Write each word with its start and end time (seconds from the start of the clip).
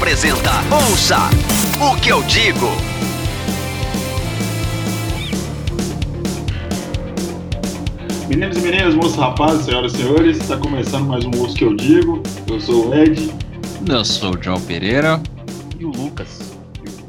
Apresenta 0.00 0.50
Ouça 0.74 1.18
o 1.78 2.00
que 2.00 2.08
eu 2.08 2.22
digo. 2.22 2.68
Meninos 8.26 8.56
e 8.56 8.60
meninas, 8.62 8.94
moços, 8.94 9.16
rapazes, 9.16 9.66
senhoras 9.66 9.92
e 9.92 9.98
senhores, 9.98 10.38
está 10.38 10.56
começando 10.56 11.04
mais 11.04 11.26
um 11.26 11.30
Ouça 11.38 11.52
o 11.52 11.54
que 11.54 11.64
eu 11.64 11.76
digo. 11.76 12.22
Eu 12.48 12.58
sou 12.58 12.88
o 12.88 12.94
Ed. 12.94 13.30
Eu 13.86 14.02
sou 14.02 14.34
o 14.34 14.42
João 14.42 14.58
Pereira. 14.62 15.22
E 15.78 15.84
o 15.84 15.90
Lucas. 15.90 16.56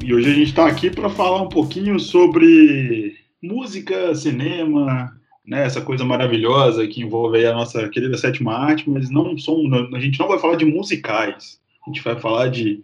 E 0.03 0.13
hoje 0.13 0.29
a 0.29 0.33
gente 0.33 0.49
está 0.49 0.67
aqui 0.67 0.89
para 0.89 1.09
falar 1.09 1.43
um 1.43 1.49
pouquinho 1.49 1.97
sobre 1.97 3.15
música, 3.41 4.13
cinema, 4.15 5.13
né, 5.47 5.65
essa 5.65 5.79
coisa 5.79 6.03
maravilhosa 6.03 6.85
que 6.85 7.01
envolve 7.01 7.45
a 7.45 7.53
nossa 7.53 7.87
querida 7.87 8.17
sétima 8.17 8.53
arte, 8.53 8.89
mas 8.89 9.09
não 9.09 9.37
somos, 9.37 9.71
a 9.93 9.99
gente 10.01 10.19
não 10.19 10.27
vai 10.27 10.37
falar 10.37 10.57
de 10.57 10.65
musicais. 10.65 11.61
A 11.85 11.89
gente 11.89 12.03
vai 12.03 12.19
falar 12.19 12.49
de 12.49 12.83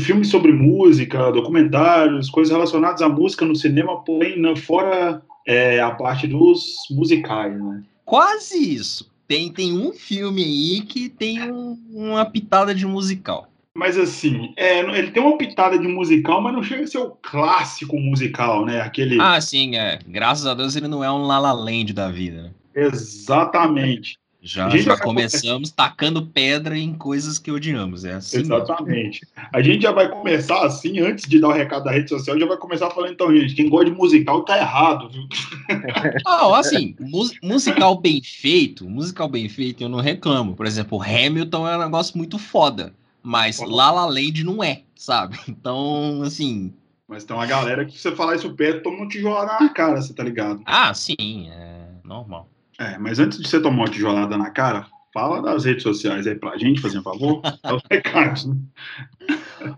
filmes 0.00 0.28
sobre 0.28 0.52
música, 0.52 1.32
documentários, 1.32 2.28
coisas 2.28 2.52
relacionadas 2.52 3.02
à 3.02 3.08
música 3.08 3.44
no 3.44 3.56
cinema, 3.56 4.02
porém 4.04 4.38
não, 4.38 4.54
fora 4.54 5.22
é, 5.46 5.80
a 5.80 5.90
parte 5.90 6.26
dos 6.26 6.74
musicais, 6.90 7.58
né? 7.58 7.82
Quase 8.04 8.58
isso. 8.58 9.10
Tem, 9.26 9.50
tem 9.50 9.72
um 9.72 9.92
filme 9.92 10.44
aí 10.44 10.82
que 10.82 11.08
tem 11.08 11.50
um, 11.50 11.78
uma 11.90 12.24
pitada 12.26 12.74
de 12.74 12.84
musical. 12.86 13.48
Mas 13.76 13.98
assim, 13.98 14.52
é, 14.56 14.80
ele 14.80 15.10
tem 15.10 15.22
uma 15.22 15.36
pitada 15.36 15.76
de 15.78 15.88
musical, 15.88 16.40
mas 16.40 16.52
não 16.52 16.62
chega 16.62 16.84
a 16.84 16.86
ser 16.86 16.98
o 16.98 17.10
clássico 17.10 17.98
musical, 17.98 18.64
né? 18.64 18.80
Aquele. 18.80 19.20
Ah, 19.20 19.40
sim, 19.40 19.76
é. 19.76 19.98
Graças 20.06 20.46
a 20.46 20.54
Deus 20.54 20.76
ele 20.76 20.86
não 20.86 21.02
é 21.02 21.10
um 21.10 21.26
La 21.26 21.38
La 21.40 21.52
Land 21.52 21.92
da 21.92 22.08
vida. 22.08 22.42
Né? 22.42 22.50
Exatamente. 22.74 24.16
Já, 24.46 24.68
já 24.68 24.98
começamos 24.98 25.72
vai... 25.74 25.88
tacando 25.88 26.26
pedra 26.26 26.76
em 26.76 26.92
coisas 26.92 27.38
que 27.38 27.50
odiamos, 27.50 28.04
é 28.04 28.12
assim. 28.12 28.40
Exatamente. 28.40 29.26
Mesmo. 29.34 29.48
A 29.50 29.62
gente 29.62 29.82
já 29.82 29.90
vai 29.90 30.06
começar 30.10 30.66
assim, 30.66 31.00
antes 31.00 31.26
de 31.26 31.40
dar 31.40 31.48
o 31.48 31.52
recado 31.52 31.84
da 31.84 31.90
rede 31.90 32.10
social, 32.10 32.38
já 32.38 32.44
vai 32.44 32.58
começar 32.58 32.90
falando, 32.90 33.12
então, 33.12 33.34
gente, 33.34 33.54
quem 33.54 33.70
gosta 33.70 33.86
de 33.86 33.96
musical 33.96 34.44
tá 34.44 34.58
errado, 34.58 35.08
viu? 35.08 35.22
Ah, 36.26 36.58
assim, 36.58 36.94
musical 37.42 37.98
bem 37.98 38.20
feito, 38.22 38.86
musical 38.86 39.28
bem 39.28 39.48
feito, 39.48 39.82
eu 39.82 39.88
não 39.88 40.00
reclamo. 40.00 40.54
Por 40.54 40.66
exemplo, 40.66 41.00
Hamilton 41.02 41.66
é 41.66 41.78
um 41.78 41.80
negócio 41.80 42.18
muito 42.18 42.38
foda. 42.38 42.92
Mas 43.22 43.60
La 43.60 43.90
La 43.90 44.04
Land 44.04 44.44
não 44.44 44.62
é, 44.62 44.82
sabe? 44.94 45.38
Então, 45.48 46.20
assim. 46.22 46.74
Mas 47.08 47.24
tem 47.24 47.34
uma 47.34 47.46
galera 47.46 47.86
que 47.86 47.98
você 47.98 48.14
falar 48.14 48.36
isso 48.36 48.52
perto, 48.54 48.82
toma 48.82 49.04
um 49.04 49.08
tijolada 49.08 49.56
na 49.58 49.70
cara, 49.70 50.02
você 50.02 50.12
tá 50.12 50.22
ligado? 50.22 50.60
Ah, 50.66 50.92
sim, 50.92 51.48
é 51.50 51.86
normal. 52.04 52.46
É, 52.78 52.98
mas 52.98 53.18
antes 53.18 53.38
de 53.38 53.48
você 53.48 53.60
tomar 53.60 53.84
uma 53.84 53.88
tijolada 53.88 54.36
na 54.36 54.50
cara, 54.50 54.86
fala 55.14 55.40
das 55.40 55.64
redes 55.64 55.84
sociais 55.84 56.26
aí 56.26 56.34
pra 56.34 56.58
gente, 56.58 56.80
fazer 56.80 56.98
um 56.98 57.02
favor. 57.02 57.40
é 57.62 57.72
os 57.72 57.82
recados, 57.88 58.46
né? 58.46 58.56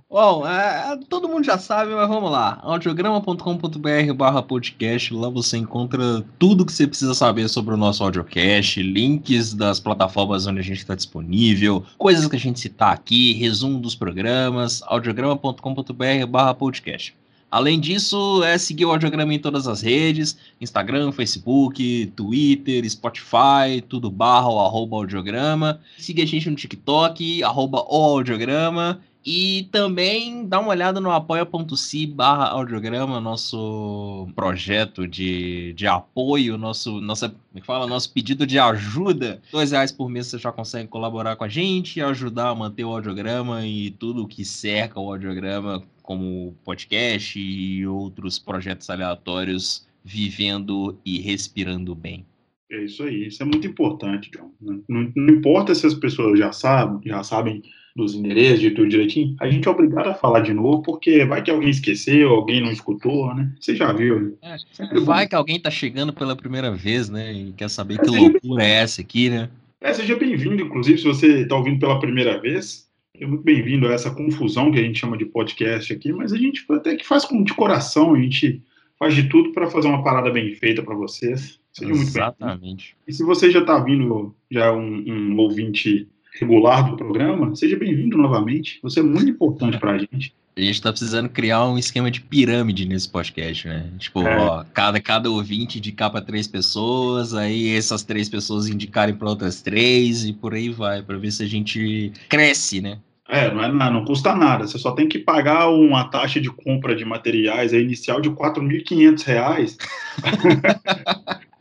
Bom, 0.08 0.47
é, 0.47 0.98
todo 1.11 1.28
mundo 1.28 1.44
já 1.44 1.58
sabe, 1.58 1.94
mas 1.94 2.08
vamos 2.08 2.30
lá. 2.30 2.58
audiograma.com.br 2.62 4.14
barra 4.16 4.42
podcast. 4.42 5.12
Lá 5.12 5.28
você 5.28 5.58
encontra 5.58 6.25
tudo 6.38 6.64
que 6.64 6.72
você 6.72 6.86
precisa 6.86 7.12
saber 7.12 7.48
sobre 7.48 7.75
o 7.75 7.77
nosso 7.77 8.03
audiocast, 8.03 8.83
links 8.83 9.53
das 9.53 9.78
plataformas 9.78 10.47
onde 10.47 10.60
a 10.60 10.64
gente 10.64 10.78
está 10.78 10.94
disponível, 10.94 11.84
coisas 11.98 12.27
que 12.27 12.36
a 12.36 12.41
gente 12.41 12.58
citar 12.58 12.94
aqui, 12.94 13.34
resumo 13.34 13.78
dos 13.78 13.94
programas, 13.94 14.83
audiograma.com.br 14.86 16.27
barra 16.27 16.55
podcast. 16.55 17.14
Além 17.50 17.78
disso, 17.78 18.42
é 18.42 18.58
seguir 18.58 18.84
o 18.84 18.91
Audiograma 18.91 19.33
em 19.33 19.39
todas 19.39 19.69
as 19.69 19.80
redes: 19.80 20.36
Instagram, 20.61 21.12
Facebook, 21.12 22.12
Twitter, 22.16 22.88
Spotify, 22.91 23.81
tudo 23.88 24.10
barra 24.10 24.48
ou 24.48 24.60
arroba 24.60 24.97
audiograma. 24.97 25.81
Siga 25.97 26.22
a 26.22 26.26
gente 26.26 26.50
no 26.50 26.56
TikTok, 26.56 27.43
arroba 27.43 27.84
o 27.88 28.16
audiograma. 28.16 29.00
E 29.28 29.69
também 29.72 30.47
dá 30.47 30.60
uma 30.60 30.69
olhada 30.69 31.00
no 31.00 31.10
apoia.se 31.10 32.06
barra 32.06 32.47
audiograma, 32.47 33.21
nosso 33.21 34.28
projeto 34.37 35.09
de, 35.09 35.72
de 35.72 35.84
apoio, 35.84 36.56
nosso, 36.56 37.00
nossa, 37.00 37.34
me 37.53 37.60
é 37.60 37.65
fala, 37.65 37.88
nosso 37.88 38.12
pedido 38.12 38.47
de 38.47 38.56
ajuda. 38.56 39.42
Dois 39.50 39.72
reais 39.72 39.91
por 39.91 40.09
mês 40.09 40.28
você 40.28 40.38
já 40.38 40.53
consegue 40.53 40.87
colaborar 40.87 41.34
com 41.34 41.42
a 41.42 41.48
gente 41.48 42.00
ajudar 42.00 42.50
a 42.50 42.54
manter 42.54 42.84
o 42.84 42.92
audiograma 42.92 43.66
e 43.66 43.91
tudo 43.91 44.22
o 44.22 44.28
que 44.28 44.44
cerca 44.44 45.00
o 45.00 45.10
audiograma, 45.10 45.82
como 46.06 46.56
podcast 46.65 47.39
e 47.39 47.87
outros 47.87 48.39
projetos 48.39 48.89
aleatórios, 48.89 49.87
vivendo 50.05 50.97
e 51.05 51.19
respirando 51.19 51.94
bem. 51.94 52.25
É 52.71 52.84
isso 52.84 53.03
aí, 53.03 53.27
isso 53.27 53.43
é 53.43 53.47
muito 53.47 53.67
importante, 53.67 54.31
John. 54.31 54.53
Não, 54.61 54.83
não, 54.89 55.12
não 55.15 55.34
importa 55.34 55.75
se 55.75 55.87
as 55.87 55.95
pessoas 55.95 56.39
já 56.39 56.53
sabem, 56.53 57.00
já 57.05 57.22
sabem 57.22 57.62
dos 57.95 58.15
endereços, 58.15 58.61
de 58.61 58.71
tudo 58.71 58.89
direitinho, 58.89 59.34
a 59.41 59.49
gente 59.49 59.66
é 59.66 59.71
obrigado 59.71 60.09
a 60.09 60.15
falar 60.15 60.41
de 60.41 60.53
novo, 60.53 60.83
porque 60.83 61.25
vai 61.25 61.43
que 61.43 61.50
alguém 61.50 61.71
esqueceu, 61.71 62.28
alguém 62.28 62.61
não 62.61 62.71
escutou, 62.71 63.34
né? 63.34 63.50
Você 63.59 63.75
já 63.75 63.93
viu. 63.93 64.21
Né? 64.21 64.33
É, 64.43 65.00
vai 65.00 65.25
bom. 65.25 65.31
que 65.31 65.34
alguém 65.34 65.59
tá 65.59 65.71
chegando 65.71 66.12
pela 66.12 66.37
primeira 66.37 66.71
vez, 66.71 67.09
né? 67.09 67.33
E 67.33 67.53
quer 67.53 67.71
saber 67.71 67.99
que 67.99 68.11
loucura 68.11 68.62
é 68.62 68.83
essa 68.83 69.00
aqui, 69.00 69.31
né? 69.31 69.49
É, 69.81 69.93
seja 69.95 70.16
bem-vindo, 70.16 70.62
inclusive, 70.62 70.99
se 70.99 71.05
você 71.05 71.43
está 71.43 71.56
ouvindo 71.56 71.81
pela 71.81 71.99
primeira 71.99 72.41
vez. 72.41 72.85
É 73.19 73.27
muito 73.27 73.43
bem-vindo 73.43 73.88
a 73.88 73.93
essa 73.93 74.10
confusão 74.10 74.71
que 74.71 74.78
a 74.78 74.82
gente 74.82 74.99
chama 74.99 75.16
de 75.16 75.25
podcast 75.25 75.93
aqui, 75.93 76.12
mas 76.12 76.32
a 76.32 76.37
gente 76.37 76.65
até 76.71 76.94
que 76.97 77.06
faz 77.06 77.25
com 77.25 77.43
de 77.43 77.54
coração, 77.54 78.15
a 78.15 78.21
gente 78.21 78.62
faz 78.99 79.15
de 79.15 79.28
tudo 79.28 79.53
para 79.53 79.71
fazer 79.71 79.88
uma 79.88 80.03
parada 80.03 80.31
bem 80.31 80.54
feita 80.54 80.82
para 80.82 80.94
vocês. 80.94 81.59
Seja 81.72 81.94
muito 81.94 82.09
Exatamente. 82.09 82.97
E 83.06 83.12
se 83.12 83.22
você 83.22 83.50
já 83.50 83.60
está 83.60 83.78
vindo, 83.78 84.34
já 84.50 84.66
é 84.66 84.71
um, 84.71 85.04
um 85.06 85.37
ouvinte 85.38 86.09
regular 86.38 86.91
do 86.91 86.97
programa, 86.97 87.54
seja 87.54 87.77
bem-vindo 87.77 88.19
novamente. 88.19 88.78
Você 88.82 89.00
é 89.00 89.03
muito 89.03 89.31
importante 89.31 89.78
para 89.78 89.93
a 89.93 89.98
gente. 89.98 90.34
A 90.56 90.61
gente 90.61 90.75
está 90.75 90.91
precisando 90.91 91.28
criar 91.28 91.67
um 91.67 91.77
esquema 91.77 92.11
de 92.11 92.22
pirâmide 92.22 92.87
nesse 92.87 93.09
podcast, 93.09 93.69
né? 93.69 93.91
Tipo, 93.99 94.22
é. 94.22 94.39
ó, 94.39 94.65
cada, 94.72 94.99
cada 95.00 95.31
ouvinte 95.31 95.77
indicar 95.77 96.11
para 96.11 96.25
três 96.25 96.49
pessoas, 96.49 97.34
aí 97.34 97.77
essas 97.77 98.03
três 98.03 98.27
pessoas 98.28 98.66
indicarem 98.66 99.15
para 99.15 99.28
outras 99.28 99.61
três 99.61 100.25
e 100.25 100.33
por 100.33 100.55
aí 100.55 100.71
vai, 100.71 101.03
para 101.03 101.19
ver 101.19 101.31
se 101.31 101.43
a 101.43 101.47
gente 101.47 102.11
cresce, 102.28 102.81
né? 102.81 102.99
É, 103.28 103.53
não, 103.53 103.62
é, 103.62 103.91
não 103.91 104.05
custa 104.05 104.34
nada. 104.34 104.66
Você 104.66 104.78
só 104.78 104.93
tem 104.93 105.06
que 105.06 105.19
pagar 105.19 105.69
uma 105.69 106.05
taxa 106.05 106.41
de 106.41 106.49
compra 106.49 106.97
de 106.97 107.05
materiais 107.05 107.75
inicial 107.75 108.21
de 108.21 108.31
R$ 108.31 108.37
4.500. 108.37 109.77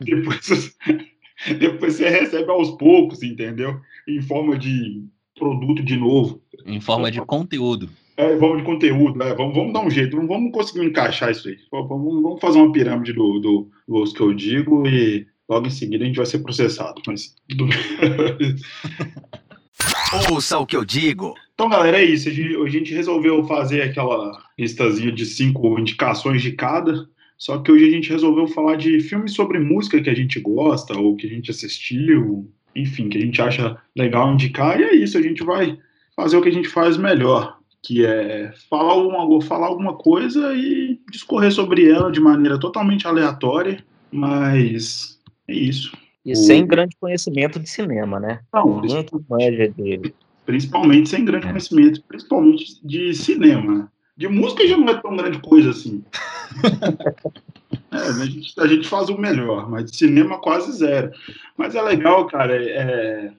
depois, 0.00 0.76
depois 1.58 1.94
você 1.94 2.08
recebe 2.08 2.50
aos 2.50 2.70
poucos, 2.78 3.22
entendeu? 3.22 3.78
em 4.06 4.22
forma 4.22 4.56
de 4.56 5.04
produto 5.36 5.82
de 5.82 5.96
novo. 5.96 6.40
Em 6.64 6.80
forma 6.80 7.10
de 7.10 7.20
conteúdo. 7.20 7.90
É, 8.16 8.36
forma 8.38 8.56
de 8.56 8.62
conteúdo, 8.62 9.18
né? 9.18 9.34
Vamos, 9.34 9.54
vamos 9.54 9.72
dar 9.72 9.80
um 9.80 9.90
jeito, 9.90 10.16
não 10.16 10.26
vamos 10.26 10.50
conseguir 10.50 10.86
encaixar 10.86 11.30
isso 11.30 11.48
aí. 11.48 11.58
Vamos, 11.70 12.22
vamos 12.22 12.40
fazer 12.40 12.58
uma 12.58 12.72
pirâmide 12.72 13.12
do, 13.12 13.38
do, 13.38 13.70
do 13.86 14.12
que 14.12 14.20
eu 14.20 14.32
digo 14.32 14.86
e 14.86 15.26
logo 15.48 15.66
em 15.66 15.70
seguida 15.70 16.04
a 16.04 16.06
gente 16.06 16.16
vai 16.16 16.26
ser 16.26 16.38
processado. 16.38 17.02
Mas. 17.06 17.34
Ouça 20.30 20.58
o 20.58 20.66
que 20.66 20.76
eu 20.76 20.84
digo. 20.84 21.34
Então, 21.54 21.68
galera, 21.68 21.98
é 21.98 22.04
isso. 22.04 22.28
A 22.28 22.32
gente, 22.32 22.56
a 22.56 22.68
gente 22.68 22.94
resolveu 22.94 23.44
fazer 23.44 23.82
aquela 23.82 24.42
listazinha 24.58 25.12
de 25.12 25.26
cinco 25.26 25.78
indicações 25.78 26.42
de 26.42 26.52
cada. 26.52 27.08
Só 27.36 27.58
que 27.58 27.70
hoje 27.70 27.86
a 27.86 27.90
gente 27.90 28.10
resolveu 28.10 28.46
falar 28.46 28.76
de 28.76 29.00
filmes 29.00 29.34
sobre 29.34 29.58
música 29.58 30.00
que 30.00 30.08
a 30.08 30.14
gente 30.14 30.40
gosta, 30.40 30.98
ou 30.98 31.16
que 31.16 31.26
a 31.26 31.30
gente 31.30 31.50
assistiu, 31.50 32.50
enfim, 32.74 33.08
que 33.08 33.18
a 33.18 33.20
gente 33.20 33.40
acha 33.42 33.76
legal 33.94 34.32
indicar, 34.32 34.80
e 34.80 34.84
é 34.84 34.94
isso, 34.94 35.18
a 35.18 35.22
gente 35.22 35.44
vai 35.44 35.78
fazer 36.14 36.36
o 36.36 36.42
que 36.42 36.48
a 36.48 36.52
gente 36.52 36.68
faz 36.68 36.96
melhor, 36.96 37.55
que 37.86 38.04
é 38.04 38.52
falar 38.68 38.94
alguma, 38.94 39.40
falar 39.42 39.68
alguma 39.68 39.94
coisa 39.94 40.52
e 40.56 41.00
discorrer 41.08 41.52
sobre 41.52 41.88
ela 41.88 42.10
de 42.10 42.18
maneira 42.18 42.58
totalmente 42.58 43.06
aleatória, 43.06 43.84
mas 44.10 45.20
é 45.46 45.54
isso. 45.54 45.96
E 46.24 46.32
o... 46.32 46.36
sem 46.36 46.66
grande 46.66 46.96
conhecimento 46.98 47.60
de 47.60 47.70
cinema, 47.70 48.18
né? 48.18 48.40
Não, 48.52 48.82
manja 49.30 49.68
dele. 49.68 50.12
Principalmente 50.44 51.08
sem 51.08 51.24
grande 51.24 51.46
é. 51.46 51.50
conhecimento, 51.50 52.02
principalmente 52.08 52.84
de 52.84 53.14
cinema. 53.14 53.90
De 54.16 54.26
música 54.26 54.66
já 54.66 54.76
não 54.76 54.88
é 54.88 55.00
tão 55.00 55.16
grande 55.16 55.38
coisa 55.38 55.70
assim. 55.70 56.02
é, 57.92 57.96
a, 57.96 58.26
gente, 58.26 58.60
a 58.60 58.66
gente 58.66 58.88
faz 58.88 59.08
o 59.10 59.16
melhor, 59.16 59.70
mas 59.70 59.92
de 59.92 59.96
cinema 59.96 60.40
quase 60.40 60.72
zero. 60.72 61.12
Mas 61.56 61.76
é 61.76 61.82
legal, 61.82 62.26
cara, 62.26 62.56
é, 62.56 63.32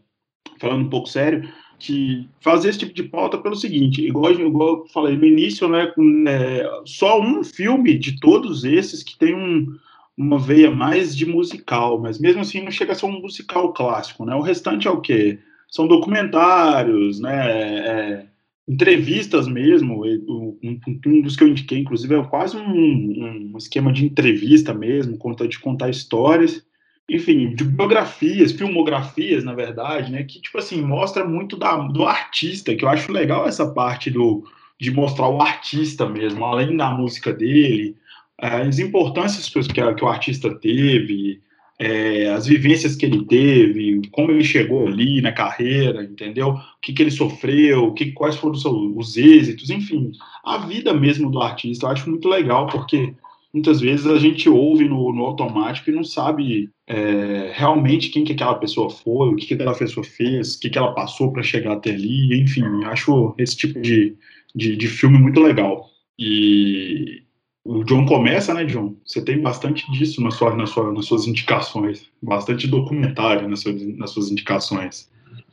falando 0.58 0.86
um 0.86 0.90
pouco 0.90 1.10
sério, 1.10 1.50
que 1.80 2.28
fazer 2.40 2.70
esse 2.70 2.80
tipo 2.80 2.94
de 2.94 3.04
pauta 3.04 3.38
pelo 3.38 3.56
seguinte, 3.56 4.06
igual, 4.06 4.32
igual 4.32 4.70
eu 4.80 4.86
falei 4.88 5.16
no 5.16 5.26
início, 5.26 5.68
né, 5.68 5.92
é, 6.28 6.70
só 6.86 7.22
um 7.22 7.44
filme 7.44 7.98
de 7.98 8.20
todos 8.20 8.64
esses 8.64 9.04
que 9.04 9.18
tem 9.18 9.36
um, 9.36 9.78
uma 10.18 10.40
veia 10.40 10.72
mais 10.72 11.16
de 11.16 11.26
musical, 11.26 12.00
mas 12.00 12.20
mesmo 12.20 12.42
assim 12.42 12.64
não 12.64 12.72
chega 12.72 12.94
a 12.94 12.96
ser 12.96 13.06
um 13.06 13.22
musical 13.22 13.72
clássico, 13.74 14.26
né? 14.26 14.34
O 14.34 14.42
restante 14.42 14.88
é 14.88 14.92
o 14.92 15.00
quê? 15.00 15.40
São 15.70 15.88
documentários, 15.88 17.20
né? 17.20 17.52
É, 17.52 18.26
entrevistas 18.68 19.48
mesmo. 19.48 20.04
Um, 20.06 20.58
um, 21.06 21.22
dos 21.22 21.36
que 21.36 21.44
eu 21.44 21.48
indiquei, 21.48 21.80
inclusive, 21.80 22.16
é 22.16 22.24
quase 22.24 22.58
um, 22.58 23.52
um 23.54 23.58
esquema 23.58 23.94
de 23.94 24.06
entrevista 24.06 24.74
mesmo, 24.74 25.18
conta 25.18 25.48
de 25.48 25.60
contar 25.60 25.90
histórias. 25.90 26.66
Enfim, 27.10 27.56
de 27.56 27.64
biografias, 27.64 28.52
filmografias, 28.52 29.44
na 29.44 29.54
verdade, 29.54 30.12
né, 30.12 30.24
que, 30.24 30.42
tipo 30.42 30.58
assim, 30.58 30.82
mostra 30.82 31.24
muito 31.24 31.56
da, 31.56 31.76
do 31.78 32.04
artista, 32.04 32.76
que 32.76 32.84
eu 32.84 32.90
acho 32.90 33.12
legal 33.12 33.48
essa 33.48 33.66
parte 33.72 34.12
do, 34.12 34.44
de 34.80 34.92
mostrar 34.92 35.30
o 35.30 35.42
artista 35.42 36.08
mesmo, 36.08 36.44
além 36.44 36.76
da 36.76 36.92
música 36.92 37.32
dele, 37.32 37.96
as 38.38 38.78
importâncias 38.78 39.50
que, 39.50 39.94
que 39.94 40.04
o 40.04 40.08
artista 40.08 40.54
teve, 40.54 41.42
é, 41.80 42.30
as 42.30 42.46
vivências 42.48 42.96
que 42.96 43.06
ele 43.06 43.24
teve, 43.26 44.02
como 44.12 44.32
ele 44.32 44.44
chegou 44.44 44.88
ali 44.88 45.22
na 45.22 45.32
carreira, 45.32 46.04
entendeu? 46.04 46.50
O 46.50 46.62
que, 46.82 46.92
que 46.92 47.04
ele 47.04 47.12
sofreu, 47.12 47.94
que, 47.94 48.12
quais 48.12 48.36
foram 48.36 48.56
os, 48.56 48.66
os 48.66 49.18
êxitos, 49.18 49.70
enfim, 49.70 50.12
a 50.44 50.58
vida 50.58 50.94
mesmo 50.94 51.32
do 51.32 51.42
artista. 51.42 51.86
Eu 51.86 51.92
acho 51.92 52.10
muito 52.10 52.28
legal, 52.28 52.68
porque 52.68 53.14
muitas 53.54 53.80
vezes 53.80 54.06
a 54.06 54.18
gente 54.18 54.50
ouve 54.50 54.88
no, 54.88 55.14
no 55.14 55.24
automático 55.24 55.90
e 55.90 55.94
não 55.94 56.04
sabe 56.04 56.70
é, 56.88 57.52
realmente 57.54 58.10
quem 58.10 58.24
que 58.24 58.34
aquela 58.34 58.56
pessoa 58.56 58.90
foi, 58.90 59.30
o 59.30 59.36
que, 59.36 59.48
que 59.48 59.54
aquela 59.54 59.76
pessoa 59.76 60.04
fez, 60.04 60.56
o 60.56 60.60
que, 60.60 60.70
que 60.70 60.78
ela 60.78 60.94
passou 60.94 61.32
para 61.32 61.44
chegar 61.44 61.74
até 61.74 61.92
ali, 61.92 62.42
enfim, 62.42 62.64
acho 62.86 63.34
esse 63.38 63.56
tipo 63.56 63.82
de, 63.82 64.16
de, 64.56 64.76
de 64.76 64.88
filme 64.88 65.18
muito 65.18 65.40
legal. 65.40 65.90
E, 66.20 67.24
o 67.68 67.84
John 67.84 68.06
começa, 68.06 68.54
né, 68.54 68.64
John? 68.64 68.96
Você 69.06 69.22
tem 69.22 69.42
bastante 69.42 69.92
disso 69.92 70.22
na 70.22 70.32
sua, 70.32 70.56
na 70.56 70.66
sua, 70.66 70.94
nas 70.94 71.06
suas 71.06 71.28
indicações, 71.28 72.10
bastante 72.22 72.66
documentário 72.66 73.48
nas 73.50 73.60
suas, 73.60 73.82
nas 73.98 74.12
suas 74.12 74.32
indicações. 74.32 75.12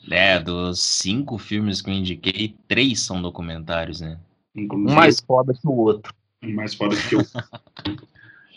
É, 0.08 0.38
dos 0.38 0.79
cinco 0.79 1.37
filmes 1.38 1.82
que 1.82 1.90
eu 1.90 1.94
indiquei, 1.94 2.55
três 2.69 3.00
são 3.00 3.20
documentários, 3.20 4.00
né? 4.00 4.17
Inclusive, 4.55 4.93
um 4.93 4.94
mais 4.94 5.20
foda 5.20 5.52
que 5.52 5.67
o 5.67 5.73
outro. 5.73 6.14
Um 6.44 6.55
mais 6.55 6.75
foda 6.75 6.96
que 6.96 7.17
o 7.17 7.19
outro. 7.19 8.08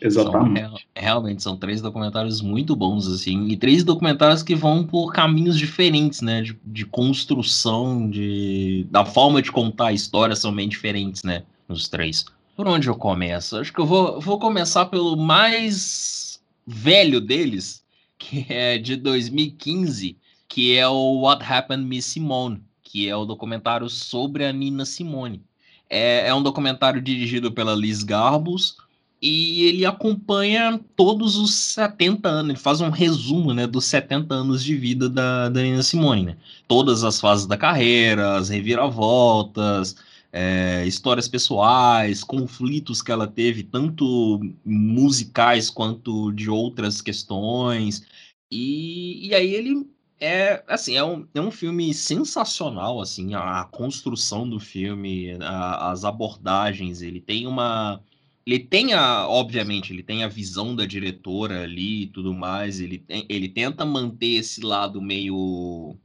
Exatamente. 0.01 0.61
São, 0.61 0.79
realmente, 0.95 1.43
são 1.43 1.57
três 1.57 1.81
documentários 1.81 2.41
muito 2.41 2.75
bons, 2.75 3.07
assim, 3.07 3.47
e 3.47 3.57
três 3.57 3.83
documentários 3.83 4.43
que 4.43 4.55
vão 4.55 4.85
por 4.85 5.11
caminhos 5.11 5.57
diferentes, 5.57 6.21
né? 6.21 6.41
De, 6.41 6.57
de 6.63 6.85
construção, 6.85 8.09
de, 8.09 8.85
da 8.91 9.03
forma 9.03 9.41
de 9.41 9.51
contar 9.51 9.87
a 9.87 9.93
história 9.93 10.35
são 10.35 10.53
bem 10.53 10.69
diferentes, 10.69 11.23
né? 11.23 11.43
Os 11.67 11.87
três. 11.87 12.25
Por 12.55 12.67
onde 12.67 12.87
eu 12.87 12.95
começo? 12.95 13.57
Acho 13.57 13.73
que 13.73 13.79
eu 13.79 13.85
vou, 13.85 14.19
vou 14.19 14.39
começar 14.39 14.85
pelo 14.85 15.15
mais 15.15 16.39
velho 16.65 17.19
deles, 17.19 17.83
que 18.17 18.45
é 18.49 18.77
de 18.77 18.95
2015, 18.95 20.17
que 20.47 20.75
é 20.75 20.87
o 20.87 21.21
What 21.21 21.43
Happened 21.43 21.85
Miss 21.85 22.05
Simone, 22.05 22.61
que 22.83 23.07
é 23.07 23.15
o 23.15 23.25
documentário 23.25 23.89
sobre 23.89 24.45
a 24.45 24.53
Nina 24.53 24.85
Simone. 24.85 25.43
É, 25.89 26.27
é 26.27 26.33
um 26.33 26.43
documentário 26.43 27.01
dirigido 27.01 27.51
pela 27.51 27.75
Liz 27.75 28.03
Garbus 28.03 28.77
e 29.21 29.63
ele 29.63 29.85
acompanha 29.85 30.79
todos 30.95 31.37
os 31.37 31.53
70 31.53 32.29
anos, 32.29 32.49
ele 32.51 32.59
faz 32.59 32.81
um 32.81 32.89
resumo 32.89 33.53
né, 33.53 33.65
dos 33.65 33.85
70 33.85 34.33
anos 34.33 34.63
de 34.63 34.75
vida 34.75 35.09
da, 35.09 35.49
da 35.49 35.61
Nina 35.61 35.81
Simone. 35.81 36.23
Né? 36.23 36.37
Todas 36.67 37.03
as 37.03 37.19
fases 37.19 37.47
da 37.47 37.57
carreira, 37.57 38.37
as 38.37 38.49
reviravoltas, 38.49 39.95
é, 40.31 40.85
histórias 40.85 41.27
pessoais, 41.27 42.23
conflitos 42.23 43.01
que 43.01 43.11
ela 43.11 43.25
teve, 43.25 43.63
tanto 43.63 44.39
musicais 44.63 45.69
quanto 45.69 46.31
de 46.31 46.49
outras 46.49 47.01
questões. 47.01 48.05
E, 48.51 49.27
e 49.27 49.33
aí 49.33 49.53
ele 49.53 49.87
é 50.19 50.63
assim 50.67 50.95
é 50.95 51.03
um, 51.03 51.27
é 51.33 51.41
um 51.41 51.51
filme 51.51 51.93
sensacional 51.93 52.99
assim 52.99 53.33
a, 53.35 53.61
a 53.61 53.65
construção 53.65 54.49
do 54.49 54.59
filme 54.59 55.37
a, 55.41 55.91
as 55.91 56.03
abordagens 56.03 57.01
ele 57.01 57.21
tem 57.21 57.45
uma 57.47 58.01
ele 58.45 58.59
tem 58.59 58.93
a 58.93 59.27
obviamente 59.27 59.93
ele 59.93 60.03
tem 60.03 60.23
a 60.23 60.27
visão 60.27 60.75
da 60.75 60.85
diretora 60.85 61.63
ali 61.63 62.03
e 62.03 62.07
tudo 62.07 62.33
mais 62.33 62.79
ele 62.79 63.03
ele 63.29 63.49
tenta 63.49 63.85
manter 63.85 64.37
esse 64.37 64.61
lado 64.61 65.01
meio 65.01 65.35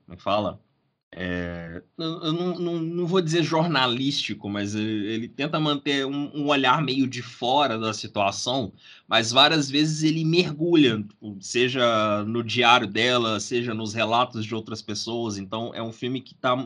como 0.04 0.14
é 0.14 0.16
que 0.16 0.22
fala 0.22 0.60
é, 1.14 1.82
eu 1.98 2.32
não, 2.32 2.58
não, 2.58 2.78
não, 2.80 3.06
vou 3.06 3.20
dizer 3.20 3.42
jornalístico, 3.42 4.48
mas 4.48 4.74
ele, 4.74 5.28
tenta 5.28 5.60
manter 5.60 6.06
um, 6.06 6.30
um, 6.34 6.46
olhar 6.46 6.82
meio 6.82 7.06
de 7.06 7.20
fora 7.20 7.78
da 7.78 7.92
situação, 7.92 8.72
mas 9.06 9.30
várias 9.30 9.70
vezes 9.70 10.02
ele 10.02 10.24
mergulha, 10.24 11.04
seja 11.38 12.24
no 12.24 12.42
diário 12.42 12.86
dela, 12.86 13.38
seja 13.40 13.74
nos 13.74 13.92
relatos 13.92 14.46
de 14.46 14.54
outras 14.54 14.80
pessoas. 14.80 15.36
Então 15.36 15.70
é 15.74 15.82
um 15.82 15.92
filme 15.92 16.18
que, 16.18 16.34
tá, 16.34 16.56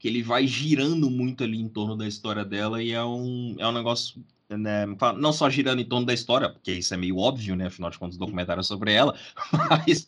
que 0.00 0.08
ele 0.08 0.20
vai 0.20 0.48
girando 0.48 1.08
muito 1.08 1.44
ali 1.44 1.60
em 1.60 1.68
torno 1.68 1.96
da 1.96 2.06
história 2.08 2.44
dela 2.44 2.82
e 2.82 2.90
é 2.90 3.04
um, 3.04 3.54
é 3.56 3.68
um 3.68 3.72
negócio 3.72 4.20
né, 4.58 4.86
não 5.16 5.32
só 5.32 5.48
girando 5.48 5.80
em 5.80 5.84
torno 5.84 6.06
da 6.06 6.14
história, 6.14 6.48
porque 6.48 6.72
isso 6.72 6.92
é 6.92 6.96
meio 6.96 7.18
óbvio, 7.18 7.56
né? 7.56 7.66
Afinal 7.66 7.90
de 7.90 7.98
contas, 7.98 8.16
o 8.16 8.18
documentário 8.18 8.60
é 8.60 8.64
sobre 8.64 8.92
ela, 8.92 9.14
mas, 9.70 10.06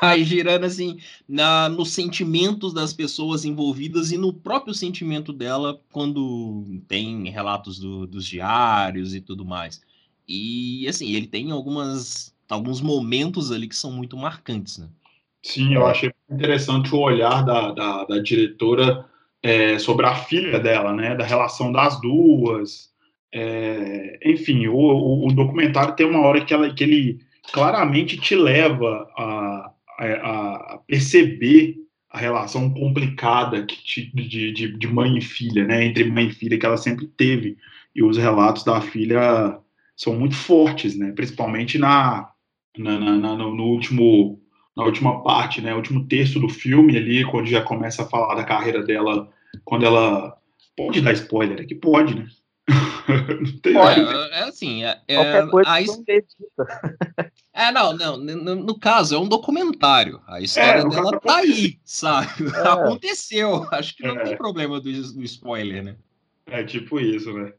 mas 0.00 0.26
girando 0.26 0.64
assim 0.64 0.98
na, 1.28 1.68
nos 1.68 1.92
sentimentos 1.92 2.72
das 2.72 2.92
pessoas 2.92 3.44
envolvidas 3.44 4.12
e 4.12 4.18
no 4.18 4.32
próprio 4.32 4.74
sentimento 4.74 5.32
dela 5.32 5.80
quando 5.92 6.80
tem 6.88 7.28
relatos 7.30 7.78
do, 7.78 8.06
dos 8.06 8.26
diários 8.26 9.14
e 9.14 9.20
tudo 9.20 9.44
mais. 9.44 9.82
E 10.26 10.86
assim, 10.88 11.12
ele 11.12 11.26
tem 11.26 11.50
algumas 11.50 12.34
alguns 12.48 12.80
momentos 12.80 13.50
ali 13.50 13.68
que 13.68 13.76
são 13.76 13.90
muito 13.90 14.16
marcantes, 14.16 14.78
né? 14.78 14.88
Sim, 15.42 15.74
eu 15.74 15.86
achei 15.86 16.12
interessante 16.30 16.94
o 16.94 16.98
olhar 16.98 17.44
da, 17.44 17.72
da, 17.72 18.04
da 18.04 18.18
diretora 18.18 19.04
é, 19.42 19.78
sobre 19.78 20.06
a 20.06 20.14
filha 20.14 20.58
dela, 20.58 20.92
né? 20.92 21.14
Da 21.14 21.24
relação 21.24 21.70
das 21.70 22.00
duas. 22.00 22.93
É, 23.36 24.20
enfim, 24.24 24.68
o, 24.68 25.26
o, 25.26 25.32
documentário 25.32 25.96
tem 25.96 26.06
uma 26.06 26.20
hora 26.20 26.44
que, 26.44 26.54
ela, 26.54 26.72
que 26.72 26.84
ele 26.84 27.18
claramente 27.52 28.16
te 28.16 28.36
leva 28.36 29.10
a, 29.16 29.72
a, 29.98 30.74
a 30.74 30.78
perceber 30.86 31.74
a 32.08 32.18
relação 32.18 32.72
complicada 32.72 33.66
te, 33.66 34.08
de, 34.14 34.52
de, 34.52 34.78
de, 34.78 34.86
mãe 34.86 35.18
e 35.18 35.20
filha, 35.20 35.64
né, 35.64 35.84
entre 35.84 36.04
mãe 36.04 36.28
e 36.28 36.32
filha 36.32 36.56
que 36.56 36.64
ela 36.64 36.76
sempre 36.76 37.08
teve. 37.08 37.56
E 37.92 38.04
os 38.04 38.16
relatos 38.16 38.62
da 38.62 38.80
filha 38.80 39.58
são 39.96 40.14
muito 40.14 40.36
fortes, 40.36 40.96
né, 40.96 41.10
principalmente 41.10 41.76
na, 41.76 42.30
na, 42.78 43.00
na, 43.00 43.16
na 43.16 43.36
no 43.36 43.64
último 43.64 44.40
na 44.76 44.84
última 44.84 45.22
parte, 45.24 45.60
né, 45.60 45.74
último 45.74 46.06
terço 46.06 46.38
do 46.38 46.48
filme 46.48 46.96
ali, 46.96 47.24
quando 47.24 47.46
já 47.46 47.62
começa 47.62 48.02
a 48.02 48.08
falar 48.08 48.36
da 48.36 48.44
carreira 48.44 48.82
dela, 48.82 49.28
quando 49.64 49.84
ela 49.84 50.36
pode 50.76 51.00
dar 51.00 51.12
spoiler, 51.12 51.60
é 51.60 51.64
que 51.64 51.74
pode, 51.74 52.14
né? 52.14 52.26
Olha, 53.76 54.00
é 54.32 54.42
assim, 54.44 54.84
é, 54.84 55.00
é 55.08 55.16
a 55.66 55.80
his... 55.80 55.90
é, 57.52 57.72
não, 57.72 57.96
não, 57.96 58.16
no, 58.16 58.54
no, 58.56 58.78
caso, 58.78 59.14
é 59.14 59.18
um 59.18 59.28
documentário. 59.28 60.20
A 60.26 60.40
história 60.40 60.80
é, 60.80 60.88
dela 60.88 61.20
tá 61.20 61.36
aí, 61.36 61.78
sabe? 61.84 62.28
É. 62.54 62.68
Aconteceu. 62.68 63.66
Acho 63.70 63.96
que 63.96 64.06
não 64.06 64.16
tem 64.16 64.32
é. 64.32 64.36
problema 64.36 64.80
do, 64.80 64.90
do 64.90 65.22
spoiler, 65.22 65.82
né? 65.82 65.96
É 66.46 66.64
tipo 66.64 67.00
isso, 67.00 67.32
né? 67.32 67.52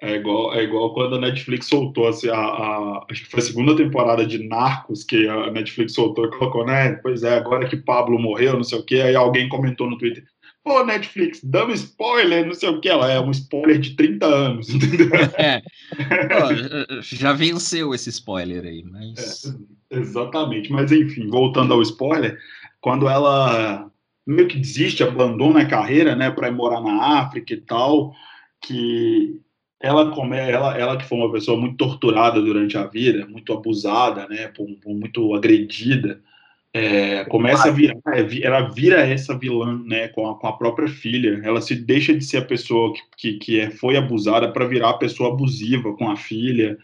É 0.00 0.14
igual, 0.14 0.54
é 0.54 0.62
igual 0.62 0.94
quando 0.94 1.16
a 1.16 1.20
Netflix 1.20 1.66
soltou 1.66 2.06
assim, 2.06 2.28
a, 2.28 2.36
a, 2.36 3.06
acho 3.10 3.24
que 3.24 3.30
foi 3.30 3.40
a 3.40 3.42
segunda 3.42 3.76
temporada 3.76 4.24
de 4.24 4.46
Narcos 4.46 5.02
que 5.02 5.26
a 5.26 5.50
Netflix 5.50 5.94
soltou 5.94 6.26
e 6.26 6.30
colocou, 6.30 6.64
né? 6.64 6.92
Pois 7.02 7.24
é, 7.24 7.36
agora 7.36 7.68
que 7.68 7.76
Pablo 7.76 8.16
morreu, 8.16 8.54
não 8.54 8.62
sei 8.62 8.78
o 8.78 8.84
que, 8.84 9.00
aí 9.00 9.16
alguém 9.16 9.48
comentou 9.48 9.90
no 9.90 9.98
Twitter. 9.98 10.22
Pô, 10.68 10.84
Netflix, 10.84 11.42
dando 11.42 11.72
spoiler, 11.72 12.44
não 12.46 12.52
sei 12.52 12.68
o 12.68 12.78
que. 12.78 12.90
Ela 12.90 13.10
é 13.10 13.18
um 13.18 13.30
spoiler 13.30 13.78
de 13.78 13.96
30 13.96 14.26
anos, 14.26 14.68
entendeu? 14.68 15.08
É. 15.38 15.62
Pô, 15.62 17.00
já 17.00 17.32
venceu 17.32 17.94
esse 17.94 18.10
spoiler 18.10 18.66
aí, 18.66 18.84
mas. 18.84 19.46
É, 19.90 19.96
exatamente. 19.98 20.70
Mas 20.70 20.92
enfim, 20.92 21.26
voltando 21.28 21.72
ao 21.72 21.80
spoiler, 21.80 22.38
quando 22.82 23.08
ela 23.08 23.90
meio 24.26 24.46
que 24.46 24.58
desiste, 24.58 25.02
abandona 25.02 25.62
a 25.62 25.66
carreira, 25.66 26.14
né, 26.14 26.30
para 26.30 26.48
ir 26.48 26.54
morar 26.54 26.82
na 26.82 27.18
África 27.20 27.54
e 27.54 27.60
tal, 27.62 28.12
que 28.60 29.40
ela, 29.80 30.10
come, 30.10 30.36
ela, 30.36 30.76
ela 30.76 30.98
que 30.98 31.06
foi 31.06 31.16
uma 31.16 31.32
pessoa 31.32 31.58
muito 31.58 31.78
torturada 31.78 32.42
durante 32.42 32.76
a 32.76 32.86
vida, 32.86 33.26
muito 33.26 33.54
abusada, 33.54 34.28
né, 34.28 34.48
por, 34.48 34.66
por 34.82 34.92
muito 34.92 35.34
agredida, 35.34 36.20
é, 36.72 37.24
começa 37.24 37.68
a 37.68 37.70
virar, 37.70 37.96
é, 38.08 38.26
ela 38.42 38.68
vira 38.68 39.00
essa 39.00 39.36
vilã, 39.36 39.82
né, 39.84 40.08
com 40.08 40.28
a, 40.28 40.38
com 40.38 40.46
a, 40.46 40.52
própria 40.56 40.88
filha. 40.88 41.40
Ela 41.42 41.60
se 41.60 41.74
deixa 41.74 42.14
de 42.14 42.24
ser 42.24 42.38
a 42.38 42.44
pessoa 42.44 42.92
que, 42.92 43.00
que, 43.16 43.38
que 43.38 43.60
é, 43.60 43.70
foi 43.70 43.96
abusada 43.96 44.52
para 44.52 44.66
virar 44.66 44.90
a 44.90 44.98
pessoa 44.98 45.32
abusiva 45.32 45.94
com 45.94 46.10
a 46.10 46.16
filha. 46.16 46.76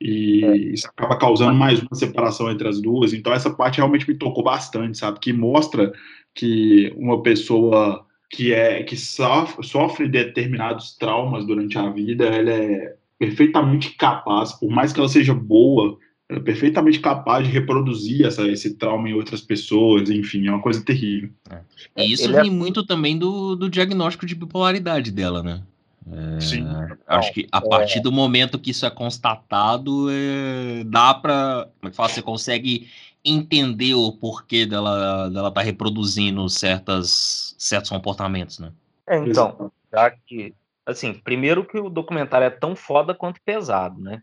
E 0.00 0.44
é. 0.44 0.56
isso 0.56 0.88
acaba 0.88 1.18
causando 1.18 1.54
mais 1.54 1.80
uma 1.80 1.94
separação 1.94 2.50
entre 2.50 2.66
as 2.68 2.80
duas. 2.80 3.12
Então, 3.12 3.32
essa 3.32 3.50
parte 3.50 3.76
realmente 3.76 4.08
me 4.08 4.14
tocou 4.14 4.42
bastante, 4.42 4.98
sabe? 4.98 5.20
Que 5.20 5.32
mostra 5.32 5.92
que 6.34 6.92
uma 6.96 7.22
pessoa 7.22 8.04
que 8.30 8.52
é 8.52 8.82
que 8.82 8.96
sofre, 8.96 9.64
sofre 9.66 10.08
determinados 10.08 10.96
traumas 10.96 11.46
durante 11.46 11.78
a 11.78 11.90
vida, 11.90 12.26
ela 12.26 12.50
é 12.50 12.96
perfeitamente 13.18 13.92
capaz, 13.92 14.52
por 14.52 14.68
mais 14.68 14.92
que 14.92 14.98
ela 14.98 15.08
seja 15.08 15.32
boa 15.32 15.98
é 16.28 16.40
perfeitamente 16.40 16.98
capaz 16.98 17.46
de 17.46 17.52
reproduzir 17.52 18.26
essa, 18.26 18.46
esse 18.48 18.74
trauma 18.74 19.08
em 19.08 19.14
outras 19.14 19.40
pessoas, 19.40 20.10
enfim, 20.10 20.46
é 20.46 20.50
uma 20.50 20.62
coisa 20.62 20.84
terrível. 20.84 21.30
É. 21.50 21.60
E 21.96 22.12
isso 22.12 22.24
Ele 22.24 22.36
é 22.36 22.42
vem 22.42 22.50
é... 22.50 22.54
muito 22.54 22.84
também 22.84 23.16
do, 23.16 23.54
do 23.54 23.70
diagnóstico 23.70 24.26
de 24.26 24.34
bipolaridade 24.34 25.10
dela, 25.10 25.42
né? 25.42 25.62
É, 26.08 26.40
Sim. 26.40 26.66
Acho 27.06 27.32
que 27.32 27.48
a 27.50 27.60
partir 27.60 28.00
do 28.00 28.12
momento 28.12 28.58
que 28.58 28.70
isso 28.70 28.86
é 28.86 28.90
constatado, 28.90 30.06
é, 30.08 30.84
dá 30.84 31.12
para. 31.12 31.68
Como 31.80 31.88
é 31.88 31.90
que 31.90 31.96
fala? 31.96 32.08
Você 32.08 32.22
consegue 32.22 32.88
entender 33.24 33.94
o 33.94 34.12
porquê 34.12 34.64
dela 34.66 35.28
dela 35.28 35.50
tá 35.50 35.60
reproduzindo 35.60 36.48
certas, 36.48 37.56
certos 37.58 37.90
comportamentos, 37.90 38.60
né? 38.60 38.70
É, 39.04 39.18
então, 39.18 39.70
já 39.92 40.10
que, 40.10 40.54
assim, 40.84 41.12
primeiro 41.12 41.64
que 41.64 41.76
o 41.76 41.90
documentário 41.90 42.46
é 42.46 42.50
tão 42.50 42.76
foda 42.76 43.12
quanto 43.12 43.40
pesado, 43.44 44.00
né? 44.00 44.22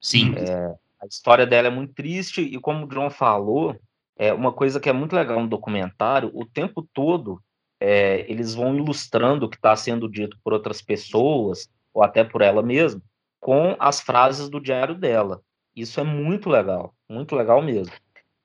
Sim. 0.00 0.34
É, 0.36 0.72
a 1.04 1.06
história 1.06 1.46
dela 1.46 1.68
é 1.68 1.70
muito 1.70 1.92
triste 1.92 2.40
e 2.40 2.58
como 2.58 2.86
o 2.86 2.88
John 2.88 3.10
falou, 3.10 3.78
é 4.16 4.32
uma 4.32 4.52
coisa 4.52 4.80
que 4.80 4.88
é 4.88 4.92
muito 4.92 5.14
legal 5.14 5.40
no 5.40 5.48
documentário, 5.48 6.30
o 6.32 6.46
tempo 6.46 6.86
todo 6.94 7.40
é, 7.78 8.24
eles 8.30 8.54
vão 8.54 8.74
ilustrando 8.74 9.44
o 9.44 9.48
que 9.48 9.56
está 9.56 9.76
sendo 9.76 10.08
dito 10.08 10.38
por 10.42 10.52
outras 10.54 10.80
pessoas, 10.80 11.68
ou 11.92 12.02
até 12.02 12.24
por 12.24 12.40
ela 12.40 12.62
mesma, 12.62 13.02
com 13.38 13.76
as 13.78 14.00
frases 14.00 14.48
do 14.48 14.60
diário 14.60 14.94
dela. 14.94 15.42
Isso 15.76 16.00
é 16.00 16.04
muito 16.04 16.48
legal, 16.48 16.94
muito 17.08 17.36
legal 17.36 17.60
mesmo. 17.60 17.92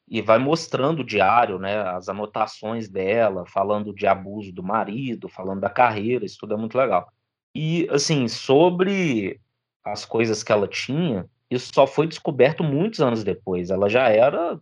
E 0.07 0.21
vai 0.21 0.39
mostrando 0.39 0.99
o 0.99 1.05
diário, 1.05 1.59
né, 1.59 1.79
as 1.81 2.09
anotações 2.09 2.89
dela, 2.89 3.45
falando 3.45 3.93
de 3.93 4.05
abuso 4.05 4.51
do 4.51 4.63
marido, 4.63 5.29
falando 5.29 5.61
da 5.61 5.69
carreira, 5.69 6.25
isso 6.25 6.39
tudo 6.39 6.55
é 6.55 6.57
muito 6.57 6.77
legal. 6.77 7.07
E, 7.55 7.87
assim, 7.91 8.27
sobre 8.27 9.39
as 9.85 10.03
coisas 10.03 10.43
que 10.43 10.51
ela 10.51 10.67
tinha, 10.67 11.25
isso 11.49 11.71
só 11.73 11.87
foi 11.87 12.07
descoberto 12.07 12.63
muitos 12.63 12.99
anos 12.99 13.23
depois. 13.23 13.69
Ela 13.69 13.89
já 13.89 14.09
era 14.09 14.59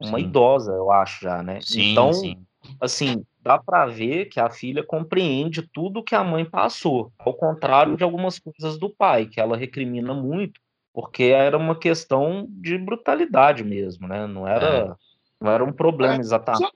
uma 0.00 0.18
sim. 0.18 0.24
idosa, 0.24 0.72
eu 0.72 0.90
acho 0.90 1.22
já, 1.22 1.42
né? 1.42 1.60
Sim, 1.60 1.92
então, 1.92 2.12
sim. 2.12 2.36
assim, 2.80 3.24
dá 3.42 3.58
para 3.58 3.86
ver 3.86 4.26
que 4.26 4.40
a 4.40 4.50
filha 4.50 4.82
compreende 4.82 5.62
tudo 5.62 6.02
que 6.02 6.14
a 6.14 6.24
mãe 6.24 6.44
passou, 6.44 7.12
ao 7.18 7.32
contrário 7.32 7.96
de 7.96 8.04
algumas 8.04 8.38
coisas 8.38 8.78
do 8.78 8.90
pai, 8.90 9.26
que 9.26 9.40
ela 9.40 9.56
recrimina 9.56 10.12
muito, 10.12 10.60
porque 10.92 11.24
era 11.24 11.56
uma 11.56 11.78
questão 11.78 12.46
de 12.48 12.76
brutalidade 12.76 13.62
mesmo, 13.62 14.08
né? 14.08 14.26
Não 14.26 14.48
era, 14.48 14.66
é. 14.66 14.94
não 15.40 15.50
era 15.50 15.64
um 15.64 15.72
problema 15.72 16.16
é, 16.16 16.18
exatamente. 16.18 16.72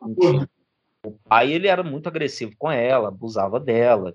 O 1.02 1.12
pai 1.12 1.50
ele 1.52 1.66
era 1.66 1.83
muito 1.83 2.09
agressivo 2.09 2.52
com 2.59 2.71
ela, 2.71 3.09
abusava 3.09 3.59
dela. 3.59 4.14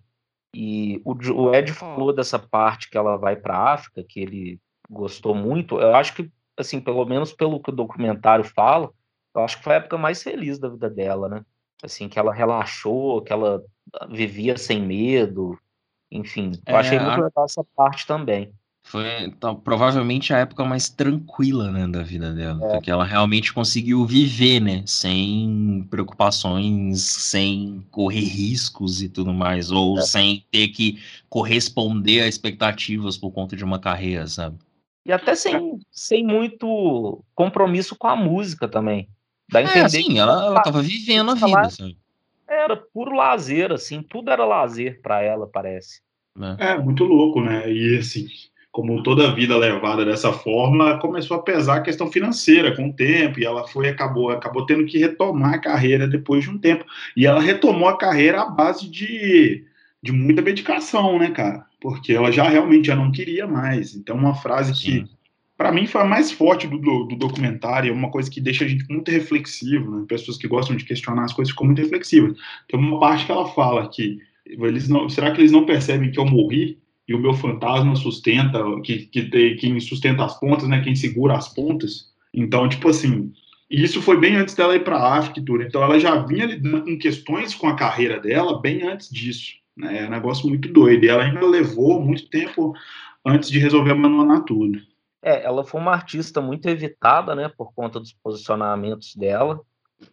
E 0.54 1.02
o, 1.04 1.14
o 1.14 1.54
Ed 1.54 1.74
falou 1.74 2.14
dessa 2.14 2.40
parte 2.40 2.90
que 2.90 2.98
ela 2.98 3.18
vai 3.18 3.36
para 3.36 3.58
a 3.58 3.74
África, 3.74 4.04
que 4.04 4.22
ele 4.22 4.60
gostou 4.90 5.36
muito. 5.36 5.80
Eu 5.80 5.96
acho 5.96 6.14
que, 6.16 6.30
assim, 6.58 6.80
pelo 6.80 7.06
menos 7.06 7.34
pelo 7.34 7.60
que 7.62 7.70
o 7.70 7.76
documentário 7.76 8.46
fala, 8.46 8.90
eu 9.36 9.44
acho 9.44 9.58
que 9.58 9.64
foi 9.64 9.74
a 9.74 9.78
época 9.78 9.98
mais 9.98 10.22
feliz 10.24 10.58
da 10.60 10.70
vida 10.70 10.90
dela, 10.90 11.28
né? 11.28 11.46
assim, 11.84 12.08
que 12.08 12.20
ela 12.20 12.34
relaxou, 12.34 13.22
que 13.22 13.32
ela 13.32 13.64
vivia 14.10 14.58
sem 14.58 14.82
medo, 14.82 15.58
enfim. 16.12 16.54
Eu 16.66 16.76
é, 16.76 16.80
achei 16.80 17.00
muito 17.00 17.22
legal 17.22 17.46
essa 17.46 17.64
parte 17.76 18.06
também. 18.06 18.52
Foi 18.84 19.24
então, 19.24 19.56
provavelmente 19.56 20.32
a 20.32 20.38
época 20.38 20.64
mais 20.64 20.90
tranquila, 20.90 21.72
né, 21.72 21.88
da 21.88 22.04
vida 22.04 22.32
dela, 22.32 22.64
é. 22.68 22.74
porque 22.74 22.92
ela 22.92 23.04
realmente 23.04 23.52
conseguiu 23.52 24.06
viver, 24.06 24.60
né, 24.60 24.84
sem 24.86 25.88
preocupações, 25.90 27.02
sem 27.02 27.84
correr 27.90 28.26
riscos 28.26 29.02
e 29.02 29.10
tudo 29.10 29.34
mais, 29.34 29.72
ou 29.72 29.98
é. 29.98 30.02
sem 30.04 30.46
ter 30.52 30.68
que 30.68 31.02
corresponder 31.28 32.22
a 32.22 32.28
expectativas 32.28 33.18
por 33.18 33.32
conta 33.32 33.56
de 33.56 33.64
uma 33.64 33.80
carreira, 33.80 34.28
sabe? 34.28 34.56
E 35.06 35.12
até 35.12 35.36
sem, 35.36 35.80
sem 35.92 36.26
muito 36.26 37.24
compromisso 37.36 37.96
com 37.96 38.08
a 38.08 38.16
música 38.16 38.68
também. 38.68 39.08
Dá 39.50 39.60
a 39.60 39.62
é, 39.62 39.66
entender 39.66 39.82
é, 39.82 39.86
assim, 39.86 40.20
ela, 40.20 40.46
ela 40.46 40.64
tava 40.64 40.82
vivendo 40.82 41.32
a 41.32 41.36
vida, 41.36 41.70
sabe? 41.70 41.98
Era 42.48 42.76
puro 42.76 43.16
lazer, 43.16 43.72
assim, 43.72 44.02
tudo 44.02 44.32
era 44.32 44.46
lazer 44.46 45.00
para 45.02 45.22
ela, 45.22 45.48
parece. 45.48 46.02
É. 46.60 46.72
é, 46.72 46.78
muito 46.80 47.04
louco, 47.04 47.40
né? 47.42 47.72
E 47.72 47.98
assim, 47.98 48.28
como 48.72 49.02
toda 49.04 49.28
a 49.28 49.34
vida 49.34 49.56
levada 49.56 50.04
dessa 50.04 50.34
forma, 50.34 51.00
começou 51.00 51.38
a 51.38 51.42
pesar 51.42 51.78
a 51.78 51.82
questão 51.82 52.12
financeira 52.12 52.76
com 52.76 52.90
o 52.90 52.94
tempo, 52.94 53.40
e 53.40 53.46
ela 53.46 53.68
foi 53.68 53.88
acabou 53.88 54.32
acabou 54.32 54.66
tendo 54.66 54.86
que 54.86 54.98
retomar 54.98 55.54
a 55.54 55.62
carreira 55.62 56.08
depois 56.08 56.44
de 56.44 56.50
um 56.50 56.58
tempo. 56.58 56.84
E 57.16 57.26
ela 57.26 57.40
retomou 57.40 57.88
a 57.88 57.98
carreira 57.98 58.42
à 58.42 58.50
base 58.50 58.90
de, 58.90 59.64
de 60.06 60.12
muita 60.12 60.42
medicação, 60.42 61.18
né, 61.18 61.32
cara? 61.32 61.66
Porque 61.82 62.14
ela 62.14 62.32
já 62.32 62.48
realmente 62.48 62.88
já 62.88 62.96
não 62.96 63.12
queria 63.12 63.48
mais. 63.48 63.96
Então, 63.96 64.16
uma 64.16 64.36
frase 64.36 64.72
que 64.72 65.04
para 65.58 65.72
mim 65.72 65.88
foi 65.88 66.02
a 66.02 66.06
mais 66.06 66.32
forte 66.32 66.68
do, 66.68 66.78
do, 66.78 67.06
do, 67.06 67.16
documentário, 67.16 67.90
é 67.90 67.94
uma 67.94 68.12
coisa 68.12 68.30
que 68.30 68.40
deixa 68.40 68.66
a 68.66 68.68
gente 68.68 68.86
muito 68.88 69.10
reflexivo, 69.10 69.90
né? 69.90 70.06
pessoas 70.08 70.38
que 70.38 70.48
gostam 70.48 70.76
de 70.76 70.86
questionar 70.86 71.24
as 71.24 71.34
coisas 71.34 71.52
ficam 71.52 71.66
muito 71.66 71.82
reflexivas. 71.82 72.38
Tem 72.68 72.80
uma 72.80 73.00
parte 73.00 73.26
que 73.26 73.32
ela 73.32 73.48
fala 73.48 73.90
que 73.90 74.20
eles 74.46 74.88
não, 74.88 75.10
será 75.10 75.32
que 75.32 75.42
eles 75.42 75.52
não 75.52 75.66
percebem 75.66 76.12
que 76.12 76.20
eu 76.20 76.26
morri 76.26 76.78
e 77.08 77.16
o 77.16 77.20
meu 77.20 77.34
fantasma 77.34 77.96
sustenta, 77.96 78.64
que, 78.84 79.08
que 79.08 79.24
tem, 79.24 79.56
quem 79.56 79.80
sustenta 79.80 80.24
as 80.24 80.40
pontas, 80.40 80.68
né? 80.68 80.82
Quem 80.84 80.96
segura 80.96 81.36
as 81.36 81.52
pontas. 81.52 82.12
Então, 82.32 82.70
tipo 82.70 82.90
assim, 82.90 83.32
isso 83.70 84.02
foi 84.04 84.20
bem 84.20 84.36
antes 84.36 84.54
dela 84.54 84.76
ir 84.76 84.84
para 84.84 84.98
a 84.98 85.18
África 85.18 85.40
e 85.40 85.46
tudo. 85.46 85.64
Então, 85.64 85.82
ela 85.82 86.00
já 86.00 86.16
vinha 86.26 86.46
lidando 86.46 86.84
com 86.84 86.98
questões 86.98 87.56
com 87.56 87.68
a 87.68 87.76
carreira 87.76 88.20
dela 88.20 88.62
bem 88.62 88.84
antes 88.84 89.10
disso. 89.10 89.65
Né? 89.76 90.04
É 90.04 90.08
um 90.08 90.12
negócio 90.12 90.48
muito 90.48 90.72
doido. 90.72 91.04
E 91.04 91.10
ela 91.10 91.24
ainda 91.24 91.46
levou 91.46 92.02
muito 92.02 92.30
tempo 92.30 92.74
antes 93.26 93.50
de 93.50 93.60
resolver 93.60 93.92
abandonar 93.92 94.44
tudo. 94.44 94.80
É, 95.22 95.44
ela 95.44 95.64
foi 95.64 95.82
uma 95.82 95.92
artista 95.92 96.40
muito 96.40 96.70
evitada, 96.70 97.34
né, 97.34 97.50
por 97.50 97.74
conta 97.74 98.00
dos 98.00 98.14
posicionamentos 98.14 99.16
dela. 99.16 99.60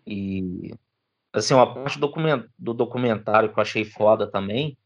E, 0.06 0.72
assim, 1.32 1.52
uma 1.52 1.74
parte 1.74 1.98
do 2.58 2.74
documentário 2.74 3.52
que 3.52 3.58
eu 3.58 3.62
achei 3.62 3.84
foda 3.84 4.26
também 4.26 4.76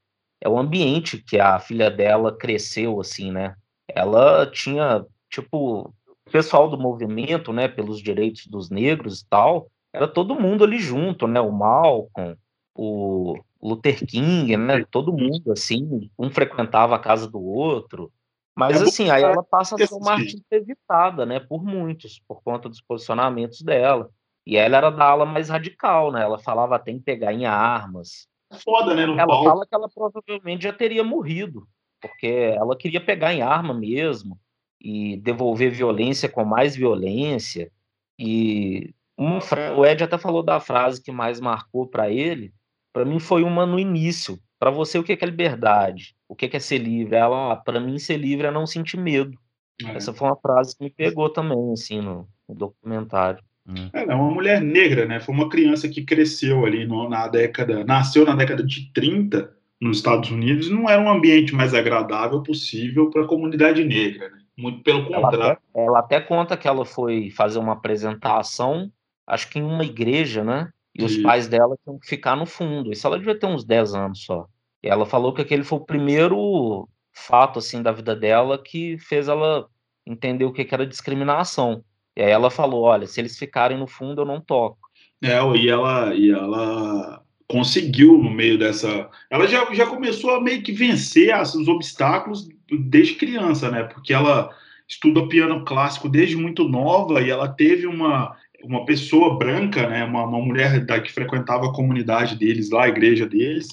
é 0.40 0.48
o 0.48 0.58
ambiente 0.58 1.18
que 1.18 1.38
a 1.38 1.58
filha 1.58 1.90
dela 1.90 2.36
cresceu, 2.36 3.00
assim, 3.00 3.30
né? 3.30 3.54
Ela 3.88 4.46
tinha, 4.46 5.04
tipo, 5.30 5.94
o 6.26 6.30
pessoal 6.30 6.68
do 6.68 6.76
movimento, 6.76 7.52
né, 7.52 7.68
pelos 7.68 8.00
direitos 8.02 8.46
dos 8.46 8.68
negros 8.68 9.20
e 9.20 9.28
tal, 9.28 9.70
era 9.92 10.08
todo 10.08 10.38
mundo 10.38 10.64
ali 10.64 10.78
junto, 10.78 11.26
né? 11.26 11.40
O 11.40 11.52
Malcolm, 11.52 12.36
o 12.74 13.38
Luther 13.62 14.04
King, 14.06 14.56
né? 14.56 14.84
Todo 14.90 15.12
mundo, 15.12 15.52
assim, 15.52 16.10
um 16.18 16.30
frequentava 16.30 16.94
a 16.94 16.98
casa 16.98 17.28
do 17.28 17.40
outro. 17.40 18.12
Mas 18.54 18.80
é 18.80 18.84
assim, 18.84 19.10
aí 19.10 19.22
ela 19.22 19.42
passa 19.42 19.74
a 19.74 19.86
ser 19.86 19.94
uma 19.94 20.12
artista 20.12 20.56
evitada, 20.56 21.26
né, 21.26 21.38
por 21.38 21.62
muitos, 21.62 22.22
por 22.26 22.42
conta 22.42 22.70
dos 22.70 22.80
posicionamentos 22.80 23.60
dela. 23.60 24.10
E 24.46 24.56
ela 24.56 24.78
era 24.78 24.90
da 24.90 25.04
ala 25.04 25.26
mais 25.26 25.48
radical, 25.48 26.10
né? 26.10 26.22
Ela 26.22 26.38
falava 26.38 26.76
até 26.76 26.90
em 26.90 27.00
pegar 27.00 27.34
em 27.34 27.44
armas. 27.44 28.28
Foda, 28.64 28.94
né? 28.94 29.02
ela 29.02 29.26
palco. 29.26 29.44
fala 29.44 29.66
que 29.66 29.74
ela 29.74 29.88
provavelmente 29.88 30.62
já 30.62 30.72
teria 30.72 31.02
morrido, 31.02 31.66
porque 32.00 32.54
ela 32.56 32.76
queria 32.76 33.04
pegar 33.04 33.34
em 33.34 33.42
arma 33.42 33.74
mesmo 33.74 34.38
e 34.80 35.16
devolver 35.16 35.72
violência 35.72 36.28
com 36.28 36.44
mais 36.44 36.76
violência. 36.76 37.70
E 38.18 38.94
uma 39.18 39.40
o 39.76 39.84
Ed 39.84 40.04
até 40.04 40.16
falou 40.16 40.42
da 40.42 40.60
frase 40.60 41.02
que 41.02 41.10
mais 41.10 41.40
marcou 41.40 41.86
para 41.86 42.08
ele. 42.08 42.54
Para 42.96 43.04
mim 43.04 43.20
foi 43.20 43.42
uma 43.42 43.66
no 43.66 43.78
início, 43.78 44.38
para 44.58 44.70
você, 44.70 44.98
o 44.98 45.04
que 45.04 45.12
é 45.12 45.26
liberdade? 45.26 46.16
O 46.26 46.34
que 46.34 46.48
é 46.50 46.58
ser 46.58 46.78
livre? 46.78 47.14
Ela, 47.14 47.52
ah, 47.52 47.56
para 47.56 47.78
mim, 47.78 47.98
ser 47.98 48.16
livre 48.16 48.46
é 48.46 48.50
não 48.50 48.66
sentir 48.66 48.96
medo. 48.96 49.38
É. 49.84 49.96
Essa 49.96 50.14
foi 50.14 50.26
uma 50.26 50.36
frase 50.36 50.74
que 50.74 50.82
me 50.82 50.88
pegou 50.88 51.28
também, 51.28 51.74
assim, 51.74 52.00
no, 52.00 52.26
no 52.48 52.54
documentário. 52.54 53.44
Hum. 53.68 53.90
É, 53.92 54.04
é 54.04 54.14
uma 54.14 54.30
mulher 54.30 54.62
negra, 54.62 55.04
né? 55.04 55.20
Foi 55.20 55.34
uma 55.34 55.50
criança 55.50 55.90
que 55.90 56.06
cresceu 56.06 56.64
ali 56.64 56.86
no, 56.86 57.06
na 57.06 57.28
década, 57.28 57.84
nasceu 57.84 58.24
na 58.24 58.34
década 58.34 58.64
de 58.64 58.90
30 58.94 59.54
nos 59.78 59.98
Estados 59.98 60.30
Unidos, 60.30 60.70
não 60.70 60.88
era 60.88 61.02
um 61.02 61.10
ambiente 61.10 61.54
mais 61.54 61.74
agradável 61.74 62.42
possível 62.42 63.10
para 63.10 63.24
a 63.24 63.28
comunidade 63.28 63.84
negra, 63.84 64.30
né? 64.30 64.38
Muito 64.56 64.82
pelo 64.82 65.04
contrário. 65.04 65.34
Ela 65.34 65.52
até, 65.52 65.84
ela 65.84 65.98
até 65.98 66.20
conta 66.22 66.56
que 66.56 66.66
ela 66.66 66.86
foi 66.86 67.28
fazer 67.28 67.58
uma 67.58 67.74
apresentação, 67.74 68.90
acho 69.26 69.50
que 69.50 69.58
em 69.58 69.62
uma 69.62 69.84
igreja, 69.84 70.42
né? 70.42 70.70
E 70.98 71.04
os 71.04 71.16
pais 71.18 71.46
dela 71.46 71.76
tinham 71.82 71.98
que 71.98 72.06
ficar 72.06 72.36
no 72.36 72.46
fundo. 72.46 72.92
Isso 72.92 73.06
ela 73.06 73.18
devia 73.18 73.38
ter 73.38 73.46
uns 73.46 73.64
10 73.64 73.94
anos 73.94 74.24
só. 74.24 74.46
E 74.82 74.88
ela 74.88 75.04
falou 75.04 75.34
que 75.34 75.42
aquele 75.42 75.62
foi 75.62 75.78
o 75.78 75.84
primeiro 75.84 76.88
fato 77.12 77.58
assim 77.58 77.82
da 77.82 77.92
vida 77.92 78.14
dela 78.14 78.62
que 78.62 78.98
fez 78.98 79.28
ela 79.28 79.66
entender 80.06 80.44
o 80.44 80.52
que 80.52 80.66
era 80.70 80.86
discriminação. 80.86 81.84
E 82.16 82.22
aí 82.22 82.30
ela 82.30 82.50
falou: 82.50 82.82
olha, 82.82 83.06
se 83.06 83.20
eles 83.20 83.38
ficarem 83.38 83.78
no 83.78 83.86
fundo, 83.86 84.22
eu 84.22 84.26
não 84.26 84.40
toco. 84.40 84.78
É, 85.22 85.38
e 85.56 85.68
ela, 85.68 86.14
e 86.14 86.30
ela 86.30 87.22
conseguiu 87.48 88.18
no 88.18 88.30
meio 88.30 88.58
dessa. 88.58 89.08
Ela 89.30 89.46
já, 89.46 89.72
já 89.74 89.86
começou 89.86 90.30
a 90.30 90.40
meio 90.40 90.62
que 90.62 90.72
vencer 90.72 91.34
os 91.40 91.68
obstáculos 91.68 92.48
desde 92.70 93.14
criança, 93.14 93.70
né? 93.70 93.84
Porque 93.84 94.12
ela 94.12 94.50
estuda 94.88 95.28
piano 95.28 95.64
clássico 95.64 96.08
desde 96.08 96.36
muito 96.36 96.68
nova 96.68 97.20
e 97.20 97.30
ela 97.30 97.48
teve 97.48 97.86
uma 97.86 98.36
uma 98.66 98.84
pessoa 98.84 99.38
branca, 99.38 99.88
né, 99.88 100.04
uma, 100.04 100.24
uma 100.24 100.40
mulher 100.40 100.84
da, 100.84 101.00
que 101.00 101.12
frequentava 101.12 101.66
a 101.66 101.72
comunidade 101.72 102.36
deles 102.36 102.70
lá, 102.70 102.84
a 102.84 102.88
igreja 102.88 103.26
deles, 103.26 103.68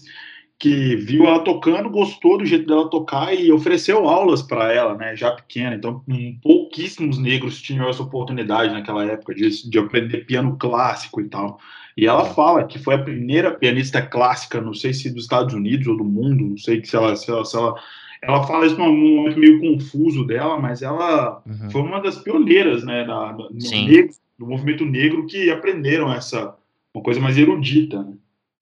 que 0.59 0.95
viu 0.95 1.25
ela 1.25 1.39
tocando, 1.39 1.89
gostou 1.89 2.37
do 2.37 2.45
jeito 2.45 2.65
dela 2.65 2.89
tocar 2.89 3.33
e 3.33 3.51
ofereceu 3.51 4.07
aulas 4.07 4.41
para 4.41 4.71
ela, 4.71 4.95
né, 4.95 5.15
já 5.15 5.31
pequena. 5.31 5.75
Então, 5.75 6.01
pouquíssimos 6.41 7.17
negros 7.17 7.61
tinham 7.61 7.89
essa 7.89 8.03
oportunidade 8.03 8.73
naquela 8.73 9.03
época 9.03 9.33
de, 9.35 9.69
de 9.69 9.77
aprender 9.77 10.25
piano 10.25 10.55
clássico 10.57 11.19
e 11.19 11.25
tal. 11.25 11.59
E 11.97 12.05
ela 12.05 12.25
fala 12.25 12.63
que 12.63 12.79
foi 12.79 12.95
a 12.95 13.03
primeira 13.03 13.51
pianista 13.51 14.01
clássica, 14.01 14.61
não 14.61 14.73
sei 14.73 14.93
se 14.93 15.13
dos 15.13 15.23
Estados 15.23 15.53
Unidos 15.53 15.85
ou 15.87 15.97
do 15.97 16.05
mundo, 16.05 16.45
não 16.45 16.57
sei 16.57 16.83
se 16.83 16.95
ela, 16.95 17.15
se 17.15 17.29
ela, 17.29 17.43
se 17.43 17.57
ela 17.57 17.75
ela 18.21 18.47
fala 18.47 18.65
isso 18.65 18.77
num 18.77 19.17
momento 19.17 19.37
meio 19.37 19.59
confuso 19.59 20.25
dela, 20.25 20.57
mas 20.57 20.81
ela 20.81 21.43
uhum. 21.45 21.69
foi 21.69 21.81
uma 21.81 21.99
das 21.99 22.17
pioneiras, 22.19 22.83
né, 22.85 23.03
da, 23.03 23.33
da, 23.33 23.49
no 23.49 23.49
negro 23.51 24.13
do 24.37 24.47
movimento 24.47 24.85
negro 24.85 25.25
que 25.25 25.49
aprenderam 25.49 26.11
essa 26.11 26.55
uma 26.93 27.03
coisa 27.03 27.19
mais 27.19 27.37
erudita. 27.37 28.03
Né? 28.03 28.13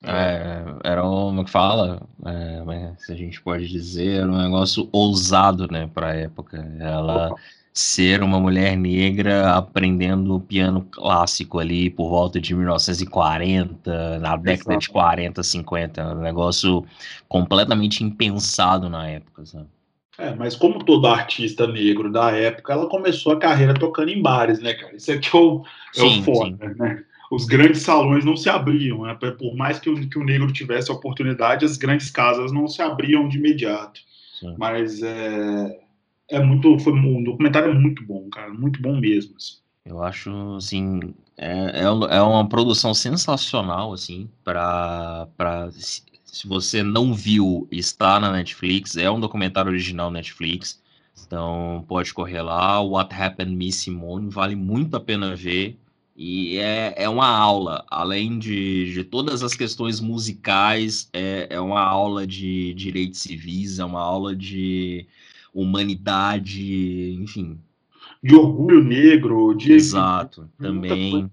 É, 0.03 0.63
era 0.83 1.05
um, 1.05 1.27
como 1.27 1.45
que 1.45 1.51
fala, 1.51 2.01
é, 2.25 2.93
se 2.97 3.11
a 3.11 3.15
gente 3.15 3.41
pode 3.41 3.67
dizer, 3.67 4.25
um 4.25 4.37
negócio 4.37 4.89
ousado, 4.91 5.67
né, 5.71 5.89
para 5.93 6.07
a 6.07 6.15
época. 6.15 6.57
Ela 6.79 7.27
Opa. 7.27 7.41
ser 7.73 8.23
uma 8.23 8.39
mulher 8.39 8.75
negra 8.75 9.53
aprendendo 9.53 10.39
piano 10.39 10.81
clássico 10.89 11.59
ali 11.59 11.89
por 11.89 12.09
volta 12.09 12.39
de 12.41 12.55
1940, 12.55 14.19
na 14.19 14.35
década 14.37 14.71
Exato. 14.71 14.79
de 14.79 14.89
40, 14.89 15.43
50, 15.43 16.15
um 16.15 16.21
negócio 16.21 16.85
completamente 17.27 18.03
impensado 18.03 18.89
na 18.89 19.07
época, 19.07 19.45
sabe? 19.45 19.67
É, 20.21 20.35
mas 20.35 20.55
como 20.55 20.85
todo 20.85 21.07
artista 21.07 21.65
negro 21.65 22.11
da 22.11 22.29
época, 22.29 22.73
ela 22.73 22.87
começou 22.87 23.33
a 23.33 23.39
carreira 23.39 23.73
tocando 23.73 24.11
em 24.11 24.21
bares, 24.21 24.59
né, 24.59 24.75
cara? 24.75 24.95
Isso 24.95 25.11
aqui 25.11 25.35
é 25.35 25.39
o, 25.39 25.63
é 25.95 25.99
sim, 25.99 26.19
o 26.19 26.23
foda, 26.23 26.69
sim. 26.69 26.75
né? 26.79 27.03
Os 27.31 27.45
grandes 27.45 27.81
salões 27.81 28.23
não 28.23 28.37
se 28.37 28.47
abriam, 28.47 29.01
né? 29.01 29.15
Por 29.15 29.55
mais 29.55 29.79
que 29.79 29.89
o, 29.89 30.07
que 30.07 30.19
o 30.19 30.23
negro 30.23 30.51
tivesse 30.53 30.91
a 30.91 30.93
oportunidade, 30.93 31.65
as 31.65 31.75
grandes 31.75 32.11
casas 32.11 32.51
não 32.51 32.67
se 32.67 32.83
abriam 32.83 33.27
de 33.27 33.39
imediato. 33.39 33.99
Sim. 34.39 34.53
Mas 34.59 35.01
é, 35.01 35.79
é 36.29 36.39
muito, 36.39 36.77
foi 36.77 36.93
um 36.93 37.23
documentário 37.23 37.73
muito 37.73 38.05
bom, 38.05 38.29
cara, 38.29 38.53
muito 38.53 38.79
bom 38.79 38.99
mesmo. 38.99 39.33
Assim. 39.37 39.55
Eu 39.85 40.03
acho, 40.03 40.29
assim, 40.55 40.99
é, 41.35 41.81
é, 41.81 42.17
é 42.17 42.21
uma 42.21 42.47
produção 42.47 42.93
sensacional, 42.93 43.91
assim, 43.91 44.29
para 44.43 45.27
se 46.31 46.47
você 46.47 46.81
não 46.81 47.13
viu, 47.13 47.67
está 47.69 48.17
na 48.17 48.31
Netflix, 48.31 48.95
é 48.95 49.11
um 49.11 49.19
documentário 49.19 49.69
original 49.69 50.09
Netflix, 50.09 50.81
então 51.27 51.83
pode 51.89 52.13
correr 52.13 52.41
lá. 52.41 52.79
What 52.79 53.13
Happened 53.13 53.53
Miss 53.53 53.75
Simone 53.75 54.29
vale 54.29 54.55
muito 54.55 54.95
a 54.95 55.00
pena 55.00 55.35
ver. 55.35 55.77
E 56.15 56.57
é, 56.57 56.93
é 56.95 57.09
uma 57.09 57.27
aula, 57.27 57.85
além 57.89 58.39
de, 58.39 58.93
de 58.93 59.03
todas 59.03 59.43
as 59.43 59.53
questões 59.53 60.00
musicais, 60.00 61.09
é, 61.11 61.47
é 61.50 61.59
uma 61.59 61.81
aula 61.81 62.25
de 62.25 62.73
direitos 62.75 63.19
civis, 63.19 63.79
é 63.79 63.83
uma 63.83 64.01
aula 64.01 64.33
de 64.33 65.05
humanidade, 65.53 67.17
enfim. 67.19 67.59
De 68.23 68.35
orgulho 68.35 68.81
negro, 68.81 69.53
de. 69.53 69.73
Exato, 69.73 70.50
também. 70.57 71.29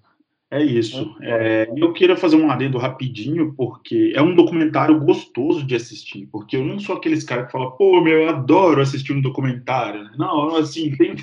É 0.51 0.63
isso. 0.63 1.15
É, 1.21 1.71
eu 1.77 1.93
queria 1.93 2.17
fazer 2.17 2.37
um 2.37 2.51
adendo 2.51 2.79
rapidinho, 2.79 3.53
porque 3.55 4.13
é 4.15 4.23
um 4.23 4.35
documentário 4.35 4.99
gostoso 4.99 5.63
de 5.63 5.75
assistir, 5.75 6.27
porque 6.33 6.57
eu 6.57 6.65
não 6.65 6.79
sou 6.79 6.97
aqueles 6.97 7.23
caras 7.23 7.47
que 7.47 7.53
falam, 7.53 7.73
pô, 7.73 8.01
meu, 8.01 8.23
eu 8.23 8.29
adoro 8.31 8.81
assistir 8.81 9.13
um 9.13 9.21
documentário. 9.21 10.09
Não, 10.17 10.57
assim, 10.57 10.91
tem, 10.97 11.17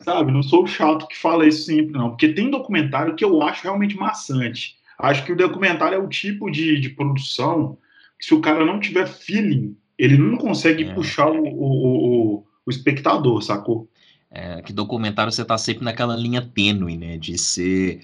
sabe, 0.00 0.32
não 0.32 0.42
sou 0.42 0.64
o 0.64 0.66
chato 0.66 1.06
que 1.06 1.16
fala 1.16 1.46
isso 1.46 1.66
sempre, 1.66 1.92
não, 1.92 2.10
porque 2.10 2.32
tem 2.32 2.50
documentário 2.50 3.14
que 3.14 3.24
eu 3.24 3.40
acho 3.42 3.62
realmente 3.62 3.96
maçante. 3.96 4.76
Acho 4.98 5.24
que 5.24 5.32
o 5.32 5.36
documentário 5.36 5.94
é 5.94 6.02
o 6.02 6.08
tipo 6.08 6.50
de, 6.50 6.80
de 6.80 6.88
produção 6.88 7.78
que 8.18 8.26
se 8.26 8.34
o 8.34 8.40
cara 8.40 8.66
não 8.66 8.80
tiver 8.80 9.06
feeling, 9.06 9.76
ele 9.96 10.18
não 10.18 10.36
consegue 10.36 10.82
é. 10.82 10.94
puxar 10.94 11.30
o, 11.30 11.44
o, 11.44 12.36
o, 12.38 12.44
o 12.66 12.70
espectador, 12.70 13.40
sacou? 13.40 13.88
É, 14.28 14.60
que 14.62 14.72
documentário 14.72 15.32
você 15.32 15.44
tá 15.44 15.56
sempre 15.56 15.84
naquela 15.84 16.16
linha 16.16 16.42
tênue, 16.42 16.98
né, 16.98 17.16
de 17.16 17.38
ser 17.38 18.00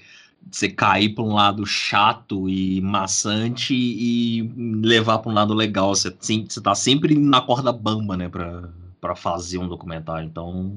você 0.49 0.69
cair 0.69 1.09
para 1.09 1.23
um 1.23 1.33
lado 1.33 1.65
chato 1.65 2.49
e 2.49 2.79
maçante 2.81 3.73
e 3.73 4.43
levar 4.57 5.19
para 5.19 5.31
um 5.31 5.35
lado 5.35 5.53
legal. 5.53 5.95
Você, 5.95 6.15
você 6.19 6.61
tá 6.61 6.75
sempre 6.75 7.15
na 7.15 7.41
corda 7.41 7.71
bamba, 7.71 8.15
né, 8.15 8.29
para 8.29 9.15
fazer 9.15 9.57
um 9.57 9.67
documentário. 9.67 10.27
Então, 10.27 10.75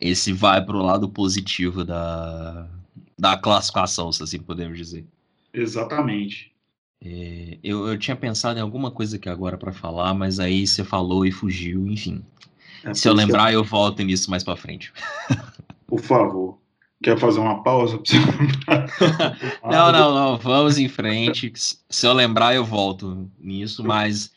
esse 0.00 0.32
vai 0.32 0.64
para 0.64 0.76
o 0.76 0.82
lado 0.82 1.08
positivo 1.08 1.84
da, 1.84 2.66
da 3.18 3.36
classificação, 3.36 4.10
se 4.12 4.22
assim 4.22 4.38
podemos 4.38 4.78
dizer. 4.78 5.04
Exatamente. 5.52 6.52
É, 7.04 7.58
eu, 7.62 7.86
eu 7.86 7.98
tinha 7.98 8.16
pensado 8.16 8.58
em 8.58 8.62
alguma 8.62 8.90
coisa 8.90 9.16
aqui 9.16 9.28
agora 9.28 9.56
para 9.56 9.72
falar, 9.72 10.14
mas 10.14 10.40
aí 10.40 10.66
você 10.66 10.82
falou 10.82 11.24
e 11.24 11.30
fugiu, 11.30 11.86
enfim. 11.86 12.22
É, 12.84 12.94
se 12.94 13.08
eu 13.08 13.12
lembrar, 13.12 13.52
eu 13.52 13.62
volto 13.62 14.02
nisso 14.02 14.30
mais 14.30 14.42
para 14.42 14.56
frente. 14.56 14.92
Por 15.86 16.00
favor. 16.00 16.58
Quer 17.02 17.18
fazer 17.18 17.40
uma 17.40 17.62
pausa? 17.62 18.00
não, 19.64 19.92
não, 19.92 20.14
não. 20.14 20.38
Vamos 20.38 20.78
em 20.78 20.88
frente. 20.88 21.52
Se 21.54 22.06
eu 22.06 22.12
lembrar, 22.12 22.54
eu 22.54 22.64
volto 22.64 23.30
nisso. 23.38 23.84
Mas 23.84 24.32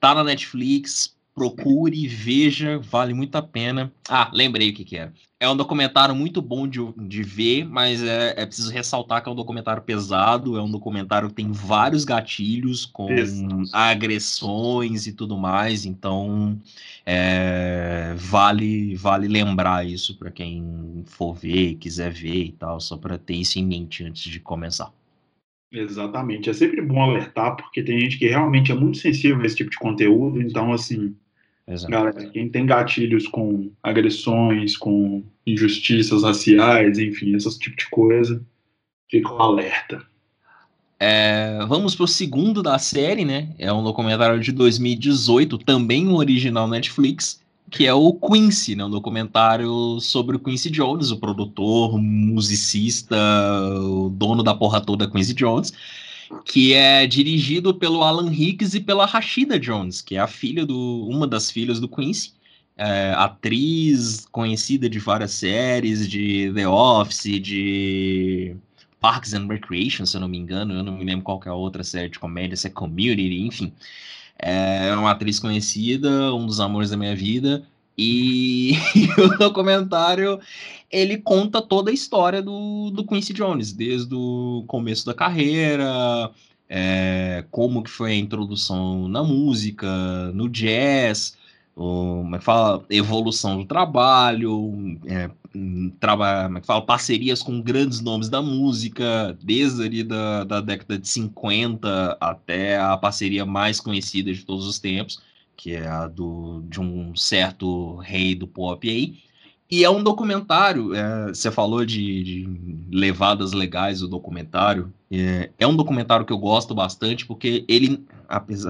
tá 0.00 0.14
na 0.14 0.24
Netflix. 0.24 1.15
Procure, 1.36 2.08
veja, 2.08 2.78
vale 2.78 3.12
muito 3.12 3.36
a 3.36 3.42
pena. 3.42 3.92
Ah, 4.08 4.30
lembrei 4.32 4.70
o 4.70 4.74
que, 4.74 4.86
que 4.86 4.96
era. 4.96 5.12
É 5.38 5.46
um 5.46 5.54
documentário 5.54 6.14
muito 6.14 6.40
bom 6.40 6.66
de, 6.66 6.80
de 6.96 7.22
ver, 7.22 7.62
mas 7.66 8.02
é, 8.02 8.32
é 8.38 8.46
preciso 8.46 8.72
ressaltar 8.72 9.22
que 9.22 9.28
é 9.28 9.32
um 9.32 9.34
documentário 9.34 9.82
pesado. 9.82 10.56
É 10.56 10.62
um 10.62 10.70
documentário 10.70 11.28
que 11.28 11.34
tem 11.34 11.52
vários 11.52 12.06
gatilhos 12.06 12.86
com 12.86 13.08
agressões 13.70 15.06
e 15.06 15.12
tudo 15.12 15.36
mais. 15.36 15.84
Então, 15.84 16.58
é, 17.04 18.14
vale 18.16 18.94
vale 18.94 19.28
lembrar 19.28 19.86
isso 19.86 20.16
para 20.16 20.30
quem 20.30 21.04
for 21.04 21.34
ver, 21.34 21.74
quiser 21.74 22.10
ver 22.10 22.44
e 22.44 22.52
tal, 22.52 22.80
só 22.80 22.96
para 22.96 23.18
ter 23.18 23.34
isso 23.34 23.58
em 23.58 23.66
mente 23.66 24.02
antes 24.02 24.22
de 24.22 24.40
começar. 24.40 24.90
Exatamente. 25.70 26.48
É 26.48 26.54
sempre 26.54 26.80
bom 26.80 27.02
alertar, 27.02 27.56
porque 27.56 27.82
tem 27.82 28.00
gente 28.00 28.18
que 28.18 28.26
realmente 28.26 28.72
é 28.72 28.74
muito 28.74 28.96
sensível 28.96 29.42
a 29.42 29.44
esse 29.44 29.56
tipo 29.56 29.70
de 29.70 29.78
conteúdo. 29.78 30.40
Então, 30.40 30.72
assim, 30.72 31.14
Exato. 31.68 31.90
Galera, 31.90 32.30
quem 32.30 32.48
tem 32.48 32.64
gatilhos 32.64 33.26
com 33.26 33.70
agressões, 33.82 34.76
com 34.76 35.24
injustiças 35.44 36.22
raciais, 36.22 36.98
enfim, 36.98 37.34
esse 37.34 37.58
tipo 37.58 37.76
de 37.76 37.88
coisa, 37.88 38.40
fica 39.10 39.32
um 39.32 39.42
alerta. 39.42 40.00
É, 40.98 41.58
vamos 41.66 41.94
pro 41.94 42.06
segundo 42.06 42.62
da 42.62 42.78
série, 42.78 43.24
né? 43.24 43.52
É 43.58 43.72
um 43.72 43.82
documentário 43.82 44.40
de 44.40 44.52
2018, 44.52 45.58
também 45.58 46.06
um 46.06 46.14
original 46.14 46.68
Netflix, 46.68 47.42
que 47.68 47.84
é 47.84 47.92
o 47.92 48.12
Quincy, 48.14 48.76
né? 48.76 48.84
Um 48.84 48.90
documentário 48.90 49.98
sobre 50.00 50.36
o 50.36 50.38
Quincy 50.38 50.70
Jones, 50.70 51.10
o 51.10 51.18
produtor, 51.18 51.98
musicista, 51.98 53.16
o 53.80 54.08
dono 54.08 54.42
da 54.42 54.54
porra 54.54 54.80
toda 54.80 55.10
Quincy 55.10 55.34
Jones 55.34 55.72
que 56.44 56.72
é 56.72 57.06
dirigido 57.06 57.74
pelo 57.74 58.02
Alan 58.02 58.32
Hicks 58.32 58.74
e 58.74 58.80
pela 58.80 59.06
Rashida 59.06 59.58
Jones, 59.58 60.00
que 60.00 60.16
é 60.16 60.18
a 60.20 60.26
filha 60.26 60.64
do 60.66 61.06
uma 61.08 61.26
das 61.26 61.50
filhas 61.50 61.80
do 61.80 61.88
Quincy, 61.88 62.32
é, 62.76 63.12
atriz 63.16 64.26
conhecida 64.30 64.88
de 64.88 64.98
várias 64.98 65.32
séries, 65.32 66.08
de 66.08 66.52
The 66.54 66.68
Office, 66.68 67.40
de 67.40 68.56
Parks 69.00 69.34
and 69.34 69.46
Recreation, 69.46 70.04
se 70.04 70.16
eu 70.16 70.20
não 70.20 70.28
me 70.28 70.38
engano, 70.38 70.74
eu 70.74 70.82
não 70.82 70.92
me 70.92 71.04
lembro 71.04 71.24
qual 71.24 71.40
é 71.46 71.48
a 71.48 71.54
outra 71.54 71.84
série 71.84 72.10
de 72.10 72.18
comédia, 72.18 72.56
se 72.56 72.66
é 72.66 72.70
Community, 72.70 73.40
enfim. 73.42 73.72
É 74.38 74.94
uma 74.94 75.12
atriz 75.12 75.38
conhecida, 75.38 76.34
um 76.34 76.46
dos 76.46 76.60
amores 76.60 76.90
da 76.90 76.96
minha 76.96 77.16
vida, 77.16 77.64
e, 77.96 78.72
o 79.18 79.38
documentário 79.38 80.38
ele 80.90 81.18
conta 81.18 81.60
toda 81.60 81.90
a 81.90 81.94
história 81.94 82.40
do, 82.40 82.90
do 82.90 83.04
Quincy 83.04 83.32
Jones, 83.32 83.72
desde 83.72 84.14
o 84.14 84.64
começo 84.66 85.04
da 85.04 85.14
carreira, 85.14 86.30
é, 86.68 87.44
como 87.50 87.82
que 87.82 87.90
foi 87.90 88.12
a 88.12 88.16
introdução 88.16 89.08
na 89.08 89.22
música, 89.22 89.88
no 90.32 90.48
jazz, 90.48 91.36
como 91.74 92.34
é 92.34 92.40
fala, 92.40 92.84
evolução 92.88 93.58
do 93.58 93.64
trabalho, 93.64 94.98
é, 95.06 95.30
traba, 96.00 96.44
como 96.44 96.58
é 96.58 96.62
fala, 96.62 96.82
parcerias 96.82 97.42
com 97.42 97.60
grandes 97.60 98.00
nomes 98.00 98.28
da 98.28 98.40
música, 98.40 99.36
desde 99.42 99.82
ali 99.84 100.02
da, 100.02 100.44
da 100.44 100.60
década 100.60 100.98
de 100.98 101.08
50 101.08 102.16
até 102.20 102.78
a 102.78 102.96
parceria 102.96 103.44
mais 103.44 103.80
conhecida 103.80 104.32
de 104.32 104.44
todos 104.44 104.66
os 104.66 104.78
tempos, 104.78 105.20
que 105.56 105.72
é 105.72 105.86
a 105.86 106.06
do, 106.06 106.62
de 106.68 106.80
um 106.80 107.16
certo 107.16 107.96
rei 107.96 108.34
do 108.34 108.46
pop 108.46 108.88
aí. 108.88 109.18
E 109.68 109.82
é 109.82 109.90
um 109.90 110.02
documentário, 110.02 110.94
é, 110.94 111.28
você 111.28 111.50
falou 111.50 111.84
de, 111.84 112.22
de, 112.22 112.48
levadas 112.90 113.52
legais 113.52 113.98
do 113.98 114.06
documentário. 114.06 114.92
É, 115.10 115.50
é, 115.58 115.66
um 115.66 115.74
documentário 115.74 116.24
que 116.24 116.32
eu 116.32 116.38
gosto 116.38 116.72
bastante, 116.72 117.26
porque 117.26 117.64
ele, 117.66 118.04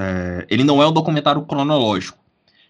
é, 0.00 0.46
ele 0.48 0.64
não 0.64 0.82
é 0.82 0.86
um 0.86 0.92
documentário 0.92 1.42
cronológico. 1.42 2.18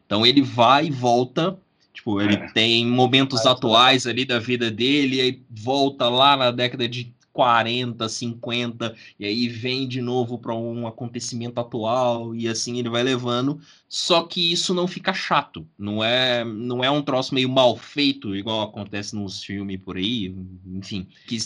Então 0.05 0.27
ele 0.27 0.43
vai 0.43 0.87
e 0.87 0.91
volta, 0.91 1.57
tipo, 1.95 2.21
ele 2.21 2.35
é. 2.35 2.49
tem 2.53 2.85
momentos 2.85 3.47
atuais 3.47 4.07
ali 4.09 4.25
da 4.25 4.41
vida 4.41 4.73
dele, 4.73 5.21
e 5.21 5.43
volta 5.49 6.09
lá 6.09 6.37
na 6.37 6.51
década 6.51 6.89
de 6.89 7.15
40, 7.37 8.09
50, 8.09 8.96
e 9.20 9.27
aí 9.27 9.46
vem 9.46 9.87
de 9.87 10.01
novo 10.01 10.38
para 10.38 10.55
um 10.55 10.87
acontecimento 10.87 11.61
atual, 11.61 12.35
e 12.35 12.49
assim 12.49 12.79
ele 12.79 12.88
vai 12.88 13.03
levando. 13.03 13.61
Só 13.87 14.22
que 14.22 14.51
isso 14.51 14.72
não 14.72 14.88
fica 14.88 15.12
chato, 15.12 15.68
não 15.79 16.03
é, 16.03 16.42
não 16.46 16.83
é 16.83 16.90
um 16.90 17.03
troço 17.03 17.35
meio 17.35 17.51
mal 17.51 17.77
feito, 17.77 18.35
igual 18.35 18.62
acontece 18.62 19.14
nos 19.14 19.44
filmes 19.44 19.79
por 19.79 19.99
aí, 19.99 20.35
enfim, 20.64 21.07
que 21.27 21.37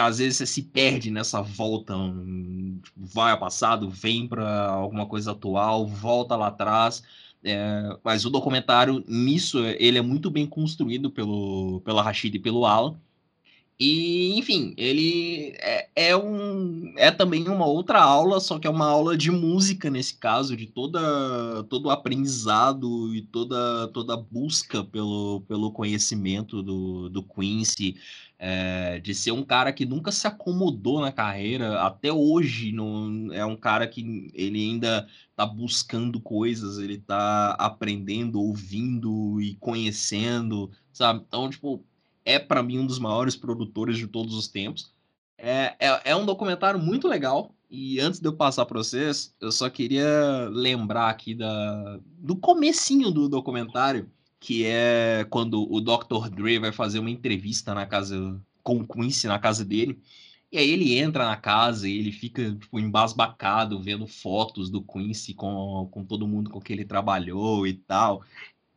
às 0.00 0.18
vezes 0.18 0.36
você 0.36 0.46
se 0.46 0.62
perde 0.62 1.10
nessa 1.10 1.42
volta, 1.42 1.94
vai 2.96 3.32
ao 3.32 3.40
passado, 3.40 3.90
vem 3.90 4.28
para 4.28 4.68
alguma 4.68 5.06
coisa 5.06 5.32
atual, 5.32 5.84
volta 5.84 6.36
lá 6.36 6.46
atrás. 6.46 7.02
É, 7.42 7.98
mas 8.04 8.24
o 8.24 8.30
documentário, 8.30 9.02
nisso, 9.08 9.58
ele 9.78 9.98
é 9.98 10.02
muito 10.02 10.30
bem 10.30 10.46
construído 10.46 11.10
pelo, 11.10 11.80
pela 11.80 12.02
Rashid 12.02 12.36
e 12.36 12.38
pelo 12.38 12.66
Alan 12.66 12.96
E, 13.82 14.38
enfim, 14.38 14.74
ele 14.76 15.54
é, 15.58 15.88
é, 15.96 16.16
um, 16.16 16.92
é 16.98 17.10
também 17.10 17.48
uma 17.48 17.64
outra 17.64 17.98
aula, 18.02 18.38
só 18.38 18.58
que 18.58 18.66
é 18.66 18.70
uma 18.70 18.84
aula 18.84 19.16
de 19.16 19.30
música 19.30 19.88
nesse 19.88 20.18
caso, 20.18 20.54
de 20.54 20.66
toda, 20.66 21.64
todo 21.64 21.86
o 21.86 21.90
aprendizado 21.90 23.14
e 23.14 23.22
toda, 23.22 23.88
toda 23.88 24.18
busca 24.18 24.84
pelo, 24.84 25.40
pelo 25.48 25.72
conhecimento 25.72 26.62
do, 26.62 27.08
do 27.08 27.22
Quincy, 27.22 27.96
é, 28.38 29.00
de 29.00 29.14
ser 29.14 29.32
um 29.32 29.42
cara 29.42 29.72
que 29.72 29.86
nunca 29.86 30.12
se 30.12 30.26
acomodou 30.26 31.00
na 31.00 31.10
carreira, 31.10 31.80
até 31.80 32.12
hoje 32.12 32.72
não, 32.72 33.32
é 33.32 33.46
um 33.46 33.56
cara 33.56 33.88
que 33.88 34.30
ele 34.34 34.58
ainda 34.58 35.08
está 35.30 35.46
buscando 35.46 36.20
coisas, 36.20 36.76
ele 36.76 36.96
está 36.96 37.52
aprendendo, 37.52 38.42
ouvindo 38.42 39.40
e 39.40 39.54
conhecendo, 39.54 40.70
sabe? 40.92 41.24
Então, 41.26 41.48
tipo, 41.48 41.82
é 42.24 42.38
para 42.38 42.62
mim 42.62 42.78
um 42.78 42.86
dos 42.86 42.98
maiores 42.98 43.36
produtores 43.36 43.96
de 43.96 44.06
todos 44.06 44.34
os 44.34 44.48
tempos. 44.48 44.92
É, 45.36 45.74
é, 45.78 46.00
é, 46.04 46.16
um 46.16 46.26
documentário 46.26 46.78
muito 46.78 47.08
legal. 47.08 47.54
E 47.70 48.00
antes 48.00 48.20
de 48.20 48.26
eu 48.26 48.32
passar 48.32 48.66
para 48.66 48.78
vocês, 48.78 49.34
eu 49.40 49.52
só 49.52 49.70
queria 49.70 50.48
lembrar 50.50 51.08
aqui 51.08 51.34
da, 51.34 52.00
do 52.18 52.36
comecinho 52.36 53.10
do 53.10 53.28
documentário, 53.28 54.10
que 54.40 54.66
é 54.66 55.24
quando 55.30 55.72
o 55.72 55.80
Dr. 55.80 56.28
Dre 56.30 56.58
vai 56.58 56.72
fazer 56.72 56.98
uma 56.98 57.10
entrevista 57.10 57.72
na 57.72 57.86
casa 57.86 58.40
com 58.62 58.78
o 58.78 58.86
Quincy 58.86 59.28
na 59.28 59.38
casa 59.38 59.64
dele. 59.64 60.00
E 60.52 60.58
aí 60.58 60.68
ele 60.68 60.98
entra 60.98 61.26
na 61.26 61.36
casa 61.36 61.88
e 61.88 61.96
ele 61.96 62.10
fica 62.10 62.52
tipo, 62.56 62.78
embasbacado 62.78 63.80
vendo 63.80 64.06
fotos 64.06 64.68
do 64.68 64.82
Quincy 64.82 65.32
com, 65.32 65.88
com 65.92 66.04
todo 66.04 66.26
mundo 66.26 66.50
com 66.50 66.60
que 66.60 66.72
ele 66.72 66.84
trabalhou 66.84 67.66
e 67.66 67.74
tal. 67.74 68.22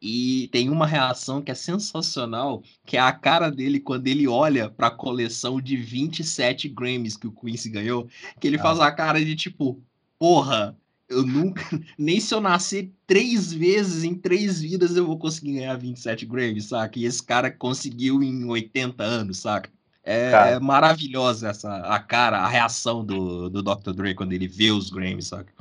E 0.05 0.49
tem 0.51 0.69
uma 0.69 0.85
reação 0.85 1.41
que 1.41 1.49
é 1.49 1.55
sensacional, 1.55 2.61
que 2.85 2.97
é 2.97 2.99
a 2.99 3.13
cara 3.13 3.49
dele 3.49 3.79
quando 3.79 4.05
ele 4.07 4.27
olha 4.27 4.69
para 4.69 4.87
a 4.87 4.91
coleção 4.91 5.61
de 5.61 5.77
27 5.77 6.67
Grammys 6.67 7.15
que 7.15 7.25
o 7.25 7.31
Quincy 7.31 7.69
ganhou, 7.69 8.09
que 8.37 8.45
ele 8.45 8.57
ah. 8.57 8.61
faz 8.61 8.81
a 8.81 8.91
cara 8.91 9.23
de 9.23 9.33
tipo, 9.33 9.81
porra, 10.19 10.77
eu 11.07 11.25
nunca, 11.25 11.61
nem 11.97 12.19
se 12.19 12.35
eu 12.35 12.41
nascer 12.41 12.91
três 13.07 13.53
vezes 13.53 14.03
em 14.03 14.13
três 14.13 14.59
vidas 14.59 14.93
eu 14.97 15.07
vou 15.07 15.17
conseguir 15.17 15.53
ganhar 15.53 15.77
27 15.77 16.25
Grammys, 16.25 16.65
saca? 16.65 16.99
E 16.99 17.05
esse 17.05 17.23
cara 17.23 17.49
conseguiu 17.49 18.21
em 18.21 18.43
80 18.43 19.01
anos, 19.01 19.37
saca? 19.37 19.69
É, 20.03 20.31
é, 20.31 20.59
maravilhosa 20.59 21.47
essa 21.47 21.77
a 21.77 21.97
cara, 21.97 22.39
a 22.39 22.47
reação 22.49 23.05
do, 23.05 23.49
do 23.49 23.63
Dr. 23.63 23.93
Dre 23.93 24.13
quando 24.13 24.33
ele 24.33 24.49
vê 24.49 24.69
os 24.69 24.89
Grammys, 24.89 25.27
saca? 25.27 25.53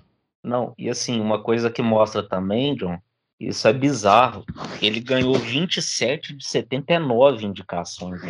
Não, 0.43 0.75
e 0.77 0.91
assim, 0.91 1.21
uma 1.21 1.41
coisa 1.41 1.71
que 1.71 1.81
mostra 1.81 2.29
também, 2.29 2.75
John, 2.75 2.99
isso 3.39 3.67
é 3.67 3.73
bizarro. 3.73 4.45
Ele 4.81 5.01
ganhou 5.01 5.35
27 5.35 6.35
de 6.35 6.47
79 6.47 7.47
indicações. 7.47 8.21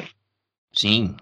Sim. 0.73 1.15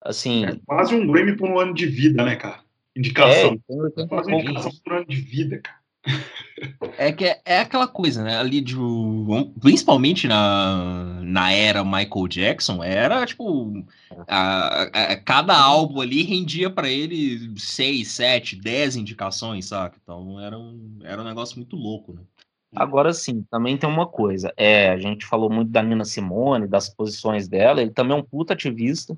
Assim. 0.00 0.44
É 0.44 0.56
quase 0.66 0.94
um 0.94 1.06
Grammy 1.06 1.36
por 1.36 1.48
um 1.48 1.58
ano 1.58 1.74
de 1.74 1.86
vida, 1.86 2.24
né, 2.24 2.36
cara? 2.36 2.60
Indicação. 2.96 3.60
É, 3.68 4.02
é 4.02 4.06
quase 4.06 4.30
uma 4.30 4.40
indicação 4.40 4.72
por 4.84 4.92
um 4.92 4.96
ano 4.98 5.06
de 5.06 5.16
vida, 5.16 5.60
cara. 5.60 5.84
É 6.98 7.10
que 7.10 7.24
é, 7.24 7.40
é, 7.44 7.58
aquela 7.60 7.88
coisa, 7.88 8.22
né? 8.22 8.38
Ali 8.38 8.60
de. 8.60 8.76
Principalmente 9.60 10.28
na, 10.28 11.20
na 11.22 11.50
era 11.50 11.82
Michael 11.82 12.28
Jackson, 12.28 12.84
era 12.84 13.24
tipo. 13.24 13.84
A, 14.28 14.82
a, 14.82 15.16
cada 15.16 15.56
álbum 15.56 16.00
ali 16.00 16.22
rendia 16.22 16.68
para 16.68 16.88
ele 16.88 17.58
6, 17.58 18.06
7, 18.06 18.56
10 18.56 18.96
indicações, 18.96 19.66
saca? 19.66 19.96
Então 20.02 20.38
era 20.38 20.58
um, 20.58 20.98
era 21.02 21.20
um 21.20 21.24
negócio 21.24 21.56
muito 21.56 21.74
louco, 21.74 22.12
né? 22.12 22.20
Agora 22.74 23.12
sim, 23.12 23.42
também 23.50 23.76
tem 23.76 23.88
uma 23.88 24.06
coisa. 24.06 24.52
É, 24.56 24.90
a 24.90 24.98
gente 24.98 25.26
falou 25.26 25.50
muito 25.50 25.70
da 25.70 25.82
Nina 25.82 26.04
Simone, 26.04 26.66
das 26.66 26.88
posições 26.88 27.48
dela. 27.48 27.80
Ele 27.80 27.90
também 27.90 28.16
é 28.16 28.20
um 28.20 28.24
puta 28.24 28.54
ativista, 28.54 29.16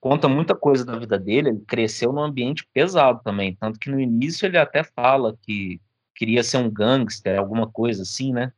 conta 0.00 0.28
muita 0.28 0.54
coisa 0.54 0.84
da 0.84 0.98
vida 0.98 1.18
dele. 1.18 1.50
Ele 1.50 1.60
cresceu 1.66 2.12
num 2.12 2.22
ambiente 2.22 2.66
pesado 2.72 3.20
também. 3.22 3.56
Tanto 3.56 3.78
que 3.78 3.90
no 3.90 4.00
início 4.00 4.46
ele 4.46 4.58
até 4.58 4.84
fala 4.84 5.36
que 5.42 5.80
queria 6.14 6.42
ser 6.42 6.58
um 6.58 6.70
gangster, 6.70 7.38
alguma 7.38 7.70
coisa 7.70 8.02
assim, 8.02 8.32
né? 8.32 8.52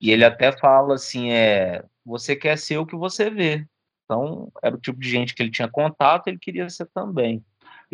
E 0.00 0.10
ele 0.10 0.24
até 0.24 0.52
fala 0.52 0.94
assim: 0.94 1.30
é, 1.30 1.84
você 2.04 2.34
quer 2.36 2.58
ser 2.58 2.78
o 2.78 2.86
que 2.86 2.96
você 2.96 3.30
vê. 3.30 3.66
Então, 4.04 4.52
era 4.62 4.74
o 4.74 4.80
tipo 4.80 5.00
de 5.00 5.08
gente 5.08 5.34
que 5.34 5.42
ele 5.42 5.50
tinha 5.50 5.68
contato, 5.68 6.28
ele 6.28 6.38
queria 6.38 6.68
ser 6.68 6.86
também. 6.86 7.42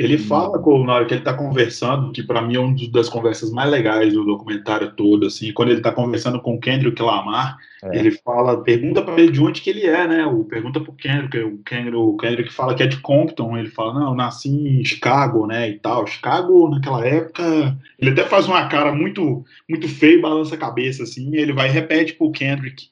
Ele 0.00 0.16
fala 0.16 0.58
com, 0.58 0.82
na 0.82 0.94
hora 0.94 1.04
que 1.04 1.12
ele 1.12 1.20
está 1.20 1.34
conversando, 1.34 2.10
que 2.10 2.22
para 2.22 2.40
mim 2.40 2.56
é 2.56 2.58
uma 2.58 2.74
das 2.90 3.10
conversas 3.10 3.52
mais 3.52 3.70
legais 3.70 4.14
do 4.14 4.24
documentário 4.24 4.92
todo, 4.96 5.26
assim, 5.26 5.52
quando 5.52 5.68
ele 5.68 5.80
está 5.80 5.92
conversando 5.92 6.40
com 6.40 6.54
o 6.54 6.58
Kendrick 6.58 7.02
Lamar, 7.02 7.58
é. 7.84 7.98
ele 7.98 8.10
fala, 8.10 8.62
pergunta 8.62 9.02
para 9.02 9.20
ele 9.20 9.30
de 9.30 9.42
onde 9.42 9.60
que 9.60 9.68
ele 9.68 9.84
é, 9.84 10.08
né? 10.08 10.24
O 10.24 10.42
pergunta 10.42 10.80
pro 10.80 10.94
Kendrick, 10.94 11.38
o 11.40 11.58
Kendrick, 11.58 11.96
o 11.96 12.16
Kendrick 12.16 12.50
fala 12.50 12.74
que 12.74 12.82
é 12.82 12.86
de 12.86 12.96
Compton, 12.96 13.58
ele 13.58 13.68
fala, 13.68 13.92
não, 13.92 14.08
eu 14.08 14.14
nasci 14.14 14.48
em 14.48 14.82
Chicago, 14.82 15.46
né, 15.46 15.68
e 15.68 15.78
tal. 15.78 16.06
Chicago 16.06 16.70
naquela 16.70 17.06
época, 17.06 17.76
ele 17.98 18.12
até 18.12 18.24
faz 18.24 18.48
uma 18.48 18.66
cara 18.68 18.94
muito 18.94 19.44
muito 19.68 19.86
feia 19.86 20.14
e 20.14 20.22
balança 20.22 20.54
a 20.54 20.58
cabeça 20.58 21.02
assim, 21.02 21.30
e 21.34 21.36
ele 21.36 21.52
vai 21.52 21.68
e 21.68 21.72
repete 21.72 22.14
pro 22.14 22.32
Kendrick 22.32 22.84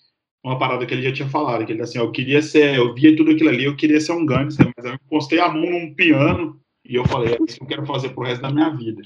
uma 0.44 0.58
parada 0.58 0.84
que 0.84 0.92
ele 0.92 1.02
já 1.02 1.12
tinha 1.12 1.28
falado, 1.28 1.64
que 1.64 1.72
ele 1.72 1.82
assim, 1.82 1.98
eu 1.98 2.12
queria 2.12 2.42
ser, 2.42 2.76
eu 2.76 2.94
via 2.94 3.16
tudo 3.16 3.30
aquilo 3.30 3.48
ali, 3.48 3.64
eu 3.64 3.76
queria 3.76 4.00
ser 4.00 4.12
um 4.12 4.26
gangster, 4.26 4.70
mas 4.76 4.84
eu 4.84 4.98
postei 5.08 5.40
a 5.40 5.48
mão 5.48 5.70
num 5.70 5.94
piano 5.94 6.58
e 6.88 6.94
eu 6.94 7.04
falei, 7.04 7.34
é 7.34 7.38
isso 7.46 7.58
que 7.58 7.62
eu 7.62 7.66
quero 7.66 7.86
fazer 7.86 8.08
pro 8.10 8.24
resto 8.24 8.42
da 8.42 8.50
minha 8.50 8.70
vida. 8.70 9.02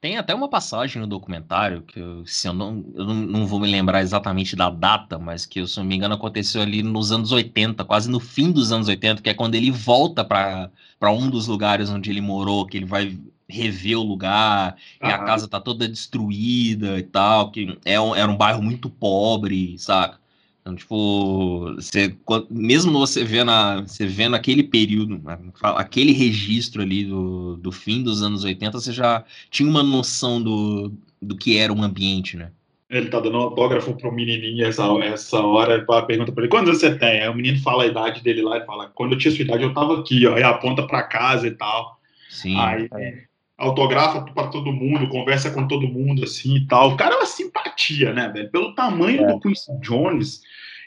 Tem 0.00 0.18
até 0.18 0.34
uma 0.34 0.48
passagem 0.48 1.00
no 1.00 1.06
documentário, 1.06 1.82
que 1.82 1.98
eu, 2.00 2.26
se 2.26 2.48
eu, 2.48 2.52
não, 2.52 2.84
eu 2.94 3.06
não 3.06 3.46
vou 3.46 3.60
me 3.60 3.70
lembrar 3.70 4.02
exatamente 4.02 4.56
da 4.56 4.68
data, 4.68 5.16
mas 5.16 5.46
que, 5.46 5.64
se 5.64 5.78
eu 5.78 5.82
não 5.82 5.88
me 5.88 5.96
engano, 5.96 6.14
aconteceu 6.14 6.60
ali 6.60 6.82
nos 6.82 7.12
anos 7.12 7.30
80, 7.30 7.84
quase 7.84 8.10
no 8.10 8.18
fim 8.18 8.50
dos 8.50 8.72
anos 8.72 8.88
80, 8.88 9.22
que 9.22 9.30
é 9.30 9.34
quando 9.34 9.54
ele 9.54 9.70
volta 9.70 10.24
para 10.24 10.70
um 11.12 11.30
dos 11.30 11.46
lugares 11.46 11.88
onde 11.88 12.10
ele 12.10 12.20
morou, 12.20 12.66
que 12.66 12.76
ele 12.76 12.84
vai 12.84 13.16
rever 13.48 13.96
o 13.96 14.02
lugar, 14.02 14.76
e 15.00 15.06
a 15.06 15.18
casa 15.18 15.46
tá 15.46 15.60
toda 15.60 15.88
destruída 15.88 16.98
e 16.98 17.02
tal, 17.02 17.50
que 17.50 17.78
é 17.84 18.00
um, 18.00 18.14
era 18.14 18.30
um 18.30 18.36
bairro 18.36 18.62
muito 18.62 18.90
pobre, 18.90 19.78
saca? 19.78 20.21
Então, 20.62 20.76
tipo, 20.76 21.74
você, 21.74 22.16
mesmo 22.48 22.96
você 22.96 23.24
vendo, 23.24 23.50
a, 23.50 23.80
você 23.80 24.06
vendo 24.06 24.36
aquele 24.36 24.62
período, 24.62 25.18
né, 25.18 25.36
aquele 25.60 26.12
registro 26.12 26.82
ali 26.82 27.04
do, 27.04 27.56
do 27.56 27.72
fim 27.72 28.00
dos 28.00 28.22
anos 28.22 28.44
80, 28.44 28.78
você 28.78 28.92
já 28.92 29.24
tinha 29.50 29.68
uma 29.68 29.82
noção 29.82 30.40
do, 30.40 30.92
do 31.20 31.36
que 31.36 31.58
era 31.58 31.72
um 31.72 31.82
ambiente, 31.82 32.36
né? 32.36 32.52
Ele 32.88 33.08
tá 33.08 33.18
dando 33.18 33.38
autógrafo 33.38 33.96
pro 33.96 34.12
menininho 34.12 34.64
essa, 34.64 34.84
essa 35.02 35.40
hora, 35.40 35.74
ele 35.74 36.06
pergunta 36.06 36.30
pra 36.30 36.44
ele, 36.44 36.50
quantos 36.50 36.78
você 36.78 36.96
tem? 36.96 37.22
Aí 37.22 37.28
o 37.28 37.34
menino 37.34 37.58
fala 37.58 37.82
a 37.82 37.86
idade 37.86 38.22
dele 38.22 38.42
lá, 38.42 38.58
e 38.58 38.66
fala, 38.66 38.88
quando 38.94 39.12
eu 39.12 39.18
tinha 39.18 39.34
sua 39.34 39.42
idade 39.42 39.64
eu 39.64 39.74
tava 39.74 39.98
aqui, 39.98 40.24
ó, 40.28 40.38
e 40.38 40.44
aponta 40.44 40.86
pra 40.86 41.02
casa 41.02 41.48
e 41.48 41.52
tal. 41.52 41.98
Sim. 42.30 42.56
Aí 42.56 42.88
é. 42.94 43.31
Autografa 43.62 44.22
para 44.22 44.48
todo 44.48 44.72
mundo, 44.72 45.08
conversa 45.08 45.50
com 45.50 45.66
todo 45.66 45.86
mundo, 45.86 46.24
assim, 46.24 46.56
e 46.56 46.66
tal. 46.66 46.90
O 46.90 46.96
cara 46.96 47.14
é 47.14 47.18
uma 47.18 47.26
simpatia, 47.26 48.12
né, 48.12 48.28
velho? 48.28 48.50
Pelo 48.50 48.74
tamanho 48.74 49.22
é. 49.22 49.26
do 49.26 49.40
Quincy 49.40 49.72
Jones, 49.80 50.42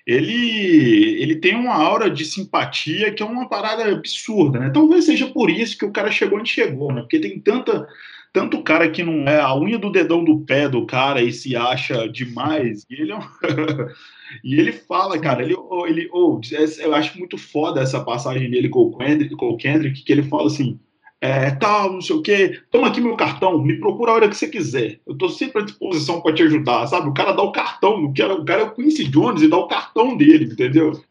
ele, 0.05 1.21
ele 1.21 1.35
tem 1.37 1.55
uma 1.55 1.73
aura 1.73 2.09
de 2.09 2.25
simpatia 2.25 3.13
que 3.13 3.23
é 3.23 3.25
uma 3.25 3.47
parada 3.47 3.89
absurda, 3.89 4.59
né? 4.59 4.69
Talvez 4.69 5.05
seja 5.05 5.27
por 5.27 5.49
isso 5.49 5.77
que 5.77 5.85
o 5.85 5.91
cara 5.91 6.11
chegou 6.11 6.37
onde 6.37 6.49
chegou, 6.49 6.91
né? 6.91 7.01
Porque 7.01 7.19
tem 7.19 7.39
tanta, 7.39 7.87
tanto 8.33 8.61
cara 8.61 8.89
que 8.89 9.03
não 9.03 9.27
é 9.27 9.39
a 9.39 9.55
unha 9.55 9.79
do 9.79 9.91
dedão 9.91 10.23
do 10.23 10.41
pé 10.41 10.67
do 10.67 10.85
cara 10.85 11.21
e 11.21 11.31
se 11.31 11.55
acha 11.55 12.07
demais, 12.09 12.85
e 12.89 13.01
ele 13.01 13.11
é 13.11 13.15
um... 13.15 13.21
E 14.43 14.59
ele 14.59 14.71
fala, 14.71 15.19
cara, 15.19 15.43
ele, 15.43 15.55
ele 15.87 16.09
oh, 16.11 16.41
eu 16.79 16.95
acho 16.95 17.17
muito 17.17 17.37
foda 17.37 17.79
essa 17.79 18.03
passagem 18.03 18.49
dele 18.49 18.67
com 18.69 18.79
o 18.79 18.97
Kendrick, 18.97 19.35
com 19.35 19.49
o 19.49 19.57
Kendrick 19.57 20.03
que 20.03 20.11
ele 20.11 20.23
fala 20.23 20.47
assim: 20.47 20.79
é, 21.21 21.51
tal, 21.51 21.93
não 21.93 22.01
sei 22.01 22.15
o 22.15 22.21
quê. 22.21 22.61
Toma 22.69 22.87
aqui 22.87 23.01
meu 23.01 23.15
cartão, 23.15 23.61
me 23.61 23.79
procura 23.79 24.11
a 24.11 24.15
hora 24.15 24.29
que 24.29 24.35
você 24.35 24.47
quiser. 24.47 24.99
Eu 25.07 25.17
tô 25.17 25.29
sempre 25.29 25.61
à 25.61 25.65
disposição 25.65 26.21
para 26.21 26.35
te 26.35 26.43
ajudar, 26.43 26.85
sabe? 26.87 27.09
O 27.09 27.13
cara 27.13 27.31
dá 27.31 27.41
o 27.41 27.51
cartão, 27.51 28.05
o 28.05 28.13
cara, 28.13 28.33
o 28.35 28.45
cara 28.45 28.61
é 28.61 28.65
o 28.65 28.73
Quincy 28.73 29.05
Jones 29.05 29.41
e 29.41 29.47
dá 29.47 29.57
o 29.57 29.67
cartão 29.67 30.15
dele, 30.15 30.45
entendeu? 30.45 31.01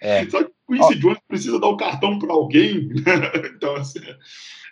É. 0.00 0.24
Só 0.30 0.44
que 0.44 0.50
o 0.68 0.72
Quincy 0.72 0.94
Ó. 0.94 1.00
Jones 1.00 1.18
precisa 1.26 1.58
dar 1.58 1.68
o 1.68 1.76
cartão 1.76 2.18
para 2.18 2.32
alguém. 2.32 2.90
então, 3.56 3.74
assim, 3.76 4.00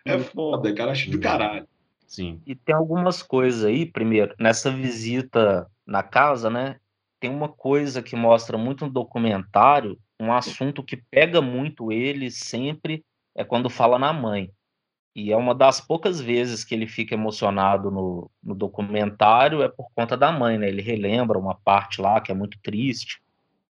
é 0.04 0.18
foda, 0.18 0.72
cara, 0.74 0.92
acho 0.92 1.10
de 1.10 1.18
caralho. 1.18 1.66
Sim. 2.06 2.40
E 2.46 2.54
tem 2.54 2.74
algumas 2.74 3.22
coisas 3.22 3.64
aí, 3.64 3.86
primeiro, 3.86 4.34
nessa 4.38 4.70
visita 4.70 5.66
na 5.86 6.02
casa, 6.02 6.50
né? 6.50 6.76
Tem 7.18 7.30
uma 7.30 7.48
coisa 7.48 8.02
que 8.02 8.14
mostra 8.14 8.58
muito 8.58 8.84
no 8.84 8.92
documentário, 8.92 9.98
um 10.20 10.32
assunto 10.32 10.82
que 10.82 10.96
pega 10.96 11.40
muito 11.40 11.90
ele 11.90 12.30
sempre 12.30 13.02
é 13.34 13.44
quando 13.44 13.70
fala 13.70 13.98
na 13.98 14.12
mãe. 14.12 14.50
E 15.14 15.30
é 15.30 15.36
uma 15.36 15.54
das 15.54 15.80
poucas 15.80 16.20
vezes 16.20 16.64
que 16.64 16.74
ele 16.74 16.86
fica 16.86 17.14
emocionado 17.14 17.90
no, 17.90 18.30
no 18.42 18.54
documentário 18.54 19.62
é 19.62 19.68
por 19.68 19.90
conta 19.94 20.16
da 20.16 20.32
mãe, 20.32 20.56
né? 20.56 20.68
Ele 20.68 20.80
relembra 20.80 21.38
uma 21.38 21.54
parte 21.54 22.00
lá 22.00 22.20
que 22.20 22.32
é 22.32 22.34
muito 22.34 22.58
triste, 22.62 23.22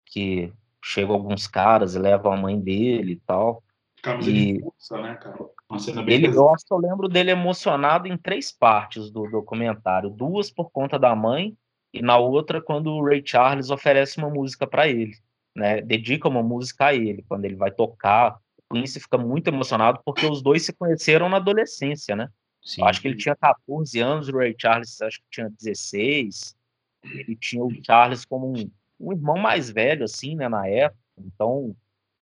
que 0.06 0.52
chegam 0.84 1.14
alguns 1.14 1.48
caras 1.48 1.94
e 1.94 2.00
levam 2.00 2.32
a 2.32 2.38
mãe 2.38 2.60
dele 2.60 3.14
e 3.14 3.22
tal. 3.26 3.64
Camisa 4.02 4.32
e... 4.32 4.54
de 4.54 4.62
força, 4.62 4.98
né, 5.00 5.16
cara? 5.16 5.38
Uma 5.70 5.80
cena 5.80 6.02
bem 6.02 6.16
ele, 6.16 6.28
eu 6.28 6.50
acho 6.50 6.66
que 6.66 6.74
eu 6.74 6.78
lembro 6.78 7.08
dele 7.08 7.30
emocionado 7.30 8.08
em 8.08 8.18
três 8.18 8.52
partes 8.52 9.12
do 9.12 9.30
documentário. 9.30 10.10
Duas 10.10 10.50
por 10.50 10.72
conta 10.72 10.98
da 10.98 11.14
mãe 11.14 11.56
e 11.94 12.02
na 12.02 12.18
outra 12.18 12.62
quando 12.62 12.92
o 12.92 13.04
Ray 13.04 13.22
Charles 13.24 13.70
oferece 13.70 14.18
uma 14.18 14.30
música 14.30 14.66
para 14.66 14.88
ele, 14.88 15.14
né? 15.56 15.82
Dedica 15.82 16.28
uma 16.28 16.42
música 16.42 16.88
a 16.88 16.96
ele, 16.96 17.24
quando 17.28 17.46
ele 17.46 17.56
vai 17.56 17.70
tocar 17.70 18.40
Quincy 18.72 19.00
fica 19.00 19.18
muito 19.18 19.48
emocionado 19.48 20.02
porque 20.04 20.26
os 20.26 20.42
dois 20.42 20.66
se 20.66 20.74
conheceram 20.74 21.30
na 21.30 21.38
adolescência, 21.38 22.16
né? 22.16 22.30
Sim. 22.62 22.82
Eu 22.82 22.88
acho 22.88 23.02
que 23.02 23.08
ele 23.08 23.18
tinha 23.18 23.36
14 23.36 24.00
anos, 24.00 24.28
o 24.28 24.38
Ray 24.38 24.56
Charles 24.60 25.02
acho 25.02 25.20
que 25.20 25.28
tinha 25.32 25.50
16. 25.50 26.56
Ele 27.04 27.36
tinha 27.36 27.64
o 27.64 27.72
Charles 27.84 28.26
como 28.26 28.52
um, 28.52 28.70
um 29.00 29.14
irmão 29.14 29.38
mais 29.38 29.70
velho, 29.70 30.04
assim, 30.04 30.36
né, 30.36 30.50
na 30.50 30.68
época. 30.68 31.02
Então, 31.18 31.76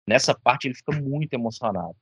nessa 0.07 0.35
parte 0.35 0.67
ele 0.67 0.75
fica 0.75 0.93
muito 0.93 1.35
emocionado. 1.35 1.95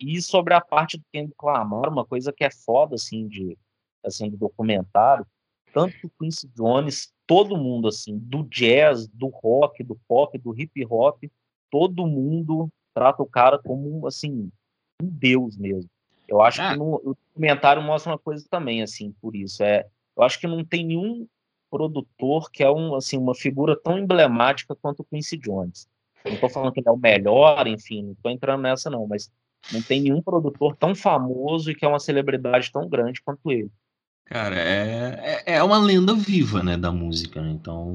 E 0.00 0.20
sobre 0.20 0.54
a 0.54 0.60
parte 0.60 0.96
do 0.96 1.04
Kendrick 1.12 1.44
Lamar, 1.44 1.88
uma 1.88 2.04
coisa 2.04 2.32
que 2.32 2.44
é 2.44 2.50
foda, 2.50 2.94
assim, 2.94 3.28
de, 3.28 3.58
assim, 4.04 4.30
do 4.30 4.36
documentário, 4.36 5.26
tanto 5.72 5.98
que 5.98 6.06
o 6.06 6.12
Quincy 6.18 6.48
Jones, 6.54 7.12
todo 7.26 7.56
mundo, 7.56 7.88
assim, 7.88 8.18
do 8.18 8.44
jazz, 8.44 9.06
do 9.08 9.28
rock, 9.28 9.82
do 9.84 9.94
pop, 10.08 10.36
do 10.38 10.58
hip 10.58 10.86
hop, 10.86 11.24
todo 11.70 12.06
mundo 12.06 12.70
trata 12.96 13.22
o 13.22 13.26
cara 13.26 13.58
como, 13.58 14.06
assim, 14.06 14.50
um 15.02 15.06
deus 15.06 15.58
mesmo. 15.58 15.90
Eu 16.26 16.40
acho 16.40 16.62
ah. 16.62 16.72
que 16.72 16.78
no, 16.78 16.94
o 16.94 17.14
documentário 17.28 17.82
mostra 17.82 18.12
uma 18.12 18.18
coisa 18.18 18.46
também, 18.50 18.82
assim, 18.82 19.14
por 19.20 19.36
isso. 19.36 19.62
É, 19.62 19.84
eu 20.16 20.22
acho 20.22 20.40
que 20.40 20.46
não 20.46 20.64
tem 20.64 20.86
nenhum 20.86 21.28
produtor 21.70 22.50
que 22.50 22.62
é 22.62 22.70
um, 22.70 22.94
assim, 22.94 23.18
uma 23.18 23.34
figura 23.34 23.76
tão 23.76 23.98
emblemática 23.98 24.74
quanto 24.74 25.00
o 25.00 25.04
Quincy 25.04 25.36
Jones. 25.36 25.86
não 26.24 26.32
estou 26.32 26.48
falando 26.48 26.72
que 26.72 26.80
ele 26.80 26.88
é 26.88 26.92
o 26.92 26.96
melhor, 26.96 27.66
enfim, 27.66 28.02
não 28.02 28.12
estou 28.12 28.32
entrando 28.32 28.62
nessa 28.62 28.88
não, 28.88 29.06
mas 29.06 29.30
não 29.70 29.82
tem 29.82 30.00
nenhum 30.00 30.22
produtor 30.22 30.74
tão 30.76 30.94
famoso 30.94 31.70
e 31.70 31.74
que 31.74 31.84
é 31.84 31.88
uma 31.88 32.00
celebridade 32.00 32.72
tão 32.72 32.88
grande 32.88 33.20
quanto 33.20 33.52
ele. 33.52 33.70
Cara, 34.24 34.56
é, 34.56 35.42
é, 35.46 35.54
é 35.56 35.62
uma 35.62 35.78
lenda 35.78 36.14
viva, 36.14 36.62
né, 36.62 36.78
da 36.78 36.90
música, 36.90 37.42
né? 37.42 37.50
Então, 37.50 37.94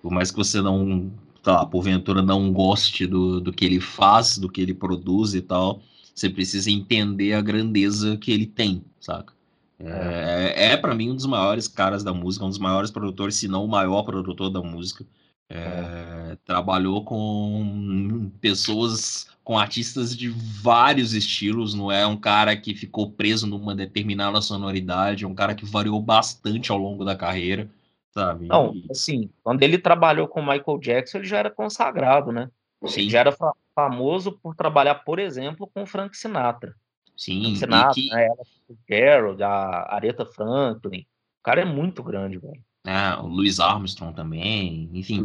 por 0.00 0.10
mais 0.10 0.30
que 0.30 0.36
você 0.36 0.60
não, 0.62 1.12
tá 1.44 1.66
porventura 1.66 2.22
não 2.22 2.52
goste 2.52 3.06
do, 3.06 3.40
do 3.40 3.52
que 3.52 3.64
ele 3.64 3.80
faz, 3.80 4.38
do 4.38 4.48
que 4.48 4.60
ele 4.60 4.74
produz 4.74 5.34
e 5.34 5.40
tal, 5.40 5.82
você 6.14 6.30
precisa 6.30 6.70
entender 6.70 7.34
a 7.34 7.40
grandeza 7.40 8.16
que 8.16 8.32
ele 8.32 8.46
tem, 8.46 8.84
saca? 9.00 9.34
É, 9.78 10.54
é, 10.56 10.72
é 10.72 10.76
para 10.76 10.94
mim 10.94 11.10
um 11.10 11.16
dos 11.16 11.26
maiores 11.26 11.68
caras 11.68 12.04
da 12.04 12.14
música, 12.14 12.44
um 12.44 12.48
dos 12.48 12.58
maiores 12.58 12.90
produtores, 12.90 13.36
se 13.36 13.48
não 13.48 13.64
o 13.64 13.68
maior 13.68 14.02
produtor 14.02 14.50
da 14.50 14.62
música. 14.62 15.04
É, 15.48 15.58
é. 15.58 16.38
trabalhou 16.46 17.04
com 17.04 18.30
pessoas, 18.40 19.26
com 19.44 19.58
artistas 19.58 20.16
de 20.16 20.30
vários 20.30 21.12
estilos, 21.12 21.74
não 21.74 21.92
é 21.92 22.06
um 22.06 22.16
cara 22.16 22.56
que 22.56 22.74
ficou 22.74 23.10
preso 23.10 23.46
numa 23.46 23.74
determinada 23.74 24.40
sonoridade, 24.40 25.24
é 25.24 25.28
um 25.28 25.34
cara 25.34 25.54
que 25.54 25.66
variou 25.66 26.00
bastante 26.00 26.72
ao 26.72 26.78
longo 26.78 27.04
da 27.04 27.14
carreira, 27.14 27.70
sabe? 28.14 28.46
Não, 28.46 28.72
assim, 28.90 29.28
quando 29.42 29.62
ele 29.62 29.76
trabalhou 29.76 30.28
com 30.28 30.40
Michael 30.40 30.78
Jackson, 30.80 31.18
ele 31.18 31.26
já 31.26 31.38
era 31.38 31.50
consagrado, 31.50 32.30
né? 32.30 32.48
Sim. 32.86 33.02
Ele 33.02 33.10
já 33.10 33.20
era 33.20 33.36
famoso 33.74 34.32
por 34.32 34.54
trabalhar, 34.54 34.94
por 34.96 35.18
exemplo, 35.18 35.68
com 35.74 35.84
Frank 35.84 36.16
Sinatra. 36.16 36.74
Sim, 37.16 37.42
Frank 37.42 37.58
Sinatra, 37.58 37.94
que... 37.94 38.10
né, 38.10 38.28
Gerald, 38.88 39.42
a 39.42 39.94
Aretha 39.94 40.24
Franklin. 40.24 41.00
O 41.00 41.42
cara 41.42 41.62
é 41.62 41.64
muito 41.64 42.02
grande, 42.02 42.38
velho. 42.38 42.62
Ah, 42.86 43.20
o 43.22 43.26
Louis 43.26 43.58
Armstrong 43.58 44.14
também, 44.14 44.88
enfim. 44.92 45.24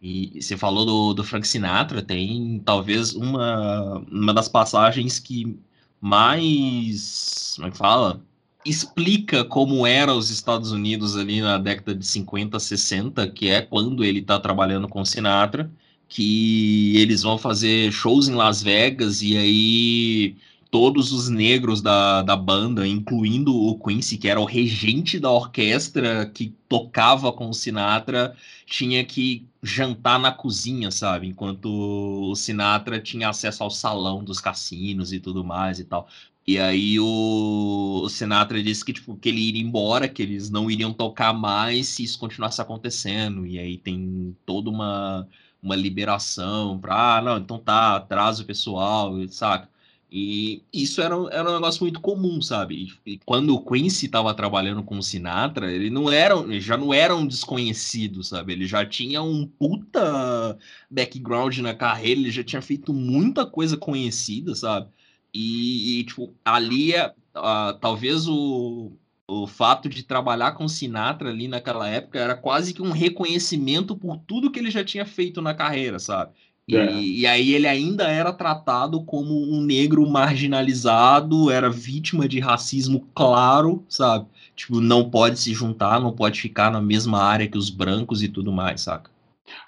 E 0.00 0.42
você 0.42 0.56
falou 0.56 0.84
do, 0.84 1.14
do 1.14 1.24
Frank 1.24 1.46
Sinatra, 1.46 2.02
tem 2.02 2.60
talvez 2.64 3.14
uma, 3.14 3.98
uma 4.10 4.34
das 4.34 4.48
passagens 4.48 5.18
que 5.18 5.58
mais, 6.00 7.54
como 7.56 7.68
é 7.68 7.70
que 7.70 7.76
fala? 7.78 8.20
Explica 8.64 9.44
como 9.44 9.86
era 9.86 10.14
os 10.14 10.30
Estados 10.30 10.72
Unidos 10.72 11.16
ali 11.16 11.40
na 11.40 11.58
década 11.58 11.94
de 11.94 12.06
50, 12.06 12.58
60, 12.58 13.28
que 13.30 13.50
é 13.50 13.60
quando 13.60 14.02
ele 14.02 14.20
está 14.20 14.40
trabalhando 14.40 14.88
com 14.88 15.04
Sinatra, 15.04 15.70
que 16.08 16.96
eles 16.96 17.22
vão 17.22 17.36
fazer 17.36 17.92
shows 17.92 18.28
em 18.28 18.34
Las 18.34 18.62
Vegas 18.62 19.20
e 19.20 19.36
aí 19.36 20.36
todos 20.70 21.12
os 21.12 21.28
negros 21.28 21.80
da, 21.80 22.22
da 22.22 22.36
banda, 22.36 22.86
incluindo 22.86 23.54
o 23.54 23.78
Quincy, 23.78 24.18
que 24.18 24.28
era 24.28 24.40
o 24.40 24.44
regente 24.44 25.20
da 25.20 25.30
orquestra 25.30 26.26
que 26.26 26.52
tocava 26.68 27.32
com 27.32 27.48
o 27.48 27.54
Sinatra, 27.54 28.36
tinha 28.66 29.04
que 29.04 29.46
jantar 29.62 30.18
na 30.18 30.32
cozinha, 30.32 30.90
sabe? 30.90 31.28
Enquanto 31.28 31.66
o 31.66 32.34
Sinatra 32.34 32.98
tinha 33.00 33.28
acesso 33.28 33.62
ao 33.62 33.70
salão 33.70 34.24
dos 34.24 34.40
cassinos 34.40 35.12
e 35.12 35.20
tudo 35.20 35.44
mais 35.44 35.78
e 35.78 35.84
tal. 35.84 36.08
E 36.46 36.58
aí 36.58 37.00
o, 37.00 38.02
o 38.04 38.08
Sinatra 38.08 38.62
disse 38.62 38.84
que, 38.84 38.92
tipo, 38.92 39.16
que 39.16 39.28
ele 39.30 39.40
iria 39.40 39.62
embora, 39.62 40.08
que 40.08 40.22
eles 40.22 40.50
não 40.50 40.70
iriam 40.70 40.92
tocar 40.92 41.32
mais 41.32 41.88
se 41.88 42.04
isso 42.04 42.18
continuasse 42.18 42.60
acontecendo. 42.60 43.46
E 43.46 43.58
aí 43.58 43.78
tem 43.78 44.36
toda 44.44 44.68
uma, 44.68 45.26
uma 45.62 45.74
liberação 45.74 46.78
para, 46.78 47.18
ah, 47.18 47.22
não, 47.22 47.38
então 47.38 47.58
tá, 47.58 47.96
atrasa 47.96 48.42
o 48.42 48.46
pessoal, 48.46 49.14
saca? 49.28 49.68
E 50.16 50.62
isso 50.72 51.00
era, 51.02 51.16
era 51.32 51.50
um 51.50 51.54
negócio 51.54 51.82
muito 51.82 52.00
comum, 52.00 52.40
sabe? 52.40 52.88
E, 53.04 53.18
quando 53.24 53.52
o 53.52 53.64
Quincy 53.64 54.06
estava 54.06 54.32
trabalhando 54.32 54.82
com 54.84 54.96
o 54.98 55.02
Sinatra, 55.02 55.72
ele 55.72 55.90
não 55.90 56.08
era, 56.08 56.36
já 56.60 56.76
não 56.76 56.94
era 56.94 57.16
um 57.16 57.26
desconhecido, 57.26 58.22
sabe? 58.22 58.52
Ele 58.52 58.66
já 58.66 58.86
tinha 58.86 59.22
um 59.22 59.44
puta 59.44 60.56
background 60.88 61.58
na 61.58 61.74
carreira, 61.74 62.20
ele 62.20 62.30
já 62.30 62.44
tinha 62.44 62.62
feito 62.62 62.92
muita 62.94 63.44
coisa 63.44 63.76
conhecida, 63.76 64.54
sabe? 64.54 64.88
E, 65.34 65.98
e 65.98 66.04
tipo, 66.04 66.32
ali, 66.44 66.92
uh, 66.92 67.76
talvez 67.80 68.28
o, 68.28 68.92
o 69.26 69.46
fato 69.48 69.88
de 69.88 70.04
trabalhar 70.04 70.52
com 70.52 70.68
Sinatra 70.68 71.30
ali 71.30 71.48
naquela 71.48 71.88
época 71.88 72.20
era 72.20 72.36
quase 72.36 72.72
que 72.72 72.80
um 72.80 72.92
reconhecimento 72.92 73.96
por 73.96 74.16
tudo 74.18 74.50
que 74.50 74.60
ele 74.60 74.70
já 74.70 74.84
tinha 74.84 75.04
feito 75.04 75.42
na 75.42 75.52
carreira, 75.52 75.98
sabe? 75.98 76.32
E, 76.66 76.76
é. 76.76 76.92
e, 76.94 77.26
aí 77.26 77.52
ele 77.52 77.66
ainda 77.66 78.04
era 78.04 78.32
tratado 78.32 79.02
como 79.02 79.34
um 79.34 79.60
negro 79.60 80.08
marginalizado, 80.08 81.50
era 81.50 81.68
vítima 81.68 82.26
de 82.26 82.40
racismo 82.40 83.06
claro, 83.14 83.84
sabe? 83.88 84.26
Tipo, 84.56 84.80
não 84.80 85.10
pode 85.10 85.38
se 85.38 85.52
juntar, 85.52 86.00
não 86.00 86.12
pode 86.12 86.40
ficar 86.40 86.70
na 86.70 86.80
mesma 86.80 87.22
área 87.22 87.48
que 87.48 87.58
os 87.58 87.68
brancos 87.68 88.22
e 88.22 88.28
tudo 88.28 88.50
mais, 88.50 88.82
saca? 88.82 89.10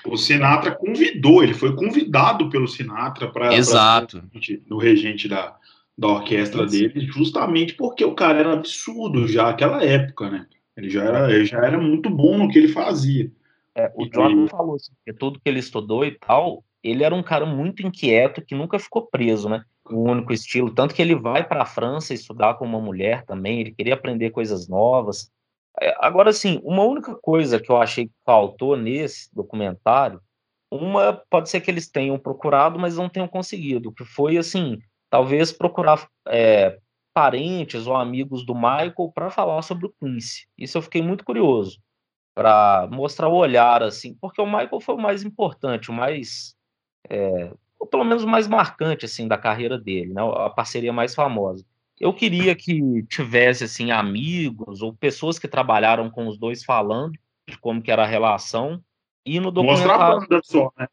O 0.04 0.16
Sinatra 0.16 0.74
convidou, 0.74 1.42
ele 1.42 1.54
foi 1.54 1.74
convidado 1.74 2.48
pelo 2.48 2.68
Sinatra 2.68 3.30
para 3.30 3.54
Exato. 3.54 4.22
no 4.66 4.78
regente 4.78 5.28
da, 5.28 5.56
da 5.96 6.08
orquestra 6.08 6.64
Isso. 6.64 6.72
dele, 6.72 7.06
justamente 7.06 7.74
porque 7.74 8.04
o 8.04 8.14
cara 8.14 8.38
era 8.38 8.52
absurdo 8.52 9.26
já 9.26 9.44
naquela 9.44 9.84
época, 9.84 10.30
né? 10.30 10.46
Ele 10.76 10.90
já 10.90 11.04
era, 11.04 11.32
ele 11.32 11.44
já 11.46 11.58
era 11.58 11.78
muito 11.78 12.10
bom 12.10 12.36
no 12.36 12.48
que 12.48 12.58
ele 12.58 12.68
fazia. 12.68 13.30
É, 13.74 13.90
o 13.94 14.06
Jordan 14.12 14.46
falou 14.48 14.76
assim, 14.76 14.92
que 15.04 15.12
tudo 15.12 15.40
que 15.40 15.48
ele 15.48 15.58
estudou 15.58 16.04
e 16.04 16.12
tal, 16.12 16.64
ele 16.82 17.02
era 17.02 17.14
um 17.14 17.22
cara 17.22 17.44
muito 17.44 17.86
inquieto 17.86 18.42
que 18.42 18.54
nunca 18.54 18.78
ficou 18.78 19.06
preso, 19.06 19.48
né? 19.48 19.62
Um 19.90 20.10
único 20.10 20.32
estilo. 20.32 20.70
Tanto 20.70 20.94
que 20.94 21.00
ele 21.00 21.14
vai 21.14 21.46
para 21.46 21.62
a 21.62 21.66
França 21.66 22.14
estudar 22.14 22.54
com 22.54 22.64
uma 22.64 22.80
mulher 22.80 23.24
também, 23.24 23.60
ele 23.60 23.72
queria 23.72 23.94
aprender 23.94 24.30
coisas 24.30 24.68
novas. 24.68 25.30
É, 25.80 25.94
agora, 25.98 26.30
assim, 26.30 26.60
uma 26.64 26.82
única 26.84 27.14
coisa 27.14 27.60
que 27.60 27.70
eu 27.70 27.76
achei 27.76 28.06
que 28.06 28.14
faltou 28.24 28.76
nesse 28.76 29.34
documentário, 29.34 30.20
uma 30.70 31.22
pode 31.30 31.48
ser 31.50 31.60
que 31.60 31.70
eles 31.70 31.88
tenham 31.88 32.18
procurado, 32.18 32.78
mas 32.78 32.96
não 32.96 33.08
tenham 33.08 33.28
conseguido, 33.28 33.92
que 33.92 34.04
foi, 34.04 34.36
assim, 34.38 34.78
talvez 35.10 35.52
procurar 35.52 36.08
é, 36.28 36.78
parentes 37.14 37.86
ou 37.86 37.96
amigos 37.96 38.44
do 38.44 38.54
Michael 38.54 39.12
para 39.14 39.30
falar 39.30 39.62
sobre 39.62 39.86
o 39.86 39.94
Quincy. 40.00 40.46
Isso 40.58 40.78
eu 40.78 40.82
fiquei 40.82 41.02
muito 41.02 41.24
curioso, 41.24 41.78
para 42.34 42.88
mostrar 42.90 43.28
o 43.28 43.34
olhar, 43.36 43.82
assim, 43.82 44.14
porque 44.20 44.40
o 44.40 44.46
Michael 44.46 44.80
foi 44.80 44.94
o 44.94 45.00
mais 45.00 45.22
importante, 45.24 45.90
o 45.90 45.94
mais 45.94 46.56
é, 47.08 47.52
ou 47.78 47.86
pelo 47.86 48.04
menos 48.04 48.24
o 48.24 48.28
mais 48.28 48.46
marcante 48.48 49.04
assim 49.04 49.28
da 49.28 49.38
carreira 49.38 49.78
dele, 49.78 50.12
né? 50.12 50.22
A 50.22 50.50
parceria 50.50 50.92
mais 50.92 51.14
famosa. 51.14 51.64
Eu 51.98 52.12
queria 52.12 52.54
que 52.54 53.02
tivesse 53.04 53.64
assim 53.64 53.90
amigos 53.90 54.82
ou 54.82 54.94
pessoas 54.94 55.38
que 55.38 55.48
trabalharam 55.48 56.11
com 56.11 56.26
os 56.26 56.38
dois 56.38 56.62
falando 56.62 57.18
de 57.48 57.56
como 57.59 57.80
que 57.80 57.90
era 57.90 58.02
a 58.02 58.06
relação 58.06 58.82
e 59.24 59.40
no 59.40 59.50
documentário 59.50 59.88
mostrar 59.88 60.06
a 60.06 60.20
banda 60.20 60.40
só, 60.44 60.72
né? 60.78 60.88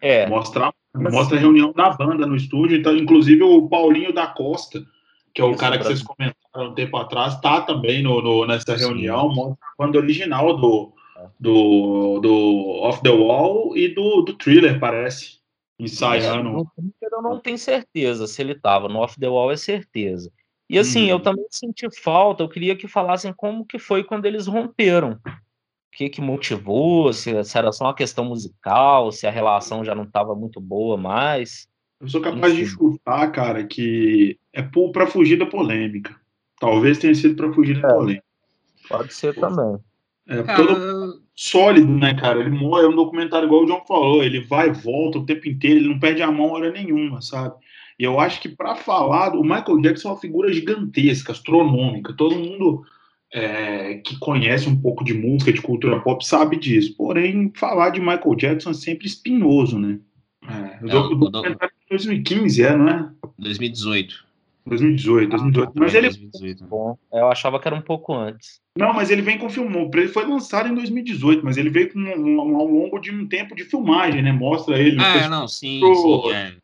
É. 0.00 0.26
Mostrar, 0.26 0.74
mostra 0.94 1.36
a 1.36 1.40
reunião 1.40 1.72
da 1.72 1.90
banda 1.90 2.26
no 2.26 2.36
estúdio, 2.36 2.76
então 2.76 2.96
inclusive 2.96 3.42
o 3.42 3.68
Paulinho 3.68 4.12
da 4.12 4.26
Costa, 4.26 4.84
que 5.32 5.40
é 5.40 5.44
o 5.44 5.50
Isso, 5.50 5.58
cara 5.58 5.78
que 5.78 5.84
vocês 5.84 6.02
comentaram 6.02 6.70
um 6.70 6.74
tempo 6.74 6.96
atrás, 6.96 7.40
tá 7.40 7.62
também 7.62 8.02
no, 8.02 8.20
no 8.20 8.46
nessa 8.46 8.76
Sim. 8.76 8.84
reunião, 8.84 9.28
mostra 9.28 9.66
a 9.66 9.84
banda 9.84 9.98
original 9.98 10.56
do 10.56 10.92
é. 11.16 11.28
do, 11.40 12.20
do 12.20 12.80
Off 12.82 13.02
the 13.02 13.10
Wall 13.10 13.76
e 13.76 13.88
do, 13.88 14.22
do 14.22 14.34
Thriller, 14.34 14.78
parece 14.78 15.38
ensaiando. 15.78 16.66
Eu 17.00 17.22
não 17.22 17.38
tenho 17.38 17.58
certeza 17.58 18.26
se 18.26 18.42
ele 18.42 18.52
estava, 18.52 18.88
no 18.88 18.98
Off 18.98 19.18
the 19.18 19.28
Wall 19.28 19.52
é 19.52 19.56
certeza. 19.56 20.30
E 20.68 20.78
assim, 20.78 21.06
hum. 21.06 21.08
eu 21.08 21.16
uhum. 21.16 21.22
também 21.22 21.46
senti 21.50 21.86
falta, 22.00 22.42
eu 22.42 22.48
queria 22.48 22.76
que 22.76 22.88
falassem 22.88 23.32
como 23.32 23.64
que 23.64 23.78
foi 23.78 24.02
quando 24.02 24.26
eles 24.26 24.46
romperam. 24.46 25.20
O 25.24 25.96
que 25.96 26.08
que 26.08 26.20
motivou, 26.20 27.12
se, 27.12 27.44
se 27.44 27.58
era 27.58 27.70
só 27.70 27.84
uma 27.84 27.94
questão 27.94 28.24
musical, 28.24 29.12
se 29.12 29.26
a 29.26 29.30
relação 29.30 29.84
já 29.84 29.94
não 29.94 30.04
estava 30.04 30.34
muito 30.34 30.60
boa 30.60 30.96
mais. 30.96 31.68
Eu 32.00 32.08
sou 32.08 32.20
capaz 32.20 32.52
Enfim. 32.52 32.64
de 32.64 32.70
chutar, 32.70 33.30
cara, 33.30 33.64
que 33.64 34.38
é 34.52 34.62
para 34.92 35.06
fugir 35.06 35.38
da 35.38 35.46
polêmica. 35.46 36.14
Talvez 36.58 36.98
tenha 36.98 37.14
sido 37.14 37.36
para 37.36 37.52
fugir 37.52 37.80
da 37.80 37.88
é, 37.88 37.92
polêmica. 37.92 38.24
Pode 38.88 39.14
ser 39.14 39.34
também. 39.34 39.78
É, 40.26 40.42
cara... 40.42 40.66
todo 40.66 41.22
sólido, 41.34 41.92
né, 41.92 42.14
cara? 42.14 42.40
Ele 42.40 42.50
morre, 42.50 42.84
é 42.84 42.88
um 42.88 42.96
documentário 42.96 43.46
igual 43.46 43.62
o 43.62 43.66
John 43.66 43.84
falou, 43.86 44.22
ele 44.22 44.40
vai 44.40 44.68
e 44.68 44.72
volta 44.72 45.18
o 45.18 45.26
tempo 45.26 45.48
inteiro, 45.48 45.80
ele 45.80 45.88
não 45.88 45.98
perde 45.98 46.22
a 46.22 46.30
mão 46.30 46.50
hora 46.50 46.70
nenhuma, 46.70 47.20
sabe? 47.20 47.54
E 47.98 48.04
eu 48.04 48.18
acho 48.18 48.40
que 48.40 48.48
para 48.48 48.74
falar, 48.74 49.34
o 49.34 49.42
Michael 49.42 49.80
Jackson 49.80 50.08
é 50.08 50.12
uma 50.12 50.20
figura 50.20 50.52
gigantesca, 50.52 51.32
astronômica, 51.32 52.12
todo 52.12 52.34
mundo 52.34 52.84
é, 53.32 53.94
que 53.94 54.16
conhece 54.18 54.68
um 54.68 54.80
pouco 54.80 55.04
de 55.04 55.12
música, 55.12 55.52
de 55.52 55.60
cultura 55.60 56.00
pop, 56.00 56.24
sabe 56.24 56.56
disso. 56.56 56.96
Porém, 56.96 57.52
falar 57.56 57.90
de 57.90 58.00
Michael 58.00 58.34
Jackson 58.36 58.70
é 58.70 58.74
sempre 58.74 59.06
espinhoso, 59.06 59.78
né? 59.78 59.98
É, 60.46 60.88
é, 60.88 60.96
o 60.96 61.14
documentário 61.14 61.74
de 61.80 61.88
2015, 61.90 62.62
é, 62.62 62.76
não 62.76 62.88
é? 62.88 63.10
2018. 63.38 64.24
2018, 64.66 65.30
2018. 65.30 65.68
Ah, 65.68 65.72
mas 65.74 65.94
ele. 65.94 66.08
2018. 66.08 66.64
Bom, 66.64 66.96
eu 67.12 67.28
achava 67.28 67.60
que 67.60 67.68
era 67.68 67.76
um 67.76 67.82
pouco 67.82 68.14
antes. 68.14 68.60
Não, 68.78 68.94
mas 68.94 69.10
ele 69.10 69.20
vem 69.20 69.36
com 69.36 69.50
filmou. 69.50 69.90
Ele 69.92 70.08
foi 70.08 70.24
lançado 70.24 70.68
em 70.68 70.74
2018, 70.74 71.44
mas 71.44 71.56
ele 71.56 71.68
veio 71.68 71.92
com 71.92 71.98
um, 71.98 72.40
um, 72.40 72.56
ao 72.56 72.66
longo 72.66 72.98
de 72.98 73.10
um 73.10 73.26
tempo 73.26 73.54
de 73.54 73.64
filmagem, 73.64 74.22
né? 74.22 74.32
Mostra 74.32 74.78
ele. 74.78 74.96
Ah, 75.00 75.28
não, 75.28 75.46
sim, 75.46 75.80
pro... 75.80 75.94
sim. 75.94 76.32
É. 76.32 76.54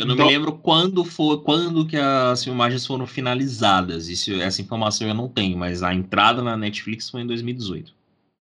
Eu 0.00 0.06
não 0.06 0.14
então... 0.14 0.26
me 0.26 0.32
lembro 0.32 0.52
quando 0.52 1.04
foi, 1.04 1.36
quando 1.42 1.86
que 1.86 1.94
as 1.94 2.42
filmagens 2.42 2.86
foram 2.86 3.06
finalizadas. 3.06 4.08
Isso, 4.08 4.32
essa 4.40 4.62
informação 4.62 5.06
eu 5.06 5.12
não 5.12 5.28
tenho, 5.28 5.58
mas 5.58 5.82
a 5.82 5.92
entrada 5.92 6.42
na 6.42 6.56
Netflix 6.56 7.10
foi 7.10 7.20
em 7.20 7.26
2018. 7.26 7.92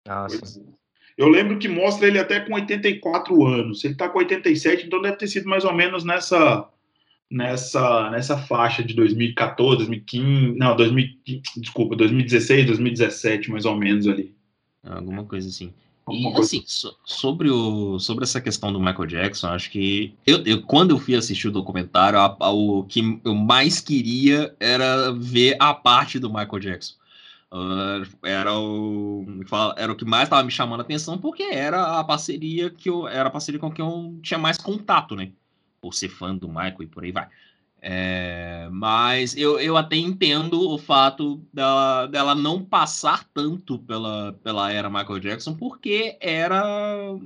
Ah, 0.07 0.27
sim. 0.29 0.63
Eu 1.17 1.27
lembro 1.27 1.57
que 1.57 1.67
mostra 1.67 2.07
ele 2.07 2.19
até 2.19 2.39
com 2.41 2.53
84 2.53 3.43
anos. 3.47 3.83
Ele 3.83 3.95
tá 3.95 4.07
com 4.07 4.19
87, 4.19 4.85
então 4.85 5.01
deve 5.01 5.17
ter 5.17 5.27
sido 5.27 5.49
mais 5.49 5.65
ou 5.65 5.73
menos 5.73 6.03
nessa 6.03 6.69
nessa 7.29 8.11
nessa 8.11 8.37
faixa 8.37 8.83
de 8.83 8.93
2014, 8.93 9.77
2015, 9.77 10.59
não, 10.59 10.75
2000, 10.75 11.07
desculpa, 11.57 11.95
2016, 11.95 12.67
2017, 12.67 13.49
mais 13.49 13.65
ou 13.65 13.75
menos 13.75 14.07
ali. 14.07 14.35
Alguma 14.83 15.23
coisa 15.23 15.49
assim. 15.49 15.73
E 16.13 16.27
assim, 16.39 16.63
so, 16.65 16.95
sobre, 17.05 17.49
o, 17.49 17.99
sobre 17.99 18.23
essa 18.23 18.41
questão 18.41 18.71
do 18.71 18.79
Michael 18.79 19.07
Jackson, 19.07 19.47
acho 19.47 19.69
que 19.69 20.13
eu, 20.25 20.43
eu 20.45 20.61
quando 20.63 20.91
eu 20.91 20.99
fui 20.99 21.15
assistir 21.15 21.47
o 21.47 21.51
documentário, 21.51 22.19
a, 22.19 22.35
a, 22.39 22.51
o 22.51 22.83
que 22.83 23.19
eu 23.23 23.35
mais 23.35 23.79
queria 23.79 24.55
era 24.59 25.11
ver 25.11 25.55
a 25.59 25.73
parte 25.73 26.19
do 26.19 26.29
Michael 26.29 26.59
Jackson. 26.59 26.93
Uh, 27.53 28.07
era 28.23 28.57
o 28.57 29.25
era 29.75 29.91
o 29.91 29.95
que 29.95 30.05
mais 30.05 30.23
estava 30.23 30.41
me 30.41 30.51
chamando 30.51 30.79
a 30.79 30.83
atenção 30.83 31.17
porque 31.17 31.43
era 31.43 31.99
a 31.99 32.03
parceria 32.03 32.69
que 32.69 32.89
eu 32.89 33.05
era 33.09 33.27
a 33.27 33.31
parceria 33.31 33.59
com 33.59 33.69
que 33.69 33.81
eu 33.81 34.17
tinha 34.23 34.37
mais 34.37 34.57
contato, 34.57 35.17
né? 35.17 35.31
Por 35.81 35.93
ser 35.93 36.07
fã 36.07 36.33
do 36.33 36.47
Michael 36.47 36.83
e 36.83 36.87
por 36.87 37.03
aí 37.03 37.11
vai. 37.11 37.27
É, 37.83 38.69
mas 38.71 39.35
eu, 39.35 39.59
eu 39.59 39.75
até 39.75 39.95
entendo 39.95 40.69
o 40.69 40.77
fato 40.77 41.41
dela, 41.51 42.05
dela 42.05 42.35
não 42.35 42.63
passar 42.63 43.27
tanto 43.33 43.79
pela, 43.79 44.33
pela 44.43 44.71
era 44.71 44.87
Michael 44.87 45.19
Jackson, 45.19 45.55
porque 45.55 46.15
era 46.21 47.17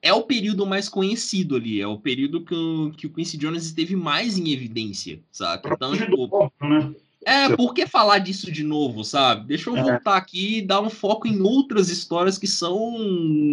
é 0.00 0.12
o 0.12 0.22
período 0.22 0.64
mais 0.64 0.88
conhecido 0.88 1.56
ali, 1.56 1.80
é 1.80 1.86
o 1.86 1.98
período 1.98 2.44
que, 2.44 2.54
que 2.96 3.06
o 3.08 3.10
Quincy 3.10 3.36
Jones 3.36 3.64
esteve 3.64 3.96
mais 3.96 4.38
em 4.38 4.50
evidência, 4.52 5.20
sabe? 5.32 5.68
Então, 5.72 5.96
tipo, 5.96 6.52
é, 7.24 7.56
por 7.56 7.74
que 7.74 7.88
falar 7.88 8.18
disso 8.20 8.52
de 8.52 8.62
novo, 8.62 9.02
sabe? 9.02 9.48
Deixa 9.48 9.68
eu 9.68 9.76
é. 9.76 9.82
voltar 9.82 10.16
aqui 10.16 10.58
e 10.58 10.62
dar 10.62 10.80
um 10.80 10.88
foco 10.88 11.26
em 11.26 11.40
outras 11.40 11.88
histórias 11.88 12.38
que 12.38 12.46
são 12.46 12.96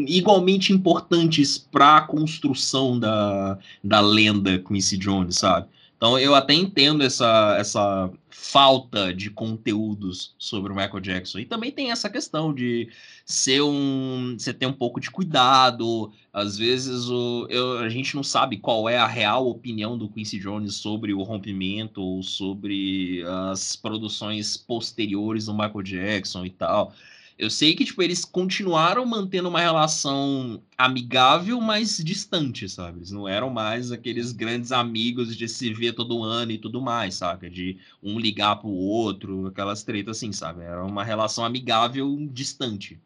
igualmente 0.07 0.71
importantes 0.71 1.57
para 1.57 1.97
a 1.97 2.01
construção 2.01 2.99
da, 2.99 3.57
da 3.83 3.99
lenda 3.99 4.59
Quincy 4.59 4.95
Jones, 4.97 5.37
sabe? 5.37 5.65
Então 6.03 6.19
eu 6.19 6.35
até 6.35 6.53
entendo 6.53 7.01
essa, 7.01 7.55
essa 7.57 8.11
falta 8.29 9.13
de 9.13 9.29
conteúdos 9.29 10.35
sobre 10.37 10.69
o 10.69 10.75
Michael 10.75 10.99
Jackson. 10.99 11.39
E 11.39 11.45
também 11.45 11.71
tem 11.71 11.91
essa 11.91 12.09
questão 12.09 12.53
de 12.53 12.89
ser 13.25 13.61
um. 13.61 14.35
Você 14.37 14.53
ter 14.53 14.65
um 14.65 14.73
pouco 14.73 14.99
de 14.99 15.09
cuidado. 15.09 16.11
Às 16.33 16.57
vezes 16.57 17.07
o, 17.07 17.47
eu, 17.49 17.79
a 17.79 17.87
gente 17.87 18.17
não 18.17 18.23
sabe 18.23 18.57
qual 18.57 18.89
é 18.89 18.97
a 18.97 19.07
real 19.07 19.47
opinião 19.47 19.97
do 19.97 20.09
Quincy 20.09 20.39
Jones 20.39 20.75
sobre 20.75 21.13
o 21.13 21.23
rompimento 21.23 22.01
ou 22.01 22.21
sobre 22.21 23.23
as 23.49 23.77
produções 23.77 24.57
posteriores 24.57 25.45
do 25.45 25.53
Michael 25.53 25.83
Jackson 25.83 26.43
e 26.43 26.49
tal. 26.49 26.93
Eu 27.37 27.49
sei 27.49 27.75
que, 27.75 27.83
tipo, 27.83 28.01
eles 28.01 28.23
continuaram 28.23 29.05
mantendo 29.05 29.49
uma 29.49 29.59
relação 29.59 30.61
amigável, 30.77 31.59
mas 31.59 31.97
distante, 31.97 32.69
sabe? 32.69 32.99
Eles 32.99 33.11
não 33.11 33.27
eram 33.27 33.49
mais 33.49 33.91
aqueles 33.91 34.31
grandes 34.31 34.71
amigos 34.71 35.35
de 35.35 35.47
se 35.47 35.73
ver 35.73 35.93
todo 35.93 36.23
ano 36.23 36.51
e 36.51 36.57
tudo 36.57 36.81
mais, 36.81 37.15
sabe? 37.15 37.49
De 37.49 37.77
um 38.01 38.19
ligar 38.19 38.57
pro 38.57 38.69
outro, 38.69 39.47
aquelas 39.47 39.83
tretas 39.83 40.17
assim, 40.17 40.31
sabe? 40.31 40.61
Era 40.61 40.83
uma 40.85 41.03
relação 41.03 41.43
amigável 41.43 42.15
distante. 42.31 43.01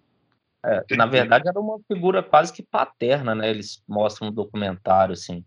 É, 0.66 0.84
na 0.96 1.06
verdade, 1.06 1.48
era 1.48 1.60
uma 1.60 1.80
figura 1.88 2.22
quase 2.22 2.52
que 2.52 2.62
paterna, 2.62 3.34
né? 3.34 3.50
Eles 3.50 3.82
mostram 3.88 4.28
no 4.28 4.34
documentário, 4.34 5.14
assim. 5.14 5.46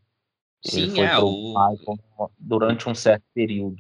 Ele 0.65 0.91
Sim, 0.91 1.01
é. 1.01 1.19
O... 1.19 1.55
durante 2.39 2.89
um 2.89 2.95
certo 2.95 3.25
período. 3.35 3.77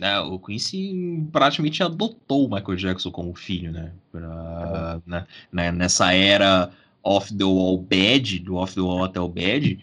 É, 0.00 0.18
o 0.20 0.38
Quincy 0.38 1.26
praticamente 1.32 1.82
adotou 1.82 2.46
o 2.46 2.50
Michael 2.50 2.76
Jackson 2.76 3.10
como 3.10 3.34
filho, 3.34 3.72
né? 3.72 3.92
Pra, 4.12 5.00
é. 5.06 5.10
né, 5.10 5.26
né 5.50 5.72
nessa 5.72 6.12
era 6.12 6.70
off 7.02 7.34
the 7.34 7.44
wall 7.44 7.78
bad, 7.78 8.40
do 8.40 8.56
off 8.56 8.74
the 8.74 8.80
wall 8.80 9.04
até 9.04 9.20
o 9.20 9.28
bad, 9.28 9.78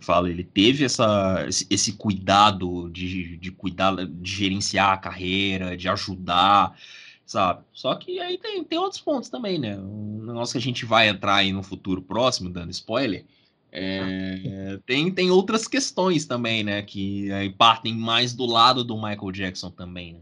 fala, 0.00 0.30
ele 0.30 0.44
teve 0.44 0.84
essa, 0.84 1.44
esse, 1.48 1.66
esse 1.70 1.92
cuidado 1.94 2.90
de, 2.90 3.36
de 3.38 3.50
cuidar, 3.50 3.94
de 4.06 4.30
gerenciar 4.30 4.92
a 4.92 4.98
carreira, 4.98 5.76
de 5.76 5.88
ajudar, 5.88 6.78
sabe? 7.24 7.64
Só 7.72 7.94
que 7.94 8.20
aí 8.20 8.38
tem, 8.38 8.62
tem 8.62 8.78
outros 8.78 9.00
pontos 9.00 9.28
também, 9.28 9.58
né? 9.58 9.76
Um 9.78 10.24
negócio 10.26 10.52
que 10.52 10.58
a 10.58 10.62
gente 10.62 10.84
vai 10.84 11.08
entrar 11.08 11.36
aí 11.36 11.52
no 11.52 11.62
futuro 11.62 12.02
próximo, 12.02 12.50
dando 12.50 12.70
spoiler, 12.70 13.24
é, 13.72 14.78
tem, 14.86 15.10
tem 15.10 15.30
outras 15.30 15.68
questões 15.68 16.24
também, 16.24 16.64
né? 16.64 16.82
Que 16.82 17.30
aí 17.32 17.50
partem 17.50 17.94
mais 17.94 18.32
do 18.32 18.46
lado 18.46 18.82
do 18.82 18.96
Michael 18.96 19.32
Jackson 19.32 19.70
também, 19.70 20.14
né? 20.14 20.20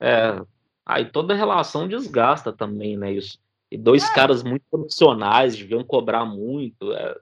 É, 0.00 0.42
aí 0.84 1.04
toda 1.04 1.34
relação 1.34 1.88
desgasta 1.88 2.52
também, 2.52 2.96
né? 2.96 3.12
Isso. 3.12 3.38
E 3.70 3.76
dois 3.76 4.04
é. 4.04 4.14
caras 4.14 4.42
muito 4.42 4.64
profissionais, 4.70 5.56
deviam 5.56 5.82
cobrar 5.82 6.24
muito. 6.24 6.92
É, 6.92 7.16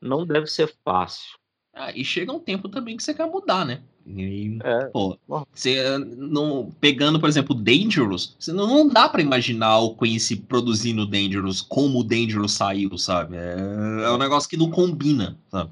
não 0.00 0.26
deve 0.26 0.46
ser 0.46 0.74
fácil. 0.84 1.38
Ah, 1.72 1.92
e 1.92 2.04
chega 2.04 2.32
um 2.32 2.40
tempo 2.40 2.68
também 2.68 2.96
que 2.96 3.02
você 3.02 3.14
quer 3.14 3.26
mudar, 3.26 3.64
né? 3.64 3.82
E, 4.16 4.58
é. 4.62 4.84
pô, 4.86 5.16
você 5.52 5.98
não, 5.98 6.70
pegando, 6.80 7.20
por 7.20 7.28
exemplo, 7.28 7.54
Dangerous, 7.54 8.34
você 8.38 8.52
não, 8.52 8.66
não 8.66 8.88
dá 8.88 9.08
para 9.08 9.22
imaginar 9.22 9.78
o 9.78 9.94
Quincy 9.94 10.36
produzindo 10.36 11.06
Dangerous 11.06 11.60
como 11.60 12.00
o 12.00 12.04
Dangerous 12.04 12.52
saiu, 12.52 12.96
sabe? 12.98 13.36
É, 13.36 14.04
é 14.04 14.10
um 14.10 14.18
negócio 14.18 14.48
que 14.48 14.56
não 14.56 14.70
combina, 14.70 15.36
sabe? 15.50 15.70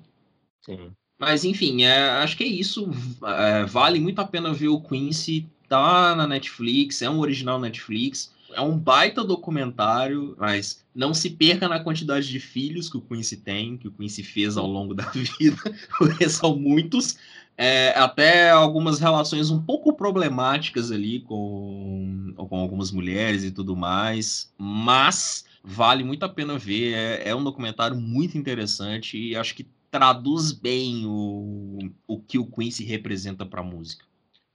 Sim. 0.64 0.90
Mas 1.18 1.44
enfim, 1.44 1.82
é, 1.82 2.10
acho 2.10 2.36
que 2.36 2.44
é 2.44 2.46
isso. 2.46 2.88
É, 3.24 3.64
vale 3.64 3.98
muito 3.98 4.20
a 4.20 4.24
pena 4.24 4.52
ver 4.52 4.68
o 4.68 4.80
Quincy. 4.80 5.46
Tá 5.68 6.14
na 6.14 6.26
Netflix, 6.26 7.02
é 7.02 7.10
um 7.10 7.18
original 7.18 7.58
Netflix. 7.60 8.32
É 8.52 8.60
um 8.60 8.78
baita 8.78 9.22
documentário, 9.22 10.34
mas 10.38 10.82
não 10.94 11.12
se 11.12 11.28
perca 11.30 11.68
na 11.68 11.80
quantidade 11.80 12.28
de 12.28 12.40
filhos 12.40 12.88
que 12.88 12.96
o 12.96 13.02
Quincy 13.02 13.36
tem, 13.36 13.76
que 13.76 13.88
o 13.88 13.92
Quincy 13.92 14.22
fez 14.22 14.56
ao 14.56 14.66
longo 14.66 14.94
da 14.94 15.04
vida, 15.12 15.60
porque 15.98 16.28
são 16.28 16.56
muitos. 16.56 17.18
É, 17.60 17.90
até 17.98 18.50
algumas 18.50 19.00
relações 19.00 19.50
um 19.50 19.60
pouco 19.60 19.92
problemáticas 19.92 20.92
ali 20.92 21.18
com, 21.22 22.32
com 22.36 22.56
algumas 22.56 22.92
mulheres 22.92 23.42
e 23.42 23.50
tudo 23.50 23.74
mais, 23.74 24.54
mas 24.56 25.44
vale 25.64 26.04
muito 26.04 26.22
a 26.22 26.28
pena 26.28 26.56
ver. 26.56 26.94
É, 26.94 27.30
é 27.30 27.34
um 27.34 27.42
documentário 27.42 27.96
muito 27.96 28.38
interessante 28.38 29.18
e 29.18 29.34
acho 29.34 29.56
que 29.56 29.66
traduz 29.90 30.52
bem 30.52 31.04
o, 31.04 31.78
o 32.06 32.20
que 32.20 32.38
o 32.38 32.46
Quincy 32.46 32.84
representa 32.84 33.44
para 33.44 33.60
a 33.60 33.64
música. 33.64 34.04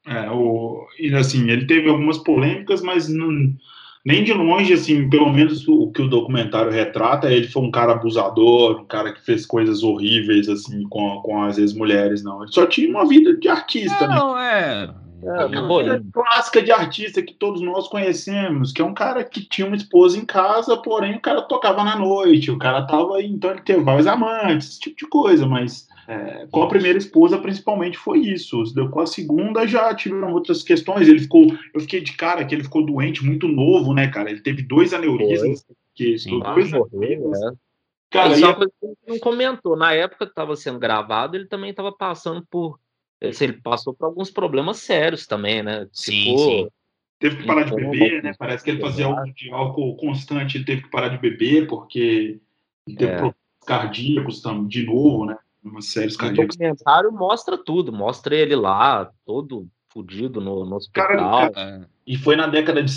É, 0.06 0.32
o, 0.32 0.88
e 0.98 1.14
assim, 1.14 1.50
ele 1.50 1.66
teve 1.66 1.90
algumas 1.90 2.20
polêmicas, 2.20 2.82
mas 2.82 3.10
não 3.10 3.54
nem 4.06 4.24
de 4.24 4.34
longe, 4.34 4.74
assim, 4.74 5.10
pelo 5.10 5.32
menos 5.32 5.66
o 5.68 5.90
que 5.92 6.02
o 6.02 6.10
documentário 6.10 6.72
retrata, 6.72 7.32
ele 7.32 7.48
foi 7.48 7.64
um 7.64 7.72
cara 7.72 7.94
abusador, 7.94 8.82
um 8.82 8.86
cara 8.86 9.14
que 9.14 9.24
fez 9.24 9.46
coisas 9.46 9.82
horríveis, 9.82 10.50
assim, 10.50 10.84
com, 10.90 11.22
com 11.22 11.42
as 11.42 11.58
ex-mulheres, 11.58 12.22
não. 12.22 12.44
Ele 12.44 12.52
só 12.52 12.66
tinha 12.66 12.90
uma 12.90 13.08
vida 13.08 13.36
de 13.38 13.48
artista, 13.48 14.06
né? 14.06 14.16
Não, 14.16 14.38
é. 14.38 14.94
É, 15.26 15.46
uma 15.46 15.84
vida 15.84 16.04
clássica 16.12 16.62
de 16.62 16.70
artista 16.70 17.22
que 17.22 17.34
todos 17.34 17.62
nós 17.62 17.88
conhecemos, 17.88 18.74
que 18.74 18.82
é 18.82 18.86
um 18.86 18.94
cara 18.94 19.24
que 19.24 19.48
tinha 19.48 19.66
uma 19.66 19.78
esposa 19.78 20.18
em 20.18 20.26
casa, 20.26 20.76
porém 20.76 21.16
o 21.16 21.22
cara 21.22 21.42
tocava 21.44 21.82
na 21.82 21.96
noite, 21.96 22.52
o 22.52 22.58
cara 22.58 22.86
tava 22.86 23.16
aí, 23.16 23.28
então 23.28 23.52
ele 23.52 23.62
teve 23.62 23.82
vários 23.82 24.06
amantes, 24.06 24.72
esse 24.72 24.80
tipo 24.82 24.98
de 24.98 25.08
coisa, 25.08 25.46
mas 25.46 25.88
é, 26.08 26.48
com 26.52 26.64
a 26.64 26.68
primeira 26.68 26.98
esposa, 26.98 27.38
principalmente, 27.38 27.98
foi 27.98 28.20
isso. 28.20 28.64
Com 28.92 29.00
a 29.00 29.06
segunda 29.06 29.66
já 29.66 29.94
tiveram 29.96 30.34
outras 30.34 30.62
questões. 30.62 31.08
Ele 31.08 31.20
ficou. 31.20 31.48
Eu 31.74 31.82
fiquei 31.82 32.02
de 32.02 32.14
cara 32.14 32.44
que 32.46 32.54
ele 32.54 32.64
ficou 32.64 32.86
doente 32.86 33.24
muito 33.26 33.48
novo, 33.48 33.94
né, 33.94 34.08
cara? 34.08 34.30
Ele 34.30 34.42
teve 34.42 34.62
dois 34.64 34.94
aneurismas. 34.94 35.66
Que, 35.96 36.18
Sim, 36.18 36.40
dois 36.40 36.72
morreu, 36.72 37.30
né? 37.30 37.54
Cara, 38.10 38.30
coisa 38.56 38.74
que 38.80 39.12
não 39.12 39.20
comentou. 39.20 39.76
Na 39.78 39.94
época 39.94 40.26
que 40.26 40.32
estava 40.32 40.56
sendo 40.56 40.78
gravado, 40.78 41.38
ele 41.38 41.48
também 41.48 41.70
estava 41.70 41.92
passando 41.92 42.46
por. 42.50 42.80
Ele 43.22 43.54
passou 43.54 43.94
por 43.94 44.06
alguns 44.06 44.30
problemas 44.30 44.78
sérios 44.78 45.26
também, 45.26 45.64
né? 45.64 45.88
Sim, 45.94 46.38
sim. 46.38 46.68
teve 47.18 47.38
que 47.38 47.46
parar 47.46 47.64
de 47.64 47.74
beber, 47.74 48.22
né? 48.22 48.34
Parece 48.38 48.64
que 48.64 48.72
ele 48.72 48.82
fazia 48.82 49.08
uso 49.08 49.34
de 49.34 49.50
álcool 49.50 49.96
constante, 49.96 50.58
ele 50.58 50.66
teve 50.66 50.82
que 50.82 50.90
parar 50.90 51.08
de 51.08 51.18
beber 51.18 51.66
porque 51.68 52.42
teve 52.86 53.06
é. 53.06 53.16
problemas 53.16 53.38
cardíacos 53.66 54.42
também, 54.42 54.68
de 54.68 54.86
novo, 54.86 55.26
né? 55.26 55.38
Umas 55.64 55.86
séries. 55.88 56.16
O 56.16 56.34
documentário 56.34 57.12
mostra 57.12 57.58
tudo, 57.58 57.92
mostra 57.94 58.36
ele 58.36 58.56
lá, 58.56 59.10
todo 59.26 59.68
fudido 59.90 60.42
no, 60.42 60.66
no 60.66 60.76
hospital. 60.76 61.52
Cara, 61.52 61.88
e 62.06 62.18
foi 62.18 62.36
na 62.36 62.48
década 62.48 62.84
de 62.84 62.92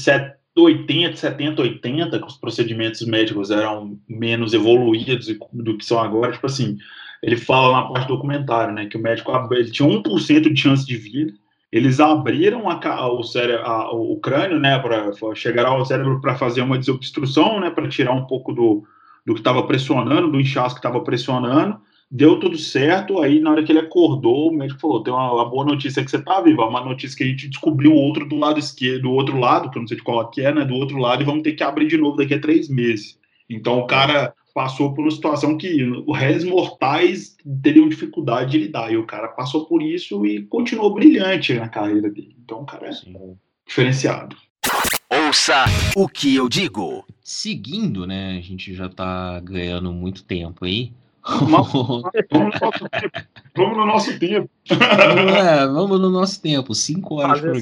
80, 0.57 1.17
70, 1.17 1.63
80 1.63 2.19
que 2.19 2.27
os 2.27 2.39
procedimentos 2.39 3.07
médicos 3.07 3.51
eram 3.51 3.99
menos 4.09 4.55
evoluídos 4.55 5.27
do 5.53 5.77
que 5.77 5.85
são 5.85 5.99
agora. 5.99 6.33
Tipo 6.33 6.47
assim, 6.47 6.79
ele 7.23 7.37
fala 7.37 7.81
na 7.81 7.89
parte 7.89 8.09
do 8.09 8.15
documentário, 8.15 8.75
né, 8.75 8.87
que 8.87 8.97
o 8.97 9.03
médico 9.03 9.31
ele 9.53 9.71
tinha 9.71 9.89
1% 9.89 10.53
de 10.53 10.61
chance 10.61 10.87
de 10.87 10.97
vida. 10.97 11.33
Eles 11.71 12.01
abriram 12.01 12.71
a, 12.71 13.13
o, 13.13 13.23
cérebro, 13.23 13.67
a, 13.67 13.93
o 13.93 14.19
crânio, 14.19 14.59
né, 14.59 14.79
para 14.79 15.13
chegar 15.35 15.67
ao 15.67 15.85
cérebro 15.85 16.21
para 16.21 16.37
fazer 16.37 16.63
uma 16.63 16.79
desobstrução, 16.79 17.61
né, 17.61 17.71
para 17.71 17.89
tirar 17.89 18.13
um 18.13 18.25
pouco 18.27 18.53
do, 18.53 18.85
do 19.27 19.35
que 19.35 19.41
estava 19.41 19.63
pressionando, 19.65 20.33
do 20.33 20.41
inchaço 20.41 20.75
que 20.75 20.79
estava 20.79 21.01
pressionando 21.03 21.79
deu 22.11 22.39
tudo 22.39 22.57
certo. 22.57 23.21
Aí, 23.21 23.41
na 23.41 23.51
hora 23.51 23.65
que 23.65 23.73
ele 23.73 23.79
acordou, 23.79 24.49
o 24.49 24.55
médico 24.55 24.81
falou: 24.81 25.03
tem 25.03 25.13
uma, 25.13 25.33
uma 25.33 25.49
boa 25.49 25.65
notícia 25.65 26.05
que 26.05 26.11
você 26.11 26.21
tá 26.21 26.41
vivo, 26.41 26.63
uma 26.63 26.85
notícia 26.85 27.17
que 27.17 27.25
a 27.25 27.27
gente 27.27 27.49
descobriu 27.49 27.93
outro 27.93 28.29
do 28.29 28.37
lado 28.37 28.59
esquerdo, 28.59 29.03
do 29.03 29.13
outro 29.13 29.39
lado, 29.39 29.71
que 29.71 29.79
eu 29.79 29.81
não 29.81 29.89
sei 29.89 29.97
de 29.97 30.03
qual 30.03 30.29
que 30.31 30.43
é, 30.43 30.53
né? 30.53 30.65
Do 30.65 30.75
outro 30.75 30.99
lado, 30.99 31.23
e 31.23 31.27
vamos 31.27 31.43
ter 31.43 31.53
que 31.53 31.63
abrir 31.63 31.89
de 31.89 31.97
novo 31.97 32.17
daqui 32.17 32.35
a 32.35 32.41
três 32.41 32.69
meses. 32.69 33.19
Então, 33.49 33.79
o 33.79 33.87
cara 33.87 34.35
passou 34.55 34.95
por 34.95 35.03
uma 35.03 35.11
situação 35.11 35.59
que 35.59 35.85
os 35.85 36.19
réis 36.19 36.43
mortais 36.43 37.37
teriam 37.63 37.89
dificuldade 37.89 38.53
de 38.53 38.59
lidar. 38.59 38.91
E 38.91 38.97
o 38.97 39.05
cara 39.05 39.29
passou 39.29 39.67
por 39.67 39.83
isso 39.83 40.25
e 40.25 40.43
continuou 40.47 40.95
brilhante 40.95 41.53
na 41.55 41.69
carreira 41.69 42.09
dele. 42.11 42.35
Então, 42.43 42.63
o 42.63 42.67
cara 42.67 42.89
é 42.89 42.93
Sim. 42.93 43.37
diferenciado. 43.67 44.35
Ouça 45.09 45.67
o 45.95 46.09
que 46.09 46.35
eu 46.35 46.49
digo. 46.49 47.05
Seguindo, 47.23 48.07
né? 48.07 48.39
A 48.39 48.41
gente 48.41 48.75
já 48.75 48.89
tá 48.89 49.39
ganhando 49.41 49.93
muito 49.93 50.25
tempo 50.25 50.65
aí. 50.65 50.91
vamos, 53.57 53.77
no 53.77 53.85
nosso 53.85 54.17
tempo. 54.19 54.49
É, 54.71 55.67
vamos 55.67 56.01
no 56.01 56.09
nosso 56.09 56.41
tempo. 56.41 56.73
Cinco 56.73 57.17
horas 57.17 57.41
Fazer 57.41 57.61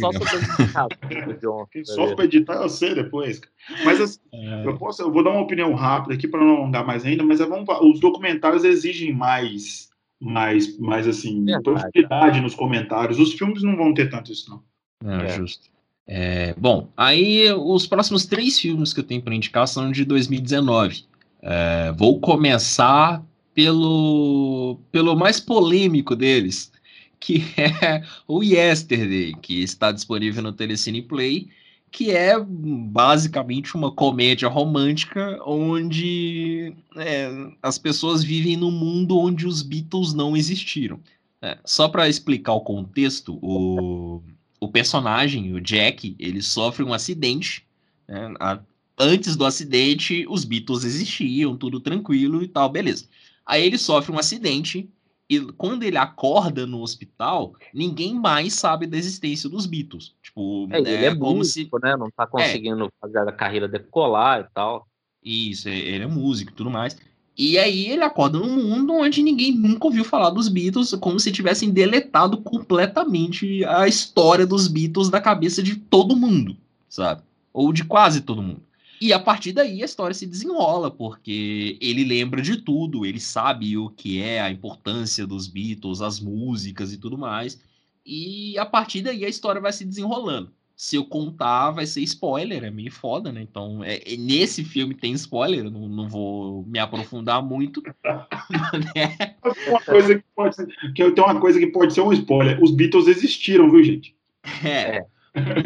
só 1.84 2.14
para 2.14 2.24
editar 2.26 2.54
eu 2.56 2.68
sei 2.68 2.94
depois. 2.94 3.40
Mas 3.84 4.00
assim, 4.00 4.20
é. 4.32 4.66
eu, 4.66 4.76
posso, 4.76 5.02
eu 5.02 5.10
vou 5.10 5.24
dar 5.24 5.30
uma 5.30 5.40
opinião 5.40 5.72
rápida 5.74 6.14
aqui 6.14 6.28
para 6.28 6.40
não 6.40 6.56
alongar 6.56 6.86
mais 6.86 7.06
ainda, 7.06 7.24
mas 7.24 7.40
é, 7.40 7.46
vamos, 7.46 7.66
os 7.80 8.00
documentários 8.00 8.64
exigem 8.64 9.14
mais, 9.14 9.88
mais, 10.20 10.78
mais 10.78 11.08
assim, 11.08 11.46
profundidade 11.62 12.42
nos 12.42 12.54
comentários. 12.54 13.18
Os 13.18 13.32
filmes 13.32 13.62
não 13.62 13.76
vão 13.76 13.94
ter 13.94 14.10
tanto 14.10 14.30
isso, 14.30 14.50
não. 14.50 14.62
É, 15.10 15.24
é. 15.24 15.28
justo. 15.30 15.72
É, 16.06 16.54
bom, 16.58 16.90
aí 16.94 17.50
os 17.50 17.86
próximos 17.86 18.26
três 18.26 18.58
filmes 18.60 18.92
que 18.92 19.00
eu 19.00 19.04
tenho 19.04 19.22
para 19.22 19.34
indicar 19.34 19.66
são 19.66 19.90
de 19.90 20.04
2019. 20.04 21.04
É, 21.40 21.92
vou 21.92 22.20
começar 22.20 23.24
pelo, 23.54 24.78
pelo 24.90 25.14
mais 25.14 25.40
polêmico 25.40 26.16
deles, 26.16 26.72
que 27.20 27.44
é 27.56 28.04
o 28.26 28.42
Yesterday, 28.42 29.34
que 29.40 29.62
está 29.62 29.92
disponível 29.92 30.42
no 30.42 30.52
Telecine 30.52 31.02
Play, 31.02 31.48
que 31.90 32.10
é 32.10 32.34
basicamente 32.40 33.76
uma 33.76 33.92
comédia 33.92 34.48
romântica 34.48 35.38
onde 35.46 36.74
é, 36.96 37.30
as 37.62 37.78
pessoas 37.78 38.24
vivem 38.24 38.56
num 38.56 38.72
mundo 38.72 39.16
onde 39.16 39.46
os 39.46 39.62
Beatles 39.62 40.12
não 40.12 40.36
existiram. 40.36 40.98
É, 41.40 41.56
só 41.64 41.88
para 41.88 42.08
explicar 42.08 42.54
o 42.54 42.62
contexto, 42.62 43.38
o, 43.40 44.20
o 44.58 44.68
personagem, 44.68 45.52
o 45.52 45.60
Jack, 45.60 46.16
ele 46.18 46.42
sofre 46.42 46.82
um 46.82 46.92
acidente. 46.92 47.64
Né? 48.08 48.34
A, 48.40 48.58
antes 48.98 49.36
do 49.36 49.44
acidente, 49.44 50.26
os 50.28 50.44
Beatles 50.44 50.82
existiam, 50.82 51.56
tudo 51.56 51.78
tranquilo 51.78 52.42
e 52.42 52.48
tal, 52.48 52.68
beleza. 52.70 53.06
Aí 53.46 53.64
ele 53.64 53.78
sofre 53.78 54.12
um 54.12 54.18
acidente 54.18 54.88
e 55.28 55.40
quando 55.52 55.84
ele 55.84 55.96
acorda 55.96 56.66
no 56.66 56.82
hospital, 56.82 57.54
ninguém 57.72 58.14
mais 58.14 58.54
sabe 58.54 58.86
da 58.86 58.96
existência 58.96 59.48
dos 59.48 59.66
Beatles. 59.66 60.14
Tipo, 60.22 60.68
é, 60.70 60.78
ele 60.78 60.90
é, 60.90 61.04
é 61.06 61.14
como 61.14 61.36
músico, 61.36 61.78
se... 61.78 61.84
né? 61.84 61.96
Não 61.96 62.10
tá 62.10 62.24
é. 62.24 62.26
conseguindo 62.26 62.84
é. 62.86 62.88
fazer 63.00 63.18
a 63.18 63.32
carreira 63.32 63.66
decolar 63.66 64.40
e 64.40 64.54
tal. 64.54 64.86
Isso, 65.22 65.68
é, 65.68 65.76
ele 65.76 66.04
é 66.04 66.06
músico 66.06 66.52
e 66.52 66.54
tudo 66.54 66.70
mais. 66.70 66.96
E 67.36 67.58
aí 67.58 67.90
ele 67.90 68.04
acorda 68.04 68.38
num 68.38 68.54
mundo 68.54 68.92
onde 68.92 69.22
ninguém 69.22 69.52
nunca 69.52 69.86
ouviu 69.86 70.04
falar 70.04 70.30
dos 70.30 70.48
Beatles, 70.48 70.94
como 71.00 71.18
se 71.18 71.32
tivessem 71.32 71.70
deletado 71.70 72.38
completamente 72.38 73.64
a 73.64 73.88
história 73.88 74.46
dos 74.46 74.68
Beatles 74.68 75.08
da 75.08 75.20
cabeça 75.20 75.60
de 75.60 75.74
todo 75.74 76.14
mundo, 76.14 76.56
sabe? 76.88 77.22
Ou 77.52 77.72
de 77.72 77.82
quase 77.82 78.20
todo 78.20 78.42
mundo. 78.42 78.62
E 79.04 79.12
a 79.12 79.18
partir 79.18 79.52
daí 79.52 79.82
a 79.82 79.84
história 79.84 80.14
se 80.14 80.24
desenrola, 80.24 80.90
porque 80.90 81.76
ele 81.78 82.04
lembra 82.04 82.40
de 82.40 82.56
tudo, 82.56 83.04
ele 83.04 83.20
sabe 83.20 83.76
o 83.76 83.90
que 83.90 84.18
é 84.22 84.40
a 84.40 84.50
importância 84.50 85.26
dos 85.26 85.46
Beatles, 85.46 86.00
as 86.00 86.18
músicas 86.18 86.90
e 86.90 86.96
tudo 86.96 87.18
mais. 87.18 87.60
E 88.06 88.56
a 88.56 88.64
partir 88.64 89.02
daí 89.02 89.22
a 89.22 89.28
história 89.28 89.60
vai 89.60 89.74
se 89.74 89.84
desenrolando. 89.84 90.50
Se 90.74 90.96
eu 90.96 91.04
contar, 91.04 91.72
vai 91.72 91.84
ser 91.84 92.00
spoiler, 92.00 92.64
é 92.64 92.70
meio 92.70 92.90
foda, 92.90 93.30
né? 93.30 93.42
Então, 93.42 93.84
é, 93.84 93.96
é 94.10 94.16
nesse 94.16 94.64
filme 94.64 94.94
tem 94.94 95.12
spoiler, 95.12 95.70
não, 95.70 95.86
não 95.86 96.08
vou 96.08 96.64
me 96.64 96.78
aprofundar 96.78 97.42
muito. 97.42 97.82
né? 98.96 99.36
uma 99.68 99.82
coisa 99.82 100.14
que 100.14 100.24
pode 100.34 100.56
ser, 100.56 100.66
que 100.94 101.10
tem 101.10 101.24
uma 101.24 101.38
coisa 101.38 101.58
que 101.58 101.66
pode 101.66 101.92
ser 101.92 102.00
um 102.00 102.12
spoiler: 102.14 102.58
os 102.62 102.70
Beatles 102.70 103.06
existiram, 103.06 103.70
viu, 103.70 103.84
gente? 103.84 104.16
É, 104.64 105.04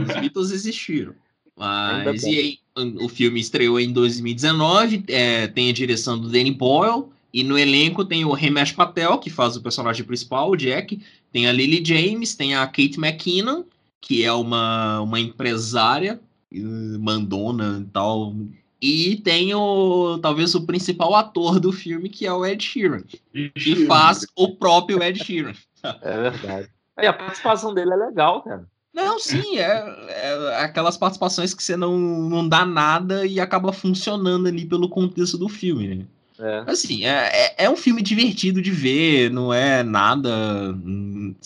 os 0.03 0.21
Beatles 0.21 0.51
existiram. 0.51 1.15
Mas 1.59 2.23
e 2.23 2.29
aí, 2.29 2.59
o 3.01 3.09
filme 3.09 3.41
estreou 3.41 3.81
em 3.81 3.93
2019, 3.93 5.05
é, 5.09 5.47
tem 5.49 5.69
a 5.69 5.73
direção 5.73 6.19
do 6.19 6.29
Danny 6.29 6.53
Boyle, 6.53 7.07
e 7.33 7.43
no 7.43 7.59
elenco 7.59 8.05
tem 8.05 8.25
o 8.25 8.33
Ramesh 8.33 8.73
Patel, 8.73 9.19
que 9.19 9.29
faz 9.29 9.57
o 9.57 9.63
personagem 9.63 10.05
principal, 10.05 10.51
o 10.51 10.57
Jack, 10.57 11.01
tem 11.33 11.47
a 11.47 11.53
Lily 11.53 11.85
James, 11.85 12.35
tem 12.35 12.55
a 12.55 12.67
Kate 12.67 12.99
McKinnon, 12.99 13.65
que 14.01 14.25
é 14.25 14.33
uma, 14.33 15.01
uma 15.01 15.19
empresária, 15.19 16.21
mandona 17.01 17.81
e 17.83 17.91
tal, 17.93 18.35
e 18.81 19.17
tem 19.17 19.53
o 19.55 20.19
talvez 20.23 20.55
o 20.55 20.65
principal 20.65 21.15
ator 21.15 21.59
do 21.59 21.73
filme, 21.73 22.09
que 22.09 22.25
é 22.27 22.33
o 22.33 22.47
Ed 22.47 22.63
Sheeran, 22.63 23.03
que 23.33 23.87
faz 23.87 24.25
o 24.37 24.55
próprio 24.55 25.03
Ed 25.03 25.23
Sheeran. 25.23 25.53
É 26.03 26.31
verdade. 26.31 26.71
E 27.01 27.07
a 27.07 27.13
participação 27.13 27.75
dele 27.75 27.93
é 27.93 27.97
legal, 27.97 28.43
cara. 28.43 28.67
Não, 28.99 29.19
sim, 29.19 29.59
é, 29.59 29.97
é, 30.09 30.63
aquelas 30.63 30.97
participações 30.97 31.55
que 31.55 31.63
você 31.63 31.77
não, 31.77 31.97
não 31.97 32.49
dá 32.49 32.65
nada 32.65 33.25
e 33.25 33.39
acaba 33.39 33.73
funcionando 33.73 34.49
ali 34.49 34.67
pelo 34.67 34.89
contexto 34.89 35.39
do 35.39 35.49
filme, 35.49 35.89
né? 35.89 36.07
É. 36.41 36.65
Assim, 36.69 37.05
é, 37.05 37.31
é, 37.33 37.65
é 37.65 37.71
um 37.71 37.77
filme 37.77 38.01
divertido 38.01 38.63
de 38.63 38.71
ver, 38.71 39.31
não 39.31 39.53
é 39.53 39.83
nada. 39.83 40.73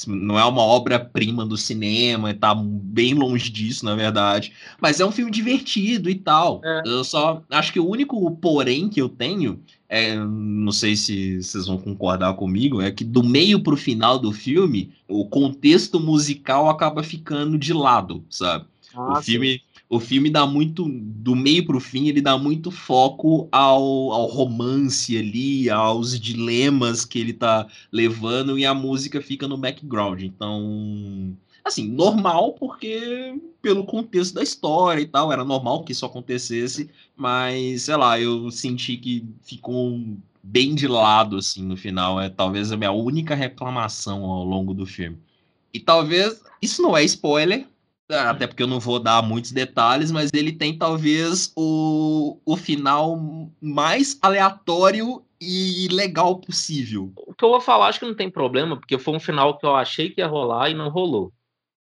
Não 0.07 0.39
é 0.39 0.45
uma 0.45 0.63
obra-prima 0.63 1.47
do 1.47 1.57
cinema, 1.57 2.35
tá 2.35 2.55
bem 2.55 3.15
longe 3.15 3.51
disso, 3.51 3.87
na 3.87 3.95
verdade. 3.95 4.53
Mas 4.81 5.01
é 5.01 5.07
um 5.07 5.11
filme 5.11 5.31
divertido 5.31 6.11
e 6.11 6.15
tal. 6.15 6.61
É. 6.63 6.83
Eu 6.85 7.05
só 7.05 7.43
acho 7.51 7.73
que 7.73 7.81
o 7.81 7.89
único 7.89 8.31
porém 8.37 8.89
que 8.89 9.01
eu 9.01 9.09
tenho 9.09 9.61
é, 9.93 10.17
não 10.17 10.73
sei 10.73 10.97
se 10.97 11.43
vocês 11.43 11.67
vão 11.67 11.77
concordar 11.77 12.33
comigo, 12.33 12.81
é 12.81 12.91
que 12.91 13.05
do 13.05 13.23
meio 13.23 13.63
pro 13.63 13.77
final 13.77 14.19
do 14.19 14.33
filme, 14.33 14.91
o 15.07 15.27
contexto 15.27 16.01
musical 16.01 16.71
acaba 16.71 17.03
ficando 17.03 17.59
de 17.59 17.75
lado, 17.75 18.25
sabe? 18.31 18.65
Ah, 18.95 19.19
o 19.19 19.23
filme 19.23 19.61
o 19.91 20.01
filme 20.01 20.31
dá 20.31 20.47
muito 20.47 20.89
do 20.89 21.37
meio 21.37 21.67
pro 21.67 21.79
fim 21.79 22.09
ele 22.09 22.23
dá 22.23 22.39
muito 22.39 22.71
foco 22.71 23.47
ao, 23.53 24.11
ao 24.11 24.25
romance 24.25 25.15
ali 25.19 25.69
aos 25.69 26.19
dilemas 26.19 27.05
que 27.05 27.19
ele 27.19 27.35
tá 27.35 27.67
levando 27.93 28.59
e 28.59 28.65
a 28.65 28.73
música 28.73 29.21
fica 29.21 29.47
no 29.47 29.59
background 29.59 30.23
então 30.23 31.37
assim 31.65 31.89
normal 31.89 32.53
porque 32.55 33.39
pelo 33.61 33.85
contexto 33.85 34.35
da 34.35 34.43
história 34.43 35.01
e 35.01 35.07
tal 35.07 35.33
era 35.33 35.45
normal 35.45 35.85
que 35.85 35.93
isso 35.93 36.07
acontecesse 36.07 36.91
mas 37.17 37.83
sei 37.83 37.97
lá 37.97 38.19
eu 38.19 38.51
senti 38.51 38.97
que 38.97 39.25
ficou 39.43 40.01
bem 40.43 40.75
de 40.75 40.89
lado 40.89 41.37
assim 41.37 41.63
no 41.63 41.77
final 41.77 42.21
é 42.21 42.29
talvez 42.29 42.73
a 42.73 42.77
minha 42.77 42.93
única 42.93 43.35
reclamação 43.35 44.25
ao 44.25 44.45
longo 44.45 44.75
do 44.75 44.87
filme 44.87 45.19
e 45.73 45.81
talvez 45.81 46.43
isso 46.61 46.83
não 46.83 46.97
é 46.97 47.05
spoiler 47.05 47.67
até 48.09 48.47
porque 48.47 48.63
eu 48.63 48.67
não 48.67 48.79
vou 48.79 48.99
dar 48.99 49.23
muitos 49.23 49.53
detalhes, 49.53 50.11
mas 50.11 50.31
ele 50.35 50.53
tem 50.53 50.77
talvez 50.77 51.53
o, 51.57 52.39
o 52.45 52.57
final 52.57 53.19
mais 53.61 54.19
aleatório 54.21 55.23
e 55.41 55.89
legal 55.91 56.37
possível. 56.37 57.13
O 57.17 57.35
que 57.35 57.45
eu 57.45 57.51
vou 57.51 57.61
falar, 57.61 57.89
acho 57.89 57.99
que 57.99 58.07
não 58.07 58.15
tem 58.15 58.31
problema, 58.31 58.77
porque 58.77 58.99
foi 58.99 59.15
um 59.15 59.21
final 59.21 59.59
que 59.59 59.67
eu 59.67 59.75
achei 59.75 60.11
que 60.11 60.21
ia 60.21 60.27
rolar 60.27 60.71
e 60.71 60.75
não 60.75 60.89
rolou. 60.89 61.33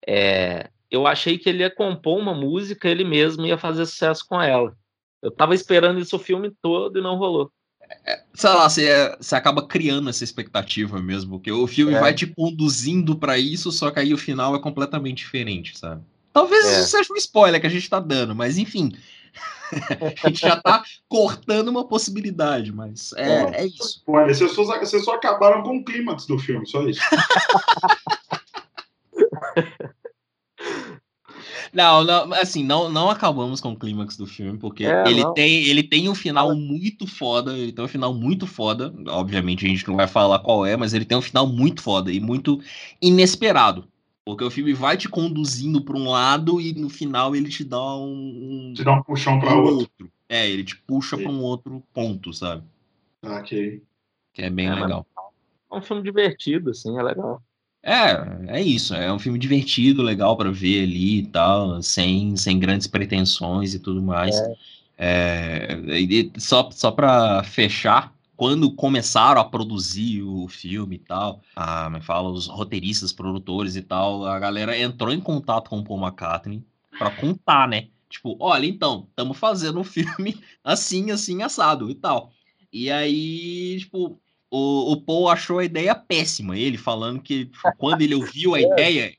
É, 0.07 0.71
eu 0.91 1.07
achei 1.07 1.37
que 1.37 1.49
ele 1.49 1.63
ia 1.63 1.71
compor 1.71 2.19
uma 2.19 2.35
música, 2.35 2.89
ele 2.89 3.05
mesmo 3.05 3.45
ia 3.47 3.59
fazer 3.59 3.87
sucesso 3.87 4.25
com 4.29 4.41
ela. 4.41 4.77
Eu 5.21 5.31
tava 5.31 5.55
esperando 5.55 5.99
isso 5.99 6.17
o 6.17 6.21
filme 6.21 6.53
todo 6.63 6.99
e 6.99 7.03
não 7.03 7.17
rolou. 7.17 7.51
É, 8.05 8.23
sei 8.35 8.51
lá, 8.51 8.69
você, 8.69 9.17
você 9.19 9.35
acaba 9.35 9.67
criando 9.67 10.09
essa 10.09 10.25
expectativa 10.25 11.01
mesmo, 11.01 11.33
porque 11.33 11.51
o 11.51 11.67
filme 11.67 11.95
é. 11.95 12.01
vai 12.01 12.15
te 12.15 12.27
conduzindo 12.27 13.17
para 13.17 13.39
isso, 13.39 13.71
só 13.71 13.91
que 13.91 13.99
aí 13.99 14.13
o 14.13 14.19
final 14.19 14.55
é 14.55 14.61
completamente 14.61 15.19
diferente, 15.19 15.79
sabe? 15.79 16.03
Talvez 16.33 16.67
é. 16.67 16.81
isso 16.81 16.91
seja 16.91 17.13
um 17.13 17.17
spoiler 17.17 17.61
que 17.61 17.67
a 17.67 17.71
gente 17.71 17.89
tá 17.89 17.99
dando, 17.99 18.35
mas 18.35 18.59
enfim. 18.59 18.93
a 20.23 20.29
gente 20.29 20.41
já 20.41 20.61
tá 20.61 20.83
cortando 21.09 21.69
uma 21.69 21.87
possibilidade, 21.87 22.73
mas 22.73 23.13
é, 23.17 23.63
é 23.63 23.67
isso. 23.67 24.03
Olha, 24.07 24.33
vocês 24.33 24.53
só, 24.53 24.65
vocês 24.65 25.05
só 25.05 25.15
acabaram 25.15 25.63
com 25.63 25.79
o 25.79 25.85
clímax 25.85 26.27
do 26.27 26.39
filme, 26.39 26.67
só 26.67 26.87
isso. 26.87 27.01
Não, 31.73 32.05
não, 32.05 32.33
assim, 32.35 32.65
não, 32.65 32.89
não 32.91 33.11
acabamos 33.11 33.61
com 33.61 33.73
o 33.73 33.77
clímax 33.77 34.17
do 34.17 34.27
filme, 34.27 34.59
porque 34.59 34.85
é, 34.85 35.09
ele, 35.09 35.25
tem, 35.35 35.65
ele 35.65 35.83
tem 35.83 36.09
um 36.09 36.15
final 36.15 36.55
muito 36.55 37.07
foda, 37.07 37.57
ele 37.57 37.73
tem 37.73 37.85
um 37.85 37.89
final 37.89 38.15
muito 38.15 38.47
foda, 38.47 38.95
obviamente 39.09 39.65
a 39.65 39.69
gente 39.69 39.87
não 39.87 39.97
vai 39.97 40.07
falar 40.07 40.39
qual 40.41 40.65
é, 40.65 40.77
mas 40.77 40.95
ele 40.95 41.05
tem 41.05 41.17
um 41.17 41.23
final 41.23 41.47
muito 41.47 41.83
foda 41.83 42.13
e 42.13 42.21
muito 42.21 42.61
inesperado. 43.01 43.87
Porque 44.25 44.43
o 44.43 44.51
filme 44.51 44.73
vai 44.73 44.97
te 44.97 45.09
conduzindo 45.09 45.81
para 45.81 45.97
um 45.97 46.11
lado 46.11 46.61
e 46.61 46.73
no 46.73 46.89
final 46.89 47.37
ele 47.37 47.49
te 47.49 47.63
dá 47.63 47.97
um. 47.97 48.73
Te 48.75 48.83
dá 48.83 48.95
um 48.95 49.03
puxão 49.03 49.39
para 49.39 49.55
um 49.55 49.59
outro. 49.59 49.79
outro. 49.79 50.13
É, 50.29 50.51
ele 50.51 50.65
te 50.65 50.77
puxa 50.77 51.17
para 51.17 51.31
um 51.31 51.41
outro 51.43 51.81
ponto, 51.95 52.33
sabe? 52.33 52.65
Ok. 53.23 53.81
Que 54.33 54.43
é 54.43 54.51
bem 54.51 54.67
é, 54.67 54.75
legal. 54.75 55.07
É 55.71 55.77
um 55.77 55.81
filme 55.81 56.03
divertido, 56.03 56.71
assim, 56.71 56.99
é 56.99 57.03
legal. 57.03 57.41
É, 57.87 58.59
é 58.59 58.61
isso. 58.61 58.95
É 58.95 59.13
um 59.13 59.19
filme 59.19 59.39
divertido, 59.39 60.03
legal 60.03 60.37
para 60.37 60.51
ver 60.51 60.83
ali 60.83 61.21
e 61.21 61.27
tal, 61.27 61.81
sem, 61.81 62.37
sem 62.37 62.59
grandes 62.59 62.89
pretensões 62.89 63.75
e 63.75 63.79
tudo 63.79 64.03
mais. 64.03 64.35
É. 64.35 64.57
É, 64.99 65.79
e 66.01 66.33
só 66.37 66.69
só 66.73 66.91
para 66.91 67.45
fechar, 67.45 68.13
quando 68.37 68.73
começaram 68.73 69.41
a 69.41 69.45
produzir 69.45 70.23
o 70.23 70.49
filme 70.49 70.97
e 70.97 70.99
tal, 70.99 71.43
a, 71.55 71.89
me 71.89 72.01
fala, 72.01 72.29
os 72.31 72.49
roteiristas, 72.49 73.13
produtores 73.13 73.77
e 73.77 73.83
tal, 73.83 74.27
a 74.27 74.37
galera 74.39 74.77
entrou 74.77 75.13
em 75.13 75.21
contato 75.21 75.71
com 75.71 75.79
o 75.79 75.85
Paul 75.85 76.01
McCartney 76.01 76.65
para 76.99 77.11
contar, 77.11 77.69
né? 77.69 77.87
Tipo, 78.09 78.37
olha, 78.41 78.67
então, 78.67 79.07
estamos 79.11 79.37
fazendo 79.37 79.79
um 79.79 79.85
filme 79.85 80.41
assim, 80.65 81.11
assim, 81.13 81.43
assado 81.43 81.89
e 81.89 81.95
tal. 81.95 82.33
E 82.73 82.91
aí, 82.91 83.79
tipo, 83.79 84.19
o, 84.51 84.93
o 84.93 85.01
Paul 85.01 85.29
achou 85.29 85.59
a 85.59 85.65
ideia 85.65 85.95
péssima. 85.95 86.59
Ele 86.59 86.77
falando 86.77 87.21
que 87.21 87.51
quando 87.79 88.03
ele 88.03 88.15
ouviu 88.15 88.55
a 88.55 88.61
ideia, 88.61 89.13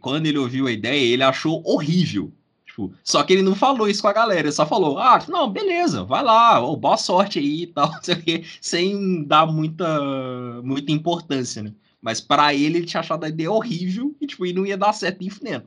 quando 0.00 0.26
ele 0.26 0.38
ouviu 0.38 0.66
a 0.66 0.72
ideia, 0.72 1.12
ele 1.12 1.22
achou 1.22 1.62
horrível. 1.64 2.32
Tipo, 2.66 2.92
só 3.02 3.22
que 3.22 3.32
ele 3.32 3.42
não 3.42 3.54
falou 3.54 3.88
isso 3.88 4.00
com 4.00 4.08
a 4.08 4.12
galera, 4.12 4.42
ele 4.42 4.52
só 4.52 4.64
falou, 4.64 4.98
ah, 4.98 5.22
não, 5.28 5.50
beleza, 5.50 6.04
vai 6.04 6.22
lá, 6.22 6.64
oh, 6.64 6.76
boa 6.76 6.96
sorte 6.96 7.38
aí 7.40 7.62
e 7.62 7.66
tal, 7.66 7.90
sem 8.60 9.24
dar 9.24 9.46
muita, 9.46 10.62
muita 10.62 10.92
importância, 10.92 11.62
né? 11.62 11.74
Mas 12.00 12.20
para 12.20 12.54
ele, 12.54 12.78
ele 12.78 12.86
tinha 12.86 13.00
achado 13.00 13.24
a 13.24 13.28
ideia 13.28 13.50
horrível 13.50 14.14
e, 14.20 14.26
tipo, 14.26 14.46
e 14.46 14.52
não 14.52 14.64
ia 14.64 14.76
dar 14.76 14.92
certo 14.92 15.20
nem 15.20 15.28
fudendo. 15.28 15.66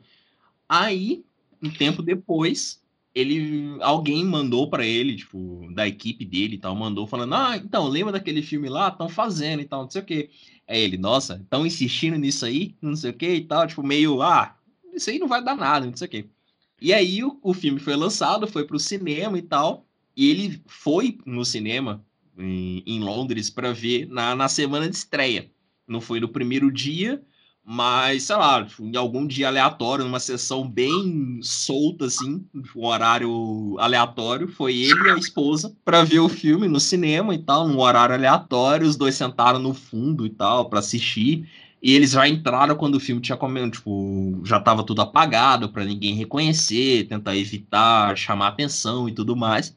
Aí, 0.68 1.24
um 1.62 1.70
tempo 1.70 2.02
depois, 2.02 2.82
ele 3.16 3.78
alguém 3.82 4.26
mandou 4.26 4.70
para 4.70 4.86
ele, 4.86 5.16
tipo, 5.16 5.68
da 5.74 5.88
equipe 5.88 6.26
dele 6.26 6.56
e 6.56 6.58
tal, 6.60 6.76
mandou 6.76 7.06
falando: 7.08 7.34
"Ah, 7.36 7.58
então, 7.58 7.88
lembra 7.88 8.14
daquele 8.14 8.42
filme 8.42 8.70
lá? 8.70 8.90
Estão 8.90 9.08
fazendo 9.10 9.62
e 9.62 9.66
tal, 9.66 9.84
não 9.84 9.90
sei 9.90 10.02
o 10.02 10.06
quê". 10.06 10.30
Aí 10.68 10.82
ele: 10.82 10.98
"Nossa, 10.98 11.36
estão 11.44 11.66
insistindo 11.66 12.18
nisso 12.18 12.46
aí, 12.46 12.76
não 12.82 12.96
sei 12.96 13.12
o 13.12 13.14
quê 13.14 13.36
e 13.36 13.46
tal", 13.46 13.68
tipo, 13.68 13.84
meio, 13.84 14.22
ah, 14.22 14.56
isso 14.94 15.10
aí 15.10 15.20
não 15.20 15.28
vai 15.28 15.44
dar 15.44 15.56
nada, 15.56 15.86
não 15.86 15.96
sei 15.96 16.08
o 16.08 16.12
quê. 16.12 16.26
E 16.82 16.94
aí 16.94 17.24
o, 17.24 17.40
o 17.42 17.54
filme 17.54 17.80
foi 17.80 17.96
lançado, 17.96 18.48
foi 18.48 18.66
pro 18.66 18.80
cinema 18.80 19.38
e 19.38 19.42
tal, 19.42 19.88
e 20.16 20.30
ele 20.30 20.62
foi 20.68 21.18
no 21.26 21.46
cinema 21.46 22.06
em, 22.38 22.84
em 22.86 23.00
Londres 23.00 23.50
para 23.50 23.72
ver 23.72 24.08
na, 24.08 24.36
na 24.36 24.48
semana 24.48 24.90
de 24.90 24.96
estreia. 24.96 25.52
Não 25.88 26.02
foi 26.02 26.20
no 26.20 26.30
primeiro 26.30 26.72
dia, 26.72 27.24
mas, 27.66 28.24
sei 28.24 28.36
lá, 28.36 28.64
tipo, 28.66 28.84
em 28.84 28.96
algum 28.98 29.26
dia 29.26 29.48
aleatório, 29.48 30.04
numa 30.04 30.20
sessão 30.20 30.68
bem 30.68 31.40
solta, 31.42 32.06
assim, 32.06 32.46
um 32.76 32.86
horário 32.86 33.78
aleatório, 33.80 34.50
foi 34.50 34.76
ele 34.78 35.08
e 35.08 35.12
a 35.12 35.18
esposa 35.18 35.74
para 35.86 36.04
ver 36.04 36.20
o 36.20 36.28
filme 36.28 36.68
no 36.68 36.80
cinema 36.80 37.34
e 37.34 37.40
tal, 37.40 37.68
num 37.68 37.80
horário 37.80 38.16
aleatório, 38.16 38.86
os 38.86 38.98
dois 38.98 39.16
sentaram 39.16 39.60
no 39.60 39.74
fundo 39.74 40.26
e 40.26 40.30
tal, 40.30 40.70
para 40.70 40.80
assistir. 40.80 41.48
E 41.82 41.94
eles 41.94 42.12
já 42.12 42.28
entraram 42.28 42.76
quando 42.76 42.96
o 42.96 43.00
filme 43.00 43.22
tinha 43.22 43.38
comido, 43.38 43.70
tipo, 43.72 44.42
já 44.46 44.60
tava 44.60 44.84
tudo 44.86 45.02
apagado 45.02 45.70
para 45.70 45.86
ninguém 45.86 46.16
reconhecer, 46.16 47.08
tentar 47.08 47.36
evitar, 47.36 48.18
chamar 48.18 48.48
atenção 48.50 49.08
e 49.08 49.14
tudo 49.14 49.36
mais. 49.36 49.76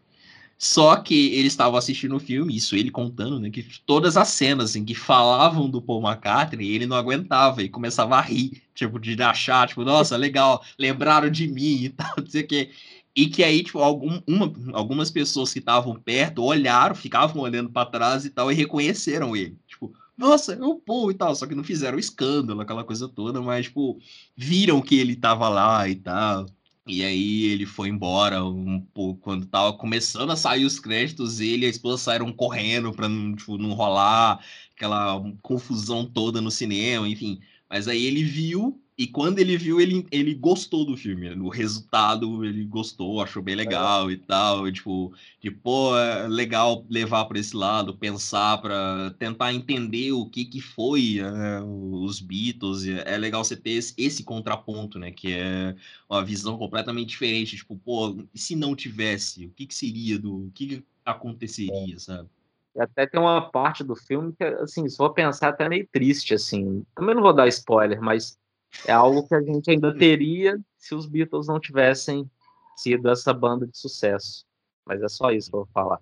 Só 0.59 0.97
que 0.97 1.35
eles 1.35 1.53
estavam 1.53 1.77
assistindo 1.79 2.17
o 2.17 2.21
filme, 2.21 2.57
isso 2.57 2.75
ele 2.75 2.91
contando, 2.91 3.39
né? 3.39 3.51
Que 3.51 3.63
todas 3.85 4.17
as 4.17 4.29
cenas 4.29 4.75
em 4.75 4.85
que 4.85 4.95
falavam 4.95 5.69
do 5.69 5.83
Paul 5.83 6.03
McCartney, 6.03 6.71
ele 6.71 6.87
não 6.87 6.97
aguentava 6.97 7.63
e 7.63 7.69
começava 7.69 8.17
a 8.17 8.21
rir, 8.23 8.63
tipo, 8.75 8.99
de 8.99 9.21
achar, 9.23 9.69
tipo, 9.69 9.85
nossa, 9.85 10.17
legal, 10.17 10.65
lembraram 10.79 11.31
de 11.31 11.47
mim 11.47 11.85
e 11.85 11.89
tal, 11.91 12.15
não 12.19 12.27
sei 12.27 12.43
o 12.43 12.47
quê. 12.47 12.71
E 13.15 13.27
que 13.29 13.43
aí, 13.45 13.63
tipo, 13.63 13.79
algum, 13.81 14.21
uma, 14.27 14.53
algumas 14.73 15.11
pessoas 15.11 15.53
que 15.53 15.59
estavam 15.59 15.95
perto 15.95 16.43
olharam, 16.43 16.95
ficavam 16.95 17.43
olhando 17.43 17.71
para 17.71 17.91
trás 17.91 18.25
e 18.25 18.31
tal, 18.31 18.51
e 18.51 18.55
reconheceram 18.55 19.37
ele. 19.37 19.59
Tipo, 19.67 19.93
nossa, 20.17 20.55
é 20.55 20.63
o 20.63 20.77
Paul 20.77 21.11
e 21.11 21.15
tal, 21.15 21.35
só 21.35 21.47
que 21.47 21.55
não 21.55 21.65
fizeram 21.65 21.99
escândalo, 21.99 22.61
aquela 22.63 22.85
coisa 22.85 23.09
toda, 23.09 23.43
mas, 23.43 23.67
tipo, 23.67 23.99
viram 24.37 24.81
que 24.81 24.99
ele 24.99 25.17
tava 25.17 25.49
lá 25.49 25.87
e 25.89 25.97
tal. 25.97 26.47
E 26.89 27.05
aí 27.05 27.45
ele 27.47 27.66
foi 27.66 27.89
embora 27.89 28.45
um 28.45 28.80
pouco 28.80 29.20
quando 29.20 29.47
tava 29.47 29.72
começando 29.76 30.30
a 30.30 30.37
sair 30.37 30.64
os 30.64 30.78
créditos, 30.78 31.41
ele 31.41 31.64
e 31.64 31.66
a 31.66 31.70
esposa 31.70 32.03
saíram 32.03 32.32
correndo 32.32 32.93
para 32.93 33.09
não, 33.09 33.34
tipo, 33.34 33.59
não 33.59 33.72
rolar 33.72 34.45
aquela 34.74 35.20
confusão 35.43 36.09
toda 36.09 36.41
no 36.41 36.51
cinema, 36.51 37.09
enfim. 37.09 37.41
Mas 37.68 37.89
aí 37.89 38.05
ele 38.05 38.22
viu 38.22 38.80
e 38.99 39.07
quando 39.07 39.38
ele 39.38 39.59
viu, 39.59 39.78
ele, 39.78 40.07
ele 40.11 40.34
gostou 40.34 40.82
do 40.82 40.97
filme. 40.97 41.28
O 41.34 41.51
resultado, 41.51 42.42
ele 42.47 42.64
gostou, 42.64 43.22
achou 43.22 43.42
bem 43.42 43.55
legal 43.55 44.09
é. 44.09 44.14
e 44.14 44.16
tal. 44.16 44.66
E, 44.66 44.72
tipo, 44.72 45.12
de, 45.38 45.51
pô, 45.51 45.94
é 45.99 46.26
legal 46.26 46.82
levar 46.88 47.26
para 47.26 47.38
esse 47.38 47.55
lado, 47.55 47.94
pensar 47.94 48.57
para 48.57 49.11
tentar 49.18 49.53
entender 49.53 50.12
o 50.12 50.24
que, 50.24 50.47
que 50.47 50.62
foi 50.62 51.18
é, 51.18 51.61
os 51.62 52.20
Beatles. 52.20 52.86
É 52.86 53.18
legal 53.18 53.44
você 53.44 53.55
ter 53.55 53.72
esse, 53.72 53.92
esse, 53.99 54.24
contraponto, 54.24 54.99
né? 54.99 55.11
Que 55.11 55.34
é 55.34 55.76
uma 56.09 56.24
visão 56.24 56.57
completamente 56.57 57.11
diferente. 57.11 57.57
Tipo, 57.57 57.76
pô, 57.76 58.24
se 58.34 58.57
não 58.57 58.74
tivesse? 58.74 59.44
O 59.44 59.51
que, 59.51 59.66
que 59.66 59.74
seria 59.74 60.18
do. 60.18 60.47
O 60.47 60.51
que, 60.55 60.66
que 60.66 60.84
aconteceria, 61.05 61.97
é. 61.97 61.99
sabe? 61.99 62.30
E 62.74 62.80
até 62.80 63.07
tem 63.07 63.20
uma 63.20 63.42
parte 63.42 63.84
do 63.84 63.94
filme 63.94 64.32
que, 64.32 64.44
assim, 64.44 64.88
se 64.88 64.97
for 64.97 65.11
pensar, 65.11 65.51
até 65.51 65.68
meio 65.68 65.86
triste, 65.92 66.32
assim. 66.32 66.82
Também 66.94 67.14
não 67.14 67.22
vou 67.22 67.34
dar 67.34 67.47
spoiler, 67.49 68.01
mas 68.01 68.38
é 68.87 68.93
algo 68.93 69.27
que 69.27 69.35
a 69.35 69.43
gente 69.43 69.71
ainda 69.71 69.97
teria 69.97 70.59
se 70.77 70.95
os 70.95 71.07
Beatles 71.07 71.49
não 71.49 71.59
tivessem 71.59 72.29
sido 72.77 73.09
essa 73.09 73.33
banda 73.33 73.67
de 73.67 73.77
sucesso. 73.77 74.45
Mas 74.85 75.03
é 75.03 75.09
só 75.09 75.31
isso 75.31 75.51
que 75.51 75.57
eu 75.57 75.61
vou 75.61 75.69
falar. 75.73 76.01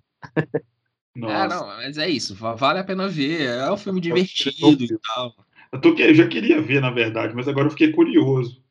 É, 1.16 1.46
não, 1.46 1.66
mas 1.66 1.96
é 1.96 2.08
isso, 2.08 2.34
vale 2.34 2.80
a 2.80 2.84
pena 2.84 3.06
ver. 3.06 3.42
É 3.42 3.70
um 3.70 3.76
filme 3.76 4.00
divertido 4.00 4.82
e 4.82 4.98
tal. 4.98 5.32
Eu, 5.70 5.80
tô, 5.80 5.94
eu 5.94 6.14
já 6.14 6.26
queria 6.26 6.60
ver, 6.60 6.80
na 6.80 6.90
verdade, 6.90 7.34
mas 7.34 7.46
agora 7.46 7.66
eu 7.66 7.70
fiquei 7.70 7.92
curioso. 7.92 8.62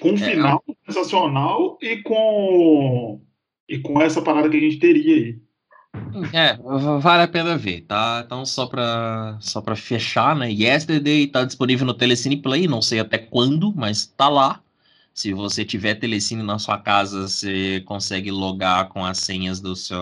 Com 0.00 0.10
um 0.10 0.14
é, 0.14 0.18
final 0.18 0.64
é... 0.68 0.72
sensacional 0.86 1.78
e 1.82 1.98
com, 1.98 3.20
e 3.68 3.78
com 3.78 4.00
essa 4.00 4.22
parada 4.22 4.48
que 4.48 4.56
a 4.56 4.60
gente 4.60 4.78
teria 4.78 5.14
aí. 5.14 5.42
É, 6.32 6.56
vale 7.00 7.22
a 7.22 7.28
pena 7.28 7.56
ver, 7.56 7.82
tá? 7.82 8.22
Então, 8.24 8.44
só 8.46 8.66
pra, 8.66 9.36
só 9.40 9.60
pra 9.60 9.76
fechar, 9.76 10.34
né? 10.34 10.50
Yesterday 10.50 11.26
tá 11.26 11.44
disponível 11.44 11.86
no 11.86 11.94
Telecine 11.94 12.36
Play, 12.36 12.66
não 12.66 12.80
sei 12.80 13.00
até 13.00 13.18
quando, 13.18 13.72
mas 13.74 14.06
tá 14.06 14.28
lá. 14.28 14.60
Se 15.14 15.32
você 15.32 15.64
tiver 15.64 15.94
Telecine 15.96 16.42
na 16.42 16.58
sua 16.58 16.78
casa, 16.78 17.28
você 17.28 17.82
consegue 17.82 18.30
logar 18.30 18.88
com 18.88 19.04
as 19.04 19.18
senhas 19.18 19.60
do 19.60 19.76
seu, 19.76 19.98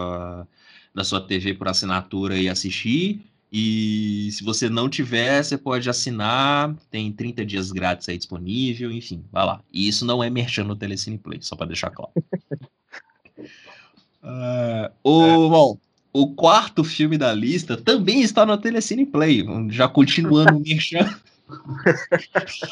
da 0.94 1.02
sua 1.02 1.20
TV 1.20 1.54
por 1.54 1.68
assinatura 1.68 2.36
e 2.38 2.48
assistir. 2.48 3.20
E 3.52 4.28
se 4.30 4.44
você 4.44 4.68
não 4.68 4.88
tiver, 4.88 5.42
você 5.42 5.58
pode 5.58 5.90
assinar, 5.90 6.72
tem 6.88 7.10
30 7.10 7.44
dias 7.44 7.72
grátis 7.72 8.08
aí 8.08 8.16
disponível, 8.16 8.92
enfim, 8.92 9.24
vai 9.32 9.44
lá. 9.44 9.60
E 9.72 9.88
isso 9.88 10.04
não 10.04 10.22
é 10.22 10.30
merchan 10.30 10.64
no 10.64 10.76
Telecine 10.76 11.18
Play, 11.18 11.40
só 11.42 11.56
para 11.56 11.66
deixar 11.66 11.90
claro. 11.90 12.12
Uh, 14.22 14.90
o, 15.02 15.24
é. 15.24 15.48
bom, 15.48 15.78
o 16.12 16.34
quarto 16.34 16.84
filme 16.84 17.16
da 17.16 17.32
lista 17.32 17.76
também 17.76 18.20
está 18.22 18.44
no 18.44 18.56
Telecine 18.58 19.06
Play, 19.06 19.44
já 19.68 19.88
continuando 19.88 20.56
o 20.56 20.60
merchan. 20.66 21.08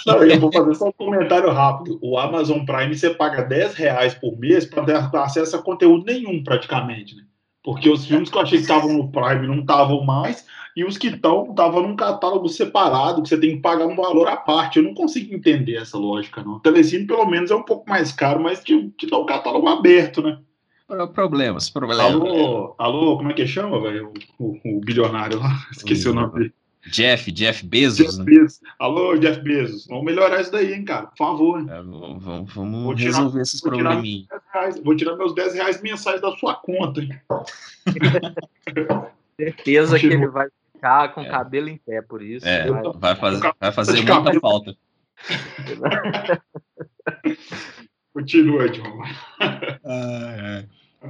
Não, 0.07 0.23
eu 0.23 0.39
vou 0.39 0.53
fazer 0.53 0.75
só 0.75 0.89
um 0.89 0.93
comentário 0.93 1.51
rápido. 1.51 1.99
O 2.03 2.19
Amazon 2.19 2.65
Prime 2.65 2.97
você 2.97 3.11
paga 3.11 3.43
10 3.43 3.75
reais 3.75 4.15
por 4.15 4.39
mês 4.39 4.65
para 4.67 4.85
ter 4.85 4.97
acesso 5.19 5.57
a 5.57 5.63
conteúdo 5.63 6.05
nenhum, 6.05 6.43
praticamente. 6.43 7.17
Né? 7.17 7.23
Porque 7.63 7.89
os 7.89 8.07
filmes 8.07 8.31
que 8.31 8.37
eu 8.37 8.43
achei 8.43 8.59
que 8.59 8.63
estavam 8.63 8.93
no 8.93 9.11
Prime 9.11 9.47
não 9.47 9.61
estavam 9.61 10.05
mais, 10.05 10.47
e 10.77 10.85
os 10.85 10.97
que 10.97 11.09
estão 11.09 11.51
estavam 11.51 11.83
num 11.83 11.97
catálogo 11.97 12.49
separado, 12.49 13.21
que 13.23 13.29
você 13.29 13.39
tem 13.39 13.57
que 13.57 13.63
pagar 13.63 13.87
um 13.87 13.97
valor 13.97 14.29
à 14.29 14.37
parte. 14.37 14.79
Eu 14.79 14.85
não 14.85 14.95
consigo 14.95 15.35
entender 15.35 15.75
essa 15.75 15.99
lógica, 15.99 16.43
não. 16.43 16.55
O 16.55 16.61
Telecine, 16.61 17.07
pelo 17.07 17.27
menos, 17.27 17.51
é 17.51 17.55
um 17.55 17.65
pouco 17.65 17.89
mais 17.91 18.13
caro, 18.13 18.41
mas 18.41 18.63
te, 18.63 18.89
te 18.91 19.09
dá 19.09 19.19
um 19.19 19.27
catálogo 19.27 19.67
aberto, 19.67 20.23
né? 20.23 20.39
Problemas, 21.15 21.69
problemas. 21.69 22.07
Alô, 22.07 22.75
alô, 22.79 23.19
como 23.19 23.31
é 23.31 23.35
que 23.35 23.47
chama, 23.47 23.79
velho? 23.83 24.11
O, 24.39 24.59
o, 24.65 24.79
o, 24.79 24.81
bilionário 24.81 25.39
lá, 25.39 25.51
esqueci 25.71 26.09
o 26.09 26.15
nome 26.15 26.33
dele. 26.33 26.55
Jeff, 26.91 27.31
Jeff 27.31 27.67
Bezos, 27.67 27.99
Jeff 27.99 28.19
né? 28.19 28.25
Bezos. 28.25 28.61
Alô, 28.79 29.15
Jeff 29.19 29.39
Bezos. 29.43 29.87
Vamos 29.87 30.05
melhorar 30.05 30.41
isso 30.41 30.51
daí, 30.51 30.73
hein, 30.73 30.87
cara? 30.87 31.09
Por 31.09 31.17
favor. 31.19 31.61
É, 31.61 31.83
vamos 31.83 32.55
vamos- 32.55 32.97
tirar- 32.97 33.17
resolver 33.19 33.43
esses 33.43 33.61
vou 33.61 33.73
probleminhas. 33.73 34.27
10 34.29 34.43
reais. 34.55 34.81
Vou 34.83 34.97
tirar 34.97 35.17
meus 35.17 35.35
10 35.35 35.53
reais 35.55 35.83
mensais 35.83 36.23
da 36.23 36.31
sua 36.37 36.55
conta, 36.55 37.03
hein? 37.03 37.21
Certeza 39.39 39.99
que 39.99 40.07
ele 40.07 40.27
vai 40.29 40.47
ficar 40.73 41.09
com 41.13 41.21
o 41.21 41.25
É. 41.25 41.29
cabelo 41.29 41.69
em 41.69 41.77
pé 41.77 42.01
por 42.01 42.23
isso. 42.23 42.49
É, 42.49 42.67
vai- 42.71 42.83
vai 42.95 43.15
fazer, 43.15 43.53
vai 43.61 43.73
fazer 43.73 43.93
muita 43.97 44.15
cabelo. 44.15 44.41
falta. 44.41 44.75
Continua, 48.19 48.69
John. 48.69 49.03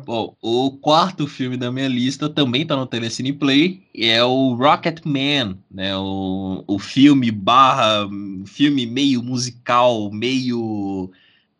Bom, 0.04 0.36
o 0.42 0.72
quarto 0.72 1.26
filme 1.26 1.56
da 1.56 1.72
minha 1.72 1.88
lista 1.88 2.28
também 2.28 2.66
tá 2.66 2.76
no 2.76 2.86
Telecine 2.86 3.32
Play, 3.32 3.82
e 3.94 4.04
é 4.04 4.22
o 4.22 4.52
Rocket 4.52 5.00
Man, 5.06 5.56
né? 5.70 5.96
O, 5.96 6.62
o 6.66 6.78
filme 6.78 7.30
barra, 7.30 8.06
filme 8.44 8.86
meio 8.86 9.22
musical, 9.22 10.10
meio, 10.12 11.10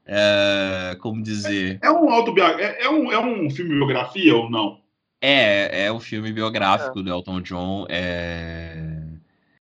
é, 0.04 0.98
como 1.00 1.22
dizer, 1.22 1.78
É 1.82 1.90
um 1.90 2.10
autobiografia, 2.10 2.66
é, 2.66 2.84
é 2.84 2.90
um, 2.90 3.10
é 3.10 3.18
um 3.18 3.48
filme 3.48 3.74
biografia 3.74 4.36
ou 4.36 4.50
não? 4.50 4.78
é, 5.22 5.86
é 5.86 5.92
o 5.92 5.98
filme 5.98 6.30
biográfico 6.30 7.02
do 7.02 7.10
Elton 7.10 7.40
John, 7.40 7.86
é, 7.88 9.02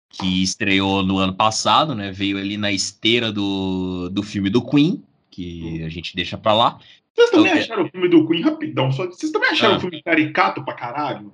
que 0.09 0.43
estreou 0.43 1.03
no 1.03 1.17
ano 1.17 1.33
passado, 1.33 1.95
né? 1.95 2.11
Veio 2.11 2.37
ali 2.37 2.55
na 2.55 2.71
esteira 2.71 3.31
do, 3.31 4.09
do 4.09 4.21
filme 4.21 4.51
do 4.51 4.61
Queen, 4.61 5.03
que 5.31 5.81
a 5.83 5.89
gente 5.89 6.15
deixa 6.15 6.37
pra 6.37 6.53
lá. 6.53 6.77
Vocês 7.15 7.29
também 7.31 7.51
Ok. 7.51 7.61
acharam 7.63 7.85
o 7.85 7.89
filme 7.89 8.07
do 8.09 8.27
Queen 8.27 8.41
rapidão? 8.41 8.91
Só, 8.91 9.05
vocês 9.07 9.31
também 9.31 9.49
acharam 9.49 9.75
Ah. 9.75 9.77
o 9.77 9.79
filme 9.81 10.03
caricato 10.03 10.63
pra 10.63 10.73
caralho? 10.75 11.33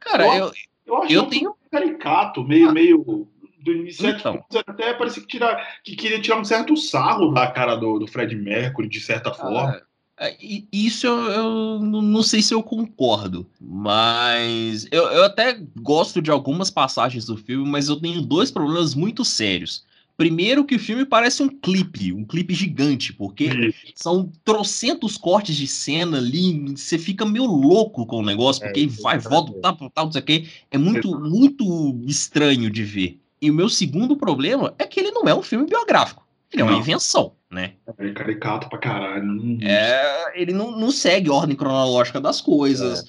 Cara, 0.00 0.26
eu, 0.36 0.52
Eu 0.86 1.02
achei 1.02 1.16
Eu 1.16 1.22
um 1.22 1.28
tenho- 1.28 1.54
caricato, 1.70 2.42
meio, 2.44 2.72
meio. 2.72 3.28
Do 3.60 3.72
início 3.72 4.08
Então. 4.08 4.44
até 4.64 4.94
parecia 4.94 5.20
que, 5.20 5.26
tirar, 5.28 5.78
que 5.82 5.96
queria 5.96 6.20
tirar 6.20 6.38
um 6.38 6.44
certo 6.44 6.76
sarro 6.76 7.32
da 7.32 7.48
cara 7.50 7.74
do, 7.74 7.98
do 7.98 8.06
Fred 8.06 8.36
Mercury, 8.36 8.88
de 8.88 9.00
certa 9.00 9.34
forma. 9.34 9.82
Ah, 10.16 10.30
e- 10.40 10.68
Isso 10.72 11.04
eu, 11.06 11.18
eu 11.32 11.78
não 11.80 12.00
não 12.00 12.22
sei 12.22 12.40
se 12.40 12.54
eu 12.54 12.62
concordo, 12.62 13.44
mas 13.60 14.86
eu, 14.92 15.02
eu 15.10 15.24
até 15.24 15.58
gosto 15.80 16.22
de 16.22 16.30
algumas 16.30 16.70
passagens 16.70 17.26
do 17.26 17.36
filme, 17.36 17.68
mas 17.68 17.88
eu 17.88 17.96
tenho 18.00 18.22
dois 18.22 18.50
problemas 18.52 18.94
muito 18.94 19.24
sérios. 19.24 19.84
Primeiro, 20.16 20.64
que 20.64 20.74
o 20.74 20.78
filme 20.78 21.04
parece 21.04 21.42
um 21.42 21.48
clipe, 21.48 22.10
um 22.12 22.24
clipe 22.24 22.54
gigante, 22.54 23.12
porque 23.12 23.74
são 23.94 24.32
trocentos 24.44 25.18
cortes 25.18 25.54
de 25.56 25.66
cena 25.66 26.16
ali, 26.16 26.74
você 26.74 26.98
fica 26.98 27.26
meio 27.26 27.44
louco 27.44 28.06
com 28.06 28.20
o 28.20 28.24
negócio, 28.24 28.62
É, 28.64 28.68
porque 28.68 28.80
isso 28.80 29.02
vai, 29.02 29.16
é 29.16 29.18
volta, 29.18 29.52
tal, 29.60 29.90
tal, 29.90 30.04
não 30.06 30.12
sei 30.12 30.22
o 30.22 30.24
quê. 30.24 30.46
É 30.70 30.78
muito, 30.78 31.20
muito 31.20 32.00
estranho 32.06 32.70
de 32.70 32.82
ver. 32.82 33.20
E 33.42 33.50
o 33.50 33.54
meu 33.54 33.68
segundo 33.68 34.16
problema 34.16 34.74
é 34.78 34.86
que 34.86 34.98
ele 34.98 35.10
não 35.10 35.24
é 35.24 35.34
um 35.34 35.42
filme 35.42 35.66
biográfico. 35.66 36.26
Ele 36.50 36.62
é 36.62 36.64
uma 36.64 36.72
Não. 36.72 36.78
invenção, 36.80 37.32
né? 37.50 37.74
É 37.98 38.12
caricato 38.12 38.70
pra 38.70 38.78
caralho. 38.78 39.24
Não- 39.24 39.58
É, 39.60 40.32
ele 40.40 40.52
não, 40.52 40.70
não 40.70 40.90
segue 40.90 41.28
a 41.28 41.34
ordem 41.34 41.54
cronológica 41.56 42.18
das 42.20 42.40
coisas. 42.40 43.00
É, 43.00 43.04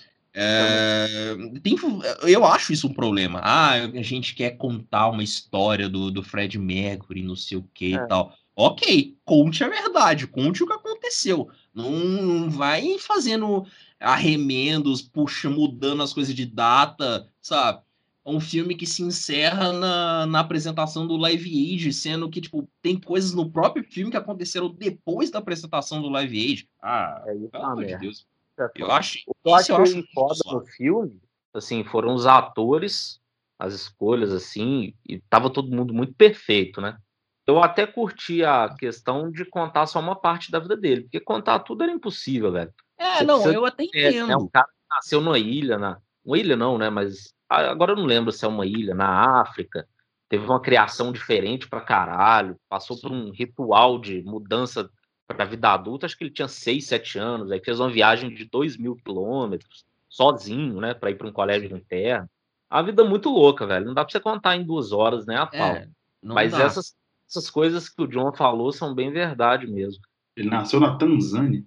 tem, 1.63 1.75
eu 2.23 2.45
acho 2.45 2.73
isso 2.73 2.87
um 2.87 2.93
problema. 2.93 3.39
Ah, 3.43 3.73
a 3.73 4.01
gente 4.01 4.35
quer 4.35 4.51
contar 4.57 5.09
uma 5.09 5.23
história 5.23 5.89
do, 5.89 6.11
do 6.11 6.21
Fred 6.23 6.57
Mercury, 6.59 7.23
não 7.23 7.35
sei 7.35 7.57
o 7.57 7.63
que 7.73 7.95
É. 7.95 7.97
e 7.97 8.07
tal. 8.07 8.33
Ok, 8.55 9.15
conte 9.23 9.63
a 9.63 9.69
verdade, 9.69 10.25
conte 10.25 10.63
o 10.63 10.67
que 10.67 10.73
aconteceu. 10.73 11.47
Não, 11.73 11.91
não 11.91 12.49
vai 12.49 12.97
fazendo 12.97 13.65
arremendos, 13.99 15.01
puxa, 15.01 15.49
mudando 15.49 16.01
as 16.01 16.13
coisas 16.13 16.33
de 16.33 16.45
data, 16.45 17.27
sabe? 17.41 17.81
É 18.25 18.29
um 18.29 18.39
filme 18.39 18.75
que 18.75 18.85
se 18.85 19.03
encerra 19.03 19.71
na, 19.71 20.25
na 20.25 20.39
apresentação 20.39 21.07
do 21.07 21.15
Live 21.15 21.49
Aid, 21.49 21.93
sendo 21.93 22.29
que, 22.29 22.41
tipo, 22.41 22.67
tem 22.81 22.99
coisas 22.99 23.33
no 23.33 23.49
próprio 23.49 23.83
filme 23.85 24.11
que 24.11 24.17
aconteceram 24.17 24.69
depois 24.69 25.29
da 25.31 25.39
apresentação 25.39 26.01
do 26.01 26.09
Live 26.09 26.37
Aid. 26.37 26.69
Ah, 26.81 27.23
É, 27.25 27.31
é 27.31 27.47
pelo 27.47 27.63
amor 27.63 27.85
de. 27.85 27.97
Deus. 27.97 28.27
Eu 28.75 28.91
acho. 28.91 29.19
O 29.27 29.33
que 29.33 29.49
eu 29.49 29.57
isso 29.57 29.71
eu 29.71 29.77
achei 29.77 29.99
acho 29.99 30.13
foda 30.13 30.39
no 30.51 30.65
filme, 30.65 31.21
assim, 31.53 31.83
foram 31.83 32.13
os 32.13 32.25
atores, 32.25 33.19
as 33.59 33.73
escolhas, 33.73 34.31
assim, 34.31 34.93
e 35.07 35.19
tava 35.29 35.49
todo 35.49 35.75
mundo 35.75 35.93
muito 35.93 36.13
perfeito, 36.13 36.81
né? 36.81 36.97
Eu 37.45 37.63
até 37.63 37.87
curti 37.87 38.43
a 38.43 38.75
questão 38.77 39.31
de 39.31 39.45
contar 39.45 39.85
só 39.87 39.99
uma 39.99 40.15
parte 40.15 40.51
da 40.51 40.59
vida 40.59 40.75
dele, 40.75 41.03
porque 41.03 41.19
contar 41.19 41.59
tudo 41.59 41.83
era 41.83 41.91
impossível, 41.91 42.51
velho. 42.51 42.73
É, 42.97 43.19
Você 43.19 43.23
não, 43.23 43.51
eu 43.51 43.65
até 43.65 43.85
entendo. 43.85 44.31
é 44.31 44.35
um 44.35 44.49
cara 44.49 44.67
que 44.67 44.95
nasceu 44.95 45.21
numa 45.21 45.39
ilha, 45.39 45.77
na... 45.77 45.97
uma 46.25 46.37
ilha 46.37 46.57
não, 46.57 46.77
né? 46.77 46.89
Mas 46.89 47.33
agora 47.47 47.93
eu 47.93 47.95
não 47.95 48.05
lembro 48.05 48.33
se 48.33 48.43
é 48.43 48.47
uma 48.47 48.65
ilha, 48.65 48.93
na 48.93 49.41
África. 49.41 49.87
Teve 50.27 50.45
uma 50.45 50.59
criação 50.59 51.13
diferente 51.13 51.69
pra 51.69 51.79
caralho, 51.79 52.59
passou 52.67 52.99
por 52.99 53.11
um 53.13 53.31
ritual 53.31 53.97
de 53.97 54.21
mudança 54.23 54.89
pra 55.27 55.45
vida 55.45 55.69
adulta. 55.69 56.05
Acho 56.05 56.17
que 56.17 56.23
ele 56.23 56.31
tinha 56.31 56.47
6, 56.47 56.85
7 56.85 57.19
anos, 57.19 57.51
aí 57.51 57.59
fez 57.63 57.79
uma 57.79 57.89
viagem 57.91 58.33
de 58.33 58.45
2 58.45 58.77
mil 58.77 58.95
quilômetros, 58.95 59.85
sozinho, 60.09 60.79
né? 60.79 60.93
Pra 60.93 61.11
ir 61.11 61.15
pra 61.15 61.27
um 61.27 61.31
colégio 61.33 61.75
interno. 61.75 62.29
A 62.69 62.81
vida 62.81 63.03
muito 63.03 63.29
louca, 63.29 63.65
velho. 63.65 63.85
Não 63.85 63.93
dá 63.93 64.03
pra 64.03 64.11
você 64.11 64.19
contar 64.19 64.55
em 64.55 64.63
duas 64.65 64.91
horas, 64.91 65.25
né? 65.25 65.37
A 65.37 65.45
pau. 65.45 65.75
É, 65.75 65.87
Mas 66.21 66.51
dá. 66.51 66.63
essas, 66.63 66.95
essas 67.29 67.49
coisas 67.49 67.87
que 67.89 68.01
o 68.01 68.07
John 68.07 68.33
falou 68.33 68.71
são 68.71 68.93
bem 68.93 69.11
verdade 69.11 69.67
mesmo. 69.67 70.01
Ele 70.35 70.49
nasceu 70.49 70.79
na 70.79 70.95
Tanzânia. 70.97 71.63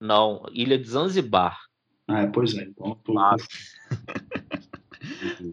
Não, 0.00 0.44
Ilha 0.52 0.78
de 0.78 0.88
Zanzibar. 0.88 1.58
Ah, 2.08 2.22
é, 2.22 2.26
pois 2.26 2.56
é. 2.56 2.64
Então, 2.64 2.94
tô- 3.04 3.18
Ah, 3.18 3.36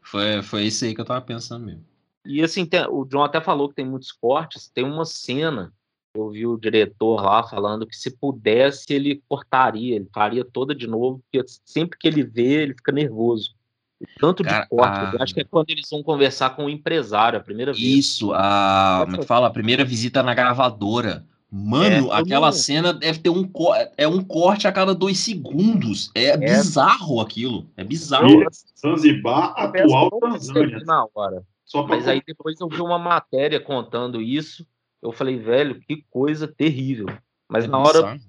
Foi, 0.04 0.42
foi 0.42 0.64
isso 0.64 0.86
aí 0.86 0.94
que 0.96 1.02
eu 1.02 1.06
tava 1.06 1.22
pensando 1.22 1.66
mesmo. 1.66 1.86
E 2.26 2.42
assim, 2.42 2.66
tem- 2.66 2.86
o 2.90 3.06
John 3.06 3.24
até 3.24 3.40
falou 3.40 3.70
que 3.70 3.76
tem 3.76 3.86
muitos 3.86 4.12
cortes. 4.12 4.68
Tem 4.70 4.84
uma 4.84 5.06
cena, 5.06 5.72
eu 6.20 6.30
vi 6.30 6.46
o 6.48 6.58
diretor 6.58 7.22
lá 7.22 7.44
falando 7.44 7.86
que 7.88 7.96
se 7.96 8.12
pudesse 8.12 8.94
ele 8.94 9.22
cortaria, 9.28 9.96
ele 9.96 10.08
faria 10.14 10.44
toda 10.46 10.74
de 10.76 10.88
novo, 10.88 11.20
porque 11.32 11.46
sempre 11.66 11.98
que 11.98 12.08
ele 12.08 12.24
vê, 12.24 12.64
ele 12.64 12.74
fica 12.74 12.92
nervoso. 12.92 13.56
O 14.00 14.06
Tanto 14.20 14.44
Cara, 14.44 14.64
de 14.64 14.70
corte, 14.70 15.00
ah. 15.00 15.12
eu 15.14 15.22
acho 15.24 15.34
que 15.34 15.42
é 15.42 15.44
quando 15.44 15.70
eles 15.72 15.90
vão 15.90 16.04
conversar 16.04 16.52
com 16.52 16.66
o 16.66 16.70
empresário, 16.70 17.40
a 17.40 17.42
primeira 17.42 17.74
vez. 17.74 17.84
Isso, 17.84 18.32
a. 18.34 19.02
Como 19.06 19.16
é 19.16 19.20
que 19.20 19.26
fala? 19.26 19.48
A 19.48 19.52
primeira 19.52 19.84
visita 19.84 20.22
na 20.22 20.36
gravadora. 20.36 21.26
Mano, 21.50 22.12
É, 22.12 22.20
aquela 22.20 22.52
todo- 22.52 22.60
cena 22.60 22.94
deve 22.94 23.20
ter 23.20 23.30
um, 23.30 23.44
co- 23.48 23.74
é 23.98 24.08
um 24.08 24.22
corte 24.22 24.68
a 24.68 24.72
cada 24.72 24.94
dois 24.94 25.18
segundos. 25.20 26.12
É, 26.14 26.36
bizarro 26.38 27.22
aquilo. 27.22 27.66
É 27.78 27.84
bizarro. 27.84 28.28
Ilha 28.30 28.48
Zanzibar, 28.80 29.54
atual 29.58 30.12
Tanzânia. 30.20 30.80
na 30.86 31.08
hora. 31.16 31.42
Só 31.66 31.84
pra 31.84 31.96
Mas 31.96 32.08
aí 32.08 32.22
depois 32.26 32.60
eu 32.60 32.68
vi 32.68 32.82
uma 32.82 33.00
matéria 33.00 33.60
contando 33.60 34.22
isso. 34.22 34.66
Eu 35.02 35.12
falei, 35.12 35.38
velho, 35.38 35.80
que 35.82 36.04
coisa 36.10 36.48
terrível. 36.48 37.08
Mas 37.48 37.66
É 37.66 37.68
na 37.68 37.78
hora, 37.78 37.94
bizarro. 37.94 38.20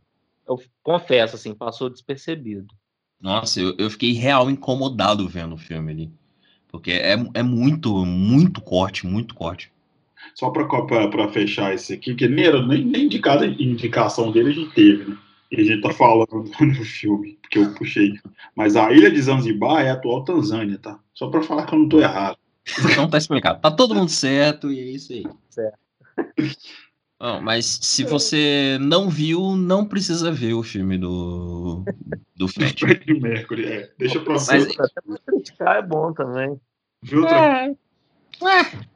eu 0.46 0.62
confesso, 0.82 1.36
assim, 1.36 1.54
passou 1.54 1.88
despercebido. 1.90 2.74
Nossa, 3.20 3.60
eu, 3.60 3.74
eu 3.78 3.90
fiquei 3.90 4.12
real 4.12 4.50
incomodado 4.50 5.28
vendo 5.28 5.54
o 5.54 5.58
filme 5.58 5.90
ali. 5.92 6.12
Porque 6.68 6.92
é, 6.92 7.16
é 7.34 7.42
muito, 7.42 8.04
muito 8.04 8.60
corte, 8.60 9.06
muito 9.06 9.34
corte. 9.34 9.72
Só 10.34 10.50
para 10.50 11.28
fechar 11.32 11.74
esse 11.74 11.94
aqui, 11.94 12.14
que 12.14 12.28
nem, 12.28 12.44
era, 12.44 12.64
nem, 12.64 12.84
nem 12.84 13.08
de 13.08 13.18
cada 13.18 13.46
indicação 13.46 14.30
dele 14.30 14.50
a 14.50 14.52
gente 14.52 14.74
teve, 14.74 15.10
né? 15.10 15.18
E 15.50 15.60
a 15.62 15.64
gente 15.64 15.80
tá 15.80 15.90
falando 15.90 16.28
no 16.60 16.84
filme, 16.84 17.38
porque 17.40 17.58
eu 17.58 17.74
puxei. 17.74 18.12
Mas 18.54 18.76
a 18.76 18.92
ilha 18.92 19.10
de 19.10 19.20
Zanzibar 19.20 19.82
é 19.84 19.90
a 19.90 19.94
atual 19.94 20.22
Tanzânia, 20.22 20.78
tá? 20.78 21.00
Só 21.14 21.28
para 21.28 21.42
falar 21.42 21.64
que 21.64 21.74
eu 21.74 21.78
não 21.78 21.88
tô 21.88 22.00
errado. 22.00 22.36
Então 22.92 23.08
tá 23.08 23.16
explicado. 23.16 23.60
Tá 23.60 23.70
todo 23.70 23.94
mundo 23.94 24.10
certo 24.10 24.70
e 24.70 24.78
é 24.78 24.90
isso 24.90 25.12
aí. 25.12 25.24
Certo. 25.48 25.78
Bom, 27.20 27.40
mas 27.40 27.66
se 27.82 28.04
você 28.04 28.78
não 28.80 29.08
viu, 29.10 29.56
não 29.56 29.84
precisa 29.84 30.30
ver 30.30 30.54
o 30.54 30.62
filme 30.62 30.96
do, 30.96 31.84
do 32.36 32.46
Fred. 32.46 32.78
Fred 32.78 33.20
Mercury, 33.20 33.66
é. 33.66 33.90
Deixa 33.98 34.20
pra 34.20 34.34
Mas- 34.34 34.46
você. 34.46 34.56
Até 34.80 35.00
pra 35.00 35.18
criticar 35.26 35.76
é 35.78 35.82
bom 35.82 36.12
também. 36.12 36.60
Viu 37.02 37.22
outra 37.22 37.36
É, 37.36 37.74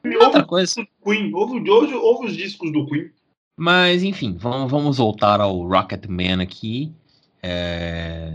é, 0.05 0.19
outra 0.25 0.45
coisa. 0.45 0.75
Queen, 1.05 1.35
ouve, 1.35 1.69
ouve, 1.69 1.95
ouve 1.95 2.27
os 2.27 2.37
discos 2.37 2.73
do 2.73 2.87
Queen. 2.87 3.11
Mas, 3.59 4.03
enfim, 4.05 4.37
vamos, 4.39 4.71
vamos 4.71 4.99
voltar 4.99 5.41
ao 5.41 5.67
Rocketman 5.67 6.41
aqui. 6.43 6.93
É, 7.43 8.31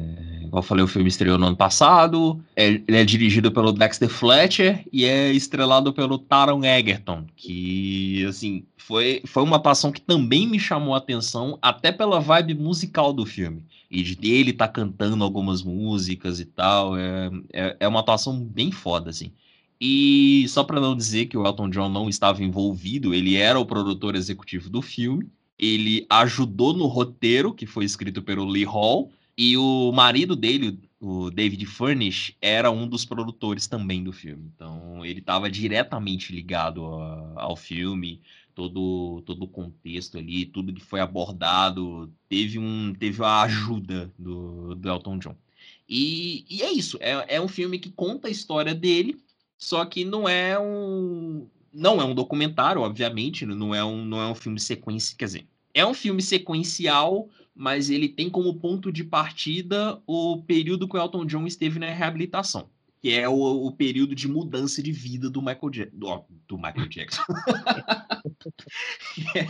igual 0.47 0.63
eu 0.63 0.67
falei, 0.67 0.83
o 0.83 0.87
filme 0.87 1.07
estreou 1.07 1.37
no 1.37 1.47
ano 1.47 1.55
passado. 1.55 2.41
É- 2.55 2.81
ele 2.87 2.97
é 2.97 3.05
dirigido 3.05 3.51
pelo 3.51 3.71
Dexter 3.71 4.09
Fletcher 4.09 4.83
e 4.91 5.05
é 5.05 5.31
estrelado 5.31 5.93
pelo 5.93 6.17
Taron 6.17 6.63
Egerton, 6.63 7.25
que, 7.35 8.25
assim, 8.25 8.63
foi, 8.77 9.21
foi 9.25 9.43
uma 9.43 9.57
atuação 9.57 9.91
que 9.91 10.01
também 10.01 10.47
me 10.47 10.59
chamou 10.59 10.95
a 10.95 10.97
atenção, 10.97 11.59
até 11.61 11.91
pela 11.91 12.19
vibe 12.19 12.55
musical 12.55 13.13
do 13.13 13.25
filme. 13.25 13.63
E 13.89 14.01
de 14.03 14.15
dele 14.15 14.51
tá 14.51 14.67
cantando 14.67 15.23
algumas 15.23 15.63
músicas 15.63 16.39
e 16.39 16.45
tal. 16.45 16.97
É, 16.97 17.29
é, 17.53 17.77
é 17.81 17.87
uma 17.87 18.01
atuação 18.01 18.37
bem 18.39 18.71
foda, 18.71 19.09
assim. 19.09 19.31
E 19.79 20.45
só 20.49 20.63
para 20.63 20.81
não 20.81 20.95
dizer 20.95 21.27
que 21.27 21.37
o 21.37 21.45
Elton 21.45 21.69
John 21.69 21.89
não 21.89 22.09
estava 22.09 22.43
envolvido, 22.43 23.13
ele 23.13 23.35
era 23.35 23.59
o 23.59 23.65
produtor 23.65 24.15
executivo 24.15 24.69
do 24.69 24.81
filme. 24.81 25.29
Ele 25.57 26.05
ajudou 26.09 26.73
no 26.73 26.85
roteiro, 26.85 27.53
que 27.53 27.65
foi 27.65 27.85
escrito 27.85 28.21
pelo 28.21 28.45
Lee 28.45 28.63
Hall, 28.63 29.11
e 29.37 29.55
o 29.55 29.91
marido 29.91 30.35
dele, 30.35 30.79
o 30.99 31.29
David 31.29 31.65
Furnish, 31.67 32.35
era 32.41 32.71
um 32.71 32.87
dos 32.87 33.05
produtores 33.05 33.67
também 33.67 34.03
do 34.03 34.11
filme. 34.11 34.51
Então, 34.55 35.05
ele 35.05 35.19
estava 35.19 35.49
diretamente 35.49 36.33
ligado 36.33 36.85
a, 36.85 37.33
ao 37.35 37.55
filme, 37.55 38.19
todo, 38.55 39.21
todo 39.23 39.43
o 39.43 39.47
contexto 39.47 40.17
ali, 40.17 40.45
tudo 40.45 40.73
que 40.73 40.83
foi 40.83 40.99
abordado, 40.99 42.11
teve, 42.27 42.57
um, 42.57 42.95
teve 42.97 43.23
a 43.23 43.43
ajuda 43.43 44.11
do, 44.17 44.73
do 44.73 44.89
Elton 44.89 45.19
John. 45.19 45.35
E, 45.87 46.43
e 46.49 46.63
é 46.63 46.71
isso, 46.71 46.97
é, 46.99 47.35
é 47.35 47.39
um 47.39 47.47
filme 47.47 47.77
que 47.77 47.91
conta 47.91 48.27
a 48.27 48.31
história 48.31 48.73
dele, 48.73 49.21
só 49.57 49.85
que 49.85 50.03
não 50.03 50.27
é 50.27 50.59
um. 50.59 51.47
Não 51.71 52.01
é 52.01 52.03
um 52.03 52.15
documentário, 52.15 52.81
obviamente, 52.81 53.45
não 53.45 53.75
é 53.75 53.85
um, 53.85 54.03
não 54.03 54.19
é 54.19 54.27
um 54.27 54.33
filme 54.33 54.59
sequência, 54.59 55.15
quer 55.15 55.25
dizer, 55.25 55.47
é 55.73 55.85
um 55.85 55.93
filme 55.93 56.23
sequencial, 56.23 57.29
mas 57.57 57.89
ele 57.89 58.07
tem 58.07 58.29
como 58.29 58.53
ponto 58.53 58.91
de 58.91 59.03
partida 59.03 59.99
o 60.05 60.43
período 60.43 60.87
que 60.87 60.95
o 60.95 60.99
Elton 60.99 61.25
John 61.25 61.47
esteve 61.47 61.79
na 61.79 61.89
reabilitação, 61.91 62.69
que 63.01 63.11
é 63.11 63.27
o, 63.27 63.33
o 63.33 63.71
período 63.71 64.13
de 64.13 64.27
mudança 64.27 64.81
de 64.81 64.91
vida 64.91 65.27
do 65.27 65.41
Michael, 65.41 65.73
ja 65.73 65.87
do, 65.91 66.23
do 66.47 66.57
Michael 66.57 66.87
Jackson. 66.87 67.23
que, 69.15 69.23
é, 69.39 69.45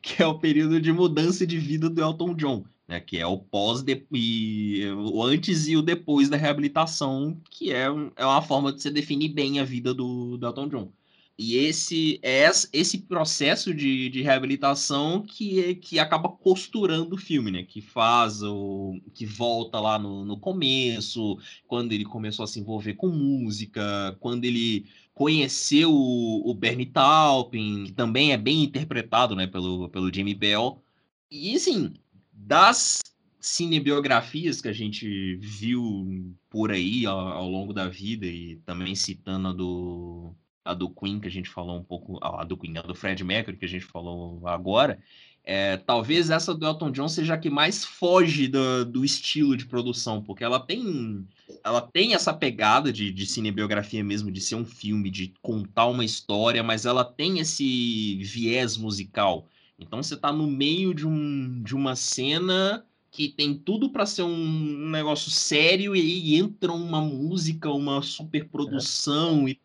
que, 0.00 0.22
é, 0.22 0.26
o 0.26 0.38
período 0.38 0.80
de 0.80 0.92
mudança 0.92 1.44
de 1.44 1.58
vida 1.58 1.90
do 1.90 2.00
Elton 2.00 2.34
John, 2.34 2.64
né? 2.86 3.00
Que 3.00 3.18
é 3.18 3.26
o 3.26 3.36
pós 3.36 3.84
e 4.12 4.86
o 4.96 5.22
antes 5.24 5.66
e 5.66 5.76
o 5.76 5.82
depois 5.82 6.28
da 6.28 6.36
reabilitação, 6.36 7.40
que 7.50 7.72
é, 7.72 7.86
é 8.14 8.24
uma 8.24 8.42
forma 8.42 8.72
de 8.72 8.80
você 8.80 8.90
definir 8.90 9.30
bem 9.30 9.58
a 9.58 9.64
vida 9.64 9.92
do, 9.92 10.36
do 10.38 10.46
Elton 10.46 10.68
John. 10.68 10.92
E 11.38 11.56
esse 11.56 12.18
é 12.20 12.50
esse 12.72 12.98
processo 12.98 13.72
de, 13.72 14.08
de 14.08 14.22
reabilitação 14.22 15.22
que, 15.22 15.76
que 15.76 16.00
acaba 16.00 16.28
costurando 16.28 17.14
o 17.14 17.18
filme, 17.18 17.52
né? 17.52 17.62
Que 17.62 17.80
faz 17.80 18.42
o. 18.42 19.00
que 19.14 19.24
volta 19.24 19.78
lá 19.78 20.00
no, 20.00 20.24
no 20.24 20.36
começo, 20.36 21.38
quando 21.68 21.92
ele 21.92 22.04
começou 22.04 22.42
a 22.42 22.46
se 22.48 22.58
envolver 22.58 22.94
com 22.94 23.08
música, 23.08 24.16
quando 24.18 24.44
ele 24.44 24.86
conheceu 25.14 25.92
o, 25.92 26.50
o 26.50 26.54
Bernie 26.54 26.86
Taupin, 26.86 27.84
que 27.84 27.92
também 27.92 28.32
é 28.32 28.36
bem 28.36 28.64
interpretado 28.64 29.36
né, 29.36 29.46
pelo, 29.46 29.88
pelo 29.90 30.12
Jamie 30.12 30.34
Bell. 30.34 30.82
E 31.30 31.54
assim, 31.54 31.94
das 32.32 33.00
cinebiografias 33.40 34.60
que 34.60 34.68
a 34.68 34.72
gente 34.72 35.36
viu 35.36 36.34
por 36.50 36.72
aí 36.72 37.06
ao, 37.06 37.18
ao 37.18 37.48
longo 37.48 37.72
da 37.72 37.88
vida, 37.88 38.26
e 38.26 38.56
também 38.66 38.96
citando 38.96 39.48
a 39.48 39.52
do 39.52 40.34
a 40.68 40.74
do 40.74 40.90
Queen, 40.90 41.18
que 41.18 41.28
a 41.28 41.30
gente 41.30 41.48
falou 41.48 41.78
um 41.78 41.82
pouco, 41.82 42.18
a 42.22 42.44
do 42.44 42.56
Queen, 42.56 42.76
a 42.76 42.82
do 42.82 42.94
Fred 42.94 43.24
Mercury, 43.24 43.56
que 43.56 43.64
a 43.64 43.68
gente 43.68 43.84
falou 43.86 44.46
agora, 44.46 44.98
é, 45.42 45.78
talvez 45.78 46.28
essa 46.28 46.54
do 46.54 46.66
Elton 46.66 46.90
John 46.90 47.08
seja 47.08 47.32
a 47.32 47.38
que 47.38 47.48
mais 47.48 47.82
foge 47.82 48.48
do, 48.48 48.84
do 48.84 49.04
estilo 49.04 49.56
de 49.56 49.64
produção, 49.64 50.22
porque 50.22 50.44
ela 50.44 50.60
tem 50.60 51.26
ela 51.64 51.80
tem 51.80 52.12
essa 52.12 52.34
pegada 52.34 52.92
de, 52.92 53.10
de 53.10 53.26
cinebiografia 53.26 54.04
mesmo, 54.04 54.30
de 54.30 54.42
ser 54.42 54.56
um 54.56 54.64
filme, 54.64 55.10
de 55.10 55.32
contar 55.40 55.86
uma 55.86 56.04
história, 56.04 56.62
mas 56.62 56.84
ela 56.84 57.02
tem 57.02 57.38
esse 57.38 58.16
viés 58.16 58.76
musical. 58.76 59.48
Então 59.78 60.02
você 60.02 60.14
está 60.14 60.30
no 60.30 60.46
meio 60.46 60.92
de, 60.92 61.06
um, 61.06 61.62
de 61.62 61.74
uma 61.74 61.96
cena 61.96 62.84
que 63.10 63.28
tem 63.28 63.54
tudo 63.54 63.88
para 63.88 64.04
ser 64.04 64.24
um 64.24 64.90
negócio 64.90 65.30
sério 65.30 65.96
e 65.96 66.00
aí 66.00 66.34
entra 66.36 66.72
uma 66.72 67.00
música, 67.00 67.70
uma 67.70 68.02
superprodução 68.02 69.48
é. 69.48 69.52
e 69.52 69.60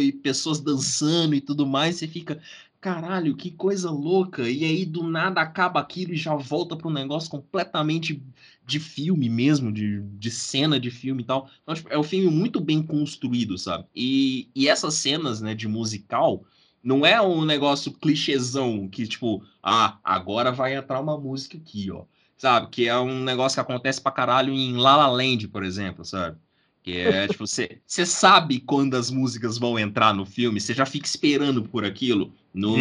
e 0.00 0.12
pessoas 0.12 0.60
dançando 0.60 1.34
e 1.34 1.40
tudo 1.40 1.66
mais, 1.66 1.96
você 1.96 2.08
fica, 2.08 2.40
caralho, 2.80 3.36
que 3.36 3.50
coisa 3.50 3.90
louca. 3.90 4.48
E 4.48 4.64
aí 4.64 4.84
do 4.86 5.02
nada 5.02 5.40
acaba 5.40 5.80
aquilo 5.80 6.12
e 6.14 6.16
já 6.16 6.34
volta 6.34 6.76
para 6.76 6.88
um 6.88 6.92
negócio 6.92 7.30
completamente 7.30 8.22
de 8.66 8.80
filme 8.80 9.28
mesmo, 9.28 9.72
de, 9.72 10.00
de 10.02 10.30
cena 10.30 10.80
de 10.80 10.90
filme 10.90 11.22
e 11.22 11.26
tal. 11.26 11.50
Então, 11.62 11.74
tipo, 11.74 11.88
é 11.90 11.98
um 11.98 12.02
filme 12.02 12.30
muito 12.30 12.60
bem 12.60 12.82
construído, 12.82 13.58
sabe? 13.58 13.86
E, 13.94 14.50
e 14.54 14.68
essas 14.68 14.94
cenas, 14.94 15.40
né, 15.40 15.54
de 15.54 15.68
musical, 15.68 16.44
não 16.82 17.04
é 17.06 17.20
um 17.20 17.44
negócio 17.44 17.92
clichêzão 17.92 18.88
que, 18.88 19.06
tipo, 19.06 19.44
ah, 19.62 19.98
agora 20.02 20.50
vai 20.52 20.74
entrar 20.74 21.00
uma 21.00 21.18
música 21.18 21.56
aqui, 21.58 21.90
ó. 21.90 22.04
Sabe? 22.36 22.68
Que 22.70 22.88
é 22.88 22.98
um 22.98 23.22
negócio 23.22 23.56
que 23.56 23.60
acontece 23.60 24.00
pra 24.00 24.10
caralho 24.10 24.52
em 24.52 24.76
La 24.76 24.96
La 24.96 25.06
Land, 25.08 25.46
por 25.48 25.62
exemplo, 25.62 26.04
sabe? 26.04 26.38
Que 26.82 26.98
é, 26.98 27.28
tipo, 27.28 27.44
você 27.46 28.06
sabe 28.06 28.58
quando 28.58 28.94
as 28.96 29.08
músicas 29.08 29.56
vão 29.56 29.78
entrar 29.78 30.12
no 30.12 30.26
filme, 30.26 30.60
você 30.60 30.74
já 30.74 30.84
fica 30.84 31.06
esperando 31.06 31.62
por 31.62 31.84
aquilo. 31.84 32.32
No, 32.52 32.74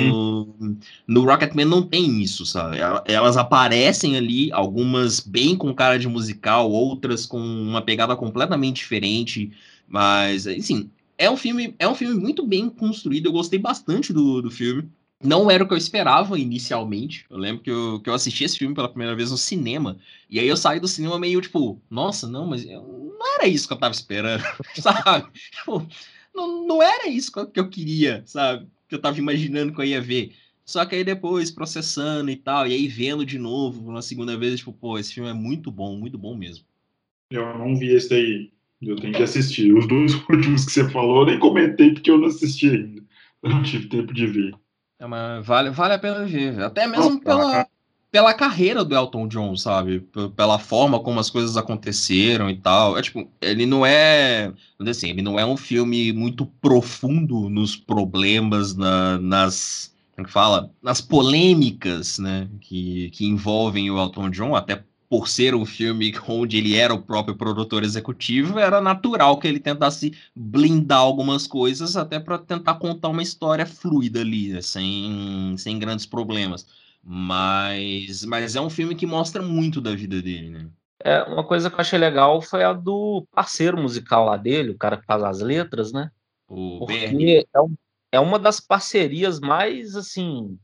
hum. 0.60 0.76
no 1.08 1.24
Rocketman 1.24 1.66
não 1.66 1.84
tem 1.84 2.22
isso, 2.22 2.46
sabe? 2.46 2.78
Elas 3.06 3.38
aparecem 3.38 4.18
ali, 4.18 4.52
algumas 4.52 5.20
bem 5.20 5.56
com 5.56 5.74
cara 5.74 5.98
de 6.00 6.08
musical, 6.08 6.70
outras 6.70 7.26
com 7.26 7.40
uma 7.40 7.82
pegada 7.82 8.16
completamente 8.16 8.78
diferente. 8.78 9.52
Mas, 9.88 10.48
assim, 10.48 10.90
é 11.18 11.30
um 11.30 11.38
filme, 11.38 11.76
é 11.78 11.88
um 11.88 11.96
filme 11.96 12.20
muito 12.20 12.46
bem 12.46 12.70
construído. 12.70 13.28
Eu 13.28 13.32
gostei 13.32 13.60
bastante 13.60 14.12
do, 14.12 14.42
do 14.42 14.50
filme. 14.50 14.90
Não 15.24 15.52
era 15.52 15.64
o 15.64 15.68
que 15.68 15.74
eu 15.74 15.78
esperava 15.78 16.40
inicialmente. 16.40 17.26
Eu 17.30 17.38
lembro 17.38 17.62
que 17.62 17.70
eu, 17.70 18.00
que 18.00 18.10
eu 18.10 18.14
assisti 18.14 18.44
esse 18.44 18.58
filme 18.58 18.74
pela 18.74 18.90
primeira 18.90 19.16
vez 19.16 19.30
no 19.30 19.38
cinema. 19.38 19.98
E 20.30 20.40
aí 20.40 20.48
eu 20.48 20.58
saí 20.58 20.80
do 20.80 20.88
cinema 20.88 21.20
meio 21.20 21.42
tipo, 21.42 21.82
nossa, 21.90 22.28
não, 22.28 22.48
mas 22.48 22.66
eu, 22.66 23.16
não 23.20 23.36
era 23.36 23.48
isso 23.48 23.68
que 23.68 23.74
eu 23.74 23.78
tava 23.78 23.94
esperando, 23.94 24.44
sabe? 24.76 25.28
Tipo, 25.52 25.88
não, 26.34 26.66
não 26.66 26.82
era 26.82 27.08
isso 27.08 27.32
que 27.32 27.60
eu 27.60 27.70
queria, 27.70 28.24
sabe? 28.26 28.68
Que 28.90 28.96
eu 28.96 29.00
tava 29.00 29.20
imaginando 29.20 29.74
que 29.74 29.80
eu 29.80 29.86
ia 29.86 30.02
ver. 30.02 30.34
Só 30.66 30.86
que 30.86 30.96
aí 30.96 31.04
depois, 31.04 31.52
processando 31.52 32.32
e 32.32 32.36
tal, 32.36 32.68
e 32.68 32.74
aí 32.74 32.88
vendo 32.88 33.26
de 33.26 33.38
novo 33.38 33.90
uma 33.90 34.02
segunda 34.02 34.38
vez, 34.38 34.60
tipo, 34.60 34.72
pô, 34.72 34.98
esse 34.98 35.14
filme 35.14 35.30
é 35.30 35.34
muito 35.34 35.72
bom, 35.72 35.98
muito 35.98 36.18
bom 36.18 36.36
mesmo. 36.36 36.66
Eu 37.30 37.58
não 37.58 37.76
vi 37.76 37.94
esse 37.94 38.14
aí. 38.14 38.52
Eu 38.82 38.96
tenho 38.96 39.14
que 39.14 39.24
assistir. 39.24 39.74
Os 39.74 39.88
dois 39.88 40.14
últimos 40.30 40.66
que 40.66 40.72
você 40.72 40.90
falou, 40.90 41.22
eu 41.22 41.26
nem 41.28 41.40
comentei 41.40 41.94
porque 41.94 42.10
eu 42.10 42.18
não 42.18 42.28
assisti 42.28 42.70
ainda. 42.70 43.04
Eu 43.44 43.50
não 43.50 43.64
tive 43.64 43.88
tempo 43.88 44.14
de 44.14 44.28
ver. 44.28 44.54
É, 45.02 45.08
mas 45.08 45.44
vale, 45.44 45.72
vale 45.72 45.96
a 45.96 46.00
pena 46.00 46.24
ver. 46.26 46.62
Até 46.62 46.86
mesmo 46.86 47.20
pela, 47.20 47.68
pela 48.12 48.36
carreira 48.36 48.86
do 48.86 48.96
Elton 48.96 49.28
John, 49.28 49.58
sabe? 49.58 50.00
P 50.00 50.30
pela 50.30 50.60
forma 50.60 51.00
como 51.00 51.20
as 51.20 51.28
coisas 51.28 51.58
aconteceram 51.58 52.48
e 52.52 52.56
tal. 52.56 52.96
É 52.96 53.02
tipo, 53.02 53.28
ele 53.42 53.66
não 53.66 53.84
é. 53.84 54.54
Assim, 54.80 55.10
ele 55.10 55.24
não 55.24 55.40
é 55.40 55.46
um 55.46 55.58
filme 55.58 56.14
muito 56.14 56.46
profundo 56.46 57.50
nos 57.50 57.76
problemas, 57.76 58.76
na, 58.76 59.18
nas. 59.18 59.92
Como 60.16 60.26
é 60.26 60.28
que 60.28 60.32
fala? 60.32 60.72
Nas 60.84 61.02
polêmicas, 61.02 62.20
né? 62.20 62.48
Que, 62.60 63.10
que 63.10 63.26
envolvem 63.26 63.90
o 63.90 64.00
Elton 64.00 64.30
John, 64.30 64.56
até 64.56 64.84
por 65.12 65.28
ser 65.28 65.54
um 65.54 65.66
filme 65.66 66.14
onde 66.26 66.58
ele 66.58 66.78
era 66.78 66.94
o 66.94 67.02
próprio 67.02 67.36
produtor 67.36 67.84
executivo, 67.84 68.58
era 68.58 68.80
natural 68.80 69.38
que 69.38 69.46
ele 69.46 69.60
tentasse 69.60 70.18
blindar 70.34 71.00
algumas 71.00 71.46
coisas 71.46 71.98
até 71.98 72.18
para 72.18 72.38
tentar 72.38 72.76
contar 72.76 73.10
uma 73.10 73.22
história 73.22 73.66
fluida 73.66 74.22
ali, 74.22 74.54
né? 74.54 74.62
sem, 74.62 75.54
sem 75.58 75.78
grandes 75.78 76.06
problemas. 76.06 76.66
Mas, 77.04 78.24
mas 78.24 78.56
é 78.56 78.62
um 78.62 78.70
filme 78.70 78.96
que 78.96 79.06
mostra 79.06 79.42
muito 79.42 79.82
da 79.82 79.94
vida 79.94 80.22
dele, 80.22 80.50
né? 80.50 80.70
É, 81.04 81.24
uma 81.24 81.44
coisa 81.44 81.70
que 81.70 81.76
eu 81.76 81.82
achei 81.82 82.00
legal 82.00 82.42
foi 82.42 82.64
a 82.64 82.72
do 82.72 83.28
parceiro 83.32 83.76
musical 83.76 84.24
lá 84.24 84.38
dele, 84.38 84.70
o 84.70 84.78
cara 84.78 84.96
que 84.96 85.06
faz 85.06 85.24
as 85.24 85.42
letras, 85.42 85.92
né? 85.92 86.10
O 86.48 86.86
Porque 86.86 87.46
é, 87.54 87.60
um, 87.60 87.76
é, 88.14 88.20
uma 88.20 88.40
das 88.40 88.62
parcerias 88.62 89.40
mais, 89.40 89.96
assim, 89.96 90.58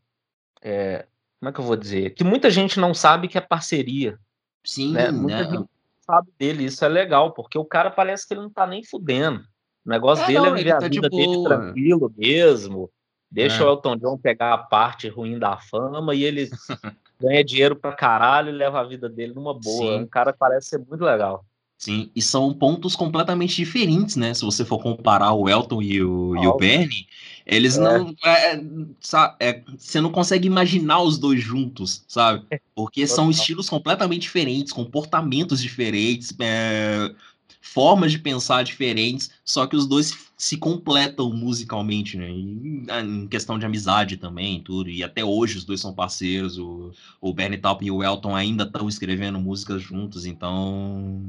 é, 0.61 1.07
como 1.39 1.49
é 1.49 1.51
que 1.51 1.59
eu 1.59 1.65
vou 1.65 1.75
dizer? 1.75 2.11
Que 2.11 2.23
muita 2.23 2.49
gente 2.51 2.79
não 2.79 2.93
sabe 2.93 3.27
que 3.27 3.37
é 3.37 3.41
parceria. 3.41 4.17
Sim, 4.63 4.93
né? 4.93 5.11
Muita 5.11 5.43
gente 5.45 5.69
sabe 6.05 6.29
dele, 6.39 6.65
isso 6.65 6.83
é 6.85 6.87
legal, 6.87 7.33
porque 7.33 7.57
o 7.57 7.65
cara 7.65 7.91
parece 7.91 8.27
que 8.27 8.33
ele 8.33 8.41
não 8.41 8.49
tá 8.49 8.65
nem 8.65 8.83
fudendo. 8.83 9.39
O 9.85 9.89
negócio 9.89 10.23
é, 10.23 10.27
dele 10.27 10.39
não, 10.39 10.47
é 10.47 10.53
viver 10.53 10.69
tá 10.71 10.77
a 10.77 10.89
vida 10.89 11.09
de 11.09 11.17
dele 11.17 11.43
tranquilo 11.43 12.13
mesmo. 12.17 12.89
Deixa 13.29 13.63
é. 13.63 13.65
o 13.65 13.69
Elton 13.69 13.97
John 13.97 14.17
pegar 14.17 14.53
a 14.53 14.57
parte 14.57 15.09
ruim 15.09 15.37
da 15.37 15.57
fama 15.57 16.15
e 16.15 16.23
ele 16.23 16.49
ganha 17.19 17.43
dinheiro 17.43 17.75
pra 17.75 17.91
caralho 17.91 18.49
e 18.49 18.53
leva 18.53 18.79
a 18.79 18.83
vida 18.83 19.09
dele 19.09 19.33
numa 19.33 19.53
boa. 19.53 19.97
Sim. 19.97 19.99
Um 20.01 20.07
cara 20.07 20.33
parece 20.33 20.69
ser 20.69 20.79
muito 20.79 21.03
legal. 21.03 21.45
Sim, 21.77 22.09
e 22.15 22.21
são 22.23 22.51
pontos 22.53 22.95
completamente 22.95 23.55
diferentes, 23.55 24.15
né? 24.15 24.33
Se 24.33 24.43
você 24.43 24.65
for 24.65 24.79
comparar 24.79 25.33
o 25.33 25.47
Elton 25.47 25.81
e 25.81 26.01
o, 26.01 26.35
e 26.35 26.47
o 26.47 26.57
Bernie, 26.57 27.07
eles 27.45 27.77
é. 27.77 27.81
não. 27.81 28.15
É, 28.25 28.55
é 28.55 28.63
sabe, 28.99 29.35
é, 29.39 29.63
você 29.77 30.01
não 30.01 30.11
consegue 30.11 30.47
imaginar 30.47 31.01
os 31.01 31.19
dois 31.19 31.39
juntos, 31.39 32.03
sabe? 32.07 32.45
Porque 32.73 33.05
são 33.05 33.29
estilos 33.29 33.69
completamente 33.69 34.23
diferentes, 34.23 34.73
comportamentos 34.73 35.61
diferentes, 35.61 36.33
é, 36.39 37.13
formas 37.61 38.11
de 38.11 38.17
pensar 38.17 38.63
diferentes, 38.63 39.29
só 39.45 39.67
que 39.67 39.75
os 39.75 39.85
dois 39.85 40.27
se 40.35 40.57
completam 40.57 41.31
musicalmente, 41.31 42.17
né? 42.17 42.27
Em, 42.27 42.85
em, 42.89 43.27
questão 43.27 43.59
de 43.59 43.67
amizade 43.67 44.17
também, 44.17 44.61
tudo. 44.61 44.89
E 44.89 45.03
até 45.03 45.23
hoje 45.23 45.57
os 45.57 45.63
dois 45.63 45.79
são 45.79 45.93
parceiros. 45.93 46.57
O, 46.57 46.91
o 47.21 47.33
Bernie 47.33 47.59
Taupin 47.59 47.85
e 47.85 47.91
o 47.91 48.03
Elton 48.03 48.35
ainda 48.35 48.63
estão 48.63 48.89
escrevendo 48.89 49.39
músicas 49.39 49.81
juntos, 49.81 50.25
então 50.25 51.23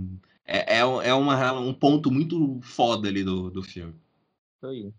é, 0.49 0.79
é, 0.79 0.81
é 0.81 1.15
uma, 1.15 1.53
um 1.61 1.75
ponto 1.75 2.11
muito 2.11 2.59
foda 2.63 3.07
ali 3.07 3.23
do, 3.23 3.51
do 3.51 3.63
filme. 3.63 3.95
Aí. 4.65 4.91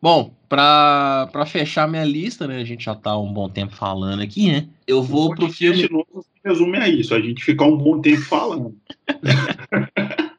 Bom, 0.00 0.32
para 0.48 1.44
fechar 1.46 1.88
minha 1.88 2.04
lista, 2.04 2.46
né? 2.46 2.58
A 2.58 2.64
gente 2.64 2.84
já 2.84 2.94
tá 2.94 3.18
um 3.18 3.32
bom 3.32 3.48
tempo 3.48 3.74
falando 3.74 4.20
aqui, 4.20 4.52
né? 4.52 4.68
Eu 4.86 5.02
vou 5.02 5.34
pro 5.34 5.48
filme. 5.48 5.88
Novo 5.90 6.22
se 6.22 6.40
resume 6.44 6.78
a 6.78 6.88
isso, 6.88 7.14
a 7.14 7.20
gente 7.20 7.42
ficar 7.42 7.64
um 7.64 7.76
bom 7.76 8.00
tempo 8.00 8.22
falando. 8.22 8.76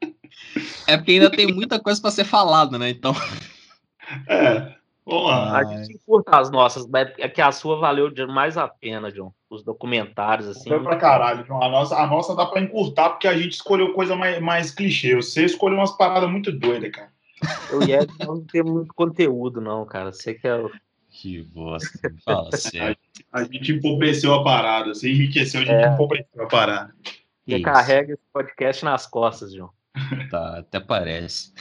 É 0.88 0.98
porque 0.98 1.12
ainda 1.12 1.30
tem 1.30 1.46
muita 1.46 1.80
coisa 1.80 2.02
para 2.02 2.10
ser 2.10 2.24
falada, 2.24 2.80
né? 2.80 2.90
Então. 2.90 3.14
É. 4.28 4.76
A 5.12 5.64
gente 5.64 6.00
curta 6.06 6.38
as 6.40 6.50
nossas, 6.52 6.88
mas 6.88 7.10
é 7.18 7.28
que 7.28 7.42
a 7.42 7.52
sua 7.52 7.78
valeu 7.78 8.12
mais 8.28 8.58
a 8.58 8.68
pena, 8.68 9.12
John. 9.12 9.34
Os 9.50 9.64
documentários, 9.64 10.48
assim. 10.48 10.70
Foi 10.70 10.82
pra 10.84 10.96
caralho, 10.96 11.44
João. 11.46 11.64
A 11.64 11.70
nossa, 11.70 11.96
a 11.98 12.06
nossa 12.08 12.36
dá 12.36 12.46
pra 12.46 12.62
encurtar 12.62 13.10
porque 13.10 13.28
a 13.28 13.36
gente 13.38 13.54
escolheu 13.54 13.94
coisa 13.94 14.16
mais, 14.16 14.40
mais 14.40 14.72
clichê. 14.72 15.16
Você 15.16 15.44
escolheu 15.46 15.78
umas 15.80 15.92
paradas 15.98 16.30
muito 16.30 16.52
doidas, 16.52 16.92
cara. 16.92 17.10
Eu 17.72 17.82
e 17.84 17.92
Ed 17.94 18.12
não 18.20 18.42
tem 18.46 18.62
muito 18.62 18.94
conteúdo, 18.94 19.60
não, 19.60 19.86
cara. 19.86 20.12
Você 20.12 20.34
que 20.36 20.48
é. 20.48 20.56
o- 20.56 20.70
Que 21.10 21.42
bosta. 21.42 21.88
Fala 22.24 22.52
sério. 22.56 22.98
A 23.34 23.44
gente 23.44 23.72
empobreceu 23.74 24.34
a 24.34 24.44
parada. 24.44 24.94
Você 24.94 25.10
enriqueceu, 25.12 25.62
a 25.62 25.66
gente 25.66 25.74
É. 25.74 25.94
empobreceu 25.94 26.44
a 26.44 26.48
parada. 26.48 26.94
Isso, 27.48 27.62
carrega 27.64 28.14
esse 28.14 28.22
podcast 28.32 28.86
nas 28.86 29.06
costas, 29.08 29.52
John. 29.54 29.70
Tá, 30.30 30.60
até 30.60 30.80
parece. 30.80 31.52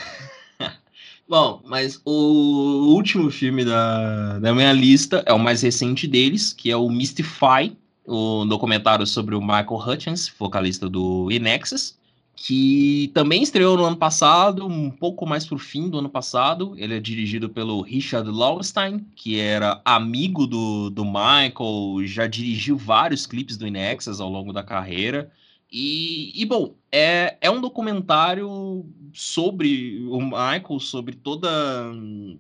Bom, 1.29 1.61
mas 1.67 2.01
o 2.07 2.95
último 2.95 3.31
filme 3.31 3.63
da, 3.63 4.39
da 4.39 4.55
minha 4.55 4.73
lista 4.73 5.23
é 5.27 5.33
o 5.33 5.39
mais 5.39 5.61
recente 5.61 6.07
deles, 6.07 6.55
que 6.55 6.71
é 6.71 6.77
o 6.77 6.89
Mystify, 6.89 7.77
o 8.07 8.47
documentário 8.47 9.07
sobre 9.07 9.35
o 9.35 9.41
Michael 9.43 9.77
Hutchins, 9.87 10.33
vocalista 10.39 10.89
do 10.89 11.31
Inexus, 11.31 11.99
que 12.35 13.11
também 13.13 13.43
estreou 13.43 13.77
no 13.77 13.85
ano 13.85 13.97
passado, 13.97 14.67
um 14.67 14.91
pouco 14.91 15.27
mais 15.27 15.45
pro 15.45 15.59
fim 15.59 15.91
do 15.91 15.99
ano 15.99 16.09
passado. 16.09 16.75
Ele 16.79 16.97
é 16.97 17.01
dirigido 17.01 17.51
pelo 17.51 17.83
Richard 17.83 18.31
Lowenstein, 18.31 19.05
que 19.15 19.39
era 19.39 19.83
amigo 19.85 20.47
do, 20.47 20.89
do 20.89 21.05
Michael, 21.05 22.07
já 22.07 22.27
dirigiu 22.27 22.79
vários 22.79 23.27
clipes 23.27 23.59
do 23.59 23.67
Inexus 23.67 24.19
ao 24.19 24.31
longo 24.31 24.51
da 24.51 24.63
carreira. 24.63 25.31
E, 25.71 26.33
e, 26.35 26.47
bom, 26.47 26.75
é, 26.91 27.37
é 27.41 27.51
um 27.51 27.61
documentário 27.61 28.87
sobre 29.13 30.03
o 30.07 30.19
Michael, 30.21 30.81
sobre 30.81 31.15
toda, 31.15 31.51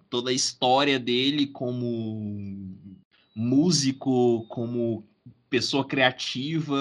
toda 0.08 0.30
a 0.30 0.34
história 0.34 0.98
dele 0.98 1.46
como 1.46 2.74
músico, 3.34 4.46
como 4.48 5.04
pessoa 5.50 5.84
criativa, 5.84 6.76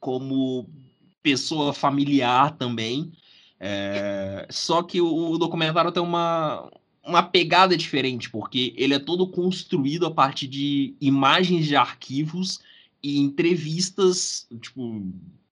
como 0.00 0.68
pessoa 1.22 1.72
familiar 1.72 2.56
também. 2.56 3.12
É, 3.60 4.46
só 4.50 4.82
que 4.82 5.00
o, 5.00 5.30
o 5.30 5.38
documentário 5.38 5.92
tem 5.92 6.02
uma, 6.02 6.68
uma 7.04 7.22
pegada 7.22 7.76
diferente, 7.76 8.28
porque 8.28 8.74
ele 8.76 8.94
é 8.94 8.98
todo 8.98 9.28
construído 9.28 10.06
a 10.06 10.10
partir 10.10 10.48
de 10.48 10.96
imagens 11.00 11.66
de 11.66 11.76
arquivos 11.76 12.60
e 13.00 13.18
entrevistas, 13.18 14.48
tipo, 14.60 15.04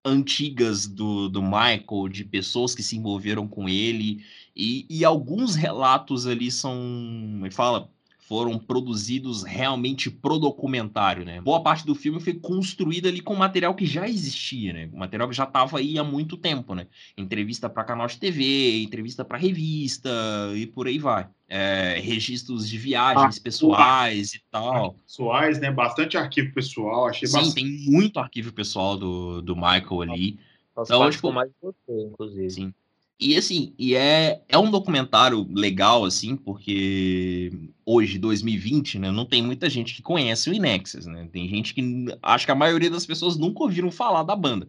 antigas 0.04 0.86
do, 0.86 1.28
do 1.28 1.42
Michael, 1.42 2.08
de 2.10 2.24
pessoas 2.24 2.74
que 2.74 2.82
se 2.82 2.96
envolveram 2.96 3.46
com 3.46 3.68
ele, 3.68 4.24
e, 4.56 4.86
e 4.88 5.04
alguns 5.04 5.54
relatos 5.54 6.26
ali 6.26 6.50
são, 6.50 6.74
como 6.74 7.46
é 7.46 7.50
fala, 7.50 7.90
foram 8.30 8.56
produzidos 8.58 9.42
realmente 9.42 10.08
pro 10.08 10.38
documentário, 10.38 11.24
né? 11.24 11.40
Boa 11.40 11.60
parte 11.62 11.84
do 11.84 11.96
filme 11.96 12.20
foi 12.20 12.34
construída 12.34 13.08
ali 13.08 13.20
com 13.20 13.34
material 13.34 13.74
que 13.74 13.84
já 13.84 14.08
existia, 14.08 14.72
né? 14.72 14.86
Material 14.92 15.28
que 15.28 15.34
já 15.34 15.42
estava 15.42 15.78
aí 15.78 15.98
há 15.98 16.04
muito 16.04 16.36
tempo, 16.36 16.72
né? 16.72 16.86
Entrevista 17.16 17.68
para 17.68 17.82
canal 17.82 18.06
de 18.06 18.18
TV, 18.18 18.82
entrevista 18.82 19.24
para 19.24 19.36
revista 19.36 20.08
e 20.54 20.64
por 20.64 20.86
aí 20.86 20.96
vai. 20.96 21.28
É, 21.52 21.98
registros 22.00 22.68
de 22.68 22.78
viagens 22.78 23.38
Ah, 23.38 23.42
pessoais 23.42 24.34
e 24.34 24.42
tal. 24.52 24.94
Pessoais, 25.04 25.58
né? 25.60 25.68
Bastante 25.72 26.16
arquivo 26.16 26.54
pessoal. 26.54 27.08
Achei 27.08 27.26
Sim, 27.26 27.38
bastante. 27.38 27.54
tem 27.56 27.90
muito 27.90 28.20
arquivo 28.20 28.52
pessoal 28.52 28.96
do, 28.96 29.42
do 29.42 29.56
Michael 29.56 30.02
ali. 30.02 30.38
As 30.76 30.88
Então, 30.88 31.10
tipo, 31.10 31.32
mais 31.32 31.50
gostei, 31.60 32.04
inclusive. 32.04 32.50
Sim. 32.50 32.74
E 33.20 33.36
assim, 33.36 33.74
e 33.78 33.94
é, 33.94 34.40
é 34.48 34.56
um 34.56 34.70
documentário 34.70 35.46
legal, 35.52 36.06
assim, 36.06 36.36
porque 36.36 37.52
hoje, 37.84 38.18
2020, 38.18 38.98
né, 38.98 39.10
não 39.10 39.26
tem 39.26 39.42
muita 39.42 39.68
gente 39.68 39.94
que 39.94 40.00
conhece 40.00 40.48
o 40.48 40.54
Inexus, 40.54 41.04
né? 41.04 41.28
Tem 41.30 41.46
gente 41.46 41.74
que 41.74 42.06
acho 42.22 42.46
que 42.46 42.52
a 42.52 42.54
maioria 42.54 42.88
das 42.88 43.04
pessoas 43.04 43.36
nunca 43.36 43.62
ouviram 43.62 43.90
falar 43.90 44.22
da 44.22 44.34
banda. 44.34 44.66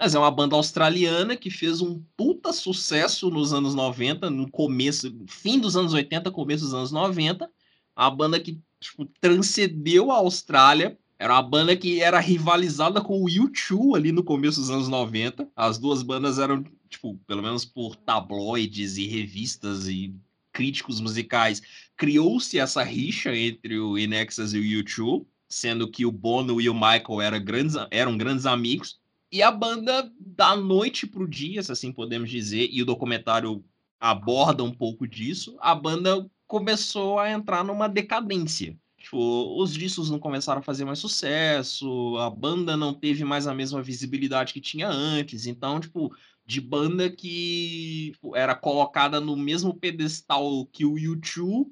Mas 0.00 0.14
é 0.14 0.18
uma 0.18 0.30
banda 0.30 0.56
australiana 0.56 1.36
que 1.36 1.50
fez 1.50 1.82
um 1.82 2.02
puta 2.16 2.54
sucesso 2.54 3.28
nos 3.28 3.52
anos 3.52 3.74
90, 3.74 4.30
no 4.30 4.50
começo, 4.50 5.14
fim 5.28 5.58
dos 5.58 5.76
anos 5.76 5.92
80, 5.92 6.30
começo 6.30 6.64
dos 6.64 6.72
anos 6.72 6.90
90. 6.90 7.50
A 7.94 8.08
banda 8.08 8.40
que 8.40 8.58
tipo, 8.80 9.04
transcendeu 9.20 10.10
a 10.10 10.16
Austrália. 10.16 10.98
Era 11.18 11.34
uma 11.34 11.42
banda 11.42 11.76
que 11.76 12.00
era 12.00 12.18
rivalizada 12.18 13.02
com 13.02 13.22
o 13.22 13.26
U2 13.26 13.94
ali 13.94 14.10
no 14.10 14.24
começo 14.24 14.58
dos 14.58 14.70
anos 14.70 14.88
90. 14.88 15.46
As 15.54 15.76
duas 15.76 16.02
bandas 16.02 16.38
eram, 16.38 16.64
tipo, 16.88 17.18
pelo 17.26 17.42
menos 17.42 17.66
por 17.66 17.94
tabloides 17.94 18.96
e 18.96 19.06
revistas 19.06 19.86
e 19.86 20.14
críticos 20.50 20.98
musicais, 20.98 21.60
criou-se 21.94 22.58
essa 22.58 22.82
rixa 22.82 23.36
entre 23.36 23.78
o 23.78 23.98
Inexus 23.98 24.54
e 24.54 24.58
o 24.58 24.82
U2, 24.82 25.26
sendo 25.46 25.90
que 25.90 26.06
o 26.06 26.10
Bono 26.10 26.58
e 26.58 26.70
o 26.70 26.74
Michael 26.74 27.20
eram 27.20 27.44
grandes, 27.44 27.76
eram 27.90 28.16
grandes 28.16 28.46
amigos. 28.46 28.99
E 29.32 29.42
a 29.42 29.50
banda, 29.50 30.12
da 30.18 30.56
noite 30.56 31.06
pro 31.06 31.28
dia, 31.28 31.62
se 31.62 31.70
assim 31.70 31.92
podemos 31.92 32.28
dizer, 32.28 32.68
e 32.70 32.82
o 32.82 32.86
documentário 32.86 33.64
aborda 33.98 34.64
um 34.64 34.72
pouco 34.72 35.06
disso, 35.06 35.56
a 35.60 35.74
banda 35.74 36.28
começou 36.46 37.18
a 37.18 37.30
entrar 37.30 37.62
numa 37.62 37.88
decadência. 37.88 38.76
Tipo, 38.98 39.62
os 39.62 39.72
discos 39.72 40.10
não 40.10 40.18
começaram 40.18 40.60
a 40.60 40.64
fazer 40.64 40.84
mais 40.84 40.98
sucesso, 40.98 42.16
a 42.18 42.28
banda 42.28 42.76
não 42.76 42.92
teve 42.92 43.24
mais 43.24 43.46
a 43.46 43.54
mesma 43.54 43.82
visibilidade 43.82 44.52
que 44.52 44.60
tinha 44.60 44.88
antes. 44.88 45.46
Então, 45.46 45.80
tipo, 45.80 46.14
de 46.44 46.60
banda 46.60 47.08
que 47.08 48.10
tipo, 48.12 48.36
era 48.36 48.54
colocada 48.54 49.20
no 49.20 49.36
mesmo 49.36 49.72
pedestal 49.72 50.66
que 50.66 50.84
o 50.84 50.94
U2, 50.94 51.66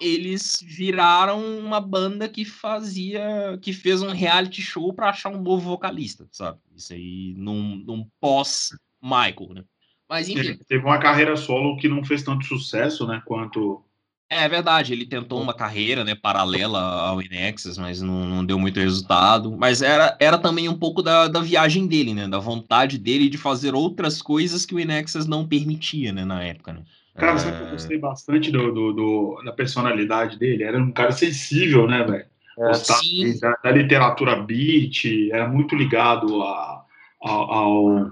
eles 0.00 0.56
viraram 0.62 1.40
uma 1.58 1.80
banda 1.80 2.28
que 2.28 2.44
fazia, 2.44 3.58
que 3.60 3.72
fez 3.72 4.02
um 4.02 4.10
reality 4.10 4.62
show 4.62 4.92
para 4.92 5.10
achar 5.10 5.30
um 5.30 5.40
novo 5.40 5.68
vocalista, 5.70 6.26
sabe? 6.30 6.58
Isso 6.74 6.92
aí 6.92 7.34
num, 7.36 7.76
num 7.76 8.06
pós-Michael, 8.20 9.54
né? 9.54 9.64
Mas 10.08 10.28
enfim, 10.28 10.56
teve 10.68 10.84
uma 10.84 10.98
carreira 10.98 11.36
solo 11.36 11.76
que 11.76 11.88
não 11.88 12.04
fez 12.04 12.22
tanto 12.22 12.44
sucesso, 12.46 13.06
né? 13.06 13.20
Quanto. 13.26 13.84
é 14.30 14.48
verdade, 14.48 14.92
ele 14.92 15.04
tentou 15.04 15.40
uma 15.40 15.54
carreira, 15.54 16.04
né, 16.04 16.14
paralela 16.14 16.80
ao 16.80 17.20
Inexus, 17.20 17.76
mas 17.76 18.00
não, 18.00 18.24
não 18.24 18.44
deu 18.44 18.58
muito 18.58 18.78
resultado. 18.78 19.56
Mas 19.56 19.82
era, 19.82 20.16
era 20.20 20.38
também 20.38 20.68
um 20.68 20.78
pouco 20.78 21.02
da, 21.02 21.26
da 21.26 21.40
viagem 21.40 21.86
dele, 21.86 22.14
né, 22.14 22.28
da 22.28 22.38
vontade 22.38 22.98
dele 22.98 23.28
de 23.28 23.36
fazer 23.36 23.74
outras 23.74 24.22
coisas 24.22 24.64
que 24.64 24.74
o 24.74 24.80
Inexus 24.80 25.26
não 25.26 25.46
permitia, 25.46 26.12
né, 26.12 26.24
na 26.24 26.42
época, 26.42 26.72
né. 26.72 26.82
Cara, 27.16 27.38
sabe 27.38 27.56
que 27.56 27.62
eu 27.62 27.66
gostei 27.68 27.98
bastante 27.98 28.50
do, 28.50 28.72
do, 28.72 28.92
do- 28.92 29.42
da 29.44 29.52
personalidade 29.52 30.38
dele? 30.38 30.62
Era 30.64 30.78
um 30.78 30.92
cara 30.92 31.12
sensível, 31.12 31.86
né, 31.86 32.04
velho? 32.04 32.26
É, 32.58 32.68
Gostava 32.68 33.00
da, 33.40 33.56
da 33.64 33.70
literatura 33.70 34.36
beat, 34.36 35.04
era 35.30 35.48
muito 35.48 35.74
ligado 35.74 36.42
a, 36.42 36.84
ao, 37.20 37.52
ao- 37.52 38.10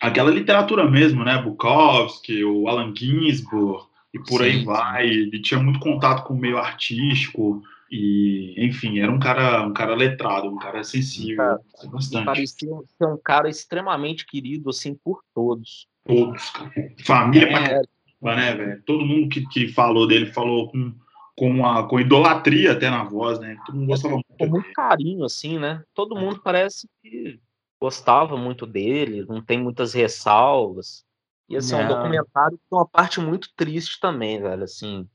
aquela 0.00 0.30
literatura 0.30 0.88
mesmo, 0.88 1.24
né? 1.24 1.40
Bukowski, 1.42 2.44
o 2.44 2.68
Allen 2.68 2.94
Ginsberg 2.94 3.84
e 4.14 4.18
por 4.18 4.38
Sim, 4.38 4.44
aí 4.44 4.64
vai. 4.64 5.06
Ele 5.08 5.40
tinha 5.40 5.60
muito 5.60 5.80
contato 5.80 6.24
com 6.24 6.34
o 6.34 6.38
meio 6.38 6.58
artístico 6.58 7.62
e, 7.90 8.54
enfim, 8.58 8.98
era 9.00 9.10
um 9.10 9.18
cara, 9.18 9.66
um 9.66 9.72
cara 9.72 9.94
letrado, 9.94 10.48
um 10.48 10.58
cara 10.58 10.82
sensível, 10.84 11.36
Cara, 11.36 11.60
bastante. 11.90 12.24
parecia 12.24 12.68
ser 12.96 13.06
um 13.06 13.18
cara 13.22 13.48
extremamente 13.48 14.26
querido, 14.26 14.70
assim, 14.70 14.94
por 14.94 15.22
todos. 15.34 15.86
Todos, 16.06 16.50
cara. 16.50 16.70
Família 17.04 17.48
pra 17.48 17.60
É, 17.60 17.68
caramba, 17.68 17.88
né, 18.20 18.54
velho? 18.54 18.82
Todo 18.84 19.04
mundo 19.04 19.28
que, 19.28 19.46
que 19.48 19.68
falou 19.68 20.06
dele 20.06 20.26
falou 20.26 20.70
com, 20.70 20.94
com, 21.36 21.66
a, 21.66 21.88
com 21.88 22.00
idolatria 22.00 22.72
até 22.72 22.90
na 22.90 23.04
voz, 23.04 23.38
né? 23.38 23.56
Todo 23.66 23.76
mundo 23.76 23.88
gostava 23.88 24.14
muito 24.14 24.26
com 24.38 24.46
muito 24.46 24.72
carinho, 24.72 25.24
assim, 25.24 25.58
né? 25.58 25.82
Todo 25.94 26.16
mundo 26.16 26.40
parece 26.42 26.88
que 27.02 27.40
gostava 27.80 28.36
muito 28.36 28.66
dele, 28.66 29.24
não 29.28 29.42
tem 29.42 29.58
muitas 29.58 29.92
ressalvas. 29.92 31.04
E 31.48 31.56
assim, 31.56 31.74
é 31.74 31.78
um 31.78 31.82
Não. 31.82 31.88
documentário 31.88 32.58
com 32.68 32.76
uma 32.76 32.86
parte 32.86 33.20
muito 33.20 33.48
triste 33.56 33.98
também, 34.00 34.40
velho. 34.40 34.64
Assim, 34.64 35.08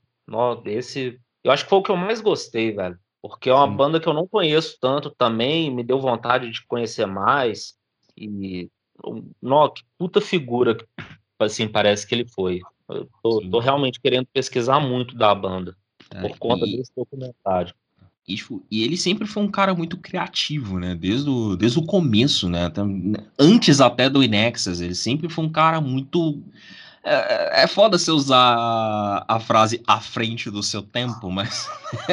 esse. 0.66 1.20
Eu 1.42 1.52
acho 1.52 1.64
que 1.64 1.70
foi 1.70 1.78
o 1.78 1.82
que 1.82 1.90
eu 1.90 1.96
mais 1.96 2.20
gostei, 2.20 2.72
velho. 2.72 2.98
Porque 3.22 3.48
é 3.48 3.54
uma 3.54 3.68
Sim. 3.68 3.76
banda 3.76 4.00
que 4.00 4.08
eu 4.08 4.12
não 4.12 4.26
conheço 4.26 4.76
tanto 4.80 5.10
também, 5.10 5.70
me 5.74 5.82
deu 5.82 6.00
vontade 6.00 6.50
de 6.50 6.66
conhecer 6.66 7.06
mais. 7.06 7.74
E. 8.16 8.68
Nó, 9.42 9.68
que 9.68 9.82
puta 9.98 10.20
figura, 10.20 10.76
assim, 11.38 11.68
parece 11.68 12.06
que 12.06 12.14
ele 12.14 12.28
foi. 12.28 12.60
Eu 12.88 13.08
tô, 13.22 13.40
tô 13.50 13.58
realmente 13.58 14.00
querendo 14.00 14.26
pesquisar 14.32 14.80
muito 14.80 15.16
da 15.16 15.34
banda, 15.34 15.76
por 16.10 16.30
É, 16.30 16.36
conta 16.38 16.66
e- 16.66 16.76
desse 16.76 16.92
documentário. 16.94 17.74
E, 18.26 18.36
tipo, 18.36 18.62
e 18.70 18.82
ele 18.82 18.96
sempre 18.96 19.26
foi 19.26 19.42
um 19.42 19.50
cara 19.50 19.74
muito 19.74 19.98
criativo, 19.98 20.78
né? 20.78 20.94
Desde 20.94 21.28
o, 21.28 21.56
desde 21.56 21.78
o 21.78 21.84
começo, 21.84 22.48
né? 22.48 22.64
Até- 22.66 22.80
Antes 23.38 23.80
até 23.82 24.08
do 24.08 24.22
Inexus, 24.22 24.80
ele 24.80 24.94
sempre 24.94 25.28
foi 25.28 25.44
um 25.44 25.50
cara 25.50 25.78
muito. 25.80 26.42
É, 27.02 27.64
é 27.64 27.66
foda 27.66 27.98
você 27.98 28.10
usar 28.10 29.24
a, 29.28 29.38
frase 29.38 29.82
à 29.86 30.00
frente 30.00 30.50
do 30.50 30.62
seu 30.62 30.80
tempo, 30.80 31.30
mas 31.30 31.68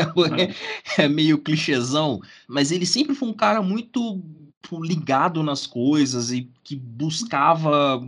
é, 0.98 1.04
é 1.04 1.08
meio 1.08 1.38
clichêzão. 1.38 2.20
Mas 2.46 2.72
ele 2.74 2.86
sempre 2.86 3.16
foi 3.16 3.30
um 3.30 3.34
cara 3.34 3.62
muito 3.62 4.22
ligado 4.74 5.44
nas 5.44 5.66
coisas 5.68 6.32
e 6.32 6.50
que 6.64 6.76
buscava 6.76 8.02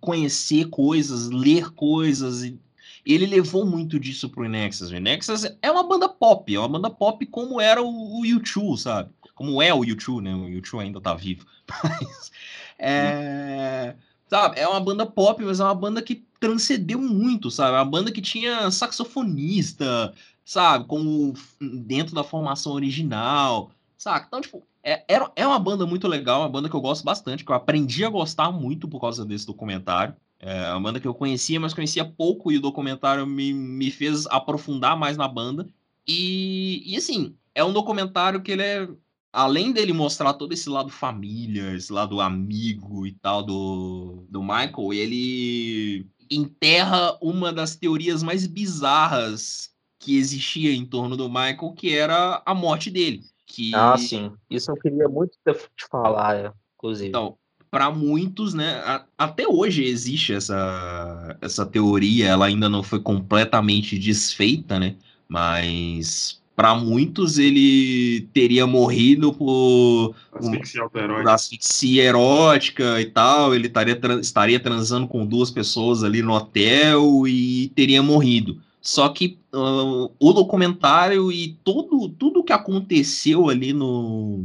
conhecer 0.00 0.68
coisas, 0.68 1.28
ler 1.28 1.70
coisas 1.70 2.42
e 2.42 2.58
ele 3.04 3.26
levou 3.26 3.64
muito 3.64 3.98
disso 3.98 4.28
pro 4.28 4.48
Nexus. 4.48 4.90
O 4.90 4.98
Nexus 4.98 5.44
é 5.62 5.70
uma 5.70 5.82
banda 5.82 6.08
pop, 6.08 6.54
é 6.54 6.58
uma 6.58 6.68
banda 6.68 6.90
pop 6.90 7.24
como 7.26 7.60
era 7.60 7.82
o, 7.82 8.20
o 8.20 8.22
U2, 8.22 8.76
sabe? 8.78 9.10
Como 9.34 9.62
é 9.62 9.72
o 9.72 9.80
U2, 9.80 10.20
né? 10.20 10.34
O 10.34 10.46
U2 10.46 10.80
ainda 10.80 11.00
tá 11.00 11.14
vivo. 11.14 11.46
Mas, 11.82 12.30
é, 12.78 13.94
sabe, 14.28 14.60
é 14.60 14.68
uma 14.68 14.80
banda 14.80 15.04
pop, 15.04 15.42
mas 15.44 15.58
é 15.58 15.64
uma 15.64 15.74
banda 15.74 16.00
que 16.00 16.24
transcendeu 16.38 17.00
muito, 17.00 17.50
sabe? 17.50 17.72
É 17.72 17.78
uma 17.78 17.84
banda 17.84 18.12
que 18.12 18.22
tinha 18.22 18.70
saxofonista, 18.70 20.14
sabe? 20.44 20.86
Como 20.86 21.34
dentro 21.60 22.14
da 22.14 22.22
formação 22.22 22.72
original, 22.72 23.70
sabe? 23.96 24.26
Então, 24.28 24.40
tipo, 24.40 24.62
é, 24.82 25.04
é 25.36 25.46
uma 25.46 25.58
banda 25.58 25.86
muito 25.86 26.06
legal, 26.08 26.40
uma 26.40 26.48
banda 26.48 26.68
que 26.68 26.74
eu 26.74 26.80
gosto 26.80 27.04
bastante, 27.04 27.44
que 27.44 27.50
eu 27.50 27.56
aprendi 27.56 28.04
a 28.04 28.10
gostar 28.10 28.50
muito 28.50 28.88
por 28.88 29.00
causa 29.00 29.24
desse 29.24 29.46
documentário. 29.46 30.14
É 30.40 30.70
uma 30.70 30.80
banda 30.80 31.00
que 31.00 31.08
eu 31.08 31.14
conhecia, 31.14 31.58
mas 31.58 31.74
conhecia 31.74 32.04
pouco, 32.04 32.52
e 32.52 32.58
o 32.58 32.60
documentário 32.60 33.26
me, 33.26 33.52
me 33.52 33.90
fez 33.90 34.26
aprofundar 34.26 34.96
mais 34.96 35.16
na 35.16 35.26
banda. 35.26 35.68
E, 36.06 36.82
e 36.86 36.96
assim, 36.96 37.34
é 37.54 37.64
um 37.64 37.72
documentário 37.72 38.40
que 38.42 38.52
ele 38.52 38.62
é. 38.62 38.88
Além 39.30 39.72
dele 39.72 39.92
mostrar 39.92 40.32
todo 40.32 40.52
esse 40.52 40.70
lado 40.70 40.88
família, 40.88 41.74
esse 41.74 41.92
lado 41.92 42.20
amigo 42.20 43.06
e 43.06 43.12
tal 43.12 43.42
do, 43.42 44.24
do 44.30 44.42
Michael, 44.42 44.92
ele 44.92 46.06
enterra 46.30 47.16
uma 47.20 47.52
das 47.52 47.76
teorias 47.76 48.22
mais 48.22 48.46
bizarras 48.46 49.70
que 49.98 50.16
existia 50.16 50.72
em 50.72 50.86
torno 50.86 51.16
do 51.16 51.28
Michael, 51.28 51.74
que 51.76 51.94
era 51.94 52.42
a 52.46 52.54
morte 52.54 52.90
dele. 52.90 53.24
Que... 53.48 53.74
Ah, 53.74 53.96
sim. 53.96 54.30
Isso 54.48 54.70
eu 54.70 54.76
queria 54.76 55.08
muito 55.08 55.36
te 55.44 55.86
falar, 55.90 56.36
é, 56.36 56.52
inclusive. 56.76 57.08
Então, 57.08 57.36
para 57.70 57.90
muitos, 57.90 58.54
né, 58.54 58.80
a, 58.84 59.04
até 59.16 59.46
hoje 59.48 59.84
existe 59.84 60.32
essa, 60.32 61.36
essa 61.40 61.66
teoria, 61.66 62.28
ela 62.28 62.46
ainda 62.46 62.68
não 62.68 62.82
foi 62.82 63.00
completamente 63.00 63.98
desfeita, 63.98 64.78
né? 64.78 64.96
Mas 65.28 66.40
para 66.56 66.74
muitos 66.74 67.38
ele 67.38 68.28
teria 68.32 68.66
morrido 68.66 69.32
por 69.32 70.14
asfixia, 70.32 70.88
por 70.88 71.28
asfixia 71.28 72.02
erótica 72.02 73.00
e 73.00 73.06
tal, 73.06 73.54
ele 73.54 73.68
estaria, 73.68 74.00
estaria 74.20 74.58
transando 74.58 75.06
com 75.06 75.24
duas 75.24 75.50
pessoas 75.50 76.02
ali 76.02 76.20
no 76.20 76.32
hotel 76.32 77.28
e 77.28 77.70
teria 77.76 78.02
morrido. 78.02 78.60
Só 78.88 79.10
que 79.10 79.38
uh, 79.54 80.10
o 80.18 80.32
documentário 80.32 81.30
e 81.30 81.58
tudo, 81.62 82.08
tudo 82.08 82.42
que 82.42 82.54
aconteceu 82.54 83.50
ali 83.50 83.74
no. 83.74 84.42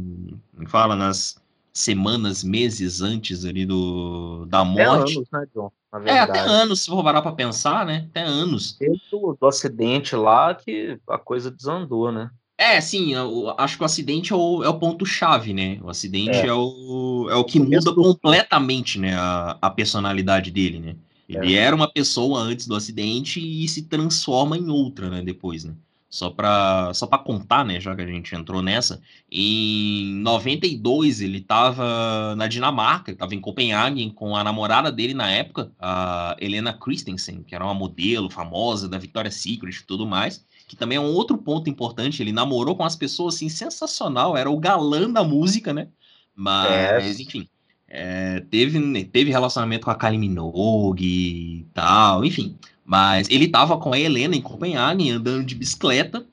Fala, 0.66 0.94
nas, 0.94 1.42
semanas, 1.72 2.44
meses 2.44 3.00
antes 3.00 3.46
ali 3.46 3.64
do, 3.64 4.44
da 4.44 4.62
morte. 4.62 5.12
Até 5.12 5.16
anos, 5.16 5.28
né, 5.32 5.46
John? 5.54 5.72
É, 6.04 6.18
até 6.18 6.38
anos, 6.40 6.80
se 6.80 6.90
for 6.90 7.02
parar 7.02 7.22
para 7.22 7.32
pensar, 7.32 7.86
né? 7.86 8.06
Até 8.10 8.22
anos. 8.22 8.76
Do, 9.10 9.34
do 9.40 9.46
acidente 9.46 10.14
lá 10.14 10.54
que 10.54 10.98
a 11.08 11.16
coisa 11.16 11.50
desandou, 11.50 12.12
né? 12.12 12.30
É, 12.58 12.80
sim, 12.82 13.14
eu 13.14 13.54
acho 13.56 13.78
que 13.78 13.82
o 13.82 13.86
acidente 13.86 14.32
é 14.32 14.36
o, 14.36 14.62
é 14.62 14.68
o 14.68 14.78
ponto-chave, 14.78 15.54
né? 15.54 15.78
O 15.82 15.88
acidente 15.88 16.36
é. 16.36 16.48
é. 16.48 16.52
o, 16.52 17.28
é 17.30 17.34
o 17.34 17.44
que 17.44 17.58
muda 17.58 17.94
completamente 17.94 18.98
né, 18.98 19.14
a, 19.14 19.56
a 19.60 19.70
personalidade 19.70 20.50
dele, 20.50 20.80
né? 20.80 20.96
Ele 21.28 21.54
é. 21.54 21.58
era 21.58 21.74
uma 21.74 21.90
pessoa 21.90 22.40
antes 22.40 22.66
do 22.66 22.74
acidente 22.74 23.40
e 23.40 23.66
se 23.68 23.82
transforma 23.82 24.56
em 24.56 24.68
outra, 24.68 25.08
né? 25.08 25.22
Depois, 25.22 25.64
né? 25.64 25.74
Só 26.14 26.30
para 26.30 26.94
só 26.94 27.08
contar, 27.08 27.64
né, 27.64 27.80
já 27.80 27.92
que 27.92 28.00
a 28.00 28.06
gente 28.06 28.36
entrou 28.36 28.62
nessa, 28.62 29.02
em 29.28 30.14
92 30.22 31.20
ele 31.20 31.38
estava 31.38 32.36
na 32.36 32.46
Dinamarca, 32.46 33.10
estava 33.10 33.34
em 33.34 33.40
Copenhague 33.40 34.08
com 34.12 34.36
a 34.36 34.44
namorada 34.44 34.92
dele 34.92 35.12
na 35.12 35.28
época, 35.28 35.72
a 35.76 36.36
Helena 36.40 36.72
Christensen, 36.72 37.42
que 37.42 37.52
era 37.52 37.64
uma 37.64 37.74
modelo 37.74 38.30
famosa 38.30 38.88
da 38.88 38.96
Victoria's 38.96 39.34
Secret 39.34 39.74
e 39.74 39.84
tudo 39.84 40.06
mais, 40.06 40.46
que 40.68 40.76
também 40.76 40.98
é 40.98 41.00
um 41.00 41.12
outro 41.12 41.36
ponto 41.36 41.68
importante, 41.68 42.22
ele 42.22 42.30
namorou 42.30 42.76
com 42.76 42.84
as 42.84 42.94
pessoas 42.94 43.34
assim 43.34 43.48
sensacional, 43.48 44.36
era 44.36 44.48
o 44.48 44.60
galã 44.60 45.10
da 45.10 45.24
música, 45.24 45.74
né? 45.74 45.88
Mas, 46.32 47.18
é. 47.18 47.22
enfim, 47.22 47.48
é, 47.96 48.40
teve, 48.50 49.04
teve 49.04 49.30
relacionamento 49.30 49.84
com 49.84 49.90
a 49.92 49.94
Kylie 49.94 50.18
Minogue 50.18 51.06
e 51.06 51.66
tal, 51.72 52.24
enfim. 52.24 52.58
Mas 52.84 53.28
ele 53.30 53.46
tava 53.46 53.78
com 53.78 53.92
a 53.92 53.98
Helena 53.98 54.34
em 54.34 54.42
Copenhague, 54.42 55.10
andando 55.10 55.44
de 55.44 55.54
bicicleta, 55.54 56.26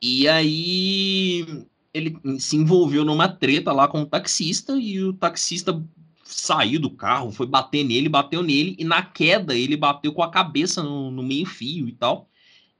e 0.00 0.28
aí 0.28 1.66
ele 1.92 2.16
se 2.38 2.56
envolveu 2.56 3.04
numa 3.04 3.28
treta 3.28 3.72
lá 3.72 3.88
com 3.88 4.02
o 4.02 4.06
taxista, 4.06 4.78
e 4.78 5.02
o 5.02 5.12
taxista 5.12 5.84
saiu 6.22 6.80
do 6.80 6.90
carro, 6.90 7.32
foi 7.32 7.46
bater 7.46 7.82
nele, 7.82 8.08
bateu 8.08 8.40
nele, 8.40 8.76
e 8.78 8.84
na 8.84 9.02
queda 9.02 9.56
ele 9.56 9.76
bateu 9.76 10.12
com 10.12 10.22
a 10.22 10.30
cabeça 10.30 10.84
no, 10.84 11.10
no 11.10 11.22
meio-fio 11.22 11.88
e 11.88 11.92
tal. 11.92 12.28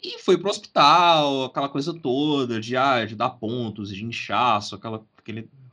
E 0.01 0.21
foi 0.21 0.39
pro 0.39 0.49
hospital, 0.49 1.47
aquela 1.47 1.69
coisa 1.69 1.93
toda, 1.93 2.61
de, 2.61 2.77
ah, 2.77 3.05
de 3.05 3.17
dar 3.17 3.31
pontos, 3.31 3.93
de 3.93 4.05
inchaço, 4.05 4.77
aquela, 4.77 5.05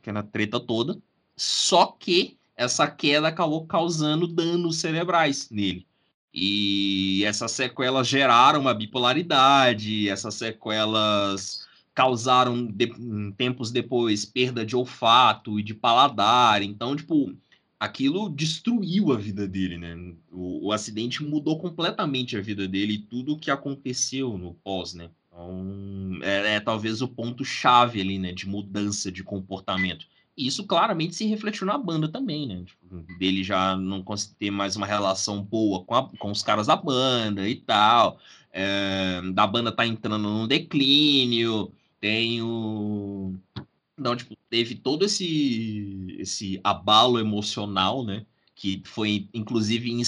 aquela 0.01 0.24
treta 0.24 0.59
toda. 0.59 0.97
Só 1.38 1.86
que 1.86 2.39
essa 2.56 2.88
queda 2.88 3.28
acabou 3.28 3.66
causando 3.66 4.28
danos 4.28 4.78
cerebrais 4.78 5.49
nele. 5.49 5.86
E 6.34 7.24
essas 7.26 7.51
sequelas 7.51 8.08
geraram 8.08 8.62
uma 8.62 8.74
bipolaridade, 8.74 10.10
essas 10.10 10.36
sequelas 10.36 11.66
causaram, 11.93 12.66
de, 12.66 12.91
tempos 13.38 13.72
depois, 13.72 14.26
perda 14.26 14.66
de 14.66 14.76
olfato 14.76 15.58
e 15.60 15.64
de 15.64 15.74
paladar. 15.74 16.62
Então, 16.62 16.93
tipo, 16.93 17.34
aquilo 17.80 18.30
destruiu 18.30 19.14
a 19.14 19.18
vida 19.18 19.47
dele, 19.47 19.78
né? 19.78 19.95
O, 20.30 20.68
o 20.68 20.72
acidente 20.74 21.24
mudou 21.24 21.58
completamente 21.58 22.36
a 22.36 22.41
vida 22.41 22.68
dele 22.68 22.93
e 22.95 22.99
tudo 22.99 23.34
o 23.34 23.39
que 23.39 23.49
aconteceu 23.49 24.38
no 24.38 24.53
pós, 24.56 24.93
né? 24.93 25.10
Então, 25.28 26.20
é, 26.22 26.56
é 26.56 26.60
talvez 26.60 27.01
o 27.01 27.08
ponto-chave 27.08 28.01
ali, 28.01 28.20
né? 28.20 28.34
De 28.34 28.45
mudança 28.45 29.10
de 29.10 29.24
comportamento 29.24 30.06
isso 30.38 30.65
claramente 30.65 31.15
se 31.15 31.25
refletiu 31.25 31.65
na 31.65 31.77
banda 31.77 32.09
também, 32.09 32.45
né? 32.47 32.63
Tipo, 32.65 33.05
dele 33.17 33.43
já 33.43 33.77
não 33.77 34.03
conseguir 34.03 34.36
ter 34.36 34.51
mais 34.51 34.75
uma 34.75 34.86
relação 34.86 35.41
boa 35.41 35.83
com, 35.86 35.95
a, 35.95 36.09
com 36.17 36.31
os 36.31 36.43
caras 36.43 36.67
da 36.67 36.75
banda 36.75 37.47
e 37.47 37.55
tal. 37.55 38.19
É, 38.51 39.21
da 39.33 39.47
banda 39.47 39.71
tá 39.71 39.86
entrando 39.86 40.17
num 40.17 40.47
declínio, 40.47 41.71
tem 42.01 42.41
o. 42.41 43.33
Não, 43.97 44.15
tipo, 44.15 44.36
teve 44.49 44.75
todo 44.75 45.05
esse, 45.05 46.17
esse 46.19 46.59
abalo 46.63 47.17
emocional, 47.17 48.03
né? 48.03 48.25
Que 48.53 48.81
foi, 48.86 49.29
inclusive, 49.33 49.89
em, 49.89 50.03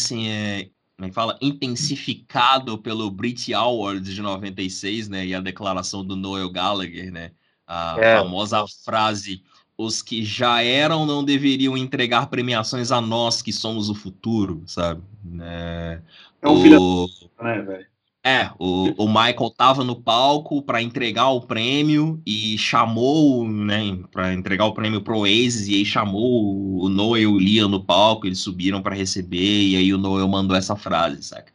como 0.98 1.08
é 1.08 1.12
fala? 1.12 1.38
intensificado 1.42 2.78
pelo 2.78 3.10
Brit 3.10 3.54
Awards 3.54 4.14
de 4.14 4.22
96, 4.22 5.08
né? 5.08 5.26
E 5.26 5.34
a 5.34 5.40
declaração 5.40 6.04
do 6.04 6.16
Noel 6.16 6.50
Gallagher, 6.50 7.12
né? 7.12 7.32
A 7.66 7.96
é. 8.00 8.18
famosa 8.18 8.66
frase 8.84 9.44
os 9.78 10.02
que 10.02 10.24
já 10.24 10.64
eram 10.64 11.06
não 11.06 11.24
deveriam 11.24 11.78
entregar 11.78 12.28
premiações 12.28 12.92
a 12.92 13.00
nós 13.00 13.42
que 13.42 13.54
somos 13.54 13.90
o 13.90 13.96
futuro, 13.96 14.64
sabe? 14.66 15.02
É, 15.40 16.02
é 16.42 16.50
um 16.50 16.78
o... 16.80 17.10
né, 17.42 17.62
velho? 17.62 17.86
É, 18.24 18.50
o, 18.60 19.06
o 19.06 19.08
Michael 19.08 19.54
tava 19.56 19.86
no 19.86 19.96
palco 19.96 20.62
para 20.62 20.82
entregar 20.82 21.30
o 21.30 21.40
prêmio 21.40 22.22
e 22.26 22.58
chamou, 22.58 23.48
né, 23.48 23.98
para 24.12 24.34
entregar 24.34 24.66
o 24.66 24.74
prêmio 24.74 25.00
pro 25.02 25.20
Oasis 25.20 25.70
e 25.70 25.76
aí 25.76 25.86
chamou 25.86 26.84
o 26.84 26.90
Noel 26.90 27.22
e 27.22 27.28
o 27.28 27.40
Liam 27.40 27.70
no 27.70 27.82
palco, 27.82 28.28
eles 28.28 28.40
subiram 28.40 28.82
para 28.82 28.94
receber 28.96 29.62
e 29.68 29.78
aí 29.78 29.94
o 29.94 29.98
Noel 29.98 30.28
mandou 30.28 30.58
essa 30.58 30.76
frase, 30.76 31.24
saca? 31.24 31.54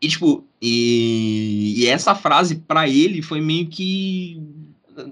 E 0.00 0.08
tipo, 0.08 0.46
e, 0.62 1.74
e 1.76 1.86
essa 1.88 2.14
frase 2.14 2.56
para 2.56 2.88
ele 2.88 3.20
foi 3.20 3.42
meio 3.42 3.66
que 3.66 4.40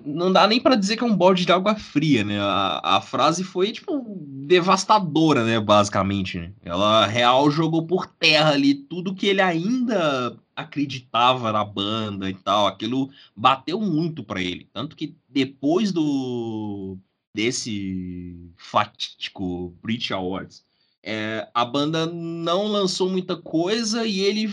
não 0.05 0.33
dá 0.33 0.47
nem 0.47 0.61
para 0.61 0.77
dizer 0.77 0.97
que 0.97 1.05
é 1.05 1.07
um 1.07 1.17
balde 1.17 1.45
de 1.45 1.53
água 1.53 1.75
fria, 1.75 2.25
né? 2.25 2.39
A, 2.41 2.97
a 2.97 3.01
frase 3.01 3.43
foi, 3.43 3.73
tipo, 3.73 4.05
devastadora, 4.47 5.45
né? 5.45 5.61
Basicamente. 5.61 6.39
Né? 6.39 6.53
Ela 6.63 7.07
real 7.07 7.51
jogou 7.51 7.87
por 7.87 8.07
terra 8.07 8.53
ali 8.53 8.75
tudo 8.75 9.15
que 9.15 9.27
ele 9.27 9.41
ainda 9.41 10.37
acreditava 10.55 11.51
na 11.53 11.65
banda 11.65 12.29
e 12.31 12.35
tal. 12.35 12.67
Aquilo 12.67 13.11
bateu 13.37 13.81
muito 13.81 14.23
para 14.23 14.41
ele. 14.41 14.69
Tanto 14.73 14.97
que 14.97 15.17
depois 15.29 15.93
do 15.93 16.97
desse 17.35 18.53
fatídico 18.59 19.75
Brit 19.83 20.13
Awards, 20.13 20.63
é, 21.03 21.49
a 21.55 21.65
banda 21.65 22.07
não 22.07 22.67
lançou 22.67 23.09
muita 23.09 23.37
coisa 23.37 24.07
e 24.07 24.21
ele 24.21 24.49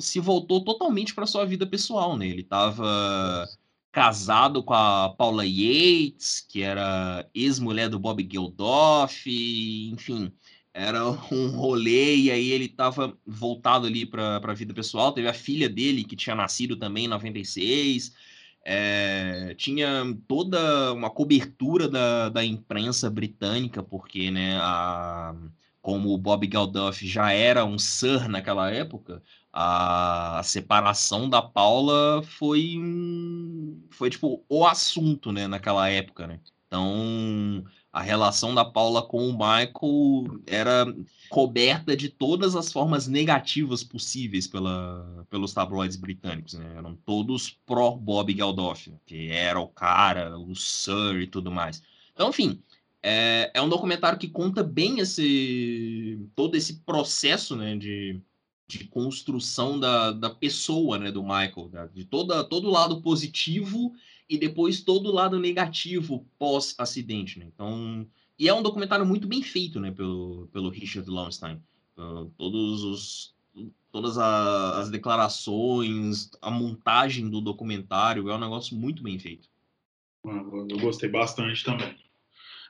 se 0.00 0.18
voltou 0.18 0.64
totalmente 0.64 1.14
para 1.14 1.26
sua 1.26 1.44
vida 1.44 1.66
pessoal, 1.66 2.16
né? 2.16 2.26
Ele 2.26 2.42
tava 2.42 3.46
casado 3.92 4.62
com 4.62 4.72
a 4.72 5.10
Paula 5.10 5.44
Yates, 5.44 6.40
que 6.48 6.62
era 6.62 7.28
ex-mulher 7.34 7.90
do 7.90 7.98
Bob 7.98 8.26
Geldof, 8.28 9.26
enfim, 9.92 10.32
era 10.72 11.04
um 11.30 11.50
rolê, 11.50 12.16
e 12.16 12.30
aí 12.30 12.50
ele 12.50 12.64
estava 12.64 13.16
voltado 13.26 13.86
ali 13.86 14.06
para 14.06 14.38
a 14.38 14.54
vida 14.54 14.72
pessoal, 14.72 15.12
teve 15.12 15.28
a 15.28 15.34
filha 15.34 15.68
dele, 15.68 16.04
que 16.04 16.16
tinha 16.16 16.34
nascido 16.34 16.76
também 16.76 17.04
em 17.04 17.08
96, 17.08 18.14
é, 18.64 19.54
tinha 19.58 20.04
toda 20.26 20.92
uma 20.94 21.10
cobertura 21.10 21.88
da, 21.88 22.30
da 22.30 22.44
imprensa 22.44 23.10
britânica, 23.10 23.82
porque, 23.82 24.30
né, 24.30 24.56
a, 24.58 25.34
como 25.82 26.14
o 26.14 26.18
Bob 26.18 26.48
Geldof 26.50 27.06
já 27.06 27.32
era 27.32 27.64
um 27.64 27.78
Sir 27.78 28.28
naquela 28.28 28.70
época, 28.70 29.22
a, 29.52 30.40
separação 30.44 31.28
da 31.28 31.42
Paula 31.42 32.22
foi, 32.22 32.78
foi 33.90 34.10
tipo, 34.10 34.42
o 34.48 34.66
assunto, 34.66 35.30
né, 35.30 35.46
naquela 35.46 35.88
época, 35.88 36.26
né? 36.26 36.40
Então, 36.66 37.64
a 37.92 38.00
relação 38.00 38.54
da 38.54 38.64
Paula 38.64 39.02
com 39.02 39.28
o 39.28 39.32
Michael 39.32 40.40
era 40.46 40.86
coberta 41.28 41.94
de 41.94 42.08
todas 42.08 42.56
as 42.56 42.72
formas 42.72 43.06
negativas 43.06 43.84
possíveis 43.84 44.46
pela, 44.46 45.26
pelos 45.28 45.52
tabloides 45.52 45.98
britânicos. 45.98 46.54
Né? 46.54 46.72
Eram 46.74 46.96
todos 47.04 47.50
pró-Bob 47.66 48.34
Geldof, 48.34 48.90
que 49.04 49.30
era 49.30 49.60
o 49.60 49.68
cara, 49.68 50.38
o 50.38 50.56
Sir 50.56 51.20
e 51.20 51.26
tudo 51.26 51.52
mais. 51.52 51.82
Então, 52.14 52.30
enfim, 52.30 52.62
é, 53.02 53.50
é 53.52 53.60
um 53.60 53.68
documentário 53.68 54.18
que 54.18 54.28
conta 54.28 54.62
bem 54.62 55.00
esse 55.00 56.18
todo 56.34 56.56
esse 56.56 56.80
processo 56.80 57.54
né, 57.54 57.76
de, 57.76 58.18
de 58.78 58.84
construção 58.84 59.78
da, 59.78 60.12
da 60.12 60.30
pessoa 60.30 60.98
né, 60.98 61.10
do 61.10 61.22
Michael, 61.22 61.70
de 61.92 62.04
toda, 62.04 62.42
todo 62.44 62.70
lado 62.70 63.00
positivo 63.02 63.92
e 64.28 64.38
depois 64.38 64.80
todo 64.80 65.12
lado 65.12 65.38
negativo 65.38 66.26
pós-acidente, 66.38 67.38
né? 67.38 67.46
Então, 67.52 68.06
e 68.38 68.48
é 68.48 68.54
um 68.54 68.62
documentário 68.62 69.04
muito 69.04 69.26
bem 69.26 69.42
feito, 69.42 69.78
né, 69.78 69.90
pelo, 69.90 70.48
pelo 70.52 70.70
Richard 70.70 71.08
Lowenstein. 71.08 71.62
Uh, 71.96 72.30
todos 72.38 72.82
os 72.82 73.34
todas 73.90 74.16
as 74.16 74.88
declarações, 74.88 76.30
a 76.40 76.50
montagem 76.50 77.28
do 77.28 77.42
documentário 77.42 78.30
é 78.30 78.34
um 78.34 78.40
negócio 78.40 78.74
muito 78.74 79.02
bem 79.02 79.18
feito. 79.18 79.46
Ah, 80.26 80.42
eu 80.70 80.78
gostei 80.78 81.10
bastante 81.10 81.62
também. 81.62 81.94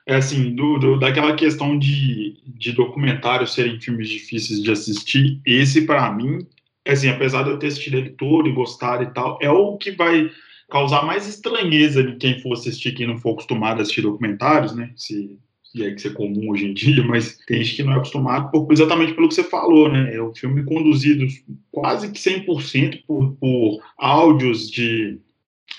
É 0.05 0.15
assim, 0.15 0.53
do, 0.53 0.77
do, 0.77 0.99
daquela 0.99 1.35
questão 1.35 1.79
de, 1.79 2.37
de 2.45 2.73
documentários 2.73 3.53
serem 3.53 3.79
filmes 3.79 4.09
difíceis 4.09 4.61
de 4.61 4.69
assistir, 4.69 5.39
esse 5.45 5.85
para 5.85 6.11
mim, 6.11 6.45
é 6.85 6.91
assim, 6.91 7.07
apesar 7.07 7.43
de 7.43 7.51
eu 7.51 7.57
ter 7.57 7.67
assistido 7.67 7.97
ele 7.97 8.09
todo 8.09 8.49
e 8.49 8.53
gostar 8.53 9.01
e 9.01 9.13
tal, 9.13 9.39
é 9.41 9.49
o 9.49 9.77
que 9.77 9.91
vai 9.91 10.29
causar 10.69 11.05
mais 11.05 11.27
estranheza 11.27 12.03
de 12.03 12.15
quem 12.17 12.39
for 12.39 12.53
assistir, 12.53 12.93
quem 12.93 13.07
não 13.07 13.17
for 13.17 13.31
acostumado 13.31 13.79
a 13.79 13.81
assistir 13.83 14.01
documentários, 14.01 14.75
né? 14.75 14.91
Se, 14.95 15.37
se 15.63 15.83
é 15.83 15.91
que 15.91 15.99
isso 15.99 16.07
é 16.09 16.11
comum 16.11 16.49
hoje 16.49 16.65
em 16.65 16.73
dia, 16.73 17.03
mas 17.03 17.37
tem 17.47 17.63
gente 17.63 17.77
que 17.77 17.83
não 17.83 17.93
é 17.93 17.95
acostumado 17.95 18.51
por, 18.51 18.71
exatamente 18.71 19.13
pelo 19.13 19.29
que 19.29 19.35
você 19.35 19.43
falou, 19.43 19.89
né? 19.89 20.13
É 20.13 20.21
um 20.21 20.33
filme 20.33 20.63
conduzido 20.63 21.25
quase 21.71 22.11
que 22.11 22.19
100% 22.19 23.03
por, 23.07 23.33
por 23.33 23.81
áudios 23.97 24.69
de, 24.69 25.19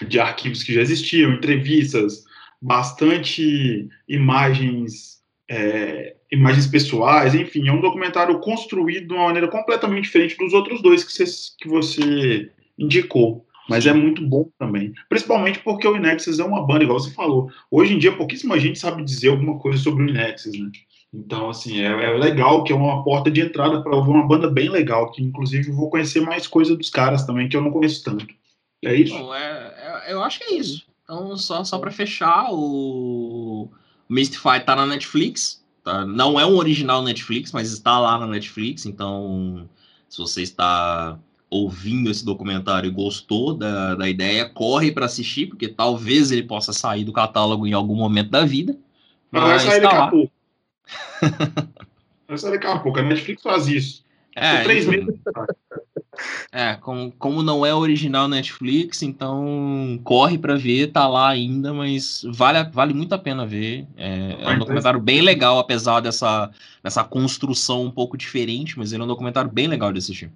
de 0.06 0.18
arquivos 0.18 0.62
que 0.62 0.72
já 0.72 0.80
existiam, 0.80 1.32
entrevistas, 1.32 2.24
bastante 2.64 3.86
imagens 4.08 5.22
é, 5.50 6.16
imagens 6.32 6.66
pessoais, 6.66 7.34
enfim, 7.34 7.68
é 7.68 7.72
um 7.72 7.80
documentário 7.82 8.40
construído 8.40 9.08
de 9.08 9.12
uma 9.12 9.26
maneira 9.26 9.48
completamente 9.48 10.04
diferente 10.04 10.38
dos 10.38 10.54
outros 10.54 10.80
dois 10.80 11.04
que 11.04 11.12
você, 11.12 11.24
que 11.58 11.68
você 11.68 12.50
indicou. 12.78 13.44
Mas 13.68 13.86
é 13.86 13.92
muito 13.92 14.26
bom 14.26 14.48
também. 14.58 14.92
Principalmente 15.08 15.58
porque 15.58 15.86
o 15.86 15.96
Inexus 15.96 16.38
é 16.38 16.44
uma 16.44 16.66
banda, 16.66 16.84
igual 16.84 16.98
você 16.98 17.10
falou. 17.12 17.50
Hoje 17.70 17.94
em 17.94 17.98
dia, 17.98 18.16
pouquíssima 18.16 18.58
gente 18.58 18.78
sabe 18.78 19.04
dizer 19.04 19.28
alguma 19.28 19.58
coisa 19.58 19.78
sobre 19.78 20.04
o 20.04 20.08
Inexus, 20.08 20.58
né? 20.58 20.70
Então, 21.12 21.50
assim, 21.50 21.80
é, 21.80 21.86
é 21.86 22.10
legal 22.18 22.64
que 22.64 22.72
é 22.72 22.76
uma 22.76 23.04
porta 23.04 23.30
de 23.30 23.40
entrada 23.40 23.82
para 23.82 23.96
uma 23.96 24.26
banda 24.26 24.50
bem 24.50 24.68
legal, 24.68 25.12
que 25.12 25.22
inclusive 25.22 25.70
vou 25.70 25.88
conhecer 25.88 26.20
mais 26.20 26.46
coisa 26.46 26.76
dos 26.76 26.90
caras 26.90 27.24
também, 27.24 27.48
que 27.48 27.56
eu 27.56 27.62
não 27.62 27.70
conheço 27.70 28.02
tanto. 28.02 28.26
É 28.84 28.94
isso? 28.94 29.16
Bom, 29.16 29.34
é, 29.34 30.04
é, 30.08 30.12
eu 30.12 30.22
acho 30.22 30.38
que 30.38 30.44
é 30.44 30.54
isso. 30.56 30.86
Então, 31.04 31.36
só, 31.36 31.62
só 31.62 31.78
para 31.78 31.90
fechar, 31.90 32.48
o 32.50 33.68
Mystify 34.08 34.60
tá 34.64 34.74
na 34.74 34.86
Netflix. 34.86 35.62
Tá? 35.82 36.04
Não 36.06 36.40
é 36.40 36.46
um 36.46 36.56
original 36.56 37.02
Netflix, 37.02 37.52
mas 37.52 37.70
está 37.70 38.00
lá 38.00 38.18
na 38.18 38.26
Netflix. 38.26 38.86
Então, 38.86 39.68
se 40.08 40.18
você 40.18 40.42
está 40.42 41.18
ouvindo 41.50 42.10
esse 42.10 42.24
documentário 42.24 42.88
e 42.88 42.90
gostou 42.90 43.54
da, 43.54 43.94
da 43.94 44.08
ideia, 44.08 44.48
corre 44.48 44.90
para 44.90 45.06
assistir, 45.06 45.46
porque 45.46 45.68
talvez 45.68 46.32
ele 46.32 46.42
possa 46.42 46.72
sair 46.72 47.04
do 47.04 47.12
catálogo 47.12 47.66
em 47.66 47.74
algum 47.74 47.94
momento 47.94 48.30
da 48.30 48.44
vida. 48.44 48.76
Mas 49.30 49.42
vai 49.42 49.60
sair 49.60 49.80
daqui 49.82 49.96
a 49.96 50.06
pouco. 50.08 50.32
vai 52.26 52.38
sair 52.38 52.50
daqui 52.52 52.66
a 52.66 52.78
pouco. 52.78 52.98
A 52.98 53.02
Netflix 53.02 53.42
faz 53.42 53.68
isso. 53.68 54.04
É, 54.34 54.62
três 54.64 54.86
meses. 54.86 55.14
É, 56.52 56.74
como, 56.74 57.12
como 57.12 57.42
não 57.42 57.64
é 57.64 57.74
original 57.74 58.28
Netflix, 58.28 59.02
então 59.02 60.00
corre 60.04 60.38
para 60.38 60.56
ver, 60.56 60.92
tá 60.92 61.06
lá 61.06 61.28
ainda, 61.28 61.72
mas 61.72 62.24
vale, 62.32 62.62
vale 62.70 62.94
muito 62.94 63.14
a 63.14 63.18
pena 63.18 63.46
ver. 63.46 63.86
É, 63.96 64.36
é 64.40 64.48
um 64.50 64.58
documentário 64.58 65.00
bem 65.00 65.20
legal, 65.20 65.58
apesar 65.58 66.00
dessa, 66.00 66.50
dessa 66.82 67.04
construção 67.04 67.84
um 67.84 67.90
pouco 67.90 68.16
diferente, 68.16 68.78
mas 68.78 68.92
ele 68.92 69.02
é 69.02 69.04
um 69.04 69.08
documentário 69.08 69.50
bem 69.50 69.66
legal 69.66 69.92
de 69.92 69.98
assistir. 69.98 70.30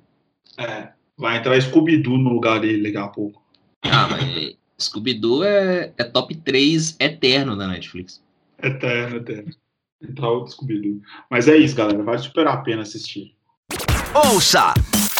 É, 0.56 0.88
Vai 1.18 1.38
entrar 1.38 1.60
Scooby-Doo 1.60 2.16
no 2.16 2.30
lugar 2.30 2.60
dele 2.60 2.84
daqui 2.84 2.96
a 2.96 3.08
pouco. 3.08 3.42
Ah, 3.82 4.06
mas 4.08 4.56
Scooby-Doo 4.80 5.42
é, 5.42 5.92
é 5.98 6.04
top 6.04 6.32
3 6.36 6.96
eterno 7.00 7.56
da 7.56 7.66
Netflix. 7.66 8.22
Eterno, 8.62 9.16
eterno. 9.16 9.50
Entrar 10.00 10.30
outro 10.30 10.52
Scooby-Doo. 10.52 11.02
Mas 11.28 11.48
é 11.48 11.56
isso, 11.56 11.74
galera. 11.74 12.04
Vale 12.04 12.18
super 12.20 12.46
a 12.46 12.58
pena 12.58 12.82
assistir. 12.82 13.34
Ouça 14.14 14.72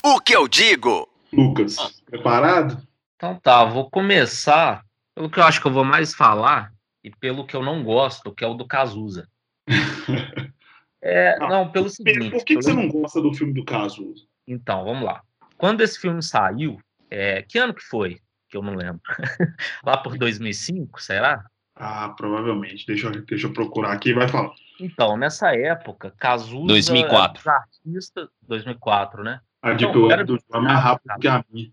o 0.05 0.20
que 0.20 0.34
eu 0.34 0.49
digo. 0.49 1.09
Lucas, 1.32 2.03
preparado? 2.07 2.86
Então 3.16 3.38
tá, 3.40 3.64
vou 3.64 3.90
começar 3.90 4.84
pelo 5.14 5.28
que 5.28 5.38
eu 5.38 5.44
acho 5.44 5.61
que 5.61 5.66
eu 5.66 5.72
vou 5.72 5.84
mais 5.84 6.14
falar 6.14 6.72
e 7.03 7.11
pelo 7.11 7.46
que 7.46 7.57
eu 7.57 7.62
não 7.62 7.82
gosto, 7.82 8.32
que 8.32 8.44
é 8.44 8.46
o 8.46 8.55
do 8.55 8.66
Cazuza. 8.66 9.28
é, 11.03 11.38
não, 11.38 11.49
não, 11.49 11.70
pelo 11.70 11.88
seguinte. 11.88 12.30
Por 12.30 12.44
que, 12.44 12.55
que 12.55 12.62
você 12.62 12.72
não 12.72 12.88
gosta 12.88 13.20
do 13.20 13.34
filme 13.34 13.53
do 13.53 13.64
Cazuza? 13.64 14.24
Então, 14.46 14.84
vamos 14.84 15.05
lá. 15.05 15.22
Quando 15.57 15.80
esse 15.80 15.99
filme 15.99 16.22
saiu, 16.22 16.78
é, 17.11 17.42
que 17.42 17.59
ano 17.59 17.74
que 17.74 17.82
foi? 17.82 18.20
Que 18.49 18.57
eu 18.57 18.62
não 18.62 18.74
lembro. 18.74 19.03
Lá 19.84 19.96
por 19.96 20.16
2005, 20.16 21.03
será? 21.03 21.44
Ah, 21.74 22.09
provavelmente. 22.11 22.86
Deixa 22.86 23.09
eu, 23.09 23.24
deixa 23.24 23.46
eu 23.46 23.53
procurar 23.53 23.92
aqui 23.92 24.11
e 24.11 24.14
vai 24.14 24.28
falar. 24.28 24.55
Então, 24.80 25.16
nessa 25.16 25.55
época, 25.55 26.14
Cazuza... 26.16 26.66
2004. 26.66 27.51
Artista, 27.51 28.28
2004, 28.42 29.22
né? 29.22 29.40
A 29.62 29.72
então, 29.72 29.92
do, 29.92 30.11
era 30.11 30.24
do 30.24 30.38
mais 30.50 30.80
rápido 30.80 31.18
que 31.20 31.28
a 31.28 31.44
minha. 31.50 31.72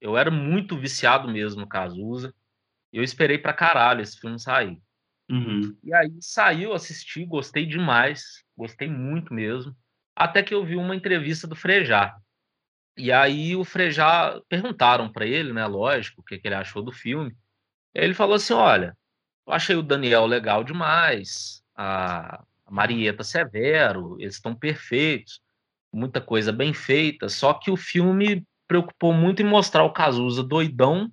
Eu 0.00 0.16
era 0.16 0.30
muito 0.30 0.76
viciado 0.76 1.28
mesmo 1.28 1.60
no 1.60 1.68
Cazuza. 1.68 2.34
Eu 2.92 3.02
esperei 3.02 3.36
pra 3.36 3.52
caralho 3.52 4.00
esse 4.00 4.18
filme 4.18 4.38
sair. 4.38 4.80
Uhum. 5.30 5.76
E 5.82 5.92
aí 5.92 6.16
saiu, 6.20 6.72
assisti, 6.72 7.24
gostei 7.24 7.66
demais. 7.66 8.44
Gostei 8.56 8.88
muito 8.88 9.34
mesmo. 9.34 9.76
Até 10.16 10.42
que 10.42 10.54
eu 10.54 10.64
vi 10.64 10.76
uma 10.76 10.96
entrevista 10.96 11.46
do 11.46 11.54
Frejá. 11.54 12.16
E 12.96 13.12
aí 13.12 13.54
o 13.54 13.64
Frejá 13.64 14.40
perguntaram 14.48 15.10
para 15.10 15.26
ele, 15.26 15.52
né, 15.52 15.64
lógico, 15.66 16.20
o 16.20 16.24
que, 16.24 16.38
que 16.38 16.48
ele 16.48 16.54
achou 16.54 16.82
do 16.82 16.90
filme. 16.90 17.36
Ele 17.94 18.14
falou 18.14 18.34
assim: 18.34 18.52
olha, 18.52 18.96
eu 19.46 19.52
achei 19.52 19.76
o 19.76 19.82
Daniel 19.82 20.26
legal 20.26 20.64
demais, 20.64 21.62
a 21.76 22.44
Marieta 22.68 23.22
Severo, 23.22 24.16
eles 24.20 24.34
estão 24.34 24.54
perfeitos, 24.54 25.40
muita 25.92 26.20
coisa 26.20 26.52
bem 26.52 26.72
feita, 26.72 27.28
só 27.28 27.54
que 27.54 27.70
o 27.70 27.76
filme 27.76 28.46
preocupou 28.66 29.12
muito 29.12 29.42
em 29.42 29.46
mostrar 29.46 29.84
o 29.84 29.92
Cazuza 29.92 30.42
doidão 30.42 31.10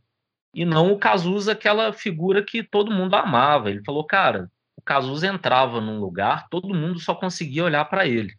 e 0.53 0.65
não 0.65 0.91
o 0.91 0.99
Cazuza 0.99 1.53
aquela 1.53 1.91
figura 1.93 2.43
que 2.43 2.63
todo 2.63 2.91
mundo 2.91 3.15
amava. 3.15 3.69
Ele 3.69 3.83
falou, 3.83 4.03
cara, 4.03 4.51
o 4.75 4.81
Cazuza 4.81 5.27
entrava 5.27 5.81
num 5.81 5.99
lugar, 5.99 6.47
todo 6.49 6.73
mundo 6.73 6.99
só 6.99 7.15
conseguia 7.15 7.63
olhar 7.63 7.85
para 7.85 8.05
ele. 8.05 8.33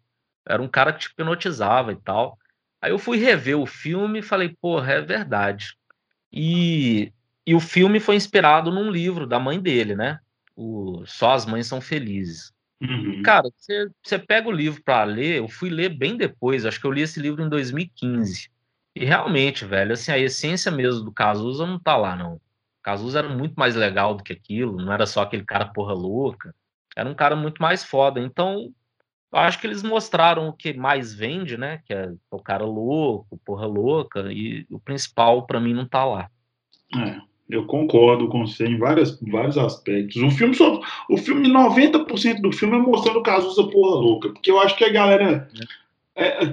Era 0.47 0.63
um 0.63 0.69
cara 0.69 0.93
que 0.93 1.01
te 1.01 1.07
hipnotizava 1.07 1.93
e 1.93 1.97
tal. 1.97 2.39
Aí 2.81 2.91
eu 2.91 2.99
fui 2.99 3.19
rever 3.19 3.59
o 3.59 3.67
filme 3.67 4.21
e 4.21 4.23
falei, 4.23 4.57
porra, 4.61 4.93
é 4.93 5.01
verdade. 5.01 5.77
E, 6.33 7.13
e 7.47 7.55
o 7.55 7.61
filme 7.61 7.99
foi 7.99 8.17
inspirado 8.17 8.71
num 8.71 8.91
livro 8.91 9.27
da 9.27 9.41
mãe 9.41 9.61
dele, 9.61 9.97
né? 9.97 10.21
O 10.55 11.05
Só 11.07 11.33
as 11.33 11.45
Mães 11.45 11.67
São 11.67 11.81
Felizes. 11.81 12.53
Uhum. 12.81 13.23
Cara, 13.23 13.49
você, 13.57 13.89
você 14.03 14.19
pega 14.19 14.49
o 14.49 14.53
livro 14.53 14.83
para 14.83 15.05
ler, 15.05 15.39
eu 15.39 15.49
fui 15.49 15.71
ler 15.71 15.89
bem 15.89 16.17
depois, 16.17 16.67
acho 16.67 16.81
que 16.81 16.87
eu 16.87 16.93
li 16.93 17.03
esse 17.03 17.21
livro 17.21 17.43
em 17.43 17.49
2015. 17.49 18.51
E 18.95 19.05
realmente, 19.05 19.65
velho, 19.65 19.93
assim, 19.93 20.11
a 20.11 20.19
essência 20.19 20.71
mesmo 20.71 21.05
do 21.05 21.13
Cazuza 21.13 21.67
não 21.67 21.79
tá 21.79 21.97
lá, 21.97 22.17
não. 22.17 22.41
Cazuza 22.83 23.19
era 23.19 23.29
muito 23.29 23.55
mais 23.55 23.75
legal 23.75 24.15
do 24.15 24.23
que 24.23 24.33
aquilo, 24.33 24.77
não 24.77 24.93
era 24.93 25.07
só 25.07 25.23
aquele 25.23 25.45
cara 25.45 25.67
porra 25.67 25.93
louca. 25.93 26.55
Era 26.97 27.09
um 27.09 27.15
cara 27.15 27.37
muito 27.37 27.61
mais 27.61 27.85
foda. 27.85 28.21
Então, 28.21 28.73
eu 29.33 29.39
acho 29.39 29.61
que 29.61 29.67
eles 29.67 29.83
mostraram 29.83 30.49
o 30.49 30.53
que 30.53 30.73
mais 30.73 31.13
vende, 31.13 31.59
né? 31.59 31.83
Que 31.85 31.93
é 31.93 32.11
o 32.31 32.39
cara 32.39 32.65
louco, 32.65 33.39
porra 33.45 33.67
louca, 33.67 34.33
e 34.33 34.67
o 34.71 34.79
principal 34.79 35.47
para 35.47 35.61
mim 35.61 35.75
não 35.75 35.87
tá 35.87 36.05
lá. 36.05 36.31
É, 36.95 37.21
eu 37.49 37.65
concordo 37.65 38.29
com 38.29 38.47
você 38.47 38.67
em 38.67 38.79
várias, 38.79 39.21
vários 39.21 39.57
aspectos. 39.57 40.21
O 40.23 40.31
filme 40.31 40.55
só, 40.55 40.81
o 41.09 41.17
filme 41.17 41.49
90% 41.49 42.41
do 42.41 42.53
filme 42.53 42.77
é 42.77 42.79
mostrando 42.79 43.21
o 43.21 43.23
Cazuza 43.23 43.65
porra 43.69 43.97
louca, 43.97 44.31
porque 44.31 44.51
eu 44.51 44.61
acho 44.61 44.77
que 44.77 44.85
a 44.85 44.93
galera 44.93 45.49
É, 46.19 46.47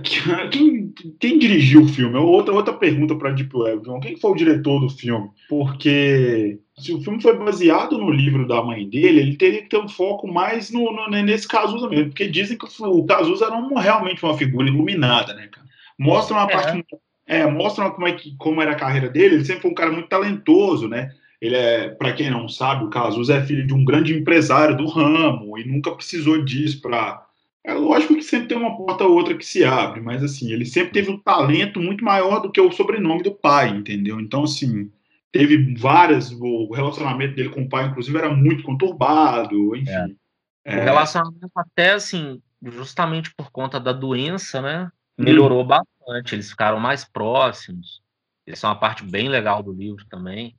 quem, 0.52 0.94
quem, 1.20 1.40
dirigiu 1.40 1.84
o 1.84 1.88
filme? 1.88 2.18
Outra, 2.18 2.54
outra 2.54 2.74
pergunta 2.74 3.16
para 3.16 3.32
Deep 3.32 3.56
Web. 3.56 3.82
Quem 4.02 4.18
foi 4.18 4.32
o 4.32 4.36
diretor 4.36 4.82
do 4.82 4.90
filme? 4.90 5.30
Porque 5.48 6.60
se 6.78 6.94
o 6.94 7.02
filme 7.02 7.22
foi 7.22 7.38
baseado 7.38 7.98
no 7.98 8.12
livro 8.12 8.46
da 8.46 8.62
mãe 8.62 8.88
dele, 8.90 9.22
ele 9.22 9.38
teria 9.38 9.62
que 9.62 9.70
ter 9.70 9.78
um 9.78 9.88
foco 9.88 10.28
mais 10.28 10.70
no, 10.70 10.92
no 10.92 11.10
nesse 11.10 11.48
Cazuza 11.48 11.88
mesmo. 11.88 12.10
Porque 12.10 12.28
dizem 12.28 12.58
que 12.58 12.66
o 12.82 13.06
Cazuza 13.06 13.46
era 13.46 13.56
um, 13.56 13.74
realmente 13.76 14.22
uma 14.22 14.38
figura 14.38 14.68
iluminada, 14.68 15.34
né, 15.34 15.48
cara? 15.48 15.66
Mostra 15.98 16.36
uma 16.36 16.52
é. 16.52 16.54
parte. 16.54 16.86
É, 17.26 17.46
mostra 17.46 17.90
como, 17.90 18.08
é 18.08 18.14
que, 18.14 18.36
como 18.38 18.62
era 18.62 18.72
a 18.72 18.80
carreira 18.80 19.10
dele. 19.10 19.36
Ele 19.36 19.46
sempre 19.46 19.62
foi 19.62 19.72
um 19.72 19.76
cara 19.76 19.92
muito 19.92 20.10
talentoso, 20.10 20.88
né? 20.88 21.12
Ele 21.42 21.56
é, 21.56 21.90
para 21.90 22.14
quem 22.14 22.30
não 22.30 22.48
sabe, 22.48 22.86
o 22.86 22.90
Cazuza 22.90 23.36
é 23.36 23.46
filho 23.46 23.68
de 23.68 23.74
um 23.74 23.84
grande 23.84 24.14
empresário 24.14 24.78
do 24.78 24.88
ramo 24.88 25.58
e 25.58 25.66
nunca 25.66 25.92
precisou 25.92 26.44
disso 26.44 26.82
para 26.82 27.26
é 27.66 27.74
lógico 27.74 28.16
que 28.16 28.24
sempre 28.24 28.50
tem 28.50 28.58
uma 28.58 28.76
porta 28.76 29.06
ou 29.06 29.16
outra 29.16 29.38
que 29.38 29.46
se 29.46 29.64
abre, 29.64 30.02
mas 30.02 30.22
assim, 30.22 30.52
ele 30.52 30.66
sempre 30.66 30.92
teve 30.92 31.10
um 31.10 31.18
talento 31.18 31.80
muito 31.80 32.04
maior 32.04 32.42
do 32.42 32.52
que 32.52 32.60
o 32.60 32.72
sobrenome 32.72 33.24
do 33.24 33.32
pai, 33.32 33.70
entendeu? 33.70 34.20
Então, 34.20 34.44
assim, 34.44 34.92
teve 35.32 35.74
várias. 35.76 36.32
O 36.32 36.74
relacionamento 36.74 37.36
dele 37.36 37.50
com 37.50 37.62
o 37.62 37.70
pai, 37.70 37.86
inclusive, 37.86 38.18
era 38.18 38.30
muito 38.30 38.64
conturbado, 38.64 39.78
enfim. 39.78 40.18
É. 40.66 40.78
O 40.78 40.84
relacionamento, 40.84 41.52
até 41.56 41.94
assim, 41.94 42.42
justamente 42.62 43.34
por 43.34 43.50
conta 43.50 43.80
da 43.80 43.94
doença, 43.94 44.62
né? 44.62 44.92
Melhorou 45.18 45.64
hum. 45.64 45.68
bastante, 45.68 46.36
eles 46.36 46.50
ficaram 46.50 46.80
mais 46.80 47.06
próximos. 47.06 48.02
Isso 48.46 48.66
é 48.66 48.70
uma 48.70 48.80
parte 48.80 49.04
bem 49.04 49.30
legal 49.30 49.64
do 49.64 49.72
livro 49.72 50.06
também. 50.10 50.56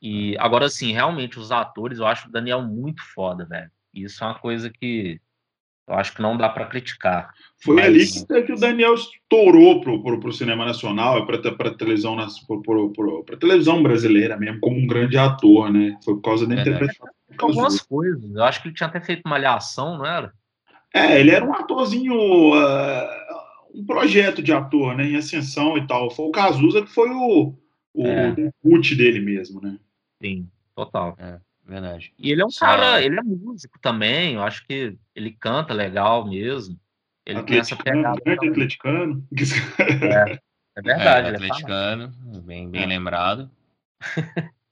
E 0.00 0.36
agora, 0.38 0.66
assim, 0.66 0.92
realmente, 0.92 1.38
os 1.38 1.52
atores, 1.52 1.98
eu 1.98 2.06
acho 2.06 2.28
o 2.28 2.32
Daniel 2.32 2.62
muito 2.62 3.02
foda, 3.14 3.44
velho. 3.44 3.70
Isso 3.94 4.22
é 4.22 4.26
uma 4.26 4.38
coisa 4.38 4.70
que 4.70 5.20
eu 5.88 5.94
acho 5.94 6.14
que 6.14 6.22
não 6.22 6.36
dá 6.36 6.48
para 6.48 6.66
criticar. 6.66 7.32
Foi 7.62 7.76
mas... 7.76 7.86
ali 7.86 8.06
que, 8.06 8.42
que, 8.46 8.52
o 8.52 8.58
Daniel 8.58 8.94
estourou 8.94 9.80
pro, 9.80 10.02
pro, 10.02 10.20
pro 10.20 10.32
cinema 10.32 10.64
nacional, 10.64 11.26
para 11.26 11.38
televisão, 11.76 12.16
para 13.26 13.36
televisão 13.36 13.82
brasileira 13.82 14.36
mesmo, 14.36 14.60
como 14.60 14.78
um 14.78 14.86
grande 14.86 15.18
ator, 15.18 15.70
né? 15.70 15.98
Foi 16.04 16.14
por 16.14 16.22
causa 16.22 16.46
da 16.46 16.54
interpretação. 16.54 17.06
Algumas 17.38 17.80
coisas. 17.80 18.34
Eu 18.34 18.44
acho 18.44 18.62
que 18.62 18.68
ele 18.68 18.74
tinha 18.74 18.88
até 18.88 19.00
feito 19.00 19.22
uma 19.26 19.36
alhação, 19.36 19.98
não 19.98 20.06
era? 20.06 20.32
É, 20.94 21.18
ele 21.18 21.30
era 21.30 21.44
um 21.44 21.54
atorzinho, 21.54 22.14
uh, 22.14 23.08
um 23.74 23.84
projeto 23.84 24.42
de 24.42 24.52
ator, 24.52 24.96
né? 24.96 25.04
Em 25.06 25.16
ascensão 25.16 25.76
e 25.76 25.86
tal. 25.86 26.10
Foi 26.10 26.26
o 26.26 26.32
Cazuza 26.32 26.82
que 26.82 26.90
foi 26.90 27.10
o, 27.10 27.54
o 27.94 28.06
é. 28.06 28.32
debut 28.32 28.94
dele 28.94 29.20
mesmo, 29.20 29.60
né? 29.60 29.78
Sim, 30.22 30.48
total. 30.74 31.16
É. 31.18 31.40
Verdade. 31.64 32.12
E 32.18 32.30
ele 32.30 32.42
é 32.42 32.44
um 32.44 32.50
cara, 32.50 33.00
ele 33.00 33.18
é 33.18 33.22
músico 33.22 33.78
também, 33.80 34.34
eu 34.34 34.42
acho 34.42 34.66
que 34.66 34.96
ele 35.14 35.30
canta 35.30 35.72
legal 35.72 36.28
mesmo. 36.28 36.78
Ele 37.24 37.42
tem 37.44 37.58
essa 37.58 37.76
pegada. 37.76 38.20
Grande 38.24 38.48
atleticano. 38.48 39.26
É, 40.02 40.38
é 40.76 40.82
verdade. 40.82 41.28
É, 41.28 41.34
atleticano, 41.34 42.12
é 42.34 42.40
bem, 42.40 42.68
bem 42.68 42.82
é. 42.82 42.86
lembrado. 42.86 43.48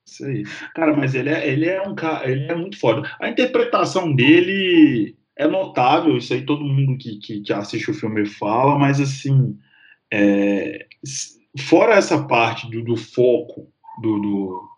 Isso 0.05 0.24
aí. 0.24 0.43
Cara, 0.74 0.97
mas 0.97 1.14
ele 1.14 1.31
é, 1.31 1.48
ele 1.48 1.66
é 1.66 1.81
um 1.81 1.94
cara, 1.94 2.28
ele 2.28 2.51
é 2.51 2.55
muito 2.55 2.78
foda. 2.78 3.09
A 3.20 3.28
interpretação 3.28 4.12
dele 4.14 5.16
é 5.40 5.48
notável, 5.48 6.18
isso 6.18 6.34
aí 6.34 6.44
todo 6.44 6.62
mundo 6.62 6.98
que, 6.98 7.16
que, 7.16 7.40
que 7.40 7.52
assiste 7.52 7.90
o 7.90 7.94
filme 7.94 8.26
fala, 8.26 8.78
mas 8.78 9.00
assim, 9.00 9.58
é, 10.12 10.86
fora 11.58 11.94
essa 11.94 12.22
parte 12.24 12.70
do, 12.70 12.84
do 12.84 12.94
foco 12.94 13.72
do, 14.02 14.18
do 14.18 14.70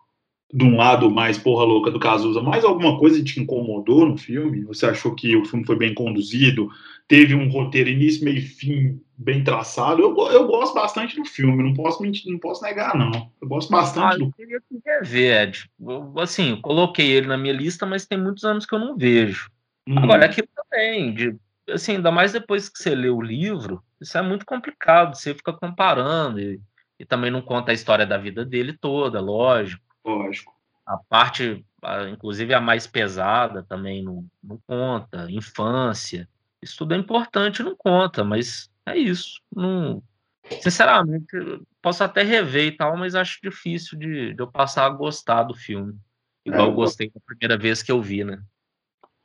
de 0.53 0.63
um 0.63 0.77
lado 0.77 1.09
mais 1.09 1.37
porra 1.37 1.65
louca 1.65 1.89
do 1.89 1.99
Cazuza, 1.99 2.39
mais 2.39 2.63
alguma 2.63 2.97
coisa 2.97 3.23
te 3.23 3.41
incomodou 3.41 4.05
no 4.05 4.15
filme? 4.15 4.63
Você 4.65 4.85
achou 4.85 5.15
que 5.15 5.35
o 5.35 5.43
filme 5.43 5.65
foi 5.65 5.75
bem 5.75 5.95
conduzido? 5.95 6.69
Teve 7.07 7.33
um 7.33 7.49
roteiro 7.49 7.89
início, 7.89 8.23
meio 8.23 8.37
e 8.37 8.41
fim 8.41 9.01
bem 9.17 9.43
traçado? 9.43 10.01
Eu, 10.01 10.15
eu 10.29 10.45
gosto 10.45 10.75
bastante 10.75 11.15
do 11.15 11.25
filme, 11.25 11.63
não 11.63 11.73
posso 11.73 12.03
mentir, 12.03 12.31
não 12.31 12.39
posso 12.39 12.61
negar, 12.61 12.95
não. 12.95 13.31
Eu 13.41 13.47
gosto 13.47 13.71
bastante 13.71 14.13
ah, 14.13 14.17
do. 14.17 14.25
Eu 14.25 14.31
queria 14.31 14.61
ver, 15.01 15.47
Ed. 15.47 15.69
assim, 16.21 16.51
eu 16.51 16.61
coloquei 16.61 17.11
ele 17.11 17.25
na 17.25 17.37
minha 17.37 17.53
lista, 17.53 17.85
mas 17.85 18.05
tem 18.05 18.17
muitos 18.17 18.43
anos 18.45 18.65
que 18.65 18.75
eu 18.75 18.79
não 18.79 18.95
vejo. 18.95 19.49
Uhum. 19.87 19.99
Agora, 19.99 20.25
aquilo 20.25 20.47
também, 20.55 21.13
de, 21.13 21.35
assim, 21.69 21.95
ainda 21.95 22.11
mais 22.11 22.31
depois 22.31 22.69
que 22.69 22.79
você 22.79 22.95
lê 22.95 23.09
o 23.09 23.21
livro, 23.21 23.83
isso 23.99 24.17
é 24.17 24.21
muito 24.21 24.45
complicado, 24.45 25.15
você 25.15 25.33
fica 25.33 25.53
comparando 25.53 26.39
e, 26.39 26.61
e 26.99 27.05
também 27.05 27.31
não 27.31 27.41
conta 27.41 27.71
a 27.71 27.73
história 27.73 28.05
da 28.05 28.17
vida 28.17 28.45
dele 28.45 28.73
toda, 28.73 29.19
lógico. 29.19 29.83
Lógico. 30.05 30.53
A 30.85 30.97
parte, 30.97 31.65
inclusive 32.11 32.53
a 32.53 32.59
mais 32.59 32.85
pesada, 32.85 33.63
também 33.63 34.03
não, 34.03 34.25
não 34.43 34.59
conta. 34.67 35.29
Infância. 35.29 36.27
Isso 36.61 36.77
tudo 36.77 36.93
é 36.93 36.97
importante, 36.97 37.63
não 37.63 37.75
conta, 37.75 38.23
mas 38.23 38.69
é 38.85 38.97
isso. 38.97 39.41
Não, 39.53 40.03
sinceramente, 40.61 41.27
posso 41.81 42.03
até 42.03 42.23
rever 42.23 42.67
e 42.67 42.71
tal, 42.71 42.97
mas 42.97 43.15
acho 43.15 43.39
difícil 43.41 43.97
de, 43.97 44.33
de 44.33 44.41
eu 44.41 44.51
passar 44.51 44.85
a 44.85 44.89
gostar 44.89 45.43
do 45.43 45.53
filme. 45.53 45.93
Igual 46.45 46.67
é, 46.67 46.69
eu 46.69 46.73
gostei 46.73 47.09
da 47.09 47.19
primeira 47.25 47.57
vez 47.57 47.81
que 47.81 47.91
eu 47.91 48.01
vi, 48.01 48.23
né? 48.23 48.41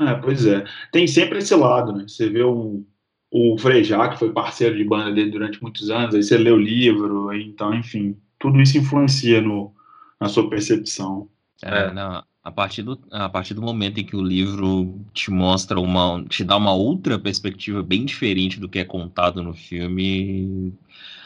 É, 0.01 0.15
pois 0.15 0.47
é. 0.47 0.65
Tem 0.93 1.07
sempre 1.07 1.39
esse 1.39 1.55
lado, 1.55 1.93
né? 1.93 2.05
Você 2.07 2.29
vê 2.29 2.43
o, 2.43 2.85
o 3.31 3.59
Frejá, 3.59 4.09
que 4.09 4.19
foi 4.19 4.33
parceiro 4.33 4.77
de 4.77 4.85
banda 4.85 5.13
dele 5.13 5.31
durante 5.31 5.61
muitos 5.61 5.91
anos, 5.91 6.15
aí 6.15 6.23
você 6.23 6.39
lê 6.39 6.51
o 6.51 6.57
livro, 6.57 7.33
então, 7.35 7.75
enfim, 7.75 8.17
tudo 8.39 8.61
isso 8.61 8.79
influencia 8.79 9.41
no, 9.41 9.73
na 10.21 10.29
sua 10.29 10.49
percepção. 10.49 11.29
É, 11.63 11.87
é. 11.87 11.93
Não, 11.93 12.23
a 12.43 12.51
partir, 12.51 12.83
do, 12.83 12.99
a 13.11 13.29
partir 13.29 13.55
do 13.55 13.61
momento 13.61 13.99
em 13.99 14.05
que 14.05 14.17
o 14.17 14.23
livro 14.23 14.99
te 15.13 15.31
mostra 15.31 15.79
uma. 15.79 16.25
te 16.29 16.45
dá 16.45 16.57
uma 16.57 16.73
outra 16.73 17.19
perspectiva 17.19 17.83
bem 17.83 18.05
diferente 18.05 18.61
do 18.61 18.69
que 18.69 18.79
é 18.79 18.85
contado 18.85 19.43
no 19.43 19.53
filme, 19.53 20.73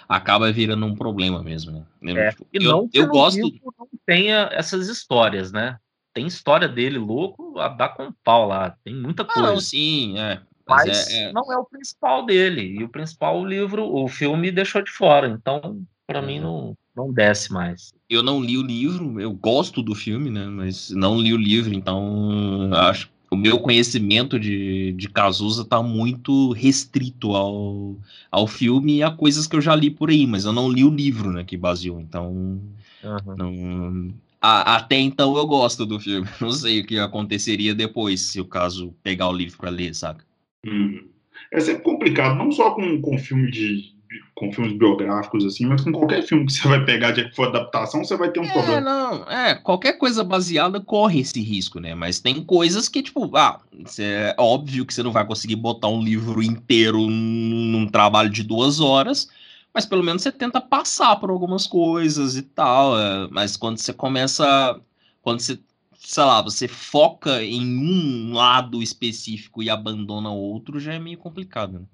acaba 0.09 0.51
virando 0.51 0.85
um 0.87 0.95
problema 0.95 1.43
mesmo, 1.43 1.87
né? 2.01 2.13
É, 2.13 2.31
tipo, 2.31 2.47
e 2.53 2.59
não 2.59 2.89
eu, 2.93 3.05
eu 3.05 3.09
gosto. 3.09 3.41
Não 3.41 3.89
tenha 4.05 4.49
essas 4.53 4.89
histórias, 4.89 5.53
né? 5.53 5.79
Tem 6.13 6.27
história 6.27 6.69
dele 6.69 6.99
louco 6.99 7.59
a 7.59 7.69
dar 7.69 7.91
com 7.91 8.13
pau 8.25 8.49
lá. 8.49 8.77
Tem 8.85 8.95
muita 8.95 9.25
coisa. 9.25 9.49
Ah, 9.49 9.53
não, 9.53 9.61
sim, 9.61 10.19
é. 10.19 10.41
Mas, 10.69 10.87
mas 10.87 11.09
é, 11.11 11.25
é... 11.25 11.33
não 11.33 11.53
é 11.53 11.57
o 11.57 11.65
principal 11.65 12.25
dele. 12.25 12.63
E 12.79 12.85
o 12.85 12.89
principal 12.89 13.41
o 13.41 13.47
livro, 13.47 13.85
o 13.85 14.09
filme 14.09 14.51
deixou 14.51 14.83
de 14.83 14.91
fora. 14.91 15.29
Então, 15.29 15.83
para 16.07 16.23
mim, 16.23 16.39
uhum. 16.41 16.75
não, 16.95 17.05
não 17.07 17.13
desce 17.13 17.53
mais. 17.53 17.93
Eu 18.09 18.23
não 18.23 18.41
li 18.43 18.59
o 18.59 18.63
livro, 18.63 19.21
eu 19.21 19.33
gosto 19.33 19.83
do 19.83 19.95
filme, 19.95 20.31
né? 20.31 20.47
Mas 20.47 20.91
não 20.91 21.19
li 21.19 21.33
o 21.33 21.39
livro, 21.39 21.75
então 21.75 22.71
acho 22.75 23.11
o 23.33 23.37
meu 23.37 23.59
conhecimento 23.59 24.39
de, 24.39 24.93
de 24.93 25.09
Cazuza 25.09 25.65
tá 25.65 25.83
muito 25.83 26.53
restrito 26.53 27.35
ao, 27.35 27.97
ao 28.31 28.47
filme 28.47 28.99
e 28.99 29.03
a 29.03 29.11
coisas 29.11 29.47
que 29.47 29.57
eu 29.57 29.61
já 29.63 29.75
li 29.75 29.91
por 29.91 30.11
aí, 30.11 30.27
mas 30.27 30.45
eu 30.45 30.53
não 30.53 30.71
li 30.71 30.85
o 30.85 30.91
livro, 30.91 31.33
né, 31.33 31.43
que 31.43 31.57
baseou, 31.57 31.99
então 31.99 32.61
uhum. 33.03 33.37
não, 33.39 34.15
a, 34.43 34.77
até 34.77 34.99
então 34.99 35.37
eu 35.37 35.47
gosto 35.47 35.87
do 35.87 36.01
filme. 36.01 36.29
Não 36.41 36.51
sei 36.51 36.81
o 36.81 36.87
que 36.87 36.99
aconteceria 36.99 37.75
depois, 37.75 38.21
se 38.21 38.41
o 38.41 38.45
caso 38.45 38.93
pegar 39.03 39.29
o 39.29 39.33
livro 39.33 39.57
para 39.57 39.71
ler, 39.71 39.95
saca? 39.95 40.25
Hum. 40.67 41.09
É 41.53 41.61
sempre 41.61 41.83
complicado, 41.83 42.37
não 42.37 42.51
só 42.51 42.71
com, 42.71 43.01
com 43.03 43.19
filme 43.19 43.51
de, 43.51 43.93
com 44.35 44.51
filmes 44.53 44.73
biográficos, 44.73 45.45
assim, 45.45 45.67
mas 45.67 45.83
com 45.83 45.93
qualquer 45.93 46.23
filme 46.23 46.47
que 46.47 46.53
você 46.53 46.67
vai 46.67 46.85
pegar 46.85 47.13
de 47.13 47.29
que 47.29 47.37
for 47.37 47.49
adaptação, 47.49 48.03
você 48.03 48.17
vai 48.17 48.31
ter 48.31 48.41
um 48.41 48.45
é, 48.45 48.53
problema. 48.53 48.81
Não, 48.81 49.31
é, 49.31 49.55
qualquer 49.55 49.99
coisa 49.99 50.25
baseada 50.25 50.81
corre 50.81 51.21
esse 51.21 51.41
risco, 51.41 51.79
né? 51.79 51.95
Mas 51.95 52.21
tem 52.21 52.43
coisas 52.43 52.89
que, 52.89 53.03
tipo, 53.03 53.37
ah, 53.37 53.61
é 53.99 54.35
óbvio 54.39 54.87
que 54.87 54.95
você 54.95 55.03
não 55.03 55.13
vai 55.13 55.27
conseguir 55.27 55.57
botar 55.57 55.89
um 55.89 56.03
livro 56.03 56.43
inteiro 56.43 56.99
num 56.99 57.87
trabalho 57.87 58.31
de 58.31 58.43
duas 58.43 58.81
horas, 58.81 59.29
mas 59.75 59.87
pelo 59.87 60.03
menos 60.03 60.23
você 60.23 60.31
tenta 60.31 60.61
passar 60.61 61.17
por 61.17 61.31
algumas 61.31 61.67
coisas 61.67 62.37
e 62.37 62.43
tal. 62.43 62.99
É, 62.99 63.29
mas 63.31 63.57
quando 63.57 63.79
você 63.79 63.93
começa. 63.93 64.81
Quando 65.21 65.41
você, 65.41 65.59
sei 65.97 66.25
lá, 66.25 66.43
você 66.43 66.67
foca 66.67 67.43
em 67.43 67.79
um 67.79 68.33
lado 68.33 68.83
específico 68.83 69.63
e 69.63 69.71
abandona 69.71 70.31
outro, 70.31 70.81
já 70.81 70.95
é 70.95 70.99
meio 70.99 71.19
complicado, 71.19 71.81
né? 71.81 71.87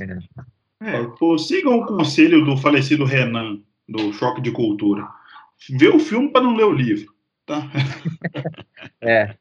É. 0.00 0.44
É, 0.80 1.38
sigam 1.38 1.78
o 1.78 1.86
conselho 1.86 2.44
do 2.44 2.56
falecido 2.56 3.04
Renan, 3.04 3.60
do 3.88 4.12
Choque 4.12 4.40
de 4.40 4.50
Cultura. 4.50 5.08
Vê 5.70 5.88
o 5.88 5.98
filme 5.98 6.30
para 6.30 6.42
não 6.42 6.54
ler 6.54 6.64
o 6.64 6.72
livro, 6.72 7.14
tá? 7.46 7.70
É. 9.00 9.36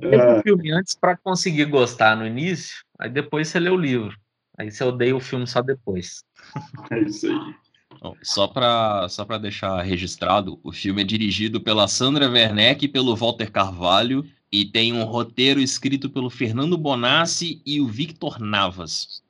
Vê 0.00 0.16
é. 0.16 0.38
o 0.38 0.42
filme 0.42 0.72
antes 0.72 0.94
para 0.94 1.16
conseguir 1.16 1.66
gostar 1.66 2.16
no 2.16 2.26
início, 2.26 2.84
aí 2.98 3.10
depois 3.10 3.48
você 3.48 3.60
lê 3.60 3.70
o 3.70 3.76
livro. 3.76 4.18
Aí 4.58 4.70
você 4.70 4.82
odeia 4.82 5.16
o 5.16 5.20
filme 5.20 5.46
só 5.46 5.62
depois. 5.62 6.24
É 6.90 7.00
isso 7.00 7.26
aí. 7.26 7.54
Bom, 8.00 8.14
só 8.22 8.46
para 8.46 9.08
só 9.08 9.24
deixar 9.38 9.82
registrado, 9.82 10.58
o 10.62 10.72
filme 10.72 11.02
é 11.02 11.04
dirigido 11.04 11.60
pela 11.60 11.88
Sandra 11.88 12.30
Werneck 12.30 12.84
e 12.84 12.88
pelo 12.88 13.14
Walter 13.16 13.50
Carvalho 13.50 14.24
e 14.52 14.64
tem 14.64 14.92
um 14.92 15.04
roteiro 15.04 15.60
escrito 15.60 16.08
pelo 16.08 16.30
Fernando 16.30 16.78
Bonassi 16.78 17.60
e 17.66 17.80
o 17.80 17.86
Victor 17.86 18.38
Navas. 18.40 19.22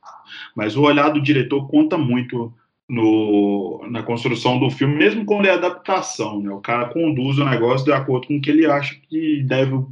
Mas 0.55 0.77
o 0.77 0.83
olhar 0.83 1.11
do 1.11 1.23
diretor 1.23 1.67
conta 1.67 1.97
muito 1.97 2.53
no, 2.89 3.87
na 3.91 4.03
construção 4.03 4.59
do 4.59 4.71
filme, 4.71 4.97
mesmo 4.97 5.25
quando 5.25 5.47
é 5.47 5.51
adaptação, 5.51 6.41
né? 6.41 6.51
O 6.51 6.61
cara 6.61 6.87
conduz 6.87 7.39
o 7.39 7.45
negócio 7.45 7.85
de 7.85 7.93
acordo 7.93 8.27
com 8.27 8.37
o 8.37 8.41
que 8.41 8.51
ele 8.51 8.65
acha 8.65 8.95
que 9.09 9.43
deve, 9.43 9.75
o, 9.75 9.91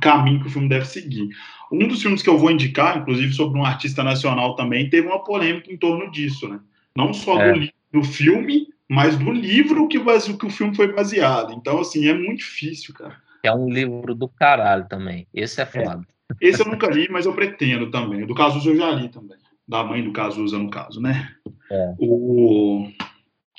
caminho 0.00 0.40
que 0.40 0.48
o 0.48 0.50
filme 0.50 0.68
deve 0.68 0.86
seguir. 0.86 1.28
Um 1.70 1.86
dos 1.86 2.02
filmes 2.02 2.22
que 2.22 2.28
eu 2.28 2.36
vou 2.36 2.50
indicar, 2.50 2.98
inclusive 2.98 3.32
sobre 3.32 3.58
um 3.58 3.64
artista 3.64 4.02
nacional 4.02 4.56
também, 4.56 4.90
teve 4.90 5.06
uma 5.06 5.22
polêmica 5.22 5.72
em 5.72 5.76
torno 5.76 6.10
disso, 6.10 6.48
né? 6.48 6.58
Não 6.96 7.14
só 7.14 7.40
é. 7.40 7.52
do, 7.52 7.68
do 7.92 8.02
filme, 8.02 8.66
mas 8.88 9.16
do 9.16 9.30
livro 9.30 9.86
que, 9.86 9.98
que 9.98 10.46
o 10.46 10.50
filme 10.50 10.74
foi 10.74 10.92
baseado. 10.92 11.52
Então, 11.52 11.80
assim, 11.80 12.08
é 12.08 12.14
muito 12.14 12.38
difícil, 12.38 12.92
cara. 12.92 13.16
É 13.42 13.52
um 13.52 13.68
livro 13.68 14.14
do 14.14 14.28
caralho 14.28 14.86
também. 14.88 15.28
Esse 15.32 15.60
é, 15.60 15.62
é. 15.62 15.66
foda. 15.66 16.02
É. 16.40 16.48
Esse 16.48 16.60
eu 16.60 16.66
nunca 16.66 16.88
li, 16.88 17.08
mas 17.08 17.24
eu 17.24 17.32
pretendo 17.32 17.88
também. 17.90 18.26
Do 18.26 18.34
Cazuza 18.34 18.70
eu 18.70 18.76
já 18.76 18.90
li 18.90 19.08
também. 19.08 19.36
Da 19.66 19.82
mãe 19.82 20.02
do 20.02 20.12
Cazuza, 20.12 20.58
no 20.58 20.70
caso, 20.70 21.00
né? 21.00 21.28
É. 21.70 21.94
O... 21.98 22.88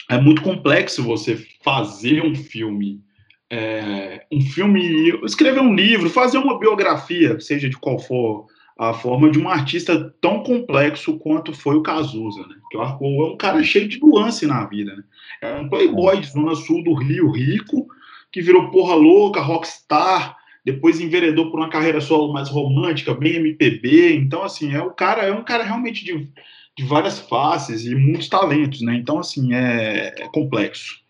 é 0.10 0.20
muito 0.20 0.42
complexo 0.42 1.04
você 1.04 1.38
fazer 1.64 2.24
um 2.24 2.36
filme. 2.36 3.02
É... 3.50 4.26
um 4.32 4.42
filme. 4.42 5.10
Escrever 5.26 5.62
um 5.62 5.76
livro, 5.76 6.10
fazer 6.10 6.38
uma 6.38 6.60
biografia, 6.60 7.40
seja 7.40 7.70
de 7.70 7.78
qual 7.78 8.00
for 8.00 8.48
a 8.78 8.94
forma 8.94 9.32
de 9.32 9.40
um 9.40 9.50
artista 9.50 10.14
tão 10.22 10.44
complexo 10.44 11.18
quanto 11.18 11.52
foi 11.52 11.76
o 11.76 11.82
Cazuza, 11.82 12.42
né? 12.42 12.56
Que 12.70 12.78
o 12.78 12.82
Arco 12.82 13.04
é 13.06 13.34
um 13.34 13.38
cara 13.38 13.64
cheio 13.64 13.88
de 13.88 14.00
nuance 14.00 14.46
na 14.46 14.66
vida, 14.66 14.96
né? 14.96 15.04
É 15.42 15.56
um 15.56 15.68
playboy 15.68 16.20
de 16.20 16.28
zona 16.28 16.54
sul 16.56 16.84
do 16.84 16.94
Rio, 16.94 17.32
rico, 17.32 17.88
que 18.32 18.42
virou 18.42 18.70
porra 18.70 18.94
louca, 18.94 19.42
rockstar, 19.42 20.37
depois 20.68 21.00
enveredou 21.00 21.50
por 21.50 21.62
uma 21.62 21.70
carreira 21.70 22.02
solo 22.02 22.34
mais 22.34 22.50
romântica, 22.50 23.14
bem 23.14 23.36
MPB. 23.38 24.16
Então, 24.16 24.44
assim, 24.44 24.76
é 24.76 24.82
o 24.82 24.92
cara, 24.92 25.24
é 25.24 25.32
um 25.32 25.42
cara 25.42 25.64
realmente 25.64 26.04
de, 26.04 26.30
de 26.78 26.84
várias 26.84 27.20
faces 27.20 27.86
e 27.86 27.96
muitos 27.96 28.28
talentos, 28.28 28.82
né? 28.82 28.96
Então, 28.96 29.18
assim, 29.18 29.54
é, 29.54 30.14
é 30.22 30.28
complexo. 30.28 31.02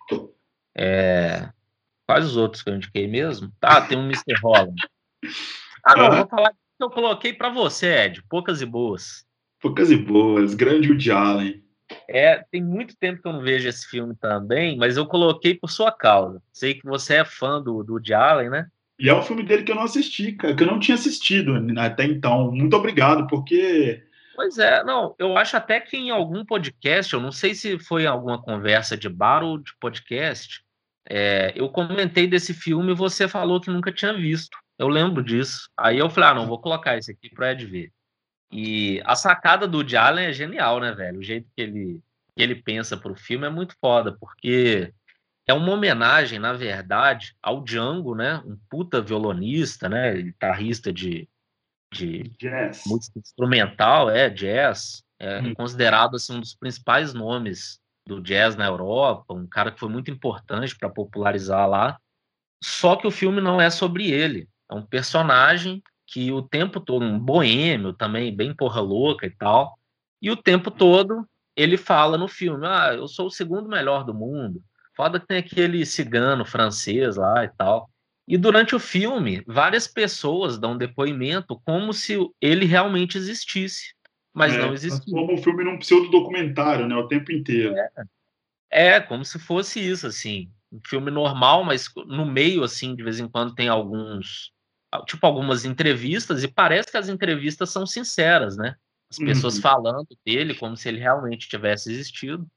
É... 0.78 1.50
Quais 2.06 2.24
os 2.24 2.38
outros 2.38 2.62
que 2.62 2.70
eu 2.70 2.76
indiquei 2.76 3.08
mesmo? 3.08 3.52
Tá, 3.60 3.82
tem 3.82 3.98
um 3.98 4.06
Mr. 4.06 4.36
Holland. 4.44 4.76
Ah, 5.84 5.96
não, 5.98 6.06
ah. 6.06 6.16
vou 6.18 6.28
falar 6.28 6.52
que 6.52 6.58
eu 6.80 6.90
coloquei 6.92 7.34
para 7.34 7.50
você, 7.50 7.88
Ed, 8.06 8.24
poucas 8.30 8.62
e 8.62 8.66
boas. 8.66 9.26
Poucas 9.60 9.90
e 9.90 9.98
boas, 9.98 10.54
grande 10.54 10.88
Woody 10.88 11.10
Allen. 11.10 11.64
É, 12.08 12.46
tem 12.52 12.64
muito 12.64 12.96
tempo 12.96 13.24
que 13.24 13.28
eu 13.28 13.34
não 13.34 13.42
vejo 13.42 13.68
esse 13.68 13.88
filme 13.88 14.16
também, 14.16 14.78
mas 14.78 14.98
eu 14.98 15.08
coloquei 15.08 15.56
por 15.56 15.72
sua 15.72 15.92
causa. 15.92 16.44
Sei 16.54 16.76
que 16.76 16.86
você 16.86 17.16
é 17.16 17.26
fã 17.26 17.60
do, 17.60 17.84
do 17.84 17.94
Woody 17.94 18.14
Allen, 18.14 18.52
né? 18.52 18.70
E 19.00 19.10
é 19.10 19.14
um 19.14 19.22
filme 19.22 19.44
dele 19.44 19.64
que 19.64 19.72
eu 19.72 19.76
não 19.76 19.84
assisti, 19.84 20.32
cara, 20.32 20.56
que 20.56 20.64
eu 20.64 20.68
não 20.68 20.80
tinha 20.80 20.96
assistido 20.96 21.54
até 21.80 22.04
então. 22.04 22.52
Muito 22.52 22.76
obrigado, 22.76 23.28
porque. 23.28 24.04
Pois 24.36 24.58
é, 24.58 24.84
não, 24.84 25.16
eu 25.18 25.38
acho 25.38 25.58
até 25.58 25.80
que 25.80 25.98
em 25.98 26.10
algum 26.10 26.46
podcast, 26.46 27.14
eu 27.14 27.20
não 27.20 27.32
sei 27.32 27.56
se 27.56 27.80
foi 27.80 28.06
alguma 28.06 28.42
conversa 28.42 28.96
de 28.96 29.10
bar 29.10 29.44
ou 29.44 29.58
de 29.58 29.76
podcast, 29.80 30.64
é, 31.10 31.54
eu 31.56 31.70
comentei 31.70 32.28
desse 32.28 32.54
filme 32.54 32.92
e 32.92 32.96
você 32.96 33.28
falou 33.28 33.62
que 33.62 33.70
nunca 33.70 33.92
tinha 33.92 34.14
visto. 34.14 34.58
Eu 34.78 34.88
lembro 34.88 35.24
disso. 35.24 35.70
Aí 35.78 35.98
eu 35.98 36.10
falei, 36.10 36.30
ah, 36.30 36.34
não, 36.36 36.48
vou 36.48 36.60
colocar 36.60 36.98
esse 36.98 37.12
aqui 37.12 37.30
para 37.34 37.52
Ed 37.52 37.66
ver. 37.66 37.92
E 38.52 39.02
a 39.06 39.16
sacada 39.16 39.68
do 39.68 39.78
Woody 39.78 39.98
Allen 39.98 40.28
é 40.28 40.34
genial, 40.34 40.80
né, 40.80 40.92
velho? 40.94 41.20
O 41.20 41.24
jeito 41.24 41.48
que 41.56 41.62
ele, 41.62 42.00
que 42.36 42.44
ele 42.44 42.56
pensa 42.56 42.96
pro 42.96 43.16
filme 43.16 43.46
é 43.46 43.50
muito 43.50 43.76
foda, 43.80 44.16
porque 44.20 44.94
é 45.48 45.54
uma 45.54 45.72
homenagem, 45.72 46.40
na 46.40 46.52
verdade, 46.52 47.36
ao 47.42 47.64
Django, 47.64 48.14
né? 48.14 48.44
Um 48.46 48.58
puta 48.70 49.02
violonista, 49.02 49.88
né? 49.88 50.14
Guitarrista 50.22 50.92
de, 50.92 51.28
de 51.94 52.24
jazz. 52.38 52.84
música 52.86 53.18
instrumental, 53.18 54.10
é, 54.10 54.30
jazz. 54.30 55.04
É 55.20 55.40
hum. 55.40 55.54
considerado 55.56 56.16
assim, 56.16 56.36
um 56.36 56.42
dos 56.42 56.54
principais 56.54 57.14
nomes 57.14 57.80
do 58.06 58.22
jazz 58.22 58.56
na 58.56 58.66
Europa, 58.66 59.34
um 59.34 59.48
cara 59.48 59.72
que 59.72 59.80
foi 59.80 59.90
muito 59.90 60.12
importante 60.12 60.78
para 60.78 60.90
popularizar 60.90 61.68
lá. 61.68 61.98
Só 62.62 62.96
que 62.96 63.08
o 63.08 63.12
filme 63.12 63.42
não 63.42 63.60
é 63.60 63.70
sobre 63.70 64.12
ele. 64.12 64.50
É 64.70 64.76
um 64.76 64.86
personagem 64.86 65.82
que 66.06 66.32
o 66.32 66.42
tempo 66.42 66.80
todo, 66.80 67.04
um 67.04 67.20
boêmio 67.20 67.94
também, 67.94 68.36
bem 68.36 68.54
porra 68.54 68.82
louca 68.82 69.26
e 69.26 69.30
tal, 69.30 69.78
e 70.22 70.30
o 70.30 70.38
tempo 70.38 70.72
todo 70.72 71.28
ele 71.56 71.78
fala 71.78 72.18
no 72.18 72.28
filme: 72.28 72.66
Ah, 72.66 72.94
eu 72.94 73.08
sou 73.08 73.28
o 73.28 73.32
segundo 73.32 73.68
melhor 73.70 74.04
do 74.04 74.14
mundo. 74.14 74.62
Foda 74.98 75.20
que 75.20 75.28
tem 75.28 75.38
aquele 75.38 75.86
cigano 75.86 76.44
francês 76.44 77.16
lá 77.16 77.46
e 77.46 77.50
tal. 77.50 77.88
E 78.28 78.36
durante 78.36 78.76
o 78.76 78.80
filme, 78.80 79.44
várias 79.48 79.88
pessoas 79.88 80.58
dão 80.58 80.76
depoimento 80.76 81.62
como 81.64 81.94
se 81.94 82.18
ele 82.42 82.66
realmente 82.66 83.16
existisse, 83.16 83.94
mas 84.34 84.56
é, 84.56 84.58
não 84.58 84.74
existia. 84.74 85.14
Como 85.14 85.36
o 85.36 85.38
filme 85.38 85.64
num 85.64 85.78
pseudo-documentário, 85.78 86.88
né? 86.88 86.96
O 86.96 87.08
tempo 87.08 87.32
inteiro. 87.32 87.76
É. 87.78 88.96
é, 88.96 89.00
como 89.00 89.24
se 89.24 89.38
fosse 89.38 89.80
isso, 89.80 90.08
assim. 90.08 90.52
Um 90.70 90.82
filme 90.86 91.12
normal, 91.12 91.64
mas 91.64 91.90
no 92.08 92.26
meio, 92.26 92.64
assim, 92.64 92.96
de 92.96 93.04
vez 93.04 93.20
em 93.20 93.30
quando 93.30 93.54
tem 93.54 93.70
alguns 93.70 94.52
tipo 95.06 95.26
algumas 95.28 95.66
entrevistas 95.66 96.44
e 96.44 96.48
parece 96.48 96.90
que 96.90 96.98
as 96.98 97.10
entrevistas 97.10 97.70
são 97.70 97.86
sinceras, 97.86 98.58
né? 98.58 98.76
As 99.10 99.18
pessoas 99.18 99.56
uhum. 99.56 99.62
falando 99.62 100.08
dele 100.26 100.56
como 100.56 100.76
se 100.76 100.90
ele 100.90 101.00
realmente 101.00 101.48
tivesse 101.48 101.92
existido, 101.92 102.48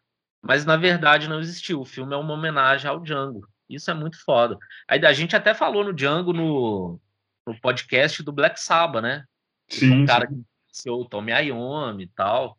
mas 0.43 0.65
na 0.65 0.77
verdade 0.77 1.29
não 1.29 1.41
existiu. 1.41 1.81
O 1.81 1.85
filme 1.85 2.15
é 2.15 2.17
uma 2.17 2.35
homenagem 2.35 2.89
ao 2.89 3.01
Django. 3.01 3.47
Isso 3.69 3.91
é 3.91 3.95
muito 3.95 4.23
foda. 4.25 4.59
Aí 4.89 5.05
a 5.05 5.13
gente 5.13 5.37
até 5.37 5.55
falou 5.55 5.85
no 5.85 5.93
Django 5.93 6.33
no, 6.33 7.01
no 7.47 7.61
podcast 7.61 8.23
do 8.23 8.33
Black 8.33 8.61
Sabbath, 8.61 9.03
né? 9.03 9.25
Sim. 9.69 10.03
Um 10.03 10.07
cara 10.07 10.27
que 10.27 10.35
conheceu 10.35 10.95
o 10.95 11.09
Tommy 11.09 11.33
Iommi 11.33 12.05
e 12.05 12.09
tal. 12.09 12.59